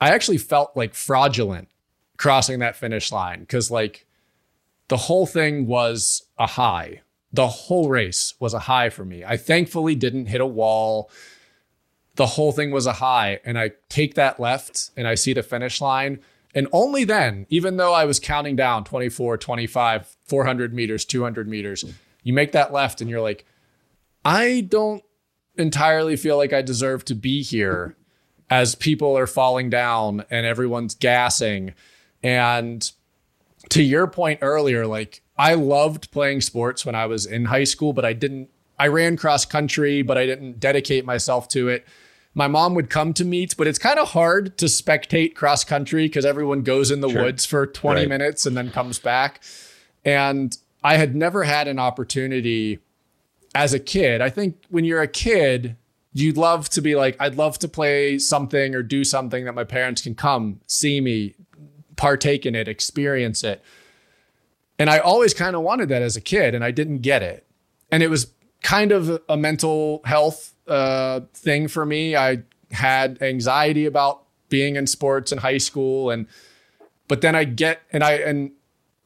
I 0.00 0.10
actually 0.10 0.38
felt 0.38 0.76
like 0.76 0.94
fraudulent 0.94 1.68
crossing 2.16 2.58
that 2.58 2.76
finish 2.76 3.12
line 3.12 3.40
because 3.40 3.70
like 3.70 4.06
the 4.88 4.96
whole 4.96 5.26
thing 5.26 5.66
was 5.66 6.24
a 6.38 6.46
high. 6.46 7.02
The 7.32 7.46
whole 7.46 7.88
race 7.88 8.34
was 8.40 8.52
a 8.52 8.58
high 8.58 8.90
for 8.90 9.04
me. 9.04 9.24
I 9.24 9.36
thankfully 9.36 9.94
didn't 9.94 10.26
hit 10.26 10.40
a 10.40 10.46
wall. 10.46 11.10
The 12.16 12.26
whole 12.26 12.50
thing 12.50 12.72
was 12.72 12.86
a 12.86 12.94
high, 12.94 13.38
and 13.44 13.56
I 13.56 13.70
take 13.88 14.14
that 14.14 14.40
left 14.40 14.90
and 14.96 15.06
I 15.06 15.14
see 15.14 15.32
the 15.32 15.44
finish 15.44 15.80
line. 15.80 16.18
And 16.56 16.66
only 16.72 17.04
then, 17.04 17.46
even 17.48 17.76
though 17.76 17.92
I 17.92 18.04
was 18.04 18.18
counting 18.18 18.56
down 18.56 18.82
24, 18.82 19.38
25, 19.38 20.16
400 20.26 20.74
meters, 20.74 21.04
200 21.04 21.48
meters, 21.48 21.84
you 22.24 22.32
make 22.32 22.50
that 22.52 22.72
left 22.72 23.00
and 23.00 23.08
you're 23.08 23.20
like, 23.20 23.46
I 24.24 24.66
don't 24.68 25.04
entirely 25.60 26.16
feel 26.16 26.36
like 26.36 26.52
I 26.52 26.62
deserve 26.62 27.04
to 27.06 27.14
be 27.14 27.42
here 27.42 27.96
as 28.50 28.74
people 28.74 29.16
are 29.16 29.28
falling 29.28 29.70
down 29.70 30.24
and 30.30 30.44
everyone's 30.44 30.94
gassing. 30.94 31.74
And 32.22 32.90
to 33.68 33.82
your 33.82 34.06
point 34.08 34.40
earlier, 34.42 34.86
like 34.86 35.22
I 35.38 35.54
loved 35.54 36.10
playing 36.10 36.40
sports 36.40 36.84
when 36.84 36.94
I 36.94 37.06
was 37.06 37.26
in 37.26 37.46
high 37.46 37.64
school, 37.64 37.92
but 37.92 38.04
I 38.04 38.12
didn't, 38.12 38.50
I 38.78 38.88
ran 38.88 39.16
cross 39.16 39.44
country, 39.44 40.02
but 40.02 40.18
I 40.18 40.26
didn't 40.26 40.58
dedicate 40.58 41.04
myself 41.04 41.48
to 41.50 41.68
it. 41.68 41.86
My 42.34 42.48
mom 42.48 42.74
would 42.74 42.90
come 42.90 43.12
to 43.14 43.24
meets, 43.24 43.54
but 43.54 43.66
it's 43.66 43.78
kind 43.78 43.98
of 43.98 44.10
hard 44.10 44.56
to 44.58 44.66
spectate 44.66 45.34
cross 45.34 45.64
country 45.64 46.06
because 46.06 46.24
everyone 46.24 46.62
goes 46.62 46.90
in 46.90 47.00
the 47.00 47.08
sure. 47.08 47.24
woods 47.24 47.44
for 47.44 47.66
20 47.66 48.00
right. 48.00 48.08
minutes 48.08 48.46
and 48.46 48.56
then 48.56 48.70
comes 48.70 48.98
back. 48.98 49.40
And 50.04 50.56
I 50.82 50.96
had 50.96 51.14
never 51.14 51.44
had 51.44 51.68
an 51.68 51.78
opportunity 51.78 52.78
as 53.54 53.74
a 53.74 53.78
kid, 53.78 54.20
I 54.20 54.30
think 54.30 54.56
when 54.68 54.84
you're 54.84 55.02
a 55.02 55.08
kid, 55.08 55.76
you'd 56.12 56.36
love 56.36 56.68
to 56.70 56.80
be 56.80 56.94
like, 56.94 57.16
I'd 57.20 57.36
love 57.36 57.58
to 57.60 57.68
play 57.68 58.18
something 58.18 58.74
or 58.74 58.82
do 58.82 59.04
something 59.04 59.44
that 59.44 59.54
my 59.54 59.64
parents 59.64 60.02
can 60.02 60.14
come 60.14 60.60
see 60.66 61.00
me, 61.00 61.34
partake 61.96 62.46
in 62.46 62.54
it, 62.54 62.68
experience 62.68 63.44
it. 63.44 63.62
And 64.78 64.88
I 64.88 64.98
always 64.98 65.34
kind 65.34 65.54
of 65.54 65.62
wanted 65.62 65.88
that 65.90 66.02
as 66.02 66.16
a 66.16 66.20
kid, 66.20 66.54
and 66.54 66.64
I 66.64 66.70
didn't 66.70 66.98
get 67.00 67.22
it. 67.22 67.46
And 67.90 68.02
it 68.02 68.08
was 68.08 68.32
kind 68.62 68.92
of 68.92 69.20
a 69.28 69.36
mental 69.36 70.00
health 70.04 70.54
uh, 70.66 71.20
thing 71.34 71.68
for 71.68 71.84
me. 71.84 72.16
I 72.16 72.42
had 72.70 73.20
anxiety 73.20 73.84
about 73.84 74.22
being 74.48 74.76
in 74.76 74.86
sports 74.86 75.32
in 75.32 75.38
high 75.38 75.58
school, 75.58 76.10
and 76.10 76.26
but 77.08 77.20
then 77.20 77.34
I 77.34 77.44
get 77.44 77.82
and 77.92 78.02
I 78.02 78.12
and 78.12 78.52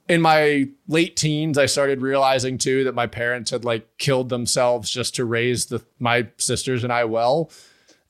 in 0.09 0.21
my 0.21 0.69
late 0.87 1.17
teens, 1.17 1.57
I 1.57 1.67
started 1.67 2.03
realizing 2.03 2.59
too 2.59 2.85
that 2.85 2.95
my 2.95 3.07
parents 3.07 3.51
had 3.51 3.65
like 3.65 3.87
killed 3.99 4.29
themselves 4.29 4.91
just 4.91 5.15
to 5.17 5.25
raise 5.25 5.67
the 5.67 5.85
my 5.99 6.29
sisters 6.37 6.85
and 6.85 6.93
I 6.93 7.05
well, 7.05 7.51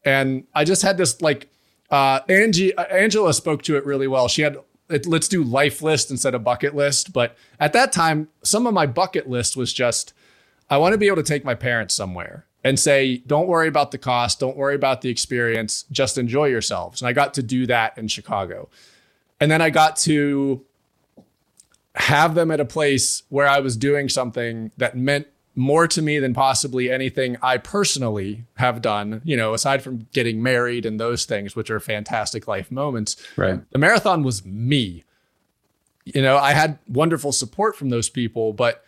and 0.04 0.44
I 0.54 0.64
just 0.64 0.82
had 0.82 0.96
this 0.96 1.22
like 1.22 1.48
uh, 1.90 2.20
Angie 2.28 2.76
Angela 2.76 3.32
spoke 3.32 3.62
to 3.62 3.76
it 3.76 3.86
really 3.86 4.08
well. 4.08 4.28
She 4.28 4.42
had 4.42 4.58
let's 5.06 5.28
do 5.28 5.42
life 5.42 5.82
list 5.82 6.10
instead 6.10 6.34
of 6.34 6.44
bucket 6.44 6.74
list. 6.74 7.12
But 7.12 7.36
at 7.58 7.72
that 7.72 7.92
time, 7.92 8.28
some 8.42 8.66
of 8.66 8.74
my 8.74 8.86
bucket 8.86 9.28
list 9.28 9.56
was 9.56 9.72
just 9.72 10.12
I 10.68 10.78
want 10.78 10.92
to 10.92 10.98
be 10.98 11.06
able 11.06 11.16
to 11.16 11.22
take 11.22 11.44
my 11.44 11.54
parents 11.54 11.94
somewhere 11.94 12.46
and 12.64 12.80
say, 12.80 13.18
don't 13.18 13.46
worry 13.46 13.68
about 13.68 13.90
the 13.90 13.98
cost, 13.98 14.40
don't 14.40 14.56
worry 14.56 14.74
about 14.74 15.02
the 15.02 15.10
experience, 15.10 15.84
just 15.92 16.16
enjoy 16.16 16.46
yourselves. 16.46 17.02
And 17.02 17.08
I 17.08 17.12
got 17.12 17.34
to 17.34 17.42
do 17.42 17.66
that 17.66 17.96
in 17.98 18.08
Chicago. 18.08 18.70
And 19.38 19.50
then 19.50 19.60
I 19.60 19.68
got 19.68 19.96
to 19.98 20.64
have 21.94 22.34
them 22.34 22.50
at 22.50 22.60
a 22.60 22.64
place 22.64 23.22
where 23.28 23.46
I 23.46 23.60
was 23.60 23.76
doing 23.76 24.08
something 24.08 24.72
that 24.76 24.96
meant 24.96 25.28
more 25.56 25.86
to 25.86 26.02
me 26.02 26.18
than 26.18 26.34
possibly 26.34 26.90
anything 26.90 27.36
I 27.40 27.58
personally 27.58 28.44
have 28.56 28.82
done, 28.82 29.22
you 29.24 29.36
know, 29.36 29.54
aside 29.54 29.82
from 29.82 30.08
getting 30.12 30.42
married 30.42 30.84
and 30.84 30.98
those 30.98 31.24
things, 31.24 31.54
which 31.54 31.70
are 31.70 31.78
fantastic 31.78 32.48
life 32.48 32.72
moments. 32.72 33.16
Right. 33.36 33.60
The 33.70 33.78
marathon 33.78 34.24
was 34.24 34.44
me. 34.44 35.04
You 36.04 36.22
know, 36.22 36.36
I 36.36 36.52
had 36.52 36.78
wonderful 36.88 37.30
support 37.30 37.76
from 37.76 37.90
those 37.90 38.08
people, 38.08 38.52
but 38.52 38.84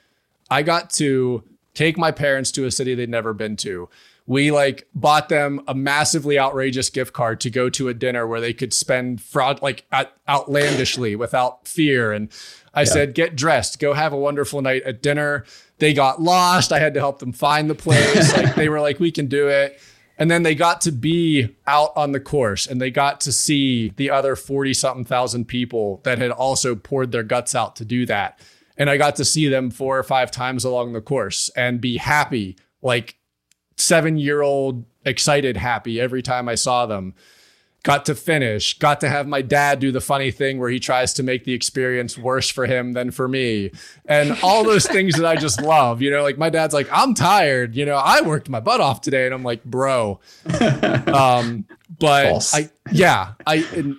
I 0.51 0.63
got 0.63 0.91
to 0.95 1.45
take 1.75 1.97
my 1.97 2.11
parents 2.11 2.51
to 2.53 2.65
a 2.65 2.71
city 2.71 2.95
they'd 2.95 3.09
never 3.09 3.33
been 3.33 3.57
to. 3.59 3.89
We 4.27 4.51
like 4.51 4.89
bought 4.95 5.29
them 5.29 5.61
a 5.69 5.75
massively 5.75 6.39
outrageous 6.39 6.91
gift 6.91 7.13
card 7.13 7.41
to 7.41 7.51
go 7.51 7.71
to 7.71 7.89
a 7.89 7.95
dinner 7.95 8.27
where 8.27 8.41
they 8.41 8.53
could 8.53 8.75
spend 8.75 9.21
fraud 9.21 9.63
like 9.63 9.85
outlandishly 10.29 11.15
without 11.15 11.69
fear. 11.69 12.13
And 12.13 12.31
I 12.75 12.81
yeah. 12.81 12.85
said, 12.87 13.15
get 13.15 13.37
dressed, 13.37 13.79
go 13.79 13.93
have 13.95 14.13
a 14.13 14.19
wonderful 14.19 14.63
night 14.63 14.83
at 14.83 15.01
dinner 15.01 15.45
they 15.79 15.93
got 15.93 16.23
lost. 16.23 16.73
I 16.73 16.79
had 16.79 16.95
to 16.95 17.01
help 17.01 17.19
them 17.19 17.33
find 17.33 17.69
the 17.69 17.75
place. 17.75 18.35
like 18.37 18.55
they 18.55 18.69
were 18.69 18.81
like, 18.81 19.01
we 19.01 19.11
can 19.11 19.27
do 19.27 19.49
it. 19.49 19.81
And 20.19 20.31
then 20.31 20.43
they 20.43 20.55
got 20.55 20.81
to 20.83 20.93
be 20.93 21.55
out 21.67 21.93
on 21.95 22.13
the 22.13 22.21
course 22.21 22.67
and 22.67 22.81
they 22.81 22.91
got 22.91 23.21
to 23.23 23.33
see 23.33 23.91
the 23.97 24.11
other 24.11 24.35
40 24.35 24.73
something 24.73 25.05
thousand 25.05 25.47
people 25.47 26.01
that 26.05 26.19
had 26.19 26.31
also 26.31 26.75
poured 26.75 27.13
their 27.13 27.23
guts 27.23 27.55
out 27.55 27.77
to 27.77 27.85
do 27.85 28.07
that. 28.07 28.41
And 28.79 28.89
I 28.89 28.97
got 28.97 29.17
to 29.17 29.25
see 29.27 29.49
them 29.49 29.71
four 29.71 29.99
or 29.99 30.03
five 30.03 30.31
times 30.31 30.65
along 30.65 30.95
the 30.95 31.03
course 31.03 31.51
and 31.51 31.81
be 31.81 31.99
happy, 31.99 32.57
like 32.81 33.17
seven 33.77 34.17
year 34.17 34.43
old 34.43 34.85
excited 35.05 35.57
happy 35.57 36.01
every 36.01 36.23
time 36.23 36.49
I 36.49 36.55
saw 36.55 36.87
them 36.87 37.15
got 37.87 38.05
to 38.05 38.17
finish, 38.17 38.77
got 38.81 38.99
to 38.99 39.09
have 39.09 39.29
my 39.29 39.41
dad 39.41 39.79
do 39.79 39.93
the 39.93 40.01
funny 40.01 40.33
thing 40.33 40.59
where 40.59 40.69
he 40.69 40.81
tries 40.81 41.15
to 41.15 41.23
make 41.23 41.45
the 41.45 41.53
experience 41.53 42.19
worse 42.19 42.51
for 42.51 42.67
him 42.67 42.95
than 42.95 43.13
for 43.13 43.29
me. 43.29 43.71
And 44.07 44.37
all 44.43 44.65
those 44.65 44.89
things 44.89 45.15
that 45.15 45.25
I 45.25 45.37
just 45.37 45.63
love, 45.63 46.03
you 46.03 46.11
know, 46.11 46.25
like 46.25 46.37
my 46.37 46.51
dad's 46.51 46.75
like, 46.75 46.89
I'm 46.91 47.15
tired, 47.15 47.77
you 47.77 47.87
know, 47.87 47.95
I 47.95 48.23
worked 48.23 48.49
my 48.49 48.59
butt 48.59 48.81
off 48.81 49.03
today. 49.03 49.25
And 49.25 49.33
I'm 49.33 49.45
like, 49.45 49.65
bro. 49.65 50.21
Um, 51.07 51.67
but 51.99 52.29
False. 52.29 52.55
I, 52.55 52.69
yeah, 52.91 53.35
I, 53.47 53.95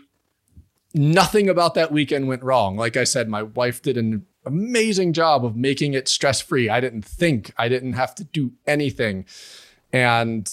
nothing 0.94 1.50
about 1.50 1.74
that 1.76 1.92
weekend 1.92 2.28
went 2.28 2.44
wrong. 2.44 2.76
Like 2.76 2.98
I 2.98 3.06
said, 3.06 3.30
my 3.30 3.44
wife 3.44 3.82
did 3.82 3.98
an 3.98 4.26
amazing 4.46 5.14
job 5.14 5.46
of 5.46 5.56
making 5.56 5.94
it 5.94 6.08
stress 6.08 6.42
free. 6.42 6.70
I 6.70 6.82
didn't 6.82 7.04
think, 7.04 7.54
I 7.58 7.70
didn't 7.70 7.94
have 7.94 8.14
to 8.16 8.24
do 8.26 8.52
anything. 8.68 9.26
And 9.94 10.50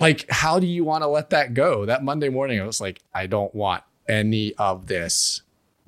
like 0.00 0.28
how 0.30 0.58
do 0.58 0.66
you 0.66 0.84
want 0.84 1.02
to 1.02 1.08
let 1.08 1.30
that 1.30 1.54
go? 1.54 1.86
That 1.86 2.02
monday 2.02 2.28
morning 2.28 2.60
i 2.60 2.66
was 2.66 2.80
like 2.80 3.00
i 3.14 3.26
don't 3.26 3.54
want 3.54 3.82
any 4.08 4.54
of 4.54 4.86
this 4.86 5.42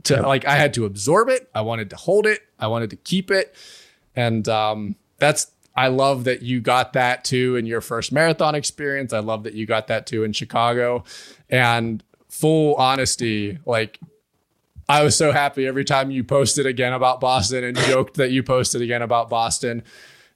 to 0.05 0.23
like 0.23 0.45
i 0.45 0.57
had 0.57 0.75
to 0.75 0.85
absorb 0.85 1.29
it. 1.29 1.49
I 1.55 1.63
wanted 1.63 1.91
to 1.91 1.97
hold 1.97 2.27
it. 2.27 2.41
I 2.59 2.69
wanted 2.69 2.91
to 2.91 2.97
keep 2.97 3.31
it. 3.31 3.55
And 4.15 4.49
um 4.49 4.97
that's 5.19 5.51
i 5.75 5.89
love 5.89 6.25
that 6.25 6.43
you 6.43 6.61
got 6.61 6.93
that 6.95 7.25
too 7.25 7.57
in 7.57 7.67
your 7.67 7.81
first 7.81 8.13
marathon 8.13 8.55
experience. 8.55 9.13
I 9.13 9.19
love 9.21 9.45
that 9.45 9.55
you 9.55 9.67
got 9.67 9.89
that 9.89 10.07
too 10.07 10.25
in 10.25 10.33
chicago. 10.33 11.05
And 11.51 12.03
full 12.29 12.75
honesty 12.75 13.59
like 13.65 13.99
i 14.89 15.03
was 15.03 15.17
so 15.17 15.33
happy 15.33 15.67
every 15.67 15.85
time 15.85 16.11
you 16.11 16.23
posted 16.23 16.67
again 16.67 16.93
about 16.93 17.19
boston 17.19 17.65
and 17.65 17.79
joked 17.79 18.15
that 18.15 18.31
you 18.31 18.43
posted 18.43 18.83
again 18.83 19.03
about 19.03 19.29
boston. 19.29 19.83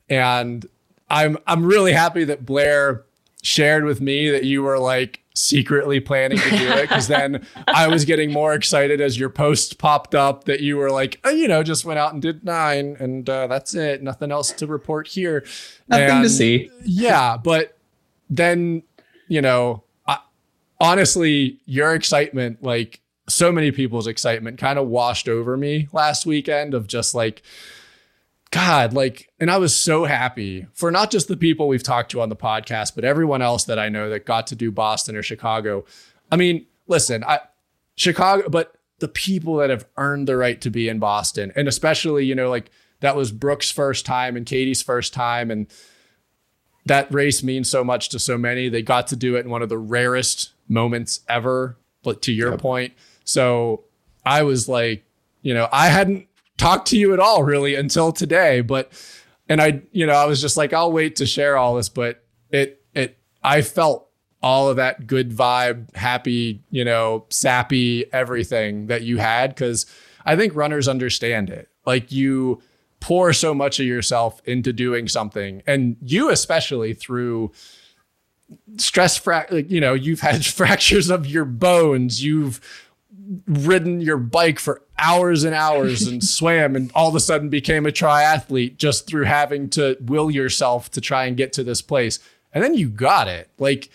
And 0.09 0.67
i'm 1.11 1.37
i'm 1.47 1.65
really 1.65 1.93
happy 1.93 2.25
that 2.25 2.47
blair 2.47 3.05
shared 3.43 3.85
with 3.85 4.01
me 4.01 4.31
that 4.31 4.45
you 4.45 4.63
were 4.63 4.79
like 4.79 5.21
secretly 5.35 6.01
planning 6.01 6.39
to 6.39 6.51
do 6.51 6.69
it 6.73 6.83
because 6.83 7.09
then 7.09 7.47
I 7.67 7.89
was 7.89 8.05
getting 8.05 8.33
more 8.33 8.53
excited 8.53 9.01
as 9.01 9.19
your 9.19 9.31
post 9.31 9.79
popped 9.79 10.15
up 10.15 10.45
that 10.45 10.61
you 10.61 10.77
were 10.77 10.91
like, 10.91 11.21
oh, 11.25 11.31
you 11.31 11.49
know, 11.49 11.63
just 11.63 11.85
went 11.85 11.99
out 11.99 12.13
and 12.13 12.21
did 12.21 12.45
nine 12.45 12.97
and 13.01 13.29
uh, 13.29 13.47
that's 13.47 13.75
it. 13.75 14.03
Nothing 14.03 14.31
else 14.31 14.53
to 14.53 14.67
report 14.67 15.09
here. 15.09 15.45
Nothing 15.89 16.17
and, 16.17 16.25
to 16.25 16.31
see. 16.31 16.71
Yeah. 16.85 17.37
But 17.37 17.77
then, 18.29 18.83
you 19.29 19.41
know, 19.41 19.85
I, 20.07 20.19
honestly, 20.81 21.61
your 21.65 21.95
excitement, 21.95 22.63
like 22.63 23.01
so 23.29 23.51
many 23.51 23.71
people's 23.71 24.07
excitement, 24.07 24.59
kind 24.59 24.79
of 24.79 24.89
washed 24.89 25.29
over 25.29 25.57
me 25.57 25.89
last 25.93 26.27
weekend 26.27 26.75
of 26.75 26.87
just 26.87 27.15
like, 27.15 27.43
God, 28.51 28.93
like, 28.93 29.31
and 29.39 29.51
I 29.51 29.59
was 29.59 29.77
so 29.77 30.05
happy 30.05 30.67
for 30.73 30.91
not 30.91 31.11
just 31.11 31.29
the 31.29 31.37
people 31.37 31.69
we've 31.69 31.83
talked 31.83 32.11
to 32.13 32.21
on 32.21 32.31
the 32.31 32.37
podcast, 32.37 32.97
but 32.97 33.05
everyone 33.05 33.43
else 33.43 33.65
that 33.65 33.79
I 33.79 33.89
know 33.89 34.11
that 34.11 34.27
got 34.27 34.49
to 34.49 34.57
do 34.57 34.73
Boston 34.73 35.15
or 35.15 35.23
Chicago. 35.23 35.85
I 36.33 36.37
mean, 36.37 36.67
listen, 36.89 37.23
I 37.23 37.41
Chicago, 37.95 38.49
but 38.49 38.75
the 38.99 39.09
people 39.09 39.57
that 39.57 39.71
have 39.71 39.87
earned 39.97 40.27
the 40.27 40.37
right 40.37 40.61
to 40.63 40.71
be 40.71 40.89
in 40.89 40.99
Boston, 40.99 41.53
and 41.55 41.69
especially, 41.69 42.25
you 42.25 42.35
know, 42.35 42.51
like 42.51 42.71
that 43.01 43.15
was 43.15 43.31
Brooke's 43.31 43.71
first 43.71 44.05
time 44.05 44.37
and 44.37 44.45
Katie's 44.45 44.83
first 44.83 45.15
time, 45.15 45.51
and 45.51 45.69
that 46.87 47.13
race 47.13 47.43
means 47.43 47.71
so 47.71 47.85
much 47.85 48.09
to 48.09 48.19
so 48.19 48.37
many. 48.37 48.69
They 48.69 48.83
got 48.83 49.07
to 49.09 49.17
do 49.17 49.37
it 49.37 49.45
in 49.45 49.51
one 49.51 49.63
of 49.63 49.69
the 49.69 49.79
rarest 49.79 50.51
moments 50.69 51.21
ever. 51.29 51.77
But 52.03 52.23
to 52.23 52.33
your 52.33 52.53
yep. 52.53 52.61
point, 52.61 52.95
so 53.25 53.85
I 54.25 54.43
was 54.43 54.69
like, 54.69 55.05
you 55.43 55.53
know, 55.53 55.69
I 55.71 55.89
hadn't 55.89 56.27
talk 56.61 56.85
to 56.85 56.99
you 56.99 57.13
at 57.15 57.21
all 57.21 57.43
really 57.43 57.75
until 57.75 58.13
today. 58.13 58.61
But 58.61 58.93
and 59.49 59.61
I, 59.61 59.83
you 59.91 60.07
know, 60.07 60.13
I 60.13 60.27
was 60.27 60.41
just 60.41 60.57
like, 60.57 60.73
I'll 60.73 60.93
wait 60.93 61.17
to 61.17 61.27
share 61.27 61.57
all 61.57 61.75
this, 61.75 61.89
but 61.89 62.23
it 62.51 62.83
it 62.95 63.19
I 63.43 63.63
felt 63.63 64.09
all 64.43 64.69
of 64.69 64.77
that 64.77 65.07
good 65.07 65.31
vibe, 65.31 65.95
happy, 65.95 66.63
you 66.71 66.85
know, 66.85 67.27
sappy 67.31 68.11
everything 68.13 68.87
that 68.87 69.03
you 69.03 69.19
had 69.19 69.51
because 69.51 69.87
I 70.25 70.37
think 70.37 70.55
runners 70.55 70.89
understand 70.89 71.51
it. 71.51 71.69
Like 71.85 72.13
you 72.13 72.63
pour 73.01 73.33
so 73.33 73.55
much 73.55 73.81
of 73.81 73.87
yourself 73.87 74.41
into 74.45 74.73
doing 74.73 75.09
something, 75.09 75.63
and 75.67 75.97
you 76.03 76.31
especially 76.31 76.95
through 76.95 77.53
stress 78.77 79.17
fra- 79.17 79.47
you 79.69 79.81
know 79.81 79.95
you've 79.95 80.21
had 80.21 80.45
fractures 80.59 81.09
of 81.09 81.27
your 81.27 81.45
bones 81.45 82.23
you've 82.23 82.61
ridden 83.47 84.01
your 84.01 84.17
bike 84.17 84.59
for 84.59 84.83
hours 84.99 85.45
and 85.45 85.55
hours 85.55 86.07
and 86.07 86.23
swam 86.37 86.77
and 86.77 86.91
all 86.95 87.09
of 87.09 87.15
a 87.15 87.21
sudden 87.21 87.49
became 87.49 87.87
a 87.87 87.91
triathlete 87.91 88.77
just 88.77 89.07
through 89.07 89.25
having 89.25 89.69
to 89.71 89.97
will 90.01 90.31
yourself 90.31 90.91
to 90.91 91.01
try 91.01 91.27
and 91.27 91.37
get 91.37 91.53
to 91.53 91.65
this 91.65 91.83
place. 91.83 92.19
And 92.53 92.65
then 92.65 92.75
you 92.75 92.89
got 92.89 93.29
it. 93.29 93.51
Like, 93.59 93.91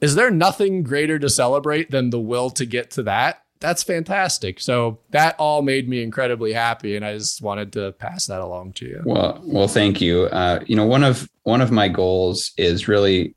is 0.00 0.14
there 0.14 0.30
nothing 0.30 0.82
greater 0.82 1.18
to 1.18 1.28
celebrate 1.28 1.90
than 1.90 2.10
the 2.10 2.20
will 2.20 2.50
to 2.50 2.64
get 2.64 2.90
to 2.92 3.02
that? 3.04 3.42
That's 3.60 3.82
fantastic. 3.82 4.60
So 4.60 4.98
that 5.10 5.34
all 5.38 5.62
made 5.62 5.88
me 5.88 6.02
incredibly 6.02 6.52
happy, 6.52 6.94
and 6.94 7.04
I 7.04 7.14
just 7.16 7.40
wanted 7.40 7.72
to 7.72 7.92
pass 7.92 8.26
that 8.26 8.40
along 8.40 8.74
to 8.74 8.86
you. 8.86 9.02
Well, 9.04 9.40
well, 9.44 9.68
thank 9.68 10.00
you. 10.00 10.24
Uh, 10.24 10.60
you 10.66 10.76
know, 10.76 10.84
one 10.84 11.02
of 11.02 11.28
one 11.44 11.62
of 11.62 11.70
my 11.70 11.88
goals 11.88 12.52
is 12.58 12.86
really 12.86 13.34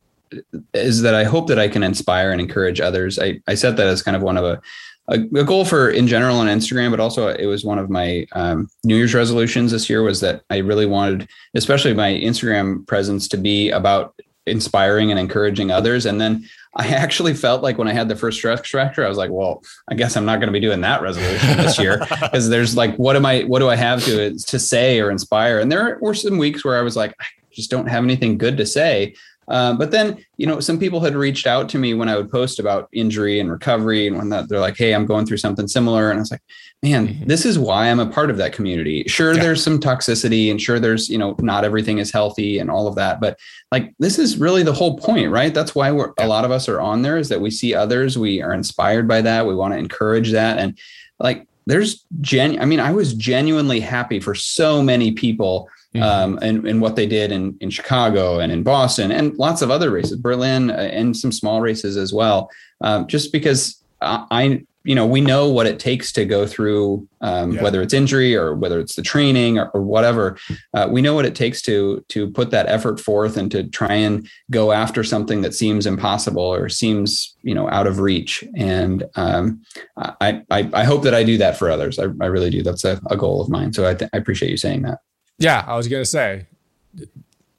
is 0.73 1.01
that 1.01 1.15
I 1.15 1.23
hope 1.23 1.47
that 1.47 1.57
I 1.57 1.67
can 1.67 1.83
inspire 1.83 2.31
and 2.31 2.41
encourage 2.41 2.79
others. 2.79 3.17
I, 3.17 3.39
I 3.47 3.55
set 3.55 3.77
that 3.77 3.87
as 3.87 4.03
kind 4.03 4.15
of 4.15 4.21
one 4.21 4.37
of 4.37 4.43
a 4.43 4.61
a, 5.09 5.15
a, 5.39 5.43
goal 5.43 5.65
for 5.65 5.89
in 5.89 6.07
general 6.07 6.37
on 6.37 6.47
Instagram, 6.47 6.91
but 6.91 6.99
also 6.99 7.27
it 7.27 7.45
was 7.45 7.65
one 7.65 7.79
of 7.79 7.89
my 7.89 8.25
um, 8.33 8.69
New 8.83 8.95
Year's 8.95 9.13
resolutions 9.13 9.71
this 9.71 9.89
year 9.89 10.03
was 10.03 10.21
that 10.21 10.43
I 10.49 10.57
really 10.57 10.85
wanted, 10.85 11.27
especially 11.55 11.93
my 11.93 12.11
Instagram 12.11 12.85
presence, 12.87 13.27
to 13.29 13.37
be 13.37 13.69
about 13.71 14.15
inspiring 14.45 15.11
and 15.11 15.19
encouraging 15.19 15.71
others. 15.71 16.05
And 16.05 16.19
then 16.19 16.47
I 16.75 16.87
actually 16.93 17.33
felt 17.33 17.63
like 17.63 17.77
when 17.77 17.87
I 17.87 17.93
had 17.93 18.09
the 18.09 18.15
first 18.15 18.37
stress 18.37 18.67
fracture, 18.67 19.05
I 19.05 19.09
was 19.09 19.17
like, 19.17 19.31
well, 19.31 19.63
I 19.87 19.95
guess 19.95 20.15
I'm 20.15 20.25
not 20.25 20.37
going 20.37 20.47
to 20.47 20.53
be 20.53 20.59
doing 20.59 20.81
that 20.81 21.01
resolution 21.01 21.57
this 21.57 21.79
year 21.79 21.99
because 22.09 22.49
there's 22.49 22.75
like, 22.75 22.95
what 22.95 23.15
am 23.15 23.25
I, 23.25 23.41
what 23.41 23.59
do 23.59 23.69
I 23.69 23.75
have 23.75 24.03
to, 24.05 24.37
to 24.37 24.59
say 24.59 24.99
or 24.99 25.11
inspire? 25.11 25.59
And 25.59 25.71
there 25.71 25.97
were 26.01 26.13
some 26.13 26.37
weeks 26.37 26.63
where 26.63 26.77
I 26.77 26.81
was 26.81 26.95
like, 26.95 27.13
I 27.19 27.25
just 27.51 27.71
don't 27.71 27.87
have 27.87 28.03
anything 28.03 28.37
good 28.37 28.57
to 28.57 28.65
say. 28.65 29.15
Uh, 29.49 29.73
but 29.73 29.89
then, 29.89 30.23
you 30.37 30.45
know, 30.45 30.59
some 30.59 30.79
people 30.79 30.99
had 30.99 31.15
reached 31.15 31.47
out 31.47 31.67
to 31.69 31.79
me 31.79 31.95
when 31.95 32.07
I 32.07 32.15
would 32.15 32.29
post 32.29 32.59
about 32.59 32.87
injury 32.91 33.39
and 33.39 33.51
recovery, 33.51 34.07
and 34.07 34.15
when 34.15 34.29
that 34.29 34.47
they're 34.47 34.59
like, 34.59 34.77
"Hey, 34.77 34.93
I'm 34.93 35.07
going 35.07 35.25
through 35.25 35.37
something 35.37 35.67
similar," 35.67 36.11
and 36.11 36.19
I 36.19 36.21
was 36.21 36.31
like, 36.31 36.43
"Man, 36.83 37.07
mm-hmm. 37.07 37.25
this 37.25 37.45
is 37.45 37.57
why 37.57 37.87
I'm 37.87 37.99
a 37.99 38.05
part 38.05 38.29
of 38.29 38.37
that 38.37 38.53
community." 38.53 39.03
Sure, 39.07 39.33
yeah. 39.33 39.41
there's 39.41 39.63
some 39.63 39.79
toxicity, 39.79 40.51
and 40.51 40.61
sure, 40.61 40.79
there's 40.79 41.09
you 41.09 41.17
know, 41.17 41.35
not 41.39 41.65
everything 41.65 41.97
is 41.97 42.11
healthy 42.11 42.59
and 42.59 42.69
all 42.69 42.87
of 42.87 42.95
that, 42.95 43.19
but 43.19 43.39
like 43.71 43.93
this 43.97 44.19
is 44.19 44.37
really 44.37 44.61
the 44.61 44.73
whole 44.73 44.97
point, 44.97 45.31
right? 45.31 45.53
That's 45.53 45.73
why 45.73 45.91
we're 45.91 46.13
yeah. 46.19 46.25
a 46.25 46.27
lot 46.27 46.45
of 46.45 46.51
us 46.51 46.69
are 46.69 46.79
on 46.79 47.01
there 47.01 47.17
is 47.17 47.29
that 47.29 47.41
we 47.41 47.49
see 47.49 47.73
others, 47.73 48.17
we 48.17 48.41
are 48.43 48.53
inspired 48.53 49.07
by 49.07 49.21
that, 49.21 49.47
we 49.47 49.55
want 49.55 49.73
to 49.73 49.79
encourage 49.79 50.31
that, 50.31 50.59
and 50.59 50.77
like 51.19 51.47
there's 51.65 52.05
gen. 52.21 52.59
I 52.59 52.65
mean, 52.65 52.79
I 52.79 52.91
was 52.91 53.15
genuinely 53.15 53.79
happy 53.79 54.19
for 54.19 54.35
so 54.35 54.83
many 54.83 55.11
people 55.11 55.69
mm-hmm. 55.95 56.03
um, 56.03 56.39
and, 56.41 56.67
and 56.67 56.81
what 56.81 56.95
they 56.95 57.07
did 57.07 57.31
in, 57.31 57.57
in 57.61 57.69
Chicago 57.69 58.39
and 58.39 58.51
in 58.51 58.63
Boston 58.63 59.11
and 59.11 59.37
lots 59.37 59.61
of 59.61 59.71
other 59.71 59.91
races, 59.91 60.17
Berlin 60.17 60.71
uh, 60.71 60.73
and 60.73 61.15
some 61.15 61.31
small 61.31 61.61
races 61.61 61.97
as 61.97 62.13
well. 62.13 62.49
Um, 62.81 63.07
just 63.07 63.31
because 63.31 63.83
I, 64.01 64.63
you 64.85 64.95
know, 64.95 65.05
we 65.05 65.19
know 65.19 65.49
what 65.49 65.67
it 65.67 65.77
takes 65.77 66.13
to 66.13 66.23
go 66.23 66.47
through, 66.47 67.05
um, 67.19 67.51
yeah. 67.51 67.61
whether 67.61 67.81
it's 67.81 67.93
injury 67.93 68.33
or 68.35 68.55
whether 68.55 68.79
it's 68.79 68.95
the 68.95 69.01
training 69.01 69.59
or, 69.59 69.69
or 69.71 69.81
whatever. 69.81 70.37
Uh, 70.73 70.87
we 70.89 71.01
know 71.01 71.13
what 71.13 71.25
it 71.25 71.35
takes 71.35 71.61
to 71.63 72.03
to 72.07 72.31
put 72.31 72.49
that 72.51 72.67
effort 72.67 72.99
forth 72.99 73.35
and 73.35 73.51
to 73.51 73.63
try 73.65 73.93
and 73.93 74.27
go 74.49 74.71
after 74.71 75.03
something 75.03 75.41
that 75.41 75.53
seems 75.53 75.85
impossible 75.85 76.41
or 76.41 76.69
seems, 76.69 77.35
you 77.41 77.53
know, 77.53 77.69
out 77.69 77.87
of 77.87 77.99
reach. 77.99 78.43
And 78.55 79.03
um, 79.15 79.61
I, 79.97 80.41
I, 80.49 80.69
I 80.73 80.83
hope 80.85 81.03
that 81.03 81.13
I 81.13 81.23
do 81.23 81.37
that 81.37 81.57
for 81.57 81.69
others. 81.69 81.99
I, 81.99 82.03
I 82.21 82.27
really 82.27 82.49
do. 82.49 82.63
That's 82.63 82.85
a, 82.85 83.01
a 83.09 83.17
goal 83.17 83.41
of 83.41 83.49
mine. 83.49 83.73
So 83.73 83.85
I, 83.85 83.95
th- 83.95 84.09
I 84.13 84.17
appreciate 84.17 84.49
you 84.49 84.57
saying 84.57 84.83
that. 84.83 84.99
Yeah, 85.39 85.63
I 85.65 85.75
was 85.75 85.87
gonna 85.87 86.05
say 86.05 86.45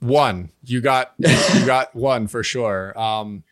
one. 0.01 0.51
You 0.65 0.81
got 0.81 1.15
you 1.19 1.66
got 1.66 1.94
one 1.94 2.27
for 2.27 2.43
sure. 2.43 2.98
Um, 2.98 3.43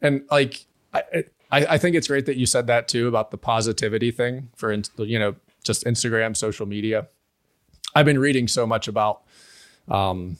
and 0.00 0.24
like 0.30 0.64
I, 0.94 1.02
I, 1.50 1.66
I 1.66 1.78
think 1.78 1.96
it's 1.96 2.08
great 2.08 2.26
that 2.26 2.36
you 2.36 2.46
said 2.46 2.66
that 2.68 2.88
too 2.88 3.08
about 3.08 3.30
the 3.30 3.38
positivity 3.38 4.10
thing 4.10 4.50
for 4.56 4.72
you 4.98 5.18
know 5.18 5.36
just 5.66 5.84
Instagram, 5.84 6.36
social 6.36 6.64
media. 6.64 7.08
I've 7.94 8.06
been 8.06 8.18
reading 8.18 8.48
so 8.48 8.66
much 8.66 8.88
about, 8.88 9.22
um, 9.88 10.38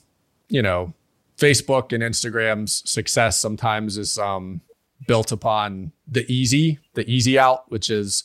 you 0.49 0.63
know, 0.63 0.95
Facebook 1.37 1.93
and 1.93 2.03
Instagram's 2.03 2.89
success 2.89 3.39
sometimes 3.39 3.99
is 3.99 4.19
um, 4.19 4.61
built 5.07 5.33
upon 5.33 5.93
the 6.07 6.31
easy, 6.33 6.79
the 6.95 7.11
easy 7.11 7.39
out, 7.39 7.71
which 7.71 7.91
is 7.91 8.25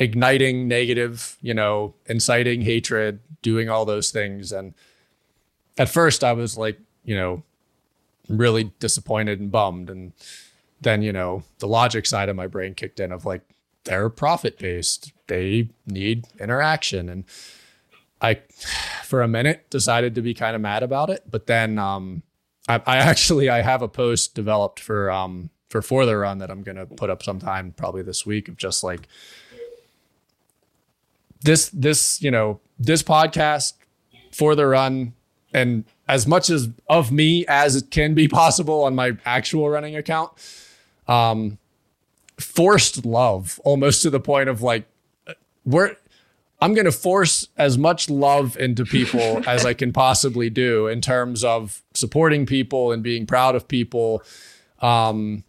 igniting 0.00 0.66
negative, 0.66 1.36
you 1.42 1.54
know, 1.54 1.94
inciting 2.06 2.62
hatred, 2.62 3.20
doing 3.42 3.68
all 3.68 3.84
those 3.84 4.10
things. 4.10 4.50
And 4.50 4.74
at 5.78 5.90
first 5.90 6.24
I 6.24 6.32
was 6.32 6.58
like, 6.58 6.80
you 7.04 7.14
know, 7.14 7.44
really 8.28 8.72
disappointed 8.80 9.38
and 9.38 9.52
bummed. 9.52 9.90
And 9.90 10.12
then, 10.80 11.02
you 11.02 11.12
know, 11.12 11.44
the 11.58 11.68
logic 11.68 12.06
side 12.06 12.30
of 12.30 12.34
my 12.34 12.46
brain 12.46 12.74
kicked 12.74 12.98
in 12.98 13.12
of 13.12 13.26
like, 13.26 13.42
they're 13.84 14.08
profit 14.08 14.58
based. 14.58 15.12
They 15.26 15.68
need 15.86 16.26
interaction. 16.38 17.08
And 17.08 17.24
I, 18.20 18.40
for 19.04 19.22
a 19.22 19.28
minute, 19.28 19.68
decided 19.70 20.14
to 20.14 20.22
be 20.22 20.34
kind 20.34 20.56
of 20.56 20.62
mad 20.62 20.82
about 20.82 21.10
it. 21.10 21.24
But 21.30 21.46
then 21.46 21.78
um, 21.78 22.22
I, 22.68 22.80
actually 22.86 23.48
I 23.48 23.62
have 23.62 23.82
a 23.82 23.88
post 23.88 24.34
developed 24.34 24.80
for 24.80 25.10
um, 25.10 25.50
for 25.68 25.82
for 25.82 26.04
the 26.04 26.16
run 26.16 26.38
that 26.38 26.50
I'm 26.50 26.62
gonna 26.62 26.86
put 26.86 27.10
up 27.10 27.22
sometime 27.22 27.72
probably 27.76 28.02
this 28.02 28.26
week 28.26 28.48
of 28.48 28.56
just 28.56 28.84
like 28.84 29.08
this 31.42 31.68
this 31.70 32.20
you 32.22 32.30
know 32.30 32.60
this 32.78 33.02
podcast 33.02 33.74
for 34.32 34.54
the 34.54 34.66
run 34.66 35.14
and 35.52 35.84
as 36.08 36.26
much 36.26 36.50
as 36.50 36.68
of 36.88 37.10
me 37.10 37.44
as 37.46 37.76
it 37.76 37.90
can 37.90 38.14
be 38.14 38.28
possible 38.42 38.84
on 38.84 38.94
my 38.94 39.16
actual 39.24 39.68
running 39.68 39.96
account 39.96 40.30
um 41.08 41.58
forced 42.38 43.04
love 43.04 43.60
almost 43.64 44.02
to 44.02 44.10
the 44.10 44.20
point 44.20 44.48
of 44.48 44.62
like 44.62 44.86
we're 45.64 45.94
i'm 46.62 46.72
going 46.74 46.86
to 46.86 46.92
force 46.92 47.48
as 47.58 47.76
much 47.76 48.08
love 48.08 48.56
into 48.56 48.84
people 48.84 49.42
as 49.46 49.66
i 49.66 49.74
can 49.74 49.92
possibly 49.92 50.48
do 50.48 50.86
in 50.86 51.00
terms 51.00 51.44
of 51.44 51.82
supporting 51.94 52.46
people 52.46 52.92
and 52.92 53.02
being 53.02 53.26
proud 53.26 53.54
of 53.54 53.68
people. 53.68 54.22
Um 54.80 55.44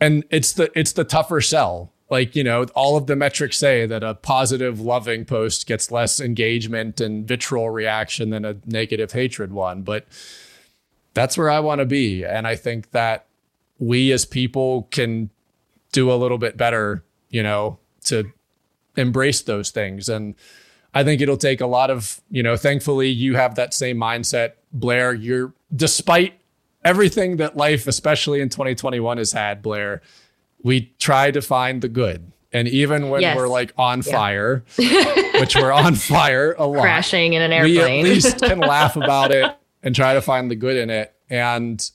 and 0.00 0.24
it's 0.30 0.52
the 0.52 0.70
it's 0.78 0.92
the 0.92 1.04
tougher 1.04 1.40
sell 1.40 1.92
like 2.08 2.36
you 2.36 2.44
know 2.44 2.64
all 2.74 2.96
of 2.96 3.06
the 3.06 3.16
metrics 3.16 3.58
say 3.58 3.86
that 3.86 4.02
a 4.02 4.14
positive 4.14 4.80
loving 4.80 5.24
post 5.24 5.66
gets 5.66 5.90
less 5.90 6.20
engagement 6.20 7.00
and 7.00 7.26
vitriol 7.26 7.70
reaction 7.70 8.30
than 8.30 8.44
a 8.44 8.56
negative 8.66 9.12
hatred 9.12 9.52
one 9.52 9.82
but 9.82 10.06
that's 11.14 11.38
where 11.38 11.50
i 11.50 11.58
want 11.58 11.80
to 11.80 11.86
be. 11.86 12.24
And 12.24 12.46
i 12.46 12.54
think 12.54 12.90
that 12.92 13.26
we 13.78 14.12
as 14.12 14.24
people 14.24 14.88
can 14.90 15.30
do 15.92 16.12
a 16.12 16.14
little 16.14 16.38
bit 16.38 16.56
better 16.56 17.02
you 17.30 17.42
know 17.42 17.78
to 18.04 18.30
embrace 18.96 19.42
those 19.42 19.70
things. 19.70 20.08
And 20.08 20.34
i 20.94 21.02
think 21.02 21.20
it'll 21.20 21.36
take 21.36 21.60
a 21.60 21.66
lot 21.66 21.90
of 21.90 22.20
you 22.30 22.42
know 22.42 22.56
thankfully 22.56 23.08
you 23.08 23.34
have 23.34 23.56
that 23.56 23.74
same 23.74 23.96
mindset 23.96 24.52
blair. 24.72 25.12
You're 25.14 25.52
despite 25.74 26.34
everything 26.84 27.38
that 27.38 27.56
life 27.56 27.88
especially 27.88 28.40
in 28.40 28.48
2021 28.48 29.18
has 29.18 29.32
had 29.32 29.60
blair 29.60 30.02
we 30.66 30.92
try 30.98 31.30
to 31.30 31.40
find 31.40 31.80
the 31.80 31.88
good. 31.88 32.32
And 32.52 32.66
even 32.66 33.08
when 33.08 33.20
yes. 33.20 33.36
we're 33.36 33.46
like 33.46 33.72
on 33.78 34.02
yeah. 34.04 34.12
fire, 34.12 34.64
which 35.38 35.54
we're 35.54 35.70
on 35.70 35.94
fire 35.94 36.56
a 36.58 36.66
lot, 36.66 36.80
crashing 36.80 37.34
in 37.34 37.42
an 37.42 37.52
airplane, 37.52 38.02
we 38.02 38.10
at 38.10 38.14
least 38.14 38.38
can 38.42 38.58
laugh 38.58 38.96
about 38.96 39.30
it 39.30 39.56
and 39.84 39.94
try 39.94 40.14
to 40.14 40.20
find 40.20 40.50
the 40.50 40.56
good 40.56 40.76
in 40.76 40.90
it. 40.90 41.14
And 41.30 41.88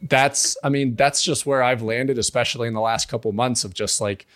that's, 0.00 0.56
I 0.62 0.68
mean, 0.68 0.94
that's 0.94 1.20
just 1.20 1.46
where 1.46 1.64
I've 1.64 1.82
landed, 1.82 2.16
especially 2.16 2.68
in 2.68 2.74
the 2.74 2.80
last 2.80 3.08
couple 3.08 3.32
months 3.32 3.64
of 3.64 3.74
just 3.74 4.00
like, 4.00 4.28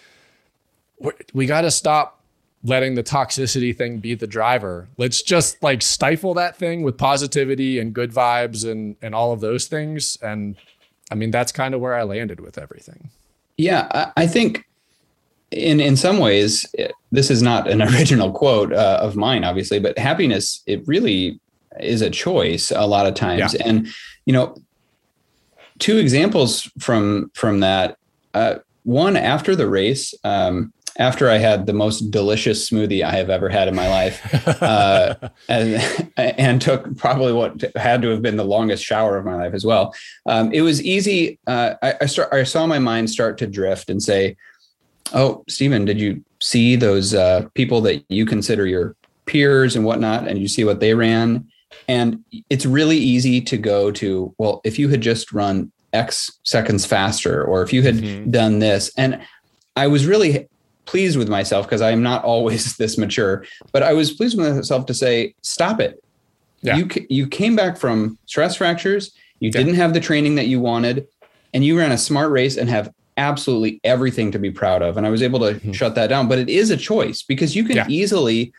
we 1.32 1.46
got 1.46 1.60
to 1.60 1.70
stop 1.70 2.20
letting 2.64 2.96
the 2.96 3.04
toxicity 3.04 3.76
thing 3.76 3.98
be 3.98 4.16
the 4.16 4.26
driver. 4.26 4.88
Let's 4.96 5.22
just 5.22 5.62
like 5.62 5.80
stifle 5.80 6.34
that 6.34 6.56
thing 6.56 6.82
with 6.82 6.98
positivity 6.98 7.78
and 7.78 7.94
good 7.94 8.12
vibes 8.12 8.68
and 8.68 8.96
and 9.00 9.14
all 9.14 9.32
of 9.32 9.40
those 9.40 9.68
things. 9.68 10.18
And 10.20 10.56
I 11.08 11.14
mean, 11.14 11.30
that's 11.30 11.52
kind 11.52 11.72
of 11.72 11.80
where 11.80 11.94
I 11.94 12.02
landed 12.02 12.40
with 12.40 12.58
everything. 12.58 13.10
Yeah, 13.60 14.12
I 14.16 14.26
think 14.26 14.64
in 15.50 15.80
in 15.80 15.96
some 15.96 16.18
ways 16.18 16.64
this 17.12 17.30
is 17.30 17.42
not 17.42 17.68
an 17.68 17.82
original 17.90 18.32
quote 18.32 18.72
uh, 18.72 18.98
of 19.02 19.16
mine, 19.16 19.44
obviously, 19.44 19.78
but 19.78 19.98
happiness 19.98 20.62
it 20.66 20.86
really 20.86 21.38
is 21.78 22.00
a 22.00 22.10
choice 22.10 22.70
a 22.70 22.86
lot 22.86 23.06
of 23.06 23.14
times, 23.14 23.54
yeah. 23.54 23.62
and 23.66 23.88
you 24.24 24.32
know, 24.32 24.56
two 25.78 25.98
examples 25.98 26.70
from 26.78 27.30
from 27.34 27.60
that. 27.60 27.96
Uh, 28.32 28.56
one 28.84 29.16
after 29.16 29.54
the 29.54 29.68
race, 29.68 30.14
um, 30.24 30.72
after 31.00 31.30
I 31.30 31.38
had 31.38 31.64
the 31.64 31.72
most 31.72 32.10
delicious 32.10 32.68
smoothie 32.68 33.02
I 33.02 33.12
have 33.12 33.30
ever 33.30 33.48
had 33.48 33.68
in 33.68 33.74
my 33.74 33.88
life, 33.88 34.62
uh, 34.62 35.14
and, 35.48 36.12
and, 36.16 36.60
took 36.60 36.94
probably 36.98 37.32
what 37.32 37.64
had 37.74 38.02
to 38.02 38.10
have 38.10 38.20
been 38.20 38.36
the 38.36 38.44
longest 38.44 38.84
shower 38.84 39.16
of 39.16 39.24
my 39.24 39.34
life 39.34 39.54
as 39.54 39.64
well. 39.64 39.94
Um, 40.26 40.52
it 40.52 40.60
was 40.60 40.82
easy. 40.82 41.38
Uh, 41.46 41.74
I, 41.82 41.94
I, 42.02 42.06
start, 42.06 42.32
I 42.34 42.44
saw 42.44 42.66
my 42.66 42.78
mind 42.78 43.08
start 43.08 43.38
to 43.38 43.46
drift 43.46 43.88
and 43.88 44.02
say, 44.02 44.36
"Oh, 45.14 45.42
Stephen, 45.48 45.86
did 45.86 45.98
you 45.98 46.22
see 46.38 46.76
those 46.76 47.14
uh, 47.14 47.48
people 47.54 47.80
that 47.80 48.04
you 48.10 48.26
consider 48.26 48.66
your 48.66 48.94
peers 49.24 49.74
and 49.74 49.86
whatnot, 49.86 50.28
and 50.28 50.38
you 50.38 50.48
see 50.48 50.64
what 50.64 50.80
they 50.80 50.94
ran?" 50.94 51.48
And 51.88 52.22
it's 52.50 52.66
really 52.66 52.98
easy 52.98 53.40
to 53.40 53.56
go 53.56 53.90
to, 53.92 54.34
well, 54.36 54.60
if 54.64 54.78
you 54.78 54.90
had 54.90 55.00
just 55.00 55.32
run 55.32 55.72
X 55.94 56.30
seconds 56.42 56.84
faster, 56.84 57.42
or 57.42 57.62
if 57.62 57.72
you 57.72 57.80
had 57.80 57.96
mm-hmm. 57.96 58.30
done 58.30 58.58
this, 58.58 58.92
and 58.98 59.22
I 59.76 59.86
was 59.86 60.04
really 60.04 60.46
pleased 60.90 61.16
with 61.16 61.28
myself 61.28 61.66
because 61.66 61.82
I 61.82 61.90
am 61.90 62.02
not 62.02 62.24
always 62.24 62.76
this 62.82 62.98
mature, 62.98 63.44
but 63.72 63.82
I 63.82 63.92
was 63.92 64.10
pleased 64.10 64.36
with 64.36 64.56
myself 64.56 64.86
to 64.86 64.94
say, 64.94 65.34
stop 65.42 65.80
it. 65.80 66.02
Yeah. 66.62 66.76
You, 66.76 66.88
you 67.08 67.26
came 67.26 67.56
back 67.56 67.78
from 67.78 68.18
stress 68.26 68.56
fractures. 68.56 69.12
You 69.38 69.50
yeah. 69.54 69.58
didn't 69.58 69.74
have 69.74 69.94
the 69.94 70.00
training 70.00 70.34
that 70.34 70.48
you 70.48 70.60
wanted 70.60 71.06
and 71.54 71.64
you 71.64 71.78
ran 71.78 71.92
a 71.92 71.98
smart 71.98 72.30
race 72.30 72.56
and 72.56 72.68
have 72.68 72.92
absolutely 73.16 73.80
everything 73.84 74.32
to 74.32 74.38
be 74.38 74.50
proud 74.50 74.82
of. 74.82 74.96
And 74.96 75.06
I 75.06 75.10
was 75.10 75.22
able 75.22 75.38
to 75.40 75.54
mm-hmm. 75.54 75.72
shut 75.72 75.94
that 75.94 76.08
down, 76.08 76.28
but 76.28 76.38
it 76.38 76.48
is 76.48 76.70
a 76.70 76.76
choice 76.76 77.22
because 77.22 77.54
you 77.54 77.64
can 77.64 77.76
yeah. 77.76 77.86
easily 77.88 78.52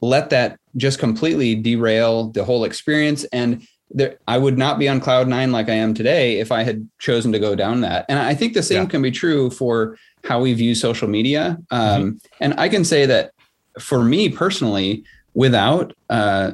let 0.00 0.30
that 0.30 0.58
just 0.76 0.98
completely 0.98 1.54
derail 1.54 2.28
the 2.28 2.44
whole 2.44 2.64
experience. 2.64 3.24
And 3.32 3.66
there, 3.90 4.18
I 4.26 4.38
would 4.38 4.58
not 4.58 4.78
be 4.78 4.88
on 4.88 5.00
cloud 5.00 5.28
nine 5.28 5.52
like 5.52 5.68
I 5.68 5.74
am 5.74 5.94
today 5.94 6.40
if 6.40 6.50
I 6.50 6.62
had 6.62 6.88
chosen 6.98 7.32
to 7.32 7.38
go 7.38 7.54
down 7.54 7.82
that. 7.82 8.06
And 8.08 8.18
I 8.18 8.34
think 8.34 8.54
the 8.54 8.62
same 8.62 8.84
yeah. 8.84 8.88
can 8.88 9.02
be 9.02 9.10
true 9.10 9.50
for 9.50 9.96
how 10.24 10.40
we 10.40 10.52
view 10.52 10.74
social 10.74 11.08
media. 11.08 11.58
Um, 11.70 11.80
mm-hmm. 11.80 12.10
And 12.40 12.54
I 12.58 12.68
can 12.68 12.84
say 12.84 13.06
that 13.06 13.32
for 13.78 14.02
me 14.04 14.28
personally, 14.28 15.04
without 15.34 15.94
uh, 16.10 16.52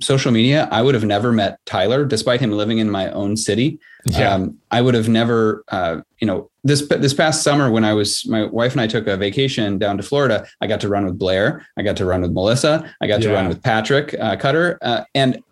social 0.00 0.32
media, 0.32 0.68
I 0.70 0.82
would 0.82 0.94
have 0.94 1.04
never 1.04 1.32
met 1.32 1.58
Tyler, 1.66 2.04
despite 2.04 2.40
him 2.40 2.52
living 2.52 2.78
in 2.78 2.90
my 2.90 3.10
own 3.10 3.36
city. 3.36 3.78
Yeah. 4.06 4.34
Um, 4.34 4.58
I 4.70 4.80
would 4.80 4.94
have 4.94 5.08
never, 5.08 5.62
uh, 5.68 6.00
you 6.20 6.26
know, 6.26 6.50
this 6.64 6.86
this 6.88 7.14
past 7.14 7.42
summer 7.42 7.70
when 7.70 7.84
I 7.84 7.92
was 7.92 8.26
my 8.26 8.44
wife 8.46 8.72
and 8.72 8.80
I 8.80 8.86
took 8.86 9.06
a 9.06 9.16
vacation 9.16 9.78
down 9.78 9.96
to 9.96 10.02
Florida, 10.02 10.46
I 10.60 10.66
got 10.66 10.80
to 10.80 10.88
run 10.88 11.04
with 11.04 11.18
Blair, 11.18 11.66
I 11.76 11.82
got 11.82 11.96
to 11.98 12.04
run 12.04 12.22
with 12.22 12.32
Melissa, 12.32 12.94
I 13.00 13.06
got 13.06 13.20
yeah. 13.20 13.28
to 13.28 13.34
run 13.34 13.48
with 13.48 13.62
Patrick 13.62 14.14
uh, 14.18 14.36
Cutter, 14.36 14.78
uh, 14.82 15.04
and 15.14 15.42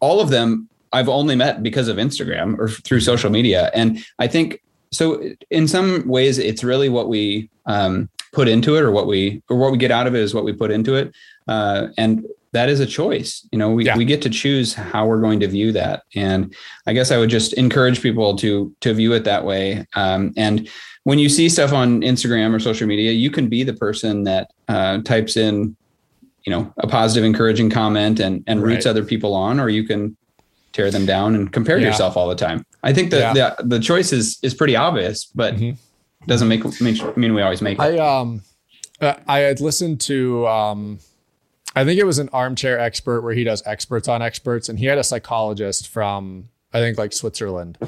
all 0.00 0.20
of 0.20 0.30
them 0.30 0.68
I've 0.92 1.08
only 1.08 1.34
met 1.34 1.62
because 1.62 1.88
of 1.88 1.96
Instagram 1.96 2.58
or 2.58 2.68
through 2.68 3.00
social 3.00 3.30
media. 3.30 3.70
And 3.74 4.04
I 4.18 4.28
think 4.28 4.60
so 4.94 5.30
in 5.50 5.66
some 5.68 6.06
ways 6.06 6.38
it's 6.38 6.64
really 6.64 6.88
what 6.88 7.08
we 7.08 7.50
um, 7.66 8.08
put 8.32 8.48
into 8.48 8.76
it 8.76 8.82
or 8.82 8.90
what 8.90 9.06
we 9.06 9.42
or 9.48 9.56
what 9.56 9.72
we 9.72 9.78
get 9.78 9.90
out 9.90 10.06
of 10.06 10.14
it 10.14 10.20
is 10.20 10.34
what 10.34 10.44
we 10.44 10.52
put 10.52 10.70
into 10.70 10.94
it. 10.94 11.14
Uh, 11.48 11.88
and 11.96 12.26
that 12.52 12.68
is 12.68 12.80
a 12.80 12.86
choice. 12.86 13.46
You 13.50 13.58
know, 13.58 13.70
we, 13.72 13.84
yeah. 13.84 13.96
we 13.96 14.04
get 14.04 14.22
to 14.22 14.30
choose 14.30 14.74
how 14.74 15.06
we're 15.06 15.20
going 15.20 15.40
to 15.40 15.48
view 15.48 15.72
that. 15.72 16.04
And 16.14 16.54
I 16.86 16.92
guess 16.92 17.10
I 17.10 17.18
would 17.18 17.30
just 17.30 17.52
encourage 17.54 18.00
people 18.00 18.36
to 18.36 18.74
to 18.80 18.94
view 18.94 19.12
it 19.12 19.24
that 19.24 19.44
way. 19.44 19.86
Um, 19.94 20.32
and 20.36 20.68
when 21.02 21.18
you 21.18 21.28
see 21.28 21.48
stuff 21.48 21.72
on 21.72 22.00
Instagram 22.00 22.54
or 22.54 22.60
social 22.60 22.86
media, 22.86 23.12
you 23.12 23.30
can 23.30 23.48
be 23.48 23.62
the 23.62 23.74
person 23.74 24.24
that 24.24 24.52
uh, 24.68 25.02
types 25.02 25.36
in, 25.36 25.76
you 26.44 26.50
know, 26.50 26.72
a 26.78 26.86
positive, 26.86 27.24
encouraging 27.24 27.70
comment 27.70 28.20
and 28.20 28.44
and 28.46 28.62
right. 28.62 28.74
roots 28.74 28.86
other 28.86 29.04
people 29.04 29.34
on, 29.34 29.58
or 29.58 29.68
you 29.68 29.84
can 29.84 30.16
tear 30.74 30.90
them 30.90 31.06
down 31.06 31.34
and 31.34 31.52
compare 31.52 31.78
yeah. 31.78 31.86
yourself 31.86 32.16
all 32.16 32.28
the 32.28 32.34
time. 32.34 32.66
I 32.82 32.92
think 32.92 33.10
that 33.12 33.34
yeah. 33.34 33.54
the 33.56 33.64
the 33.66 33.80
choice 33.80 34.12
is 34.12 34.38
is 34.42 34.52
pretty 34.52 34.76
obvious, 34.76 35.24
but 35.24 35.54
mm-hmm. 35.54 35.78
doesn't 36.26 36.48
make 36.48 37.16
mean 37.16 37.32
we 37.32 37.40
always 37.40 37.62
make 37.62 37.78
it. 37.78 37.82
I 37.82 37.98
um 37.98 38.42
I 39.00 39.38
had 39.38 39.60
listened 39.60 40.00
to 40.02 40.46
um 40.46 40.98
I 41.74 41.84
think 41.84 41.98
it 41.98 42.04
was 42.04 42.18
an 42.18 42.28
armchair 42.32 42.78
expert 42.78 43.22
where 43.22 43.34
he 43.34 43.44
does 43.44 43.62
experts 43.64 44.08
on 44.08 44.20
experts, 44.20 44.68
and 44.68 44.78
he 44.78 44.86
had 44.86 44.98
a 44.98 45.04
psychologist 45.04 45.88
from 45.88 46.50
I 46.72 46.80
think 46.80 46.98
like 46.98 47.12
Switzerland 47.12 47.78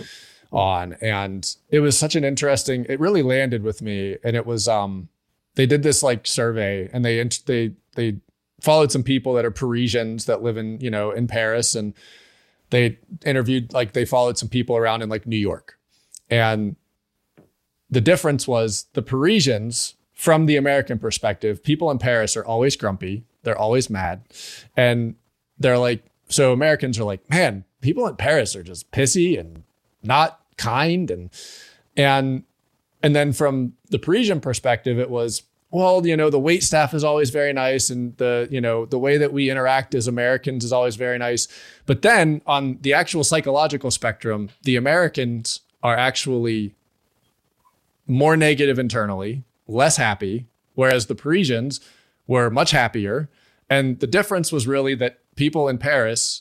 on, 0.53 0.95
and 1.03 1.57
it 1.69 1.81
was 1.81 1.99
such 1.99 2.15
an 2.17 2.25
interesting. 2.25 2.87
It 2.89 3.01
really 3.01 3.23
landed 3.23 3.63
with 3.63 3.83
me, 3.83 4.17
and 4.25 4.37
it 4.37 4.47
was 4.47 4.69
um 4.69 5.09
they 5.57 5.67
did 5.67 5.83
this 5.83 6.03
like 6.03 6.27
survey, 6.27 6.89
and 6.93 7.05
they 7.05 7.23
they 7.47 7.73
they 7.97 8.21
followed 8.61 8.93
some 8.93 9.03
people 9.03 9.35
that 9.35 9.45
are 9.45 9.51
Parisians 9.51 10.27
that 10.27 10.43
live 10.43 10.57
in 10.57 10.81
you 10.81 10.91
know 10.91 11.11
in 11.11 11.27
Paris, 11.27 11.75
and 11.75 11.95
they 12.71 12.99
interviewed 13.25 13.73
like 13.73 13.93
they 13.93 14.05
followed 14.05 14.39
some 14.39 14.49
people 14.49 14.77
around 14.77 15.03
in 15.03 15.09
like 15.09 15.27
New 15.27 15.37
York, 15.37 15.79
and 16.31 16.77
the 17.91 18.01
difference 18.01 18.49
was 18.49 18.87
the 18.95 19.03
Parisians 19.03 19.95
from 20.13 20.47
the 20.47 20.57
American 20.57 20.99
perspective, 20.99 21.63
people 21.63 21.91
in 21.91 21.99
Paris 21.99 22.37
are 22.37 22.45
always 22.45 22.75
grumpy 22.75 23.25
they're 23.47 23.57
always 23.57 23.89
mad. 23.89 24.23
And 24.77 25.15
they're 25.59 25.79
like, 25.79 26.05
so 26.29 26.53
Americans 26.53 26.99
are 26.99 27.05
like, 27.05 27.31
man, 27.31 27.65
people 27.81 28.07
in 28.09 28.17
Paris 28.17 28.57
are 28.57 28.65
just 28.65 28.91
pissy 28.91 29.39
and 29.39 29.63
not 30.03 30.41
kind 30.57 31.11
and 31.11 31.31
and 31.97 32.43
and 33.03 33.15
then 33.15 33.33
from 33.33 33.75
the 33.91 34.01
Parisian 34.01 34.41
perspective, 34.41 34.99
it 34.99 35.11
was, 35.11 35.43
well, 35.77 36.07
you 36.07 36.17
know, 36.17 36.31
the 36.31 36.39
wait 36.39 36.63
staff 36.63 36.95
is 36.95 37.05
always 37.05 37.29
very 37.29 37.53
nice 37.53 37.91
and 37.91 38.17
the, 38.17 38.49
you 38.51 38.63
know, 38.63 38.87
the 38.87 38.99
way 38.99 39.19
that 39.19 39.31
we 39.31 39.51
interact 39.51 39.95
as 39.95 40.09
Americans 40.09 40.65
is 40.65 40.73
always 40.73 40.97
very 40.97 41.19
nice. 41.19 41.49
But 41.85 42.01
then 42.01 42.41
on 42.47 42.79
the 42.81 42.95
actual 42.95 43.23
psychological 43.23 43.91
spectrum, 43.91 44.49
the 44.63 44.77
Americans 44.77 45.61
are 45.83 45.95
actually 45.95 46.75
more 48.07 48.39
negative 48.39 48.79
internally, 48.79 49.45
less 49.69 49.99
happy, 49.99 50.47
whereas 50.77 51.09
the 51.09 51.15
Parisians 51.15 51.79
were 52.27 52.49
much 52.49 52.71
happier. 52.71 53.29
And 53.69 54.01
the 54.01 54.07
difference 54.07 54.51
was 54.51 54.67
really 54.67 54.95
that 54.95 55.19
people 55.35 55.69
in 55.69 55.77
Paris 55.77 56.41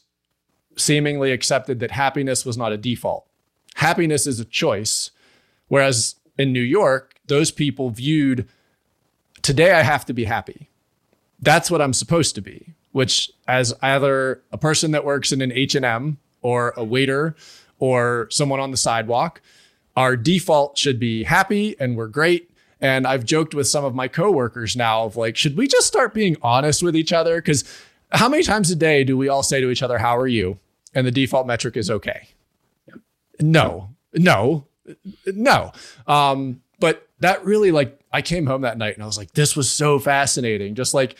seemingly 0.77 1.33
accepted 1.33 1.81
that 1.81 1.91
happiness 1.91 2.45
was 2.45 2.57
not 2.57 2.71
a 2.71 2.77
default. 2.77 3.27
Happiness 3.75 4.27
is 4.27 4.39
a 4.39 4.45
choice. 4.45 5.11
Whereas 5.67 6.15
in 6.37 6.53
New 6.53 6.61
York, 6.61 7.15
those 7.27 7.51
people 7.51 7.89
viewed 7.89 8.47
today 9.45 9.71
I 9.71 9.83
have 9.83 10.05
to 10.05 10.13
be 10.13 10.25
happy. 10.25 10.69
That's 11.39 11.69
what 11.69 11.81
I'm 11.81 11.93
supposed 11.93 12.33
to 12.35 12.41
be, 12.41 12.73
which 12.91 13.29
as 13.47 13.73
either 13.81 14.41
a 14.51 14.57
person 14.57 14.91
that 14.91 15.05
works 15.05 15.31
in 15.31 15.41
an 15.41 15.51
H&M 15.51 16.17
or 16.41 16.73
a 16.75 16.83
waiter 16.83 17.35
or 17.77 18.27
someone 18.31 18.59
on 18.59 18.71
the 18.71 18.77
sidewalk, 18.77 19.41
our 19.95 20.17
default 20.17 20.77
should 20.77 20.99
be 20.99 21.23
happy 21.23 21.75
and 21.79 21.95
we're 21.95 22.07
great 22.07 22.49
and 22.81 23.07
I've 23.07 23.23
joked 23.23 23.53
with 23.53 23.67
some 23.67 23.85
of 23.85 23.95
my 23.95 24.07
coworkers 24.07 24.75
now 24.75 25.03
of 25.05 25.15
like, 25.15 25.37
should 25.37 25.55
we 25.55 25.67
just 25.67 25.87
start 25.87 26.13
being 26.13 26.35
honest 26.41 26.83
with 26.83 26.95
each 26.95 27.13
other? 27.13 27.37
Because 27.37 27.63
how 28.11 28.27
many 28.27 28.43
times 28.43 28.69
a 28.71 28.75
day 28.75 29.03
do 29.03 29.17
we 29.17 29.29
all 29.29 29.43
say 29.43 29.61
to 29.61 29.69
each 29.69 29.83
other, 29.83 29.97
How 29.97 30.17
are 30.17 30.27
you? 30.27 30.59
And 30.93 31.05
the 31.05 31.11
default 31.11 31.47
metric 31.47 31.77
is 31.77 31.89
okay. 31.89 32.29
No, 33.39 33.89
no, 34.13 34.67
no. 35.25 35.71
Um, 36.07 36.61
but 36.79 37.07
that 37.19 37.43
really 37.45 37.71
like 37.71 37.99
I 38.15 38.21
came 38.21 38.45
home 38.45 38.61
that 38.61 38.77
night 38.77 38.93
and 38.93 39.03
I 39.03 39.07
was 39.07 39.17
like, 39.17 39.33
this 39.33 39.57
was 39.57 39.69
so 39.69 39.99
fascinating. 39.99 40.73
Just 40.73 40.93
like, 40.93 41.17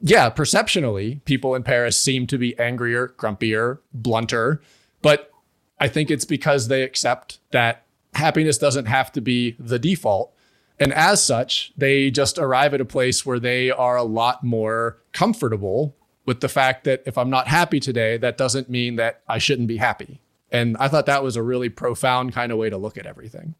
yeah, 0.00 0.30
perceptionally, 0.30 1.16
people 1.24 1.56
in 1.56 1.64
Paris 1.64 1.98
seem 1.98 2.28
to 2.28 2.38
be 2.38 2.56
angrier, 2.56 3.08
grumpier, 3.18 3.80
blunter. 3.92 4.62
But 5.02 5.32
I 5.80 5.88
think 5.88 6.08
it's 6.08 6.24
because 6.24 6.68
they 6.68 6.84
accept 6.84 7.40
that 7.50 7.84
happiness 8.14 8.58
doesn't 8.58 8.84
have 8.84 9.10
to 9.10 9.20
be 9.20 9.56
the 9.58 9.80
default. 9.80 10.32
And 10.78 10.92
as 10.94 11.20
such, 11.20 11.72
they 11.76 12.12
just 12.12 12.38
arrive 12.38 12.74
at 12.74 12.80
a 12.80 12.84
place 12.84 13.26
where 13.26 13.40
they 13.40 13.72
are 13.72 13.96
a 13.96 14.04
lot 14.04 14.44
more 14.44 14.98
comfortable 15.12 15.96
with 16.26 16.38
the 16.38 16.48
fact 16.48 16.84
that 16.84 17.02
if 17.06 17.18
I'm 17.18 17.30
not 17.30 17.48
happy 17.48 17.80
today, 17.80 18.18
that 18.18 18.36
doesn't 18.36 18.70
mean 18.70 18.94
that 18.96 19.22
I 19.26 19.38
shouldn't 19.38 19.66
be 19.66 19.78
happy. 19.78 20.20
And 20.52 20.76
I 20.76 20.86
thought 20.86 21.06
that 21.06 21.24
was 21.24 21.34
a 21.34 21.42
really 21.42 21.70
profound 21.70 22.34
kind 22.34 22.52
of 22.52 22.58
way 22.58 22.70
to 22.70 22.76
look 22.76 22.98
at 22.98 23.06
everything. 23.06 23.56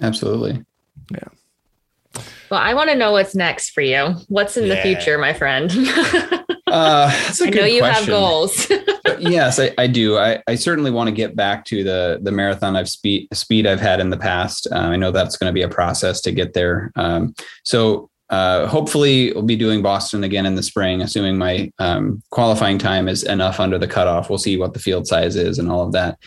Absolutely. 0.00 0.64
Yeah. 1.12 1.28
Well, 2.54 2.62
I 2.62 2.72
want 2.72 2.88
to 2.90 2.94
know 2.94 3.10
what's 3.10 3.34
next 3.34 3.70
for 3.70 3.80
you. 3.80 4.14
What's 4.28 4.56
in 4.56 4.66
yeah. 4.66 4.76
the 4.76 4.80
future, 4.80 5.18
my 5.18 5.32
friend? 5.32 5.72
uh, 6.68 7.10
I 7.10 7.50
know 7.50 7.64
you 7.64 7.80
question. 7.80 7.82
have 7.82 8.06
goals. 8.06 8.70
yes, 9.18 9.58
I, 9.58 9.72
I, 9.76 9.88
do. 9.88 10.18
I, 10.18 10.40
I 10.46 10.54
certainly 10.54 10.92
want 10.92 11.08
to 11.08 11.12
get 11.12 11.34
back 11.34 11.64
to 11.64 11.82
the 11.82 12.20
the 12.22 12.30
marathon 12.30 12.76
I've 12.76 12.88
speed 12.88 13.26
speed 13.32 13.66
I've 13.66 13.80
had 13.80 13.98
in 13.98 14.10
the 14.10 14.16
past. 14.16 14.68
Uh, 14.70 14.76
I 14.76 14.94
know 14.94 15.10
that's 15.10 15.36
going 15.36 15.50
to 15.50 15.52
be 15.52 15.62
a 15.62 15.68
process 15.68 16.20
to 16.20 16.30
get 16.30 16.52
there. 16.52 16.92
Um, 16.94 17.34
so 17.64 18.08
uh, 18.30 18.68
hopefully, 18.68 19.32
we'll 19.32 19.42
be 19.42 19.56
doing 19.56 19.82
Boston 19.82 20.22
again 20.22 20.46
in 20.46 20.54
the 20.54 20.62
spring, 20.62 21.02
assuming 21.02 21.36
my 21.36 21.72
um, 21.80 22.22
qualifying 22.30 22.78
time 22.78 23.08
is 23.08 23.24
enough 23.24 23.58
under 23.58 23.78
the 23.78 23.88
cutoff. 23.88 24.30
We'll 24.30 24.38
see 24.38 24.56
what 24.56 24.74
the 24.74 24.78
field 24.78 25.08
size 25.08 25.34
is 25.34 25.58
and 25.58 25.68
all 25.68 25.84
of 25.84 25.90
that. 25.90 26.20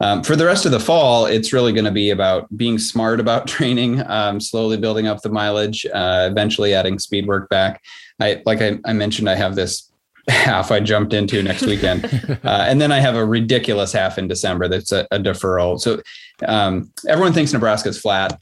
Um, 0.00 0.22
for 0.22 0.36
the 0.36 0.44
rest 0.44 0.66
of 0.66 0.72
the 0.72 0.80
fall, 0.80 1.26
it's 1.26 1.52
really 1.52 1.72
going 1.72 1.84
to 1.84 1.90
be 1.90 2.10
about 2.10 2.54
being 2.56 2.78
smart 2.78 3.20
about 3.20 3.46
training, 3.56 4.02
um, 4.06 4.40
slowly 4.40 4.76
building 4.76 5.06
up 5.06 5.22
the 5.22 5.28
mileage, 5.28 5.86
uh, 5.86 6.28
eventually 6.30 6.74
adding 6.74 6.98
speed 6.98 7.26
work 7.26 7.48
back. 7.48 7.82
I 8.20 8.42
like 8.44 8.60
I, 8.60 8.78
I 8.84 8.92
mentioned, 8.92 9.28
I 9.28 9.34
have 9.34 9.54
this 9.54 9.90
half 10.28 10.70
I 10.70 10.80
jumped 10.80 11.12
into 11.12 11.42
next 11.42 11.66
weekend. 11.66 12.04
uh, 12.44 12.64
and 12.66 12.80
then 12.80 12.92
I 12.92 13.00
have 13.00 13.14
a 13.14 13.24
ridiculous 13.24 13.92
half 13.92 14.18
in 14.18 14.28
December 14.28 14.68
that's 14.68 14.92
a, 14.92 15.06
a 15.10 15.18
deferral. 15.18 15.78
So 15.80 16.00
um, 16.46 16.90
everyone 17.08 17.32
thinks 17.32 17.52
Nebraska 17.52 17.90
is 17.90 18.00
flat. 18.00 18.40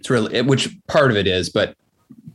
It's 0.00 0.10
really, 0.10 0.42
which 0.42 0.76
part 0.88 1.10
of 1.10 1.16
it 1.16 1.26
is, 1.26 1.48
but 1.48 1.76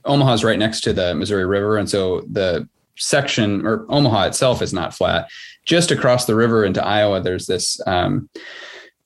Omaha 0.06 0.34
is 0.34 0.44
right 0.44 0.58
next 0.58 0.82
to 0.82 0.94
the 0.94 1.14
Missouri 1.14 1.46
River. 1.46 1.78
And 1.78 1.90
so 1.90 2.22
the 2.32 2.68
section 2.98 3.66
or 3.66 3.86
Omaha 3.90 4.28
itself 4.28 4.62
is 4.62 4.74
not 4.74 4.94
flat. 4.94 5.30
Just 5.66 5.92
across 5.92 6.26
the 6.26 6.36
river 6.36 6.64
into 6.66 6.86
Iowa, 6.86 7.22
there's 7.22 7.46
this 7.46 7.80
um, 7.88 8.30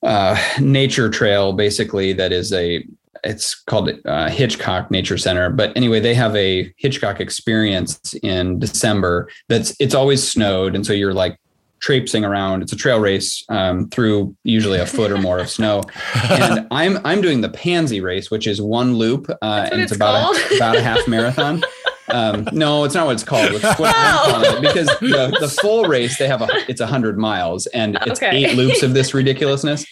uh, 0.03 0.41
nature 0.59 1.09
trail 1.09 1.53
basically 1.53 2.13
that 2.13 2.31
is 2.31 2.53
a 2.53 2.85
it's 3.23 3.53
called 3.53 3.91
uh, 4.05 4.29
Hitchcock 4.29 4.89
Nature 4.89 5.17
Center. 5.17 5.49
But 5.49 5.75
anyway, 5.75 5.99
they 5.99 6.15
have 6.15 6.35
a 6.35 6.73
Hitchcock 6.77 7.19
experience 7.19 8.15
in 8.23 8.59
December. 8.59 9.29
That's 9.47 9.75
it's 9.79 9.93
always 9.93 10.27
snowed, 10.27 10.75
and 10.75 10.85
so 10.85 10.93
you're 10.93 11.13
like 11.13 11.37
traipsing 11.81 12.23
around. 12.23 12.61
It's 12.61 12.71
a 12.71 12.75
trail 12.75 12.99
race 12.99 13.43
um, 13.49 13.89
through 13.89 14.35
usually 14.43 14.79
a 14.79 14.85
foot 14.85 15.11
or 15.11 15.17
more 15.17 15.39
of 15.39 15.49
snow. 15.49 15.81
And 16.29 16.67
I'm 16.71 16.99
I'm 17.05 17.21
doing 17.21 17.41
the 17.41 17.49
Pansy 17.49 18.01
race, 18.01 18.31
which 18.31 18.47
is 18.47 18.61
one 18.61 18.95
loop, 18.95 19.29
uh, 19.29 19.69
and 19.71 19.81
it's, 19.81 19.91
it's 19.91 19.97
about 19.97 20.35
a, 20.35 20.55
about 20.55 20.75
a 20.75 20.81
half 20.81 21.07
marathon. 21.07 21.63
Um, 22.09 22.47
no, 22.51 22.83
it's 22.83 22.95
not 22.95 23.05
what 23.05 23.13
it's 23.13 23.23
called. 23.23 23.51
It's 23.51 23.79
what 23.79 23.93
oh. 23.95 24.43
it 24.45 24.61
because 24.61 24.87
the, 24.99 25.35
the 25.39 25.47
full 25.47 25.85
race 25.85 26.17
they 26.17 26.27
have 26.27 26.41
a 26.41 26.47
it's 26.67 26.81
a 26.81 26.87
hundred 26.87 27.17
miles 27.17 27.67
and 27.67 27.97
it's 28.05 28.21
okay. 28.21 28.35
eight 28.35 28.55
loops 28.55 28.83
of 28.83 28.93
this 28.93 29.13
ridiculousness. 29.13 29.85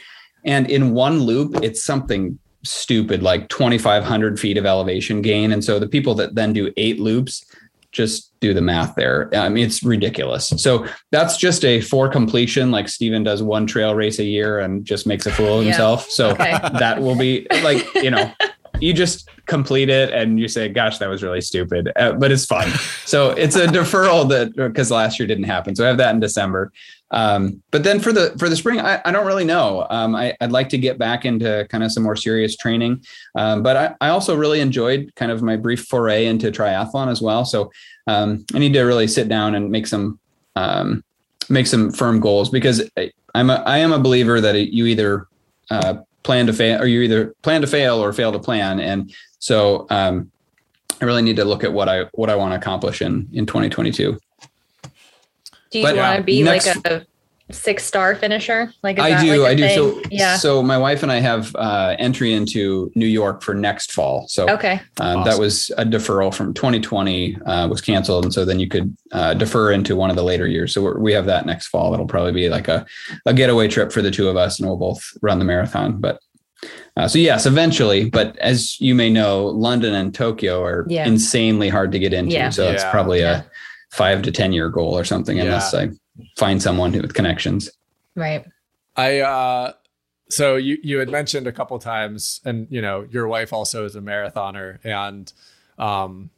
And 0.46 0.70
in 0.70 0.92
one 0.92 1.20
loop, 1.20 1.56
it's 1.64 1.84
something 1.84 2.40
stupid 2.64 3.24
like 3.24 3.48
2500 3.50 4.40
feet 4.40 4.58
of 4.58 4.66
elevation 4.66 5.22
gain 5.22 5.54
and 5.54 5.64
so 5.64 5.80
the 5.80 5.88
people 5.88 6.14
that 6.14 6.36
then 6.36 6.52
do 6.52 6.74
eight 6.76 7.00
loops 7.00 7.46
just 7.94 8.38
do 8.42 8.54
the 8.54 8.62
math 8.62 8.94
there 8.96 9.30
i 9.34 9.48
mean 9.48 9.66
it's 9.66 9.82
ridiculous 9.82 10.50
so 10.58 10.86
that's 11.10 11.38
just 11.38 11.64
a 11.64 11.80
for 11.80 12.10
completion 12.10 12.70
like 12.70 12.90
steven 12.90 13.24
does 13.24 13.42
one 13.42 13.66
trail 13.66 13.96
race 13.96 14.20
a 14.20 14.26
year 14.26 14.60
and 14.60 14.84
just 14.84 15.08
makes 15.08 15.26
a 15.26 15.32
fool 15.32 15.60
of 15.60 15.66
yeah. 15.66 15.72
himself 15.72 16.10
so 16.10 16.32
okay. 16.32 16.60
that 16.78 17.02
will 17.02 17.16
be 17.16 17.48
like 17.64 17.88
you 17.96 18.12
know 18.12 18.30
you 18.82 18.94
just 18.94 19.30
complete 19.46 19.90
it 19.90 20.12
and 20.14 20.40
you 20.40 20.48
say, 20.48 20.70
gosh, 20.70 20.98
that 21.00 21.10
was 21.10 21.24
really 21.24 21.42
stupid, 21.42 21.92
uh, 21.96 22.14
but 22.14 22.32
it's 22.32 22.46
fun. 22.46 22.70
so 23.06 23.32
it's 23.32 23.56
a 23.56 23.68
deferral 23.68 24.28
that 24.30 24.56
because 24.56 24.92
last 24.92 25.20
year 25.20 25.28
didn't 25.28 25.46
happen. 25.46 25.76
So 25.76 25.86
I 25.86 25.88
have 25.88 25.98
that 25.98 26.14
in 26.14 26.20
December. 26.20 26.72
Um, 27.12 27.64
but 27.72 27.84
then 27.84 28.00
for 28.00 28.14
the 28.14 28.36
for 28.38 28.50
the 28.50 28.56
spring, 28.56 28.80
I, 28.80 29.02
I 29.04 29.12
don't 29.12 29.26
really 29.26 29.44
know. 29.44 29.88
Um, 29.90 30.16
I, 30.16 30.36
would 30.42 30.52
like 30.52 30.70
to 30.70 30.78
get 30.78 31.00
back 31.00 31.26
into 31.26 31.66
kind 31.70 31.84
of 31.84 31.92
some 31.92 32.04
more 32.04 32.16
serious 32.16 32.56
training. 32.56 33.04
Um, 33.36 33.64
but 33.64 33.76
I, 33.76 33.96
I 34.00 34.10
also 34.10 34.36
really 34.36 34.60
enjoyed 34.60 35.12
kind 35.16 35.32
of 35.32 35.42
my 35.42 35.56
brief 35.56 35.86
foray 35.86 36.28
into 36.28 36.52
triathlon 36.52 37.10
as 37.10 37.22
well. 37.22 37.46
So 37.46 37.72
um, 38.06 38.46
I 38.54 38.60
need 38.60 38.74
to 38.74 38.84
really 38.84 39.08
sit 39.08 39.28
down 39.28 39.56
and 39.56 39.72
make 39.72 39.88
some 39.88 40.20
um, 40.56 41.04
make 41.50 41.66
some 41.66 41.92
firm 41.92 42.20
goals 42.20 42.50
because 42.50 42.88
I'm 43.34 43.50
a, 43.50 43.64
I 43.66 43.80
am 43.80 43.92
a 43.92 44.00
believer 44.00 44.40
that 44.42 44.72
you 44.72 44.86
either 44.86 45.28
uh, 45.72 45.96
plan 46.30 46.46
to 46.46 46.54
fail 46.54 46.80
or 46.80 46.86
you 46.86 47.02
either 47.02 47.34
plan 47.42 47.60
to 47.60 47.66
fail 47.66 47.96
or 47.96 48.14
fail 48.14 48.32
to 48.32 48.38
plan. 48.38 48.80
And 48.80 49.12
so 49.40 49.88
um, 49.90 50.32
I 51.02 51.06
really 51.06 51.24
need 51.24 51.38
to 51.38 51.44
look 51.44 51.64
at 51.64 51.74
what 51.74 51.90
I 51.90 52.04
what 52.12 52.30
I 52.30 52.36
want 52.36 52.52
to 52.52 52.56
accomplish 52.56 53.02
in 53.02 53.28
in 53.34 53.48
2022. 53.48 54.20
Do 55.72 55.80
you 55.80 55.84
want 55.84 56.18
to 56.18 56.24
be 56.24 56.44
next, 56.44 56.68
like 56.68 56.86
a 56.86 57.06
six 57.52 57.84
star 57.84 58.16
finisher? 58.16 58.74
Like 58.84 59.00
I 59.00 59.22
do, 59.22 59.42
like 59.44 59.52
I 59.52 59.56
do. 59.56 59.68
Thing? 59.68 59.76
So 59.76 60.02
yeah. 60.12 60.38
So 60.38 60.62
my 60.62 60.78
wife 60.78 61.04
and 61.04 61.12
I 61.12 61.20
have 61.20 61.56
uh, 61.56 61.96
entry 62.00 62.34
into 62.34 62.92
New 62.96 63.08
York 63.08 63.42
for 63.42 63.54
next 63.54 63.92
fall. 63.92 64.28
So 64.28 64.50
okay, 64.50 64.82
um, 65.00 65.18
awesome. 65.18 65.24
that 65.24 65.40
was 65.40 65.72
a 65.78 65.86
deferral 65.86 66.34
from 66.34 66.54
2020 66.54 67.38
uh, 67.46 67.68
was 67.68 67.82
canceled, 67.82 68.26
and 68.26 68.34
so 68.34 68.46
then 68.46 68.60
you 68.60 68.68
could 68.68 68.96
uh, 69.12 69.34
defer 69.34 69.72
into 69.72 69.96
one 69.96 70.10
of 70.10 70.16
the 70.16 70.24
later 70.24 70.48
years. 70.48 70.74
So 70.74 70.98
we 70.98 71.14
have 71.14 71.26
that 71.26 71.46
next 71.46 71.68
fall. 71.68 71.92
That'll 71.92 72.08
probably 72.08 72.34
be 72.34 72.50
like 72.50 72.68
a 72.68 72.86
a 73.26 73.34
getaway 73.34 73.68
trip 73.68 73.92
for 73.92 74.02
the 74.02 74.12
two 74.12 74.28
of 74.28 74.38
us, 74.38 74.60
and 74.60 74.68
we'll 74.68 74.78
both 74.78 75.02
run 75.22 75.40
the 75.40 75.46
marathon. 75.46 76.00
But 76.00 76.20
uh, 76.98 77.08
so 77.08 77.18
yes, 77.20 77.46
eventually, 77.46 78.10
but 78.10 78.38
as 78.40 78.80
you 78.82 78.94
may 78.94 79.10
know, 79.10 79.46
London 79.46 79.96
and 79.96 80.14
Tokyo 80.14 80.64
are 80.64 80.86
yeah. 80.90 81.06
insanely 81.06 81.70
hard 81.70 81.92
to 81.94 82.00
get 82.00 82.14
into. 82.14 82.34
Yeah. 82.34 82.50
So 82.50 82.66
yeah. 82.66 82.72
it's 82.72 82.84
probably 82.86 83.22
a 83.22 83.50
five 83.92 84.22
to 84.24 84.32
ten 84.32 84.54
year 84.54 84.70
goal 84.70 84.98
or 84.98 85.04
something, 85.04 85.40
unless 85.40 85.74
I 85.74 85.90
find 86.38 86.62
someone 86.62 86.92
with 86.92 87.14
connections. 87.14 87.70
Right. 88.16 88.46
I 88.96 89.20
uh 89.20 89.74
so 90.30 90.56
you 90.56 90.78
you 90.84 91.00
had 91.00 91.10
mentioned 91.10 91.48
a 91.48 91.52
couple 91.52 91.78
times 91.80 92.42
and 92.46 92.68
you 92.70 92.82
know 92.82 93.08
your 93.10 93.28
wife 93.28 93.54
also 93.54 93.86
is 93.86 93.96
a 93.96 94.02
marathoner 94.02 94.80
and 94.84 95.32
um 95.78 96.30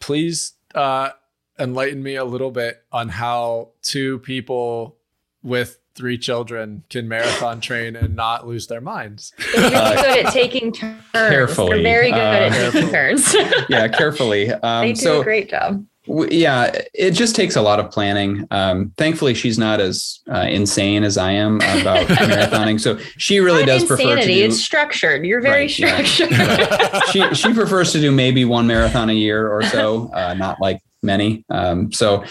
please 0.00 0.54
uh 0.74 1.10
enlighten 1.58 2.02
me 2.02 2.16
a 2.16 2.24
little 2.24 2.50
bit 2.50 2.84
on 2.92 3.08
how 3.08 3.70
two 3.82 4.18
people 4.20 4.96
with 5.42 5.78
three 5.94 6.18
children 6.18 6.84
can 6.90 7.08
marathon 7.08 7.60
train 7.60 7.96
and 7.96 8.14
not 8.14 8.46
lose 8.46 8.66
their 8.66 8.82
minds. 8.82 9.32
They're 9.54 9.62
really 9.62 9.74
uh, 9.74 10.02
good 10.02 10.26
at 10.26 10.32
taking 10.32 10.70
turns. 10.70 11.02
Carefully. 11.12 11.82
They're 11.82 11.82
very 11.82 12.10
good 12.10 12.20
uh, 12.20 12.54
at 12.54 12.72
taking 12.72 12.90
turns. 12.90 13.34
yeah, 13.68 13.88
carefully. 13.88 14.52
Um, 14.62 14.86
they 14.86 14.92
do 14.92 15.00
so, 15.00 15.20
a 15.20 15.24
great 15.24 15.48
job 15.48 15.86
yeah, 16.06 16.70
it 16.94 17.12
just 17.12 17.34
takes 17.34 17.56
a 17.56 17.62
lot 17.62 17.80
of 17.80 17.90
planning. 17.90 18.46
Um, 18.50 18.92
thankfully, 18.96 19.34
she's 19.34 19.58
not 19.58 19.80
as 19.80 20.20
uh, 20.30 20.46
insane 20.48 21.02
as 21.02 21.18
I 21.18 21.32
am 21.32 21.56
about 21.56 22.06
marathoning, 22.08 22.80
so 22.80 22.98
she 23.18 23.40
really 23.40 23.60
not 23.60 23.66
does 23.66 23.82
insanity, 23.82 24.04
prefer 24.04 24.20
to 24.20 24.26
do. 24.26 24.44
It's 24.44 24.62
structured. 24.62 25.26
You're 25.26 25.40
very 25.40 25.62
right, 25.62 25.70
structured. 25.70 26.30
Yeah. 26.30 27.00
she 27.10 27.34
she 27.34 27.52
prefers 27.52 27.92
to 27.92 28.00
do 28.00 28.12
maybe 28.12 28.44
one 28.44 28.66
marathon 28.66 29.10
a 29.10 29.14
year 29.14 29.48
or 29.48 29.62
so, 29.64 30.10
uh, 30.12 30.34
not 30.34 30.60
like 30.60 30.80
many. 31.02 31.44
Um, 31.50 31.92
so, 31.92 32.24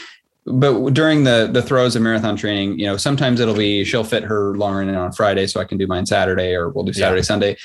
but 0.45 0.91
during 0.93 1.23
the 1.23 1.49
the 1.51 1.61
throes 1.61 1.95
of 1.95 2.01
marathon 2.01 2.37
training, 2.37 2.79
you 2.79 2.85
know, 2.85 2.97
sometimes 2.97 3.39
it'll 3.39 3.55
be 3.55 3.83
she'll 3.83 4.03
fit 4.03 4.23
her 4.23 4.55
long 4.55 4.75
run 4.75 4.89
in 4.89 4.95
on 4.95 5.11
Friday, 5.11 5.47
so 5.47 5.59
I 5.59 5.65
can 5.65 5.77
do 5.77 5.87
mine 5.87 6.05
Saturday, 6.05 6.53
or 6.53 6.69
we'll 6.69 6.85
do 6.85 6.93
Saturday 6.93 7.19
yeah. 7.19 7.25
Sunday. 7.25 7.57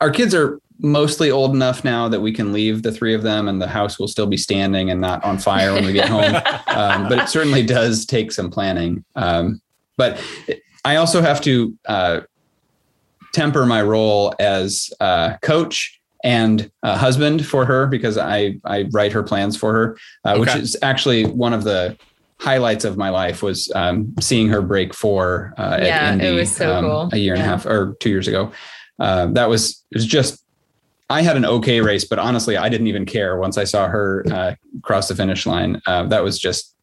Our 0.00 0.10
kids 0.10 0.34
are 0.34 0.60
mostly 0.82 1.30
old 1.30 1.54
enough 1.54 1.84
now 1.84 2.08
that 2.08 2.20
we 2.20 2.32
can 2.32 2.52
leave 2.52 2.82
the 2.82 2.92
three 2.92 3.14
of 3.14 3.22
them 3.22 3.48
and 3.48 3.62
the 3.62 3.68
house 3.68 3.98
will 3.98 4.08
still 4.08 4.26
be 4.26 4.36
standing 4.36 4.90
and 4.90 5.00
not 5.00 5.22
on 5.24 5.38
fire 5.38 5.72
when 5.72 5.86
we 5.86 5.92
get 5.92 6.08
home. 6.08 6.36
Um, 6.72 7.06
but 7.06 7.18
it 7.18 7.28
certainly 7.28 7.62
does 7.62 8.06
take 8.06 8.32
some 8.32 8.50
planning. 8.50 9.04
Um, 9.14 9.60
but 9.98 10.18
I 10.86 10.96
also 10.96 11.20
have 11.20 11.42
to 11.42 11.76
uh, 11.86 12.20
temper 13.34 13.66
my 13.66 13.82
role 13.82 14.34
as 14.40 14.90
uh, 14.98 15.36
coach 15.42 16.00
and 16.24 16.70
husband 16.82 17.44
for 17.44 17.66
her 17.66 17.86
because 17.86 18.16
I, 18.16 18.58
I 18.64 18.88
write 18.90 19.12
her 19.12 19.22
plans 19.22 19.54
for 19.54 19.74
her, 19.74 19.98
uh, 20.24 20.30
okay. 20.30 20.40
which 20.40 20.54
is 20.56 20.76
actually 20.80 21.26
one 21.26 21.52
of 21.52 21.62
the 21.62 21.98
highlights 22.42 22.84
of 22.84 22.96
my 22.96 23.08
life 23.08 23.42
was 23.42 23.70
um, 23.74 24.14
seeing 24.20 24.48
her 24.48 24.60
break 24.60 24.92
four 24.92 25.54
uh, 25.58 25.78
yeah, 25.80 25.86
at 25.86 26.12
Indy 26.14 26.26
it 26.26 26.32
was 26.32 26.54
so 26.54 26.74
um, 26.74 26.84
cool. 26.84 27.10
a 27.12 27.16
year 27.16 27.34
yeah. 27.34 27.42
and 27.42 27.48
a 27.48 27.50
half 27.50 27.66
or 27.66 27.96
two 28.00 28.10
years 28.10 28.26
ago. 28.26 28.50
Uh, 28.98 29.26
that 29.26 29.48
was 29.48 29.84
it 29.90 29.96
was 29.96 30.06
just 30.06 30.44
I 31.12 31.20
had 31.20 31.36
an 31.36 31.44
okay 31.44 31.82
race, 31.82 32.06
but 32.06 32.18
honestly, 32.18 32.56
I 32.56 32.70
didn't 32.70 32.86
even 32.86 33.04
care 33.04 33.36
once 33.36 33.58
I 33.58 33.64
saw 33.64 33.86
her 33.86 34.24
uh, 34.32 34.54
cross 34.80 35.08
the 35.08 35.14
finish 35.14 35.44
line. 35.44 35.80
Uh, 35.86 36.04
that 36.04 36.24
was 36.24 36.38
just 36.38 36.74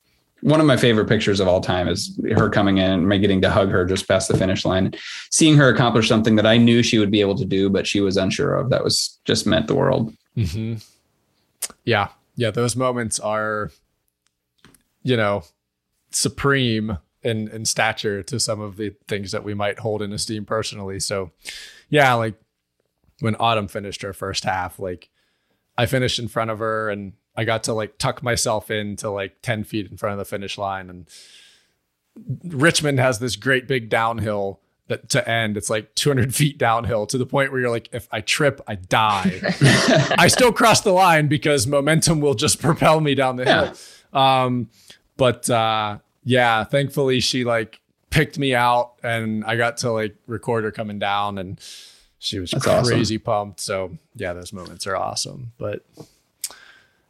one 0.42 0.60
of 0.60 0.68
my 0.68 0.78
favorite 0.78 1.10
pictures 1.10 1.40
of 1.40 1.48
all 1.48 1.60
time 1.60 1.88
is 1.88 2.18
her 2.36 2.48
coming 2.50 2.78
in 2.78 2.92
and 2.92 3.10
me 3.10 3.18
getting 3.18 3.42
to 3.42 3.50
hug 3.50 3.70
her 3.70 3.86
just 3.86 4.08
past 4.08 4.30
the 4.30 4.38
finish 4.38 4.66
line, 4.66 4.94
seeing 5.32 5.58
her 5.58 5.68
accomplish 5.68 6.08
something 6.08 6.36
that 6.36 6.46
I 6.46 6.58
knew 6.58 6.84
she 6.84 7.00
would 7.00 7.10
be 7.10 7.22
able 7.22 7.36
to 7.36 7.46
do, 7.46 7.70
but 7.70 7.88
she 7.88 8.02
was 8.02 8.18
unsure 8.18 8.56
of. 8.56 8.70
That 8.70 8.84
was 8.84 9.20
just 9.26 9.48
meant 9.48 9.68
the 9.68 9.76
world. 9.76 10.14
Mm-hmm. 10.38 10.76
Yeah. 11.84 12.10
Yeah. 12.36 12.52
Those 12.52 12.76
moments 12.76 13.20
are, 13.20 13.72
you 15.02 15.18
know, 15.18 15.44
supreme 16.12 17.00
in, 17.24 17.50
in 17.50 17.66
stature 17.66 18.24
to 18.24 18.40
some 18.40 18.62
of 18.62 18.78
the 18.78 18.96
things 19.08 19.32
that 19.32 19.44
we 19.44 19.56
might 19.56 19.80
hold 19.80 20.02
in 20.02 20.14
esteem 20.14 20.46
personally. 20.46 21.00
So 21.00 21.32
yeah, 21.90 22.14
like 22.14 22.36
when 23.20 23.36
Autumn 23.36 23.68
finished 23.68 24.02
her 24.02 24.14
first 24.14 24.44
half, 24.44 24.80
like 24.80 25.10
I 25.78 25.86
finished 25.86 26.20
in 26.20 26.28
front 26.28 26.52
of 26.52 26.60
her 26.60 26.90
and 26.90 27.14
I 27.36 27.46
got 27.46 27.64
to 27.64 27.74
like 27.74 27.98
tuck 27.98 28.22
myself 28.22 28.70
into 28.70 29.10
like 29.10 29.42
10 29.42 29.64
feet 29.64 29.90
in 29.90 29.98
front 29.98 30.14
of 30.14 30.20
the 30.20 30.26
finish 30.26 30.58
line. 30.58 30.90
And 30.90 31.08
Richmond 32.44 33.00
has 33.00 33.20
this 33.20 33.36
great 33.36 33.68
big 33.68 33.90
downhill 33.90 34.60
that 34.88 35.08
to 35.10 35.30
end. 35.30 35.56
It's 35.56 35.70
like 35.70 35.96
200 35.96 36.36
feet 36.36 36.58
downhill 36.58 37.06
to 37.08 37.18
the 37.18 37.26
point 37.26 37.52
where 37.52 37.62
you're 37.62 37.70
like, 37.70 37.90
if 37.94 38.08
I 38.12 38.22
trip, 38.22 38.60
I 38.68 38.76
die. 38.76 39.40
I 40.18 40.28
still 40.28 40.52
cross 40.52 40.82
the 40.82 40.92
line 40.92 41.28
because 41.28 41.66
momentum 41.66 42.20
will 42.20 42.34
just 42.34 42.62
propel 42.62 43.00
me 43.00 43.16
down 43.16 43.38
the 43.38 43.46
yeah. 43.46 43.66
hill. 43.66 44.22
Um, 44.22 44.70
but 45.16 45.50
uh, 45.50 46.00
yeah, 46.24 46.64
thankfully 46.64 47.20
she 47.20 47.46
like 47.46 47.80
picked 48.10 48.38
me 48.38 48.56
out 48.56 48.94
and 49.04 49.46
I 49.46 49.56
got 49.56 49.78
to 49.78 49.92
like 49.92 50.16
record 50.28 50.64
her 50.64 50.72
coming 50.72 51.00
down 51.00 51.38
and 51.38 51.60
she 52.20 52.40
was 52.40 52.52
That's 52.52 52.66
crazy 52.88 53.16
awesome. 53.16 53.24
pumped. 53.24 53.60
So 53.62 53.98
yeah, 54.16 54.34
those 54.34 54.54
moments 54.54 54.86
are 54.86 54.96
awesome. 54.96 55.54
But 55.58 55.84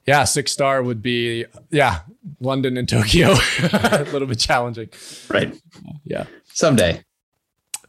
yeah, 0.06 0.24
six 0.24 0.52
star 0.52 0.82
would 0.82 1.02
be 1.02 1.46
yeah, 1.72 2.02
London 2.40 2.78
and 2.78 2.88
Tokyo. 2.88 3.32
a 3.62 4.08
little 4.12 4.28
bit 4.28 4.40
challenging. 4.40 4.90
Right. 5.28 5.60
Yeah. 6.06 6.26
Someday. 6.54 7.04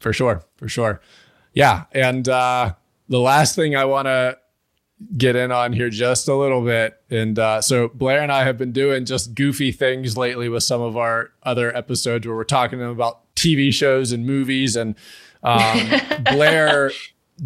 For 0.00 0.12
sure. 0.12 0.42
For 0.56 0.68
sure. 0.68 1.00
Yeah. 1.52 1.84
And 1.92 2.28
uh 2.28 2.74
the 3.08 3.20
last 3.20 3.54
thing 3.56 3.76
I 3.76 3.84
want 3.84 4.06
to 4.06 4.38
get 5.16 5.34
in 5.34 5.50
on 5.50 5.72
here 5.72 5.90
just 5.90 6.28
a 6.28 6.34
little 6.34 6.62
bit. 6.62 7.00
And 7.10 7.38
uh, 7.38 7.60
so 7.60 7.88
Blair 7.88 8.22
and 8.22 8.30
I 8.30 8.44
have 8.44 8.58
been 8.58 8.72
doing 8.72 9.04
just 9.04 9.34
goofy 9.34 9.72
things 9.72 10.16
lately 10.16 10.48
with 10.48 10.62
some 10.62 10.80
of 10.80 10.96
our 10.96 11.30
other 11.42 11.74
episodes 11.76 12.26
where 12.26 12.36
we're 12.36 12.44
talking 12.44 12.82
about 12.82 13.34
TV 13.34 13.72
shows 13.72 14.12
and 14.12 14.26
movies 14.26 14.76
and 14.76 14.94
um, 15.42 15.90
Blair 16.24 16.90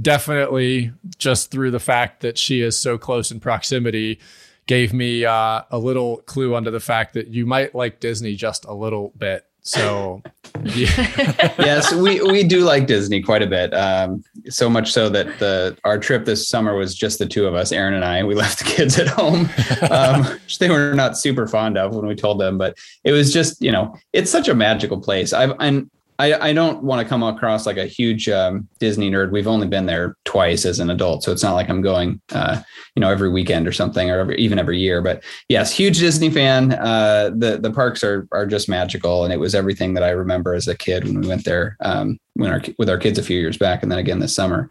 definitely 0.00 0.92
just 1.18 1.50
through 1.50 1.70
the 1.70 1.80
fact 1.80 2.20
that 2.20 2.36
she 2.36 2.60
is 2.60 2.78
so 2.78 2.98
close 2.98 3.30
in 3.30 3.40
proximity 3.40 4.18
gave 4.66 4.92
me 4.92 5.24
uh, 5.24 5.62
a 5.70 5.78
little 5.78 6.18
clue 6.18 6.54
onto 6.54 6.70
the 6.70 6.80
fact 6.80 7.14
that 7.14 7.28
you 7.28 7.46
might 7.46 7.74
like 7.74 8.00
Disney 8.00 8.34
just 8.34 8.64
a 8.64 8.72
little 8.72 9.12
bit. 9.16 9.46
So, 9.66 10.22
yeah. 10.62 11.54
yes, 11.58 11.92
we 11.94 12.20
we 12.20 12.44
do 12.44 12.64
like 12.64 12.86
Disney 12.86 13.22
quite 13.22 13.40
a 13.40 13.46
bit. 13.46 13.72
Um, 13.72 14.22
so 14.48 14.68
much 14.68 14.92
so 14.92 15.08
that 15.08 15.38
the 15.38 15.76
our 15.84 15.98
trip 15.98 16.26
this 16.26 16.46
summer 16.46 16.76
was 16.76 16.94
just 16.94 17.18
the 17.18 17.24
two 17.24 17.46
of 17.46 17.54
us, 17.54 17.72
Aaron 17.72 17.94
and 17.94 18.04
I. 18.04 18.24
We 18.24 18.34
left 18.34 18.58
the 18.58 18.66
kids 18.66 18.98
at 18.98 19.08
home, 19.08 19.48
um, 19.90 20.24
which 20.44 20.58
they 20.58 20.68
were 20.68 20.92
not 20.92 21.16
super 21.16 21.46
fond 21.46 21.78
of 21.78 21.94
when 21.94 22.06
we 22.06 22.14
told 22.14 22.40
them. 22.40 22.58
But 22.58 22.76
it 23.04 23.12
was 23.12 23.32
just 23.32 23.62
you 23.62 23.72
know, 23.72 23.96
it's 24.12 24.30
such 24.30 24.48
a 24.48 24.54
magical 24.54 25.00
place. 25.00 25.32
I've 25.32 25.54
and 25.60 25.90
I, 26.18 26.50
I 26.50 26.52
don't 26.52 26.82
want 26.82 27.02
to 27.02 27.08
come 27.08 27.22
across 27.22 27.66
like 27.66 27.76
a 27.76 27.86
huge 27.86 28.28
um, 28.28 28.68
Disney 28.78 29.10
nerd. 29.10 29.32
We've 29.32 29.48
only 29.48 29.66
been 29.66 29.86
there 29.86 30.16
twice 30.24 30.64
as 30.64 30.78
an 30.78 30.90
adult, 30.90 31.24
so 31.24 31.32
it's 31.32 31.42
not 31.42 31.54
like 31.54 31.68
I'm 31.68 31.82
going, 31.82 32.20
uh, 32.32 32.62
you 32.94 33.00
know, 33.00 33.10
every 33.10 33.30
weekend 33.30 33.66
or 33.66 33.72
something, 33.72 34.10
or 34.10 34.20
every, 34.20 34.36
even 34.36 34.58
every 34.58 34.78
year. 34.78 35.02
But 35.02 35.24
yes, 35.48 35.72
huge 35.72 35.98
Disney 35.98 36.30
fan. 36.30 36.72
Uh, 36.72 37.30
the 37.34 37.58
the 37.58 37.72
parks 37.72 38.04
are 38.04 38.28
are 38.30 38.46
just 38.46 38.68
magical, 38.68 39.24
and 39.24 39.32
it 39.32 39.40
was 39.40 39.54
everything 39.54 39.94
that 39.94 40.04
I 40.04 40.10
remember 40.10 40.54
as 40.54 40.68
a 40.68 40.76
kid 40.76 41.04
when 41.04 41.20
we 41.20 41.26
went 41.26 41.44
there 41.44 41.76
um, 41.80 42.18
when 42.34 42.50
our 42.50 42.62
with 42.78 42.88
our 42.88 42.98
kids 42.98 43.18
a 43.18 43.22
few 43.22 43.38
years 43.38 43.58
back, 43.58 43.82
and 43.82 43.90
then 43.90 43.98
again 43.98 44.20
this 44.20 44.34
summer. 44.34 44.70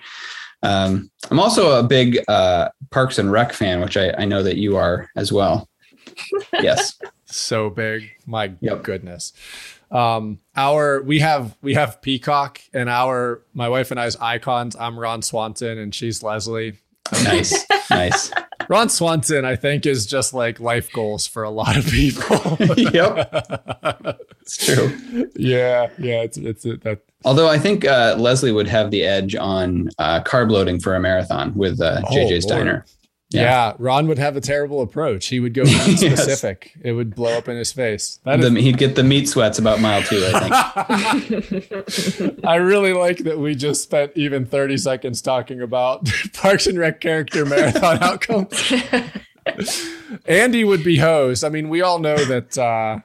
Um, 0.64 1.12
I'm 1.30 1.42
also 1.42 1.78
a 1.78 1.84
big 1.84 2.20
uh, 2.30 2.70
Parks 2.90 3.20
and 3.20 3.32
Rec 3.32 3.52
fan, 3.52 3.82
which 3.82 3.98
I, 3.98 4.12
I 4.18 4.24
know 4.24 4.42
that 4.44 4.56
you 4.56 4.78
are 4.78 5.10
as 5.18 5.30
well. 5.32 5.68
yes, 6.54 6.98
so 7.36 7.70
big. 7.70 8.12
My 8.26 8.54
yep. 8.62 8.84
goodness. 8.84 9.34
Um 9.92 10.40
our 10.56 11.02
we 11.02 11.20
have 11.20 11.56
we 11.62 11.74
have 11.76 12.02
peacock 12.02 12.62
and 12.74 12.90
our 12.90 13.42
my 13.54 13.70
wife 13.70 13.92
and 13.92 14.00
i's 14.00 14.16
icons. 14.18 14.76
I'm 14.76 15.00
ron 15.00 15.22
swanson 15.22 15.78
and 15.78 15.94
she's 15.94 16.24
leslie. 16.24 16.80
Nice 17.24 17.66
nice. 17.90 18.32
Ron 18.70 18.88
swanson 18.88 19.44
i 19.44 19.58
think 19.58 19.86
is 19.86 20.06
just 20.06 20.34
like 20.34 20.58
life 20.62 20.90
goals 20.94 21.28
for 21.28 21.44
a 21.44 21.50
lot 21.50 21.76
of 21.76 21.86
people. 21.86 22.58
Yep. 22.78 24.20
It's 24.42 24.66
true. 24.66 25.30
Yeah 25.36 25.90
yeah 25.98 26.22
it's 26.22 26.38
it's 26.38 26.66
it, 26.66 26.82
that. 26.84 27.02
Although 27.26 27.50
i 27.50 27.60
think 27.60 27.86
uh, 27.86 28.16
leslie 28.18 28.52
would 28.52 28.68
have 28.68 28.90
the 28.90 29.04
edge 29.04 29.36
on 29.36 29.90
uh, 30.00 30.22
carb 30.24 30.50
loading 30.50 30.80
for 30.80 30.96
a 30.96 31.00
marathon 31.00 31.54
with 31.56 31.82
uh, 31.82 32.02
jj's 32.12 32.46
oh, 32.46 32.50
diner 32.50 32.86
Yeah. 33.34 33.42
yeah. 33.42 33.74
Ron 33.80 34.08
would 34.08 34.18
have 34.20 34.36
a 34.38 34.42
terrible 34.42 34.82
approach. 34.82 35.28
He 35.28 35.40
would 35.40 35.54
go 35.54 35.64
yes. 35.66 36.00
specific. 36.00 36.74
It 36.82 36.92
would 36.94 37.16
blow 37.16 37.38
up 37.38 37.48
in 37.48 37.58
his 37.58 37.72
face. 37.72 38.20
The, 38.24 38.34
is- 38.34 38.64
he'd 38.64 38.78
get 38.78 38.96
the 38.96 39.04
meat 39.04 39.28
sweats 39.28 39.60
about 39.60 39.80
mile 39.80 40.04
two, 40.04 40.24
I 40.34 41.20
think. 41.50 42.40
I 42.46 42.56
really 42.56 42.94
like 42.94 43.20
that 43.20 43.40
we 43.40 43.56
just 43.56 43.84
spent 43.84 44.12
even 44.16 44.46
30 44.46 44.78
seconds 44.78 45.22
talking 45.22 45.62
about 45.62 46.10
Parks 46.34 46.68
and 46.68 46.78
Rec 46.78 47.02
character 47.02 47.46
marathon 47.46 48.02
outcomes. 48.02 48.72
Andy 50.26 50.64
would 50.64 50.84
be 50.84 50.98
host. 50.98 51.44
I 51.44 51.50
mean, 51.50 51.70
we 51.70 51.82
all 51.82 52.00
know 52.00 52.16
that 52.16 52.58
uh, 52.58 53.00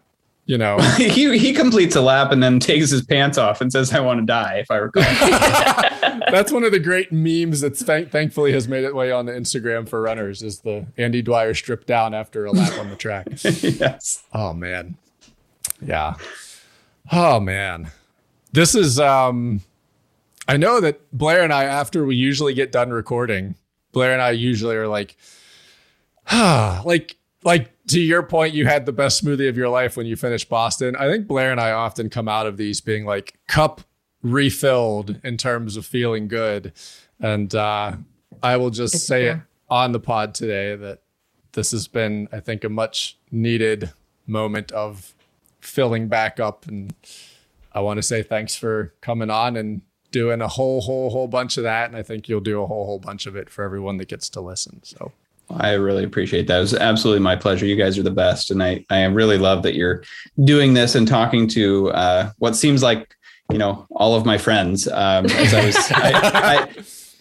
you 0.49 0.59
know. 0.59 0.79
He 0.99 1.39
he 1.39 1.53
completes 1.53 1.95
a 1.95 2.01
lap 2.01 2.33
and 2.33 2.43
then 2.43 2.59
takes 2.59 2.91
his 2.91 3.03
pants 3.03 3.39
off 3.39 3.61
and 3.61 3.71
says 3.71 3.93
i 3.93 4.01
want 4.01 4.19
to 4.19 4.27
die 4.27 4.59
if 4.59 4.71
i 4.71 4.77
recall. 4.77 5.05
That's 6.31 6.51
one 6.51 6.65
of 6.65 6.73
the 6.73 6.81
great 6.81 7.13
memes 7.13 7.61
that 7.61 7.79
th- 7.79 8.09
thankfully 8.09 8.53
has 8.53 8.67
made 8.67 8.85
its 8.85 8.95
way 8.95 9.13
on 9.13 9.27
the 9.27 9.33
instagram 9.33 9.89
for 9.89 10.01
runners 10.03 10.43
is 10.43 10.61
the 10.61 10.87
andy 10.97 11.23
dwyer 11.23 11.55
stripped 11.55 11.87
down 11.87 12.15
after 12.15 12.47
a 12.47 12.51
lap 12.51 12.79
on 12.79 12.91
the 12.91 12.97
track. 12.97 13.29
Yes. 13.45 14.25
Oh 14.33 14.53
man. 14.53 14.97
Yeah. 15.81 16.15
Oh 17.13 17.39
man. 17.39 17.91
This 18.53 18.75
is 18.75 18.99
um 18.99 19.61
i 20.49 20.57
know 20.57 20.81
that 20.81 21.01
blair 21.17 21.43
and 21.43 21.53
i 21.53 21.65
after 21.65 22.05
we 22.05 22.17
usually 22.17 22.55
get 22.55 22.73
done 22.73 22.91
recording 22.91 23.55
blair 23.93 24.13
and 24.13 24.23
i 24.23 24.31
usually 24.31 24.75
are 24.75 24.89
like 24.89 25.17
ah 26.31 26.83
like 26.87 27.17
like 27.45 27.71
to 27.89 28.01
your 28.01 28.23
point, 28.23 28.55
you 28.55 28.67
had 28.67 28.87
the 28.87 28.93
best 28.93 29.25
smoothie 29.25 29.49
of 29.49 29.57
your 29.57 29.69
life 29.69 29.97
when 29.97 30.07
you 30.07 30.17
finished 30.17 30.49
Boston. 30.49 30.95
I 30.97 31.09
think 31.09 31.27
Blair 31.27 31.51
and 31.51 31.61
I 31.61 31.73
often 31.73 32.11
come 32.11 32.29
out 32.29 32.47
of 32.47 32.57
these 32.57 32.81
being 32.81 33.05
like 33.05 33.39
cup 33.47 33.81
refilled 34.23 35.21
in 35.25 35.37
terms 35.37 35.77
of 35.77 35.87
feeling 35.87 36.29
good. 36.29 36.73
And 37.21 37.55
uh, 37.55 37.97
I 38.43 38.57
will 38.57 38.71
just 38.71 38.95
it's 38.95 39.07
say 39.07 39.23
true. 39.23 39.31
it 39.33 39.39
on 39.69 39.93
the 39.93 40.01
pod 40.01 40.35
today 40.35 40.77
that 40.77 41.03
this 41.53 41.71
has 41.73 41.89
been, 41.89 42.29
I 42.33 42.41
think, 42.41 42.65
a 42.65 42.69
much 42.69 43.19
needed 43.31 43.91
moment 44.27 44.71
of 44.73 45.15
filling 45.61 46.09
back 46.09 46.39
up. 46.39 46.67
And 46.67 46.95
I 47.73 47.81
want 47.81 47.99
to 47.99 48.03
say 48.03 48.23
thanks 48.23 48.55
for 48.55 48.95
coming 49.01 49.31
on 49.31 49.57
and 49.57 49.83
doing 50.11 50.41
a 50.41 50.49
whole, 50.49 50.81
whole, 50.81 51.11
whole 51.11 51.29
bunch 51.29 51.57
of 51.57 51.65
that. 51.65 51.89
And 51.89 51.97
I 51.97 52.03
think 52.03 52.29
you'll 52.29 52.41
do 52.41 52.63
a 52.63 52.67
whole, 52.67 52.87
whole 52.87 52.99
bunch 52.99 53.27
of 53.27 53.37
it 53.37 53.51
for 53.51 53.65
everyone 53.65 53.97
that 53.99 54.09
gets 54.09 54.29
to 54.31 54.41
listen. 54.41 54.83
So 54.85 55.13
I 55.51 55.73
really 55.73 56.05
appreciate 56.05 56.47
that. 56.47 56.59
It 56.59 56.61
was 56.61 56.75
absolutely 56.75 57.21
my 57.21 57.37
pleasure. 57.37 57.67
You 57.67 57.77
guys 57.77 57.99
are 57.99 58.03
the 58.03 58.11
best, 58.11 58.51
and 58.51 58.63
I 58.63 58.85
I 58.91 59.05
really 59.05 59.39
love 59.39 59.63
that 59.63 59.75
you're 59.75 60.03
doing 60.45 60.75
this 60.75 60.95
and 60.95 61.09
talking 61.09 61.49
to 61.49 61.91
uh, 61.93 62.31
what 62.39 62.57
seems 62.57 62.83
like 62.83 63.17
you 63.51 63.59
know 63.59 63.87
all 63.91 64.15
of 64.15 64.27
my 64.27 64.39
friends. 64.39 64.87
Um, 64.89 65.27
as 65.27 65.55
I 65.55 65.65
was, 65.65 65.77
I, 65.93 66.13
I, 66.15 66.69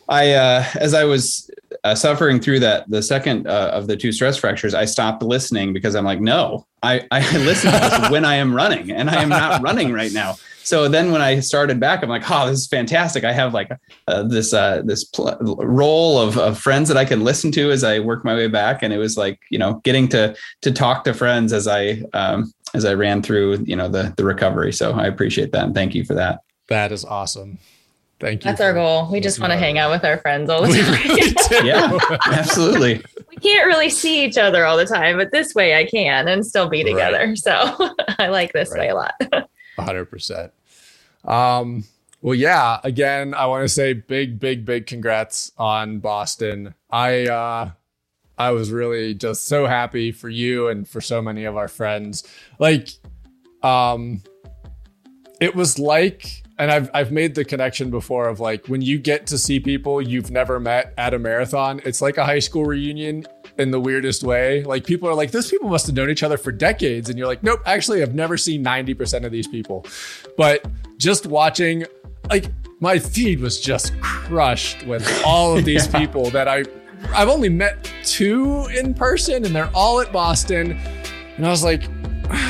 I 0.09 0.33
uh, 0.33 0.65
as 0.75 0.93
I 0.93 1.05
was 1.05 1.49
uh, 1.83 1.95
suffering 1.95 2.39
through 2.39 2.59
that 2.61 2.89
the 2.89 3.01
second 3.01 3.47
uh, 3.47 3.71
of 3.73 3.87
the 3.87 3.95
two 3.95 4.11
stress 4.11 4.37
fractures, 4.37 4.73
I 4.73 4.85
stopped 4.85 5.23
listening 5.23 5.73
because 5.73 5.95
I'm 5.95 6.05
like, 6.05 6.19
no, 6.19 6.67
I 6.83 7.07
I 7.11 7.19
listen 7.37 7.71
to 7.71 7.79
this 7.79 8.11
when 8.11 8.25
I 8.25 8.35
am 8.35 8.53
running, 8.53 8.91
and 8.91 9.09
I 9.09 9.21
am 9.21 9.29
not 9.29 9.61
running 9.61 9.93
right 9.93 10.11
now 10.11 10.35
so 10.67 10.89
then 10.89 11.13
when 11.13 11.21
I 11.21 11.39
started 11.39 11.79
back, 11.79 12.03
I'm 12.03 12.09
like, 12.09 12.29
oh, 12.29 12.49
this 12.49 12.59
is 12.59 12.67
fantastic. 12.67 13.23
I 13.23 13.31
have 13.31 13.53
like 13.53 13.71
uh, 14.09 14.23
this 14.23 14.51
uh, 14.51 14.81
this 14.83 15.05
pl- 15.05 15.37
role 15.39 16.19
of, 16.19 16.37
of 16.37 16.59
friends 16.59 16.89
that 16.89 16.97
I 16.97 17.05
can 17.05 17.23
listen 17.23 17.53
to 17.53 17.71
as 17.71 17.85
I 17.85 17.99
work 17.99 18.25
my 18.25 18.35
way 18.35 18.49
back, 18.49 18.83
and 18.83 18.91
it 18.91 18.97
was 18.97 19.15
like 19.15 19.39
you 19.49 19.57
know 19.57 19.75
getting 19.85 20.09
to 20.09 20.35
to 20.63 20.71
talk 20.73 21.05
to 21.05 21.13
friends 21.13 21.53
as 21.53 21.69
I 21.69 22.01
um, 22.11 22.51
as 22.73 22.83
I 22.83 22.95
ran 22.95 23.21
through 23.21 23.63
you 23.65 23.77
know 23.77 23.87
the 23.87 24.13
the 24.17 24.25
recovery. 24.25 24.73
So 24.73 24.91
I 24.91 25.05
appreciate 25.05 25.53
that 25.53 25.63
and 25.63 25.73
thank 25.73 25.95
you 25.95 26.03
for 26.03 26.15
that. 26.15 26.41
That 26.67 26.91
is 26.91 27.05
awesome. 27.05 27.59
Thank 28.19 28.43
you. 28.43 28.51
That's 28.51 28.59
our 28.59 28.73
goal. 28.73 29.09
We 29.09 29.21
just 29.21 29.39
want 29.39 29.53
to 29.53 29.57
hang 29.57 29.77
out 29.77 29.89
with 29.89 30.03
our 30.03 30.17
friends 30.17 30.49
all 30.49 30.61
the 30.67 31.47
time. 31.49 31.65
yeah, 31.65 31.97
absolutely. 32.25 33.01
We 33.29 33.37
can't 33.37 33.67
really 33.67 33.89
see 33.89 34.25
each 34.25 34.37
other 34.37 34.65
all 34.65 34.75
the 34.75 34.85
time, 34.85 35.15
but 35.15 35.31
this 35.31 35.55
way 35.55 35.77
I 35.77 35.85
can 35.85 36.27
and 36.27 36.45
still 36.45 36.67
be 36.67 36.83
together. 36.83 37.27
Right. 37.27 37.37
So 37.37 37.93
I 38.19 38.27
like 38.27 38.51
this 38.51 38.71
right. 38.71 38.79
way 38.79 38.89
a 38.89 38.95
lot. 38.95 39.49
100%. 39.77 40.51
Um, 41.23 41.83
well, 42.21 42.35
yeah, 42.35 42.79
again, 42.83 43.33
I 43.33 43.45
want 43.45 43.63
to 43.63 43.69
say 43.69 43.93
big, 43.93 44.39
big, 44.39 44.65
big 44.65 44.87
congrats 44.87 45.51
on 45.57 45.99
Boston. 45.99 46.73
I, 46.89 47.27
uh, 47.27 47.71
I 48.37 48.51
was 48.51 48.71
really 48.71 49.13
just 49.13 49.45
so 49.45 49.65
happy 49.65 50.11
for 50.11 50.29
you 50.29 50.67
and 50.67 50.87
for 50.87 51.01
so 51.01 51.21
many 51.21 51.45
of 51.45 51.57
our 51.57 51.67
friends. 51.67 52.23
Like, 52.59 52.89
um, 53.63 54.21
it 55.39 55.55
was 55.55 55.79
like, 55.79 56.43
and 56.57 56.71
I've 56.71 56.89
I've 56.93 57.11
made 57.11 57.35
the 57.35 57.45
connection 57.45 57.89
before 57.89 58.27
of 58.27 58.39
like 58.39 58.67
when 58.67 58.81
you 58.81 58.97
get 58.97 59.27
to 59.27 59.37
see 59.37 59.59
people 59.59 60.01
you've 60.01 60.31
never 60.31 60.59
met 60.59 60.93
at 60.97 61.13
a 61.13 61.19
marathon, 61.19 61.81
it's 61.85 62.01
like 62.01 62.17
a 62.17 62.25
high 62.25 62.39
school 62.39 62.65
reunion 62.65 63.25
in 63.57 63.71
the 63.71 63.79
weirdest 63.79 64.23
way. 64.23 64.63
Like 64.63 64.85
people 64.85 65.09
are 65.09 65.15
like, 65.15 65.31
those 65.31 65.49
people 65.49 65.69
must 65.69 65.87
have 65.87 65.95
known 65.95 66.09
each 66.09 66.23
other 66.23 66.37
for 66.37 66.51
decades. 66.51 67.09
And 67.09 67.17
you're 67.17 67.27
like, 67.27 67.43
nope, 67.43 67.61
actually, 67.65 68.01
I've 68.01 68.15
never 68.15 68.37
seen 68.37 68.63
90% 68.63 69.25
of 69.25 69.31
these 69.31 69.47
people. 69.47 69.85
But 70.37 70.65
just 70.97 71.25
watching, 71.25 71.85
like, 72.29 72.51
my 72.79 72.99
feed 72.99 73.39
was 73.39 73.59
just 73.59 73.99
crushed 74.01 74.85
with 74.85 75.23
all 75.25 75.57
of 75.57 75.65
these 75.65 75.87
yeah. 75.93 75.99
people 75.99 76.29
that 76.29 76.47
I 76.47 76.63
I've 77.13 77.29
only 77.29 77.49
met 77.49 77.91
two 78.03 78.65
in 78.67 78.93
person 78.93 79.45
and 79.45 79.55
they're 79.55 79.71
all 79.73 80.01
at 80.01 80.11
Boston. 80.11 80.71
And 81.37 81.45
I 81.45 81.49
was 81.49 81.63
like, 81.63 81.83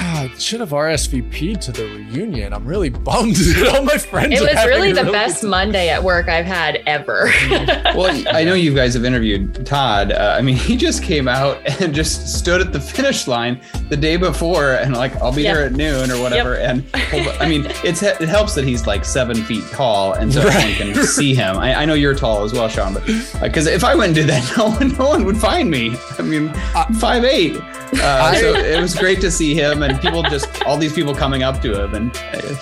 I 0.07 0.29
should 0.37 0.61
have 0.61 0.69
RSVP'd 0.69 1.61
to 1.63 1.71
the 1.73 1.83
reunion. 1.83 2.53
I'm 2.53 2.65
really 2.65 2.89
bummed 2.89 3.35
that 3.35 3.75
all 3.75 3.83
my 3.83 3.97
friends. 3.97 4.39
It 4.39 4.41
was 4.41 4.65
really 4.65 4.93
the 4.93 5.01
really 5.01 5.11
best 5.11 5.43
Monday 5.43 5.89
at 5.89 6.01
work 6.01 6.29
I've 6.29 6.45
had 6.45 6.81
ever. 6.85 7.29
well, 7.49 8.23
I 8.33 8.45
know 8.45 8.53
you 8.53 8.73
guys 8.73 8.93
have 8.93 9.03
interviewed 9.03 9.65
Todd. 9.65 10.13
Uh, 10.13 10.35
I 10.37 10.41
mean, 10.41 10.55
he 10.55 10.77
just 10.77 11.03
came 11.03 11.27
out 11.27 11.59
and 11.81 11.93
just 11.93 12.33
stood 12.37 12.61
at 12.61 12.71
the 12.71 12.79
finish 12.79 13.27
line 13.27 13.59
the 13.89 13.97
day 13.97 14.15
before, 14.15 14.75
and 14.75 14.95
like, 14.95 15.13
I'll 15.17 15.33
be 15.33 15.43
yep. 15.43 15.55
there 15.55 15.65
at 15.65 15.73
noon 15.73 16.09
or 16.09 16.21
whatever. 16.21 16.53
Yep. 16.53 16.85
And 17.03 17.29
I 17.41 17.49
mean, 17.49 17.65
it's 17.83 18.01
it 18.01 18.29
helps 18.29 18.55
that 18.55 18.63
he's 18.63 18.87
like 18.87 19.03
seven 19.03 19.35
feet 19.43 19.65
tall, 19.71 20.13
and 20.13 20.33
so 20.33 20.45
right. 20.45 20.75
can 20.77 20.95
see 21.05 21.35
him. 21.35 21.57
I, 21.57 21.81
I, 21.81 21.85
know 21.85 21.95
you're 21.95 22.15
tall 22.15 22.45
as 22.45 22.53
well, 22.53 22.69
Sean, 22.69 22.93
but 22.93 23.05
because 23.41 23.67
uh, 23.67 23.71
if 23.71 23.83
I 23.83 23.93
went 23.93 24.09
and 24.09 24.15
did 24.15 24.27
that, 24.27 24.57
no 24.57 24.69
one, 24.69 24.97
no 24.97 25.09
one 25.09 25.25
would 25.25 25.37
find 25.37 25.69
me. 25.69 25.97
I 26.17 26.21
mean, 26.21 26.49
I'm 26.73 26.93
five 26.93 27.25
eight. 27.25 27.57
Uh, 27.93 28.33
so 28.35 28.53
it 28.53 28.81
was 28.81 28.95
great 28.95 29.21
to 29.21 29.31
see 29.31 29.53
him 29.53 29.83
and 29.83 29.96
people 29.97 30.23
just 30.23 30.63
all 30.63 30.77
these 30.77 30.93
people 30.93 31.13
coming 31.13 31.43
up 31.43 31.61
to 31.61 31.83
him 31.83 31.93
and 31.95 32.11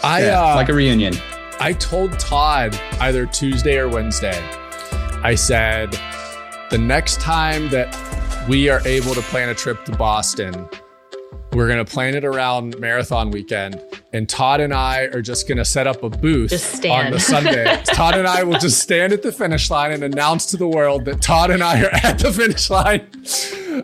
I 0.03 0.25
yeah, 0.25 0.43
uh, 0.43 0.55
like 0.55 0.69
a 0.69 0.73
reunion. 0.73 1.13
I 1.59 1.73
told 1.73 2.19
Todd 2.19 2.79
either 2.99 3.25
Tuesday 3.25 3.77
or 3.77 3.87
Wednesday. 3.87 4.37
I 5.23 5.35
said 5.35 5.97
the 6.69 6.77
next 6.77 7.21
time 7.21 7.69
that 7.69 7.95
we 8.47 8.69
are 8.69 8.85
able 8.85 9.13
to 9.13 9.21
plan 9.21 9.49
a 9.49 9.55
trip 9.55 9.85
to 9.85 9.91
Boston, 9.93 10.67
we're 11.55 11.67
going 11.67 11.83
to 11.83 11.89
plan 11.89 12.15
it 12.15 12.25
around 12.25 12.77
marathon 12.79 13.31
weekend. 13.31 13.81
And 14.11 14.27
Todd 14.27 14.59
and 14.59 14.73
I 14.73 15.03
are 15.03 15.21
just 15.21 15.47
going 15.47 15.57
to 15.57 15.65
set 15.65 15.87
up 15.87 16.03
a 16.03 16.09
booth 16.09 16.51
on 16.85 17.11
the 17.11 17.19
Sunday. 17.19 17.81
Todd 17.85 18.15
and 18.15 18.27
I 18.27 18.43
will 18.43 18.59
just 18.59 18.81
stand 18.81 19.13
at 19.13 19.21
the 19.21 19.31
finish 19.31 19.69
line 19.71 19.91
and 19.93 20.03
announce 20.03 20.45
to 20.47 20.57
the 20.57 20.67
world 20.67 21.05
that 21.05 21.21
Todd 21.21 21.51
and 21.51 21.63
I 21.63 21.83
are 21.83 21.89
at 22.03 22.19
the 22.19 22.31
finish 22.31 22.69
line. 22.69 23.07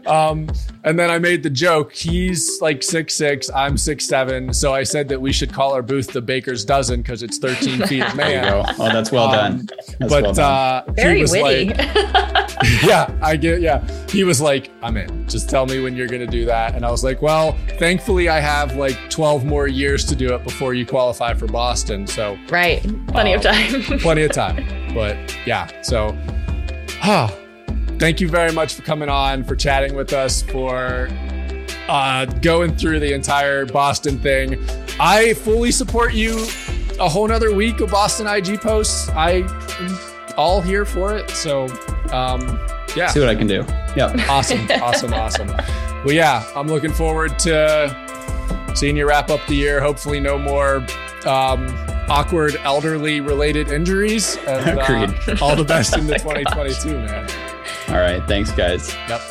Um, 0.06 0.50
and 0.84 0.98
then 0.98 1.10
I 1.10 1.20
made 1.20 1.44
the 1.44 1.50
joke. 1.50 1.94
He's 1.94 2.60
like 2.62 2.82
six 2.84 3.14
six. 3.14 3.50
I'm 3.52 3.78
six 3.78 4.06
seven. 4.06 4.54
So 4.54 4.74
I 4.74 4.84
said 4.84 5.10
that 5.10 5.22
we 5.22 5.32
should 5.32 5.54
call 5.54 5.74
our 5.74 5.82
booth 5.82 6.12
the 6.12 6.22
Baker's 6.22 6.66
Dozen 6.66 7.02
because 7.02 7.24
it's 7.24 7.38
13 7.38 7.88
feet 7.88 8.04
of 8.04 8.16
man. 8.16 8.66
Oh, 8.78 8.90
that's 8.90 9.12
well 9.12 9.28
um, 9.28 9.32
done. 9.32 9.70
That's 10.00 10.12
but 10.12 10.24
well 10.24 10.34
done. 10.34 10.84
Uh, 10.88 10.92
very 10.94 11.26
witty. 11.26 11.70
Like, 11.70 12.41
yeah, 12.84 13.14
I 13.22 13.36
get. 13.36 13.62
Yeah, 13.62 13.86
he 14.08 14.24
was 14.24 14.42
like, 14.42 14.72
"I'm 14.82 14.98
in. 14.98 15.28
Just 15.28 15.50
tell 15.50 15.66
me 15.66 15.82
when 15.82 15.96
you're 15.96 16.08
gonna 16.08 16.28
do 16.28 16.46
that." 16.46 16.76
And 16.76 16.86
I 16.86 16.92
was 16.92 17.04
like, 17.04 17.22
"Well, 17.22 17.58
thankfully, 17.80 18.30
I 18.30 18.40
have 18.40 18.76
like 18.76 18.98
12 19.10 19.46
more 19.46 19.68
years 19.68 20.06
to 20.06 20.16
do 20.16 20.34
it 20.34 20.44
before 20.44 20.74
you 20.74 20.86
qualify 20.86 21.34
for 21.34 21.48
Boston. 21.48 22.08
So 22.08 22.38
right, 22.50 22.82
plenty 23.08 23.34
of 23.34 23.42
time. 23.42 23.84
plenty 24.00 24.24
of 24.24 24.32
time. 24.32 24.94
But 24.94 25.18
yeah, 25.46 25.82
so." 25.82 26.18
Huh 27.00 27.30
thank 28.02 28.20
you 28.20 28.28
very 28.28 28.52
much 28.52 28.74
for 28.74 28.82
coming 28.82 29.10
on, 29.10 29.44
for 29.44 29.56
chatting 29.56 29.94
with 29.94 30.12
us, 30.12 30.42
for 30.42 31.08
uh, 31.88 32.26
going 32.42 32.76
through 32.76 33.00
the 33.00 33.14
entire 33.14 33.64
Boston 33.64 34.18
thing. 34.18 34.58
I 35.00 35.36
fully 35.36 35.72
support 35.72 36.16
you. 36.16 36.48
A 37.00 37.08
whole 37.08 37.28
nother 37.28 37.54
week 37.54 37.80
of 37.80 37.92
Boston 37.92 38.26
IG 38.26 38.60
posts. 38.60 39.08
I 39.10 39.44
all 40.36 40.62
here 40.62 40.84
for 40.84 41.16
it. 41.16 41.30
So, 41.30 41.68
um, 42.12 42.60
yeah. 42.96 43.08
See 43.08 43.20
what 43.20 43.30
I 43.30 43.36
can 43.36 43.48
do. 43.48 43.66
Yeah. 43.96 44.14
Awesome. 44.30 44.68
awesome. 44.82 45.14
Awesome. 45.14 45.48
Well, 46.04 46.14
yeah, 46.14 46.44
I'm 46.56 46.68
looking 46.68 46.92
forward 46.94 47.38
to 47.40 47.96
seeing 48.76 48.98
you 48.98 49.08
wrap 49.08 49.30
up 49.30 49.40
the 49.48 49.56
year. 49.56 49.82
Hopefully, 49.82 50.20
no 50.20 50.38
more 50.38 50.78
um, 51.26 51.68
awkward 52.10 52.56
elderly 52.64 53.22
related 53.22 53.72
injuries. 53.72 54.38
And, 54.48 54.80
uh, 54.80 55.36
all 55.42 55.56
the 55.56 55.64
best 55.64 55.98
in 55.98 56.08
the 56.08 56.14
2022, 56.20 56.94
man. 56.98 57.30
All 57.90 57.96
right. 57.98 58.26
Thanks, 58.28 58.52
guys. 58.52 58.94
Yep. 59.10 59.22